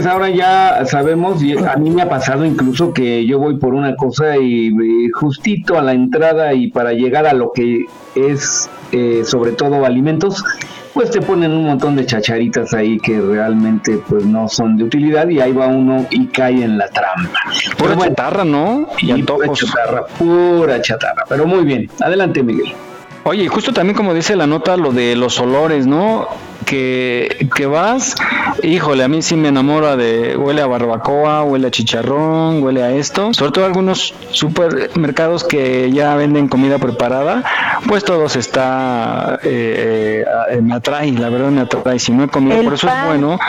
Pues 0.01 0.11
ahora 0.11 0.31
ya 0.31 0.83
sabemos, 0.87 1.43
y 1.43 1.55
a 1.55 1.75
mí 1.75 1.91
me 1.91 2.01
ha 2.01 2.09
pasado 2.09 2.43
incluso 2.43 2.91
que 2.91 3.23
yo 3.23 3.37
voy 3.37 3.59
por 3.59 3.75
una 3.75 3.95
cosa 3.95 4.35
y, 4.35 4.69
y 4.69 5.09
justito 5.11 5.77
a 5.77 5.83
la 5.83 5.93
entrada 5.93 6.55
y 6.55 6.71
para 6.71 6.93
llegar 6.93 7.27
a 7.27 7.33
lo 7.33 7.51
que 7.51 7.85
es 8.15 8.67
eh, 8.93 9.21
sobre 9.23 9.51
todo 9.51 9.85
alimentos, 9.85 10.43
pues 10.95 11.11
te 11.11 11.21
ponen 11.21 11.51
un 11.51 11.65
montón 11.65 11.95
de 11.95 12.07
chacharitas 12.07 12.73
ahí 12.73 12.97
que 12.97 13.21
realmente 13.21 14.01
pues 14.09 14.25
no 14.25 14.49
son 14.49 14.75
de 14.75 14.85
utilidad 14.85 15.29
y 15.29 15.39
ahí 15.39 15.51
va 15.51 15.67
uno 15.67 16.07
y 16.09 16.25
cae 16.25 16.63
en 16.63 16.79
la 16.79 16.87
trampa. 16.87 17.39
Pura 17.77 17.95
chatarra, 17.95 18.43
¿no? 18.43 18.87
Y 19.03 19.21
pura 19.21 19.49
chatarra, 19.53 20.07
pura 20.17 20.81
chatarra. 20.81 21.25
Pero 21.29 21.45
muy 21.45 21.63
bien, 21.63 21.87
adelante 21.99 22.41
Miguel. 22.41 22.73
Oye, 23.23 23.43
y 23.43 23.47
justo 23.47 23.71
también 23.71 23.95
como 23.95 24.13
dice 24.13 24.35
la 24.35 24.47
nota, 24.47 24.77
lo 24.77 24.91
de 24.91 25.15
los 25.15 25.39
olores, 25.39 25.85
¿no? 25.85 26.27
Que, 26.65 27.47
que 27.55 27.65
vas, 27.65 28.15
híjole, 28.63 29.03
a 29.03 29.07
mí 29.07 29.21
sí 29.21 29.35
me 29.35 29.49
enamora 29.49 29.95
de, 29.95 30.37
huele 30.37 30.61
a 30.61 30.67
barbacoa, 30.67 31.43
huele 31.43 31.67
a 31.67 31.71
chicharrón, 31.71 32.63
huele 32.63 32.81
a 32.81 32.91
esto. 32.91 33.33
Sobre 33.33 33.51
todo 33.51 33.65
algunos 33.65 34.13
supermercados 34.31 35.43
que 35.43 35.91
ya 35.91 36.15
venden 36.15 36.47
comida 36.47 36.79
preparada, 36.79 37.43
pues 37.87 38.03
todos 38.03 38.35
está, 38.35 39.39
eh, 39.43 40.23
eh, 40.51 40.61
me 40.61 40.73
atrae, 40.75 41.11
la 41.11 41.29
verdad 41.29 41.49
me 41.49 41.61
atrae. 41.61 41.99
Si 41.99 42.11
no 42.11 42.23
he 42.23 42.27
comido, 42.27 42.57
El 42.57 42.63
por 42.63 42.73
eso 42.73 42.87
pan. 42.87 42.99
es 42.99 43.05
bueno. 43.07 43.39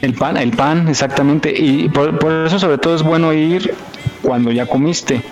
El 0.00 0.14
pan, 0.14 0.36
el 0.36 0.52
pan, 0.52 0.88
exactamente. 0.88 1.52
Y 1.56 1.88
por, 1.88 2.18
por 2.18 2.46
eso 2.46 2.58
sobre 2.58 2.78
todo 2.78 2.94
es 2.94 3.02
bueno 3.02 3.32
ir 3.32 3.74
cuando 4.22 4.52
ya 4.52 4.66
comiste. 4.66 5.22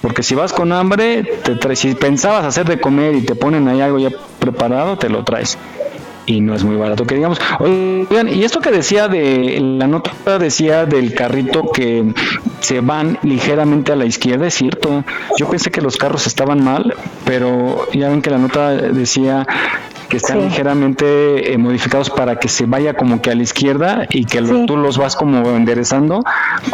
Porque 0.00 0.22
si 0.22 0.34
vas 0.34 0.52
con 0.52 0.72
hambre, 0.72 1.24
te 1.42 1.56
traes, 1.56 1.80
si 1.80 1.94
pensabas 1.94 2.44
hacer 2.44 2.66
de 2.66 2.80
comer 2.80 3.14
y 3.14 3.22
te 3.22 3.34
ponen 3.34 3.66
ahí 3.68 3.80
algo 3.80 3.98
ya 3.98 4.10
preparado, 4.38 4.96
te 4.96 5.08
lo 5.08 5.24
traes. 5.24 5.58
Y 6.26 6.42
no 6.42 6.54
es 6.54 6.62
muy 6.62 6.76
barato 6.76 7.06
que 7.06 7.14
digamos. 7.14 7.40
Oigan, 7.58 8.28
y 8.28 8.44
esto 8.44 8.60
que 8.60 8.70
decía 8.70 9.08
de 9.08 9.58
la 9.60 9.86
nota 9.86 10.38
decía 10.38 10.84
del 10.84 11.14
carrito 11.14 11.72
que 11.72 12.04
se 12.60 12.80
van 12.80 13.18
ligeramente 13.22 13.92
a 13.92 13.96
la 13.96 14.04
izquierda, 14.04 14.46
es 14.46 14.54
cierto. 14.54 15.04
Yo 15.38 15.48
pensé 15.48 15.70
que 15.70 15.80
los 15.80 15.96
carros 15.96 16.26
estaban 16.26 16.62
mal, 16.62 16.94
pero 17.24 17.90
ya 17.92 18.10
ven 18.10 18.20
que 18.20 18.28
la 18.28 18.36
nota 18.38 18.72
decía 18.72 19.46
que 20.08 20.16
están 20.16 20.38
Sí. 20.40 20.44
ligeramente 20.48 21.52
eh, 21.52 21.58
modificados 21.58 22.08
para 22.10 22.36
que 22.36 22.48
se 22.48 22.66
vaya 22.66 22.94
como 22.94 23.20
que 23.20 23.30
a 23.30 23.34
la 23.34 23.42
izquierda 23.42 24.06
y 24.10 24.24
que 24.24 24.40
lo- 24.40 24.64
tú 24.66 24.76
los 24.76 24.96
vas 24.98 25.14
como 25.16 25.46
enderezando, 25.56 26.22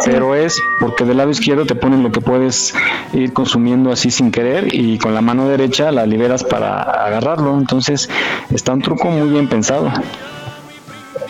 pero 0.04 0.34
es 0.34 0.60
porque 0.80 1.04
del 1.04 1.16
lado 1.16 1.30
izquierdo 1.30 1.66
te 1.66 1.74
ponen 1.74 2.02
lo 2.02 2.12
que 2.12 2.20
puedes 2.20 2.74
ir 3.12 3.32
consumiendo 3.32 3.90
así 3.92 4.10
sin 4.10 4.30
querer 4.30 4.72
y 4.74 4.98
con 4.98 5.14
la 5.14 5.20
mano 5.20 5.48
derecha 5.48 5.90
la 5.90 6.06
liberas 6.06 6.44
para 6.44 6.80
agarrarlo. 6.82 7.58
Entonces 7.58 8.08
está 8.50 8.72
un 8.72 8.82
truco 8.82 9.08
muy 9.08 9.28
bien 9.28 9.48
pensado. 9.48 9.90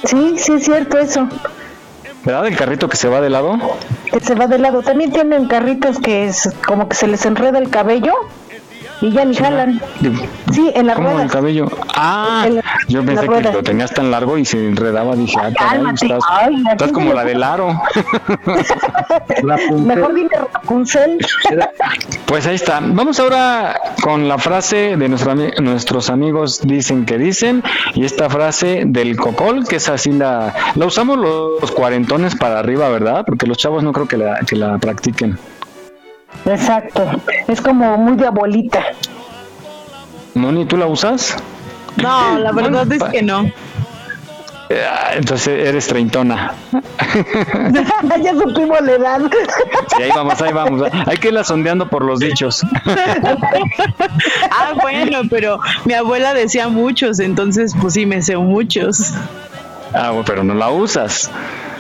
Sí, 0.05 0.35
sí 0.39 0.53
es 0.53 0.65
cierto 0.65 0.99
eso. 0.99 1.29
¿Verdad? 2.25 2.47
El 2.47 2.57
carrito 2.57 2.89
que 2.89 2.97
se 2.97 3.09
va 3.09 3.21
de 3.21 3.29
lado. 3.31 3.59
Que 4.11 4.21
se 4.21 4.35
va 4.35 4.47
de 4.47 4.59
lado. 4.59 4.83
También 4.83 5.13
tienen 5.13 5.47
carritos 5.47 5.99
que 5.99 6.25
es 6.27 6.51
como 6.67 6.89
que 6.89 6.97
se 6.97 7.07
les 7.07 7.25
enreda 7.27 7.59
el 7.59 7.69
cabello 7.69 8.15
y 9.01 9.11
ya 9.11 9.25
ni 9.25 9.35
jalan. 9.35 9.81
Sí, 10.53 10.71
en 10.75 10.87
las 10.87 10.97
¿Cómo 10.97 11.21
el 11.21 11.31
cabello? 11.31 11.67
Ah, 11.95 12.47
la- 12.51 12.63
yo 12.89 13.01
en 13.01 13.07
pensé 13.07 13.29
que 13.29 13.41
lo 13.53 13.63
tenías 13.63 13.93
tan 13.93 14.11
largo 14.11 14.39
y 14.39 14.45
se 14.45 14.59
enredaba. 14.69 15.15
Dije, 15.17 15.37
ah, 15.41 15.51
caray, 15.57 15.83
estás, 15.95 16.23
Ay, 16.29 16.63
¿a 16.69 16.73
estás 16.73 16.93
como 16.93 17.13
la 17.13 17.25
del 17.25 17.43
aro. 17.43 17.81
Mejor 19.85 20.15
dime 20.15 20.31
Rapunzel. 20.53 21.19
Pues 22.27 22.47
ahí 22.47 22.55
está. 22.57 22.81
Vamos 22.83 23.21
ahora 23.21 23.79
con 24.03 24.29
la 24.29 24.39
frase 24.39 24.97
de 24.97 25.09
nuestro 25.09 25.33
ami- 25.33 25.59
nuestros 25.61 26.11
amigos 26.11 26.61
dicen 26.63 27.05
que 27.05 27.19
dicen 27.19 27.63
y 27.95 28.05
esta 28.05 28.29
frase 28.31 28.83
del 28.87 29.17
cocol, 29.17 29.67
que 29.67 29.77
es 29.77 29.89
así 29.89 30.13
la 30.13 30.55
la 30.75 30.87
usamos 30.87 31.19
los, 31.19 31.61
los 31.61 31.71
cuarentones 31.73 32.35
para 32.37 32.59
arriba, 32.59 32.89
¿verdad? 32.89 33.25
Porque 33.27 33.47
los 33.47 33.59
chavos 33.59 33.83
no 33.83 33.93
creo 33.93 34.07
que 34.09 34.17
la, 34.17 34.39
que 34.41 34.57
la 34.57 34.79
practiquen. 34.79 35.39
Exacto. 36.47 37.11
Es 37.49 37.61
como 37.61 37.97
muy 37.97 38.17
de 38.17 38.27
abuelita. 38.27 38.85
Moni, 40.35 40.67
¿tú 40.67 40.77
la 40.77 40.87
usas? 40.87 41.37
No, 41.97 42.39
la 42.39 42.53
verdad 42.53 42.87
Bueno, 42.87 43.05
es 43.05 43.13
que 43.13 43.23
no. 43.23 43.45
Eh, 44.71 44.87
Entonces 45.17 45.67
eres 45.69 45.87
treintona. 45.87 46.55
ya 48.23 48.33
supimos 48.33 48.81
la 48.81 48.93
edad. 48.93 49.21
Y 49.99 50.03
ahí 50.03 50.11
vamos, 50.15 50.41
ahí 50.41 50.53
vamos. 50.53 50.83
Hay 51.07 51.17
que 51.19 51.29
irla 51.29 51.45
sondeando 51.45 51.89
por 51.89 52.05
los 52.05 52.21
dichos. 52.21 52.65
Ah, 54.51 54.73
bueno, 54.81 55.23
pero 55.29 55.59
mi 55.85 55.95
abuela 55.95 56.33
decía 56.33 56.69
muchos, 56.69 57.19
entonces 57.19 57.75
pues 57.81 57.95
sí 57.95 58.07
me 58.07 58.23
sé 58.23 58.37
muchos. 58.37 59.13
Ah, 59.93 60.11
bueno, 60.11 60.25
pero 60.25 60.45
no 60.45 60.55
la 60.55 60.71
usas. 60.71 61.31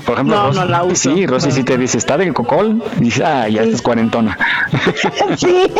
Por 0.04 0.14
ejemplo, 0.14 0.36
No, 0.36 0.48
Rosy- 0.50 0.54
no 0.56 0.64
la 0.66 0.84
uso. 0.84 1.14
Sí, 1.14 1.26
Rosy 1.26 1.50
sí 1.50 1.64
te 1.64 1.78
dice, 1.78 1.96
está 1.98 2.16
del 2.18 2.34
cocol. 2.34 2.82
Y 2.98 3.04
dice, 3.04 3.24
ah, 3.24 3.48
ya 3.48 3.62
estás 3.62 3.82
cuarentona. 3.82 4.36
Sí. 5.36 5.64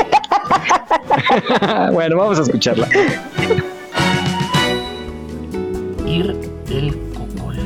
bueno, 1.93 2.17
vamos 2.17 2.39
a 2.39 2.43
escucharla. 2.43 2.89
ir 6.07 6.35
del 6.69 6.95
cocol. 7.13 7.57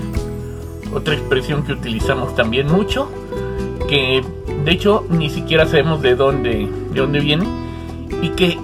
Otra 0.95 1.15
expresión 1.15 1.63
que 1.65 1.73
utilizamos 1.73 2.35
también 2.35 2.67
mucho, 2.71 3.11
que 3.89 4.23
de 4.65 4.73
hecho 4.73 5.07
ni 5.11 5.31
siquiera 5.31 5.67
sabemos 5.67 6.03
de 6.03 6.15
dónde, 6.15 6.69
de 6.93 7.01
dónde 7.01 7.21
viene, 7.21 7.47
y 8.23 8.31
que, 8.31 8.59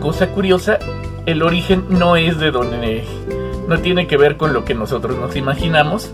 cosa 0.00 0.28
curiosa, 0.28 0.78
el 1.26 1.42
origen 1.42 1.84
no 1.90 2.16
es 2.16 2.38
de 2.38 2.50
donde, 2.50 3.04
no 3.68 3.78
tiene 3.80 4.06
que 4.06 4.16
ver 4.16 4.36
con 4.36 4.52
lo 4.52 4.64
que 4.64 4.74
nosotros 4.74 5.16
nos 5.18 5.36
imaginamos. 5.36 6.12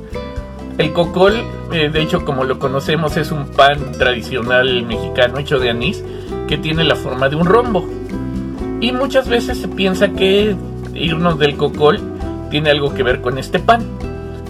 El 0.78 0.92
cocol, 0.92 1.44
eh, 1.72 1.90
de 1.90 2.02
hecho 2.02 2.24
como 2.24 2.44
lo 2.44 2.58
conocemos, 2.58 3.16
es 3.16 3.30
un 3.30 3.48
pan 3.48 3.92
tradicional 3.92 4.84
mexicano 4.84 5.38
hecho 5.38 5.58
de 5.58 5.70
anís 5.70 6.02
que 6.48 6.58
tiene 6.58 6.84
la 6.84 6.96
forma 6.96 7.28
de 7.28 7.36
un 7.36 7.46
rombo. 7.46 7.88
Y 8.80 8.92
muchas 8.92 9.28
veces 9.28 9.58
se 9.58 9.68
piensa 9.68 10.08
que 10.08 10.56
irnos 10.94 11.38
del 11.38 11.56
cocol 11.56 12.00
tiene 12.50 12.70
algo 12.70 12.94
que 12.94 13.02
ver 13.02 13.20
con 13.20 13.38
este 13.38 13.58
pan. 13.58 13.82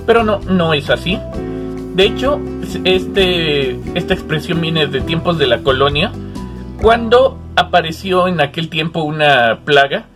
Pero 0.06 0.24
no, 0.24 0.40
no 0.40 0.74
es 0.74 0.90
así. 0.90 1.18
De 1.94 2.04
hecho, 2.04 2.40
este, 2.84 3.78
esta 3.94 4.14
expresión 4.14 4.60
viene 4.60 4.86
de 4.86 5.02
tiempos 5.02 5.38
de 5.38 5.46
la 5.46 5.58
colonia, 5.62 6.10
cuando 6.80 7.38
apareció 7.54 8.28
en 8.28 8.40
aquel 8.40 8.68
tiempo 8.70 9.02
una 9.02 9.60
plaga 9.64 10.06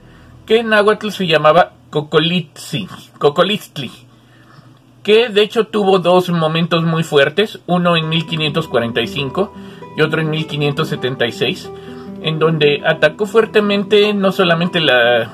que 0.47 0.61
en 0.61 0.71
náhuatl 0.71 1.11
se 1.11 1.27
llamaba 1.27 1.73
Cocolitzi, 1.91 2.89
Cocolistli, 3.19 3.91
que 5.07 5.29
de 5.29 5.43
hecho 5.43 5.69
tuvo 5.69 6.01
dos 6.01 6.31
momentos 6.31 6.83
muy 6.83 7.05
fuertes, 7.05 7.61
uno 7.69 7.97
en 7.97 8.09
1545 8.09 9.55
y 9.97 10.03
otro 10.03 10.21
en 10.21 10.31
1576, 10.31 11.71
en 12.23 12.41
donde 12.41 12.83
atacó 12.85 13.27
fuertemente 13.27 14.13
no 14.15 14.33
solamente 14.33 14.81
la, 14.81 15.31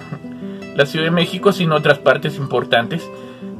la 0.76 0.84
Ciudad 0.84 1.06
de 1.06 1.10
México, 1.10 1.52
sino 1.52 1.74
otras 1.74 1.98
partes 1.98 2.36
importantes, 2.36 3.10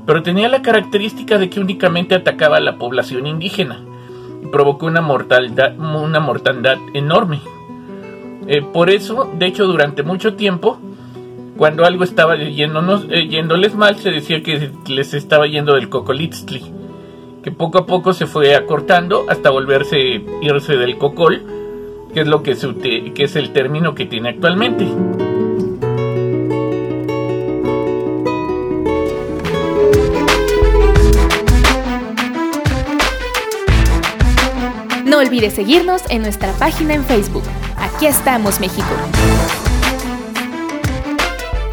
pero 0.05 0.23
tenía 0.23 0.51
la 0.51 0.61
característica 0.61 1.39
de 1.39 1.49
que 1.49 1.61
únicamente 1.61 2.15
atacaba 2.15 2.59
a 2.59 2.61
la 2.61 2.77
población 2.77 3.27
indígena 3.27 3.81
y 4.43 4.49
provocó 4.49 4.85
una 4.85 5.01
mortalidad, 5.01 5.79
una 5.79 6.21
mortandad 6.21 6.77
enorme. 6.93 7.41
Eh, 8.49 8.61
por 8.61 8.91
eso, 8.91 9.33
de 9.39 9.47
hecho, 9.47 9.67
durante 9.67 10.03
mucho 10.03 10.35
tiempo, 10.35 10.79
cuando 11.57 11.85
algo 11.85 12.05
estaba 12.05 12.37
eh, 12.37 12.53
yéndoles 12.53 13.75
mal, 13.75 13.97
se 13.97 14.11
decía 14.11 14.43
que 14.43 14.71
les 14.89 15.15
estaba 15.15 15.47
yendo 15.47 15.75
del 15.75 15.89
cocolitzli, 15.89 16.63
que 17.43 17.53
poco 17.53 17.79
a 17.79 17.87
poco 17.87 18.13
se 18.13 18.27
fue 18.27 18.55
acortando 18.55 19.27
hasta 19.29 19.51
volverse 19.51 20.23
irse 20.41 20.77
del 20.77 20.99
cocol, 20.99 21.43
que 22.15 22.21
es 22.21 22.27
lo 22.27 22.43
que 22.43 22.53
es 22.53 23.37
el 23.37 23.53
término 23.53 23.95
que 23.95 24.07
tiene 24.07 24.31
actualmente. 24.31 24.87
No 35.13 35.19
olvides 35.19 35.53
seguirnos 35.53 36.03
en 36.09 36.23
nuestra 36.23 36.53
página 36.55 36.95
en 36.95 37.05
Facebook. 37.05 37.45
Aquí 37.77 38.07
estamos, 38.07 38.61
México. 38.61 38.89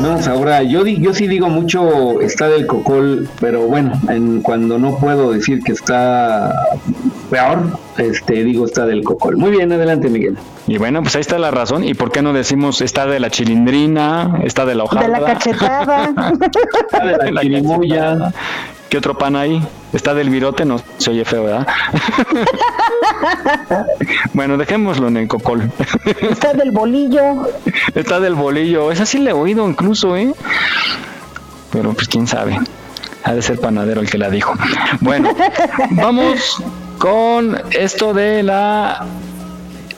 Sabemos 0.00 0.26
ahora. 0.28 0.62
Yo, 0.62 0.82
di- 0.84 1.00
yo 1.00 1.14
sí 1.14 1.26
digo 1.26 1.48
mucho 1.48 2.20
está 2.20 2.48
del 2.48 2.66
cocol, 2.66 3.28
pero 3.40 3.62
bueno, 3.66 3.92
en, 4.08 4.40
cuando 4.42 4.78
no 4.78 4.96
puedo 4.98 5.32
decir 5.32 5.62
que 5.62 5.72
está 5.72 6.52
peor, 7.30 7.78
este 7.98 8.44
digo 8.44 8.64
está 8.66 8.86
del 8.86 9.04
cocol. 9.04 9.36
Muy 9.36 9.50
bien, 9.52 9.72
adelante 9.72 10.08
Miguel. 10.08 10.36
Y 10.66 10.78
bueno, 10.78 11.02
pues 11.02 11.14
ahí 11.14 11.20
está 11.20 11.38
la 11.38 11.50
razón. 11.50 11.84
¿Y 11.84 11.94
por 11.94 12.10
qué 12.10 12.22
no 12.22 12.32
decimos 12.32 12.80
está 12.80 13.06
de 13.06 13.20
la 13.20 13.30
chilindrina, 13.30 14.40
está 14.44 14.64
de 14.64 14.74
la 14.74 14.84
hojada? 14.84 15.02
De 15.02 15.08
la 15.08 15.24
cachetada. 15.24 16.12
de 17.22 17.32
la 17.32 17.40
chirimoya. 17.42 18.32
¿Qué 18.94 18.98
otro 18.98 19.18
pan 19.18 19.34
hay? 19.34 19.60
Está 19.92 20.14
del 20.14 20.30
virote, 20.30 20.64
no 20.64 20.80
se 20.98 21.10
oye 21.10 21.24
feo, 21.24 21.42
¿verdad? 21.42 21.66
bueno, 24.34 24.56
dejémoslo 24.56 25.08
en 25.08 25.16
el 25.16 25.26
cocol. 25.26 25.68
Está 26.20 26.52
del 26.52 26.70
bolillo. 26.70 27.48
Está 27.92 28.20
del 28.20 28.36
bolillo. 28.36 28.92
Esa 28.92 29.04
sí 29.04 29.18
le 29.18 29.30
he 29.30 29.32
oído 29.32 29.68
incluso, 29.68 30.16
¿eh? 30.16 30.32
Pero 31.72 31.92
pues 31.92 32.06
quién 32.06 32.28
sabe. 32.28 32.56
Ha 33.24 33.34
de 33.34 33.42
ser 33.42 33.58
panadero 33.58 34.00
el 34.00 34.08
que 34.08 34.16
la 34.16 34.30
dijo. 34.30 34.54
Bueno, 35.00 35.34
vamos 35.90 36.62
con 36.98 37.60
esto 37.72 38.14
de 38.14 38.44
la 38.44 39.04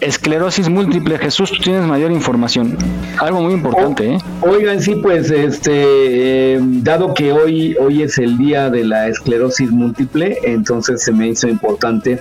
esclerosis 0.00 0.68
múltiple. 0.68 1.18
Jesús, 1.18 1.50
tú 1.50 1.62
tienes 1.62 1.82
mayor 1.82 2.12
información. 2.12 2.76
Algo 3.18 3.42
muy 3.42 3.54
importante, 3.54 4.14
¿eh? 4.14 4.18
Oigan, 4.42 4.80
sí, 4.80 4.96
pues 4.96 5.30
este, 5.30 6.54
eh, 6.54 6.60
dado 6.60 7.14
que 7.14 7.32
hoy, 7.32 7.76
hoy 7.80 8.02
es 8.02 8.18
el 8.18 8.38
día 8.38 8.70
de 8.70 8.84
la 8.84 9.08
esclerosis 9.08 9.70
múltiple, 9.70 10.38
entonces 10.44 11.02
se 11.02 11.12
me 11.12 11.28
hizo 11.28 11.48
importante 11.48 12.20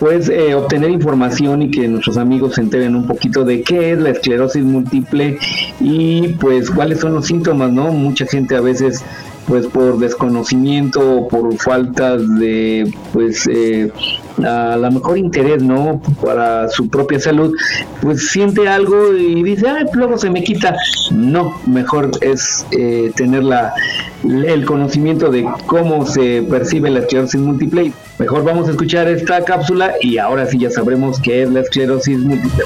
pues 0.00 0.30
eh, 0.30 0.54
obtener 0.54 0.90
información 0.90 1.60
y 1.60 1.70
que 1.70 1.86
nuestros 1.86 2.16
amigos 2.16 2.54
se 2.54 2.62
enteren 2.62 2.96
un 2.96 3.06
poquito 3.06 3.44
de 3.44 3.62
qué 3.62 3.92
es 3.92 3.98
la 3.98 4.08
esclerosis 4.08 4.64
múltiple 4.64 5.38
y 5.78 6.28
pues 6.40 6.70
cuáles 6.70 7.00
son 7.00 7.14
los 7.14 7.26
síntomas, 7.26 7.70
¿no? 7.70 7.92
Mucha 7.92 8.24
gente 8.24 8.56
a 8.56 8.62
veces 8.62 9.04
pues 9.46 9.66
por 9.66 9.98
desconocimiento 9.98 11.00
o 11.00 11.28
por 11.28 11.54
falta 11.58 12.16
de 12.16 12.90
pues 13.12 13.46
eh, 13.46 13.92
a 14.44 14.76
lo 14.76 14.90
mejor 14.90 15.18
interés, 15.18 15.62
¿no? 15.62 16.00
Para 16.22 16.68
su 16.68 16.88
propia 16.88 17.18
salud, 17.20 17.54
pues 18.00 18.28
siente 18.28 18.68
algo 18.68 19.12
y 19.12 19.42
dice, 19.42 19.68
ay, 19.68 19.84
luego 19.92 20.18
se 20.18 20.30
me 20.30 20.42
quita. 20.42 20.76
No, 21.10 21.60
mejor 21.66 22.10
es 22.20 22.66
eh, 22.72 23.12
tener 23.16 23.44
la, 23.44 23.74
el 24.24 24.64
conocimiento 24.64 25.30
de 25.30 25.46
cómo 25.66 26.06
se 26.06 26.42
percibe 26.42 26.90
la 26.90 27.00
esclerosis 27.00 27.40
múltiple. 27.40 27.92
Mejor 28.18 28.44
vamos 28.44 28.68
a 28.68 28.72
escuchar 28.72 29.08
esta 29.08 29.44
cápsula 29.44 29.94
y 30.00 30.18
ahora 30.18 30.46
sí 30.46 30.58
ya 30.58 30.70
sabremos 30.70 31.20
qué 31.20 31.42
es 31.42 31.50
la 31.50 31.60
esclerosis 31.60 32.18
múltiple. 32.18 32.64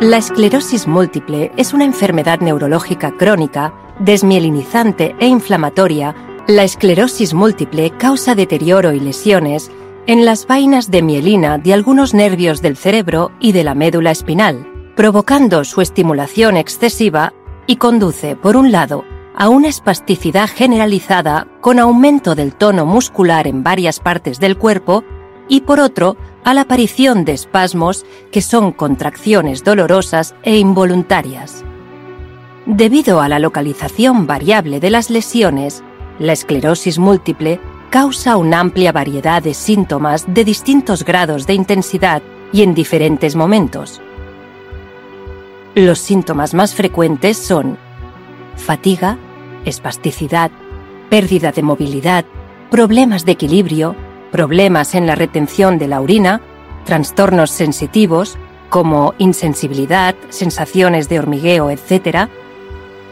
La 0.00 0.18
esclerosis 0.18 0.86
múltiple 0.86 1.52
es 1.56 1.72
una 1.72 1.86
enfermedad 1.86 2.40
neurológica 2.40 3.12
crónica, 3.12 3.72
desmielinizante 3.98 5.16
e 5.18 5.26
inflamatoria. 5.26 6.14
La 6.46 6.64
esclerosis 6.64 7.32
múltiple 7.32 7.90
causa 7.96 8.34
deterioro 8.34 8.92
y 8.92 9.00
lesiones 9.00 9.70
en 10.06 10.26
las 10.26 10.46
vainas 10.46 10.90
de 10.90 11.00
mielina 11.00 11.56
de 11.56 11.72
algunos 11.72 12.12
nervios 12.12 12.60
del 12.60 12.76
cerebro 12.76 13.32
y 13.40 13.52
de 13.52 13.64
la 13.64 13.74
médula 13.74 14.10
espinal, 14.10 14.70
provocando 14.96 15.64
su 15.64 15.80
estimulación 15.80 16.58
excesiva 16.58 17.32
y 17.66 17.76
conduce, 17.76 18.36
por 18.36 18.58
un 18.58 18.72
lado, 18.72 19.02
a 19.34 19.48
una 19.48 19.68
espasticidad 19.68 20.50
generalizada 20.50 21.48
con 21.62 21.78
aumento 21.78 22.34
del 22.34 22.54
tono 22.54 22.84
muscular 22.84 23.46
en 23.46 23.62
varias 23.62 24.00
partes 24.00 24.40
del 24.40 24.58
cuerpo 24.58 25.04
y 25.48 25.62
por 25.62 25.80
otro, 25.80 26.16
a 26.44 26.54
la 26.54 26.62
aparición 26.62 27.24
de 27.24 27.32
espasmos 27.32 28.04
que 28.30 28.42
son 28.42 28.72
contracciones 28.72 29.64
dolorosas 29.64 30.34
e 30.42 30.58
involuntarias. 30.58 31.64
Debido 32.66 33.20
a 33.20 33.28
la 33.28 33.38
localización 33.38 34.26
variable 34.26 34.80
de 34.80 34.90
las 34.90 35.10
lesiones, 35.10 35.82
la 36.18 36.32
esclerosis 36.32 36.98
múltiple 36.98 37.60
causa 37.90 38.36
una 38.36 38.60
amplia 38.60 38.92
variedad 38.92 39.42
de 39.42 39.54
síntomas 39.54 40.24
de 40.26 40.44
distintos 40.44 41.04
grados 41.04 41.46
de 41.46 41.54
intensidad 41.54 42.22
y 42.52 42.62
en 42.62 42.74
diferentes 42.74 43.36
momentos. 43.36 44.00
Los 45.74 45.98
síntomas 45.98 46.54
más 46.54 46.74
frecuentes 46.74 47.36
son 47.36 47.78
fatiga, 48.56 49.18
espasticidad, 49.64 50.50
pérdida 51.10 51.52
de 51.52 51.62
movilidad, 51.62 52.24
problemas 52.70 53.24
de 53.24 53.32
equilibrio, 53.32 53.94
problemas 54.36 54.94
en 54.94 55.06
la 55.06 55.14
retención 55.14 55.78
de 55.78 55.88
la 55.88 56.02
orina, 56.02 56.42
trastornos 56.84 57.50
sensitivos 57.50 58.36
como 58.68 59.14
insensibilidad, 59.16 60.14
sensaciones 60.28 61.08
de 61.08 61.18
hormigueo, 61.18 61.70
etc., 61.70 62.28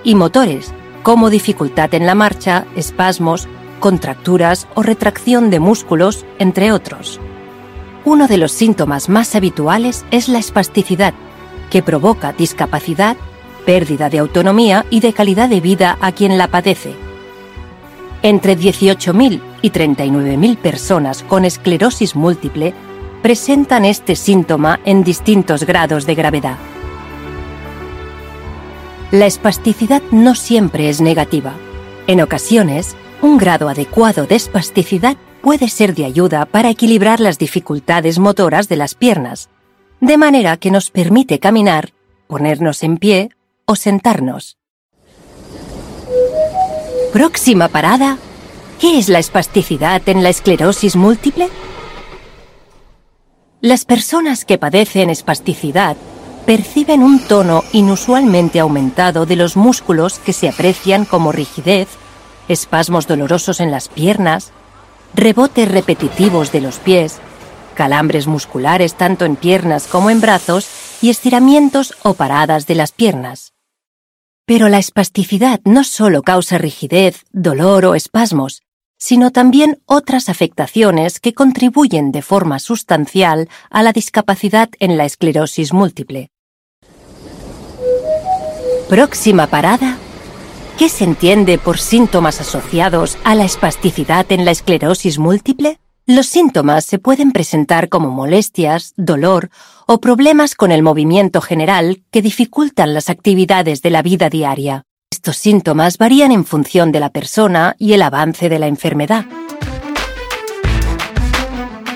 y 0.02 0.16
motores 0.16 0.74
como 1.02 1.30
dificultad 1.30 1.94
en 1.94 2.04
la 2.04 2.14
marcha, 2.14 2.66
espasmos, 2.76 3.48
contracturas 3.80 4.68
o 4.74 4.82
retracción 4.82 5.48
de 5.48 5.60
músculos, 5.60 6.26
entre 6.38 6.72
otros. 6.72 7.18
Uno 8.04 8.26
de 8.26 8.36
los 8.36 8.52
síntomas 8.52 9.08
más 9.08 9.34
habituales 9.34 10.04
es 10.10 10.28
la 10.28 10.38
espasticidad, 10.38 11.14
que 11.70 11.82
provoca 11.82 12.34
discapacidad, 12.34 13.16
pérdida 13.64 14.10
de 14.10 14.18
autonomía 14.18 14.84
y 14.90 15.00
de 15.00 15.14
calidad 15.14 15.48
de 15.48 15.62
vida 15.62 15.96
a 16.02 16.12
quien 16.12 16.36
la 16.36 16.48
padece. 16.48 16.94
Entre 18.20 18.58
18.000 18.58 19.53
y 19.64 19.70
39.000 19.70 20.58
personas 20.58 21.22
con 21.22 21.46
esclerosis 21.46 22.14
múltiple 22.16 22.74
presentan 23.22 23.86
este 23.86 24.14
síntoma 24.14 24.78
en 24.84 25.02
distintos 25.02 25.64
grados 25.64 26.04
de 26.04 26.14
gravedad. 26.14 26.58
La 29.10 29.24
espasticidad 29.24 30.02
no 30.10 30.34
siempre 30.34 30.90
es 30.90 31.00
negativa. 31.00 31.54
En 32.06 32.20
ocasiones, 32.20 32.94
un 33.22 33.38
grado 33.38 33.70
adecuado 33.70 34.26
de 34.26 34.34
espasticidad 34.34 35.16
puede 35.40 35.70
ser 35.70 35.94
de 35.94 36.04
ayuda 36.04 36.44
para 36.44 36.68
equilibrar 36.68 37.18
las 37.18 37.38
dificultades 37.38 38.18
motoras 38.18 38.68
de 38.68 38.76
las 38.76 38.94
piernas, 38.94 39.48
de 40.02 40.18
manera 40.18 40.58
que 40.58 40.70
nos 40.70 40.90
permite 40.90 41.38
caminar, 41.38 41.94
ponernos 42.26 42.82
en 42.82 42.98
pie 42.98 43.30
o 43.64 43.76
sentarnos. 43.76 44.58
Próxima 47.14 47.68
parada. 47.68 48.18
¿Qué 48.84 48.98
es 48.98 49.08
la 49.08 49.18
espasticidad 49.18 50.06
en 50.10 50.22
la 50.22 50.28
esclerosis 50.28 50.94
múltiple? 50.94 51.48
Las 53.62 53.86
personas 53.86 54.44
que 54.44 54.58
padecen 54.58 55.08
espasticidad 55.08 55.96
perciben 56.44 57.02
un 57.02 57.18
tono 57.18 57.64
inusualmente 57.72 58.60
aumentado 58.60 59.24
de 59.24 59.36
los 59.36 59.56
músculos 59.56 60.18
que 60.18 60.34
se 60.34 60.50
aprecian 60.50 61.06
como 61.06 61.32
rigidez, 61.32 61.88
espasmos 62.46 63.06
dolorosos 63.06 63.60
en 63.60 63.70
las 63.70 63.88
piernas, 63.88 64.52
rebotes 65.14 65.72
repetitivos 65.72 66.52
de 66.52 66.60
los 66.60 66.76
pies, 66.76 67.20
calambres 67.72 68.26
musculares 68.26 68.96
tanto 68.96 69.24
en 69.24 69.36
piernas 69.36 69.86
como 69.86 70.10
en 70.10 70.20
brazos 70.20 70.68
y 71.00 71.08
estiramientos 71.08 71.94
o 72.02 72.12
paradas 72.12 72.66
de 72.66 72.74
las 72.74 72.92
piernas. 72.92 73.54
Pero 74.44 74.68
la 74.68 74.76
espasticidad 74.76 75.62
no 75.64 75.84
solo 75.84 76.20
causa 76.20 76.58
rigidez, 76.58 77.24
dolor 77.32 77.86
o 77.86 77.94
espasmos, 77.94 78.60
sino 79.06 79.32
también 79.32 79.82
otras 79.84 80.30
afectaciones 80.30 81.20
que 81.20 81.34
contribuyen 81.34 82.10
de 82.10 82.22
forma 82.22 82.58
sustancial 82.58 83.50
a 83.68 83.82
la 83.82 83.92
discapacidad 83.92 84.70
en 84.78 84.96
la 84.96 85.04
esclerosis 85.04 85.74
múltiple. 85.74 86.30
Próxima 88.88 89.46
parada. 89.48 89.98
¿Qué 90.78 90.88
se 90.88 91.04
entiende 91.04 91.58
por 91.58 91.76
síntomas 91.76 92.40
asociados 92.40 93.18
a 93.24 93.34
la 93.34 93.44
espasticidad 93.44 94.24
en 94.32 94.46
la 94.46 94.52
esclerosis 94.52 95.18
múltiple? 95.18 95.78
Los 96.06 96.24
síntomas 96.24 96.86
se 96.86 96.98
pueden 96.98 97.32
presentar 97.32 97.90
como 97.90 98.08
molestias, 98.08 98.94
dolor 98.96 99.50
o 99.86 100.00
problemas 100.00 100.54
con 100.54 100.72
el 100.72 100.82
movimiento 100.82 101.42
general 101.42 102.02
que 102.10 102.22
dificultan 102.22 102.94
las 102.94 103.10
actividades 103.10 103.82
de 103.82 103.90
la 103.90 104.00
vida 104.00 104.30
diaria. 104.30 104.86
Estos 105.24 105.38
síntomas 105.38 105.96
varían 105.96 106.32
en 106.32 106.44
función 106.44 106.92
de 106.92 107.00
la 107.00 107.08
persona 107.08 107.76
y 107.78 107.94
el 107.94 108.02
avance 108.02 108.50
de 108.50 108.58
la 108.58 108.66
enfermedad. 108.66 109.24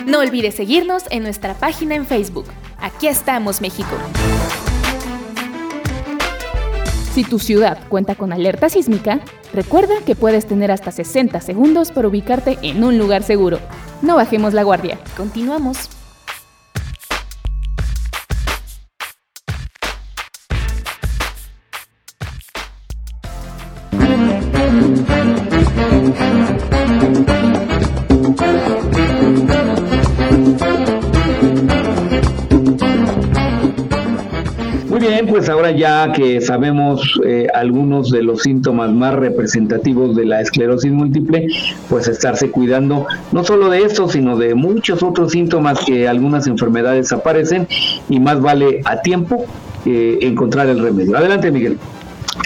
No 0.07 0.17
olvides 0.17 0.55
seguirnos 0.55 1.03
en 1.11 1.21
nuestra 1.21 1.53
página 1.53 1.93
en 1.93 2.07
Facebook. 2.07 2.45
Aquí 2.79 3.05
estamos, 3.05 3.61
México. 3.61 3.91
Si 7.13 7.23
tu 7.23 7.37
ciudad 7.37 7.77
cuenta 7.87 8.15
con 8.15 8.33
alerta 8.33 8.67
sísmica, 8.67 9.19
recuerda 9.53 9.93
que 10.03 10.15
puedes 10.15 10.47
tener 10.47 10.71
hasta 10.71 10.89
60 10.89 11.39
segundos 11.39 11.91
para 11.91 12.07
ubicarte 12.07 12.57
en 12.63 12.83
un 12.83 12.97
lugar 12.97 13.21
seguro. 13.21 13.59
No 14.01 14.15
bajemos 14.15 14.55
la 14.55 14.63
guardia. 14.63 14.97
Continuamos. 15.15 15.98
Ahora 35.59 35.71
ya 35.71 36.13
que 36.13 36.39
sabemos 36.39 37.19
eh, 37.25 37.47
algunos 37.53 38.11
de 38.11 38.23
los 38.23 38.43
síntomas 38.43 38.93
más 38.93 39.13
representativos 39.13 40.15
de 40.15 40.25
la 40.25 40.39
esclerosis 40.39 40.89
múltiple, 40.89 41.47
pues 41.89 42.07
estarse 42.07 42.49
cuidando 42.49 43.05
no 43.33 43.43
solo 43.43 43.69
de 43.69 43.81
esto, 43.81 44.07
sino 44.07 44.37
de 44.37 44.55
muchos 44.55 45.03
otros 45.03 45.33
síntomas 45.33 45.79
que 45.83 46.07
algunas 46.07 46.47
enfermedades 46.47 47.11
aparecen 47.11 47.67
y 48.07 48.21
más 48.21 48.39
vale 48.39 48.79
a 48.85 49.01
tiempo 49.01 49.45
eh, 49.85 50.19
encontrar 50.21 50.69
el 50.69 50.79
remedio. 50.79 51.17
Adelante, 51.17 51.51
Miguel. 51.51 51.77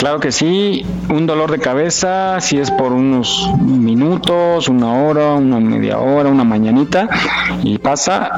Claro 0.03 0.19
que 0.19 0.33
sí, 0.33 0.85
un 1.07 1.25
dolor 1.25 1.49
de 1.49 1.59
cabeza, 1.59 2.41
si 2.41 2.57
es 2.57 2.69
por 2.71 2.91
unos 2.91 3.49
minutos, 3.61 4.67
una 4.67 4.91
hora, 4.91 5.35
una 5.35 5.61
media 5.61 5.97
hora, 5.99 6.27
una 6.27 6.43
mañanita 6.43 7.07
y 7.63 7.77
pasa, 7.77 8.29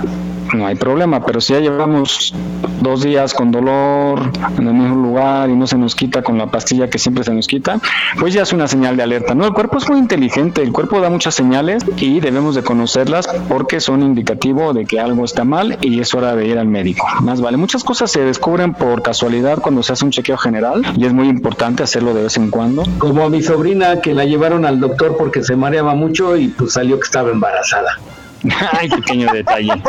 no 0.54 0.68
hay 0.68 0.76
problema, 0.76 1.26
pero 1.26 1.42
si 1.42 1.54
ya 1.54 1.60
llevamos 1.60 2.36
dos 2.82 3.02
días 3.02 3.34
con 3.34 3.50
dolor 3.50 4.32
en 4.60 4.68
el 4.68 4.74
mismo 4.76 4.96
lugar 4.96 5.50
y 5.50 5.56
no 5.56 5.66
se 5.66 5.76
nos 5.76 5.96
quita 5.96 6.22
con 6.22 6.38
la 6.38 6.46
pastilla 6.46 6.88
que 6.88 7.00
siempre 7.00 7.24
se 7.24 7.34
nos 7.34 7.48
quita, 7.48 7.80
pues 8.20 8.36
ya 8.36 8.44
es 8.44 8.54
una 8.54 8.68
señal 8.68 8.96
de 8.96 9.02
alerta. 9.02 9.34
No, 9.34 9.46
el 9.46 9.54
cuerpo 9.54 9.80
es 9.80 9.90
muy 9.90 9.98
inteligente, 9.98 10.62
el 10.62 10.72
cuerpo 10.72 11.02
da 11.02 11.10
muchas 11.10 11.34
señales 11.34 11.84
y 11.98 12.20
debemos 12.20 12.54
de 12.54 12.62
conocerlas 12.62 13.28
porque 13.50 13.80
son 13.80 14.04
indicativo 14.04 14.72
de 14.74 14.86
que 14.86 15.00
algo 15.00 15.26
está 15.26 15.44
mal 15.44 15.80
y 15.82 16.00
es 16.00 16.14
hora 16.14 16.36
de 16.36 16.48
ir 16.48 16.60
al 16.60 16.68
médico. 16.68 17.08
Más 17.22 17.42
vale, 17.42 17.58
muchas 17.58 17.84
cosas 17.84 18.12
se 18.12 18.22
descubren 18.22 18.76
por 18.76 19.02
casualidad 19.02 19.58
cuando 19.60 19.82
se 19.82 19.94
hace 19.94 20.06
un 20.06 20.12
chequeo 20.12 20.38
general 20.38 20.84
y 20.96 21.06
es 21.06 21.14
muy 21.14 21.28
importante 21.28 21.55
hacerlo 21.84 22.14
de 22.14 22.23
vez 22.23 22.38
en 22.38 22.49
cuando. 22.49 22.84
Como 22.98 23.23
a 23.23 23.30
mi 23.30 23.41
sobrina 23.41 24.02
que 24.02 24.14
la 24.14 24.26
llevaron 24.26 24.65
al 24.65 24.80
doctor 24.80 25.15
porque 25.18 25.44
se 25.44 25.56
mareaba 25.56 25.95
mucho 25.95 26.38
y 26.38 26.49
pues 26.49 26.73
salió 26.73 26.99
que 26.99 27.06
estaba 27.06 27.32
embarazada. 27.32 27.99
Ay, 28.72 28.90
pequeño 28.90 29.32
detalle. 29.34 29.72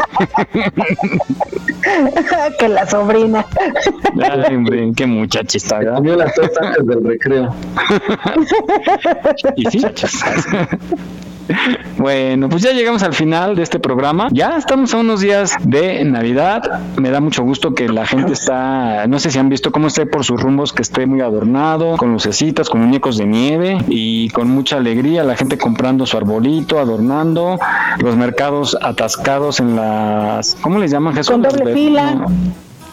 que 2.59 2.69
la 2.69 2.87
sobrina. 2.87 3.45
Ay, 4.23 4.55
hombre, 4.55 4.93
qué 4.97 5.07
muchacha 5.07 5.59
está. 5.59 5.81
las 5.81 6.35
tortas 6.35 6.59
antes 6.63 6.87
del 6.87 7.05
recreo. 7.05 7.55
Y 9.57 9.65
sí. 9.71 9.83
Bueno, 11.99 12.49
pues 12.51 12.63
ya 12.63 12.73
llegamos 12.73 13.03
al 13.03 13.15
final 13.15 13.57
de 13.57 13.63
este 13.63 13.79
programa. 13.79 14.29
Ya 14.31 14.57
estamos 14.59 14.93
a 14.93 14.99
unos 14.99 15.21
días 15.21 15.55
de 15.63 16.05
Navidad. 16.05 16.63
Me 16.99 17.11
da 17.11 17.21
mucho 17.21 17.43
gusto 17.43 17.75
que 17.75 17.89
la 17.89 18.05
gente 18.07 18.35
está, 18.35 19.07
no 19.07 19.19
sé 19.19 19.31
si 19.31 19.39
han 19.39 19.49
visto 19.49 19.73
cómo 19.73 19.87
esté 19.87 20.05
por 20.05 20.23
sus 20.25 20.41
rumbos, 20.41 20.73
que 20.75 20.83
esté 20.83 21.07
muy 21.07 21.23
adornado, 21.23 21.97
con 21.97 22.13
lucecitas, 22.13 22.69
con 22.69 22.83
muñecos 22.83 23.17
de 23.17 23.25
nieve 23.27 23.79
y 23.89 24.29
con 24.31 24.49
mucha 24.51 24.77
alegría. 24.77 25.25
La 25.25 25.37
gente 25.37 25.57
comprando 25.57 26.05
su 26.05 26.17
arbolito, 26.19 26.79
adornando, 26.79 27.59
los 28.01 28.15
mercados 28.17 28.77
atascados 28.83 29.61
en 29.61 29.75
las, 29.77 30.55
¿cómo 30.61 30.79
les 30.79 30.91
llaman 30.91 31.15
Jesús? 31.15 31.33
Con 31.33 31.43
doble 31.43 31.65
ver- 31.65 31.75
fila. 31.75 32.27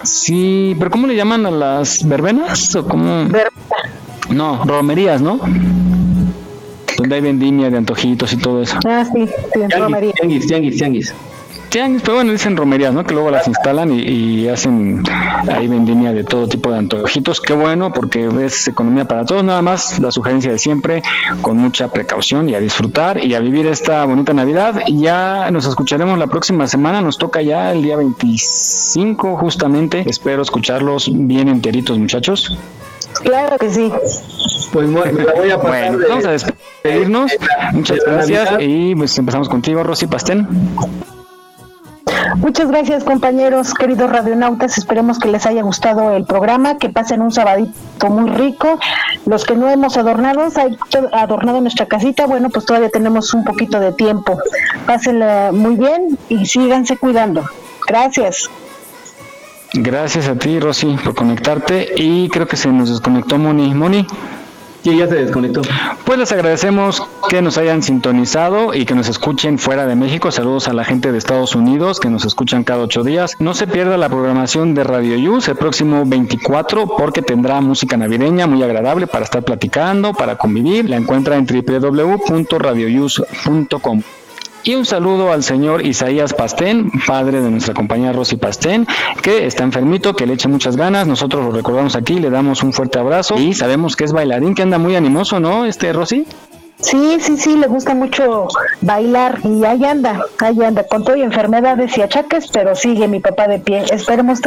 Sí, 0.03 0.75
pero 0.79 0.91
¿cómo 0.91 1.07
le 1.07 1.15
llaman 1.15 1.45
a 1.45 1.51
las 1.51 2.07
verbenas? 2.07 2.73
¿O 2.75 2.85
cómo? 2.87 3.25
No, 4.29 4.63
romerías, 4.65 5.21
¿no? 5.21 5.39
Donde 6.97 7.15
hay 7.15 7.21
vendimia 7.21 7.69
de 7.69 7.77
antojitos 7.77 8.33
y 8.33 8.37
todo 8.37 8.61
eso. 8.61 8.77
Ah, 8.85 9.05
sí, 9.05 9.27
sí, 9.27 9.61
en 9.61 9.71
romería. 9.71 10.13
Tianguis, 10.13 10.47
tianguis, 10.47 10.77
tianguis. 10.77 11.13
Tianguis, 11.69 12.03
pero 12.03 12.15
bueno, 12.15 12.31
dicen 12.31 12.55
romerías, 12.55 12.93
¿no? 12.93 13.03
Que 13.03 13.15
luego 13.15 13.31
las 13.31 13.47
instalan 13.47 13.91
y, 13.91 14.01
y 14.01 14.47
hacen 14.47 15.03
ahí 15.51 15.67
vendimia 15.67 16.11
de 16.13 16.23
todo 16.23 16.47
tipo 16.47 16.71
de 16.71 16.77
antojitos. 16.77 17.41
Qué 17.41 17.53
bueno, 17.53 17.91
porque 17.91 18.29
es 18.45 18.67
economía 18.67 19.05
para 19.05 19.25
todos. 19.25 19.43
Nada 19.43 19.61
más 19.63 19.99
la 19.99 20.11
sugerencia 20.11 20.51
de 20.51 20.59
siempre, 20.59 21.01
con 21.41 21.57
mucha 21.57 21.87
precaución 21.87 22.47
y 22.47 22.53
a 22.53 22.59
disfrutar 22.59 23.23
y 23.23 23.33
a 23.33 23.39
vivir 23.39 23.65
esta 23.65 24.05
bonita 24.05 24.33
Navidad. 24.33 24.83
Y 24.85 25.01
ya 25.01 25.49
nos 25.51 25.65
escucharemos 25.65 26.19
la 26.19 26.27
próxima 26.27 26.67
semana. 26.67 27.01
Nos 27.01 27.17
toca 27.17 27.41
ya 27.41 27.71
el 27.71 27.81
día 27.81 27.97
25, 27.97 29.37
justamente. 29.37 30.03
Espero 30.07 30.43
escucharlos 30.43 31.09
bien 31.11 31.47
enteritos, 31.47 31.97
muchachos. 31.97 32.55
Claro 33.21 33.57
que 33.57 33.69
sí. 33.71 33.91
Pues 34.71 34.87
me 34.87 35.11
la 35.23 35.33
voy 35.33 35.51
a 35.51 35.57
pasar 35.61 35.89
Bueno, 35.91 35.97
de- 35.99 36.07
vamos 36.09 36.25
a 36.25 36.31
despedirnos. 36.31 37.31
Muchas 37.73 37.97
de 37.99 38.11
gracias. 38.11 38.49
Y 38.59 38.95
pues 38.95 39.17
empezamos 39.17 39.49
contigo, 39.49 39.83
Rosy 39.83 40.07
Pastén. 40.07 40.47
Muchas 42.37 42.67
gracias 42.67 43.03
compañeros, 43.03 43.73
queridos 43.73 44.09
radionautas. 44.11 44.77
Esperemos 44.77 45.19
que 45.19 45.27
les 45.29 45.45
haya 45.45 45.61
gustado 45.61 46.11
el 46.15 46.25
programa, 46.25 46.77
que 46.77 46.89
pasen 46.89 47.21
un 47.21 47.31
sabadito 47.31 48.09
muy 48.09 48.29
rico. 48.31 48.79
Los 49.25 49.45
que 49.45 49.55
no 49.55 49.69
hemos 49.69 49.97
adornado, 49.97 50.47
hay 50.55 50.77
adornado 51.13 51.61
nuestra 51.61 51.85
casita, 51.85 52.25
bueno, 52.25 52.49
pues 52.49 52.65
todavía 52.65 52.89
tenemos 52.89 53.33
un 53.33 53.43
poquito 53.43 53.79
de 53.79 53.93
tiempo. 53.93 54.37
Pásenla 54.85 55.51
muy 55.53 55.75
bien 55.75 56.17
y 56.29 56.45
síganse 56.45 56.97
cuidando. 56.97 57.43
Gracias. 57.87 58.49
Gracias 59.73 60.27
a 60.27 60.35
ti, 60.35 60.59
Rosy, 60.59 60.97
por 61.03 61.15
conectarte. 61.15 61.93
Y 61.97 62.29
creo 62.29 62.47
que 62.47 62.57
se 62.57 62.69
nos 62.69 62.89
desconectó 62.89 63.37
Moni. 63.37 63.73
Moni. 63.73 64.05
Sí, 64.83 64.97
ya 64.97 65.07
se 65.07 65.15
desconectó. 65.15 65.61
Pues 66.03 66.19
les 66.19 66.29
agradecemos 66.33 67.01
que 67.29 67.41
nos 67.41 67.57
hayan 67.57 67.81
sintonizado 67.81 68.73
y 68.73 68.83
que 68.85 68.95
nos 68.95 69.07
escuchen 69.07 69.57
fuera 69.57 69.87
de 69.87 69.95
México. 69.95 70.29
Saludos 70.29 70.67
a 70.67 70.73
la 70.73 70.83
gente 70.83 71.13
de 71.13 71.17
Estados 71.17 71.55
Unidos 71.55 72.01
que 72.01 72.09
nos 72.09 72.25
escuchan 72.25 72.65
cada 72.65 72.83
ocho 72.83 73.01
días. 73.01 73.35
No 73.39 73.53
se 73.53 73.65
pierda 73.65 73.95
la 73.97 74.09
programación 74.09 74.75
de 74.75 74.83
Radio 74.83 75.15
Yus 75.15 75.47
el 75.47 75.55
próximo 75.55 76.03
24 76.05 76.97
porque 76.97 77.21
tendrá 77.21 77.61
música 77.61 77.95
navideña 77.95 78.45
muy 78.45 78.61
agradable 78.61 79.07
para 79.07 79.23
estar 79.23 79.43
platicando, 79.43 80.13
para 80.13 80.37
convivir. 80.37 80.89
La 80.89 80.97
encuentra 80.97 81.37
en 81.37 81.47
www.radioyus.com. 81.47 84.01
Y 84.65 84.75
un 84.75 84.85
saludo 84.85 85.33
al 85.33 85.43
señor 85.43 85.85
Isaías 85.85 86.33
Pastén, 86.33 86.89
padre 87.05 87.41
de 87.41 87.51
nuestra 87.51 87.73
compañera 87.73 88.13
Rosy 88.13 88.37
Pastén, 88.37 88.87
que 89.21 89.45
está 89.45 89.65
enfermito, 89.65 90.15
que 90.15 90.25
le 90.25 90.35
eche 90.35 90.47
muchas 90.47 90.77
ganas. 90.77 91.05
Nosotros 91.05 91.43
lo 91.43 91.51
recordamos 91.51 91.97
aquí, 91.97 92.17
le 92.17 92.29
damos 92.29 92.63
un 92.63 92.71
fuerte 92.71 92.97
abrazo 92.97 93.37
y 93.37 93.53
sabemos 93.53 93.97
que 93.97 94.05
es 94.05 94.13
bailarín, 94.13 94.55
que 94.55 94.61
anda 94.61 94.77
muy 94.77 94.95
animoso, 94.95 95.41
¿no? 95.41 95.65
Este 95.65 95.91
Rosy. 95.91 96.25
Sí, 96.83 97.17
sí, 97.21 97.37
sí, 97.37 97.55
le 97.55 97.67
gusta 97.67 97.95
mucho 97.95 98.47
bailar 98.81 99.39
y 99.43 99.63
ahí 99.63 99.85
anda, 99.85 100.25
ahí 100.39 100.61
anda, 100.61 100.85
con 100.85 101.05
todo 101.05 101.15
y 101.15 101.21
enfermedades 101.21 101.97
y 101.97 102.01
achaques, 102.01 102.47
pero 102.51 102.75
sigue 102.75 103.07
mi 103.07 103.21
papá 103.21 103.47
de 103.47 103.59
pie. 103.59 103.85
Esperemos 103.89 104.41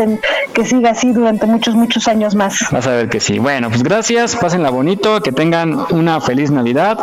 que 0.52 0.64
siga 0.64 0.90
así 0.90 1.12
durante 1.12 1.46
muchos, 1.46 1.74
muchos 1.74 2.06
años 2.08 2.34
más. 2.34 2.66
Vas 2.70 2.86
a 2.86 2.90
ver 2.90 3.08
que 3.08 3.20
sí. 3.20 3.38
Bueno, 3.38 3.70
pues 3.70 3.82
gracias, 3.82 4.36
pásenla 4.36 4.68
bonito, 4.68 5.22
que 5.22 5.32
tengan 5.32 5.86
una 5.90 6.20
feliz 6.20 6.50
Navidad. 6.50 6.98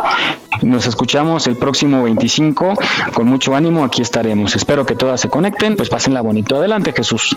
Nos 0.62 0.86
escuchamos 0.86 1.48
el 1.48 1.56
próximo 1.56 2.04
25 2.04 2.74
con 3.12 3.26
mucho 3.26 3.56
ánimo, 3.56 3.84
aquí 3.84 4.02
estaremos. 4.02 4.54
Espero 4.54 4.86
que 4.86 4.94
todas 4.94 5.20
se 5.20 5.28
conecten, 5.28 5.76
pues 5.76 5.88
pásenla 5.88 6.20
bonito. 6.20 6.56
Adelante, 6.56 6.92
Jesús. 6.92 7.36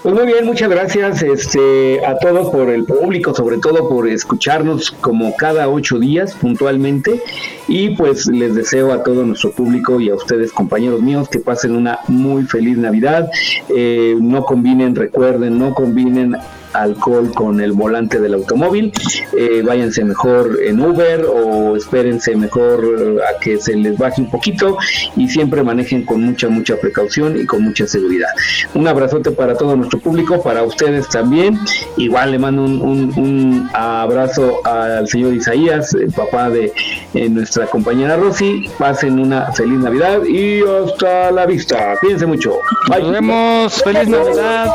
Pues 0.00 0.14
muy 0.14 0.26
bien, 0.26 0.46
muchas 0.46 0.70
gracias 0.70 1.22
este, 1.22 2.06
a 2.06 2.16
todos 2.18 2.50
por 2.50 2.70
el 2.70 2.84
público, 2.84 3.34
sobre 3.34 3.58
todo 3.58 3.88
por 3.88 4.08
escucharnos 4.08 4.92
como 4.92 5.34
cada 5.34 5.68
ocho 5.68 5.98
días 5.98 6.34
puntualmente. 6.34 7.20
Y 7.66 7.90
pues 7.96 8.28
les 8.28 8.54
deseo 8.54 8.92
a 8.92 9.02
todo 9.02 9.24
nuestro 9.24 9.50
público 9.50 10.00
y 10.00 10.08
a 10.08 10.14
ustedes, 10.14 10.52
compañeros 10.52 11.02
míos, 11.02 11.28
que 11.28 11.40
pasen 11.40 11.74
una 11.74 11.98
muy 12.06 12.44
feliz 12.44 12.78
Navidad. 12.78 13.28
Eh, 13.70 14.14
no 14.20 14.44
combinen, 14.44 14.94
recuerden, 14.94 15.58
no 15.58 15.74
combinen 15.74 16.36
alcohol 16.72 17.32
con 17.34 17.60
el 17.60 17.72
volante 17.72 18.20
del 18.20 18.34
automóvil. 18.34 18.92
Eh, 19.36 19.62
váyanse 19.64 20.04
mejor 20.04 20.58
en 20.62 20.80
Uber 20.80 21.24
o 21.26 21.76
espérense 21.76 22.34
mejor 22.36 22.84
eh, 22.84 23.16
a 23.22 23.38
que 23.40 23.58
se 23.58 23.74
les 23.76 23.96
baje 23.98 24.20
un 24.22 24.30
poquito 24.30 24.76
y 25.16 25.28
siempre 25.28 25.62
manejen 25.62 26.04
con 26.04 26.22
mucha, 26.22 26.48
mucha 26.48 26.76
precaución 26.76 27.38
y 27.40 27.46
con 27.46 27.62
mucha 27.62 27.86
seguridad. 27.86 28.28
Un 28.74 28.86
abrazote 28.88 29.30
para 29.30 29.56
todo 29.56 29.76
nuestro 29.76 29.98
público, 30.00 30.42
para 30.42 30.62
ustedes 30.62 31.08
también. 31.08 31.58
Igual 31.96 32.32
le 32.32 32.38
mando 32.38 32.62
un, 32.64 32.80
un- 32.80 33.12
un 33.18 33.70
abrazo 33.72 34.60
al 34.64 35.06
señor 35.08 35.32
Isaías, 35.34 35.94
el 35.94 36.12
papá 36.12 36.50
de 36.50 36.72
eh, 37.14 37.28
nuestra 37.28 37.66
compañera 37.66 38.16
Rosy. 38.16 38.68
Pasen 38.78 39.18
una 39.18 39.52
feliz 39.52 39.78
Navidad 39.78 40.22
y 40.24 40.60
hasta 40.62 41.30
la 41.30 41.46
vista. 41.46 41.94
Cuídense 42.00 42.26
mucho. 42.26 42.58
Bye. 42.88 43.02
Nos 43.02 43.12
vemos. 43.12 43.82
Feliz 43.82 44.08
Navidad. 44.08 44.66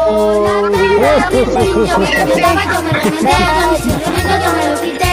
Yo 1.85 1.99
me 1.99 2.05
remendé, 2.05 2.41
yo 2.41 2.53
me 2.53 2.93
remendé, 2.93 3.34
yo 4.41 4.53
me 4.53 4.73
lo 4.73 4.81
quité. 4.81 5.12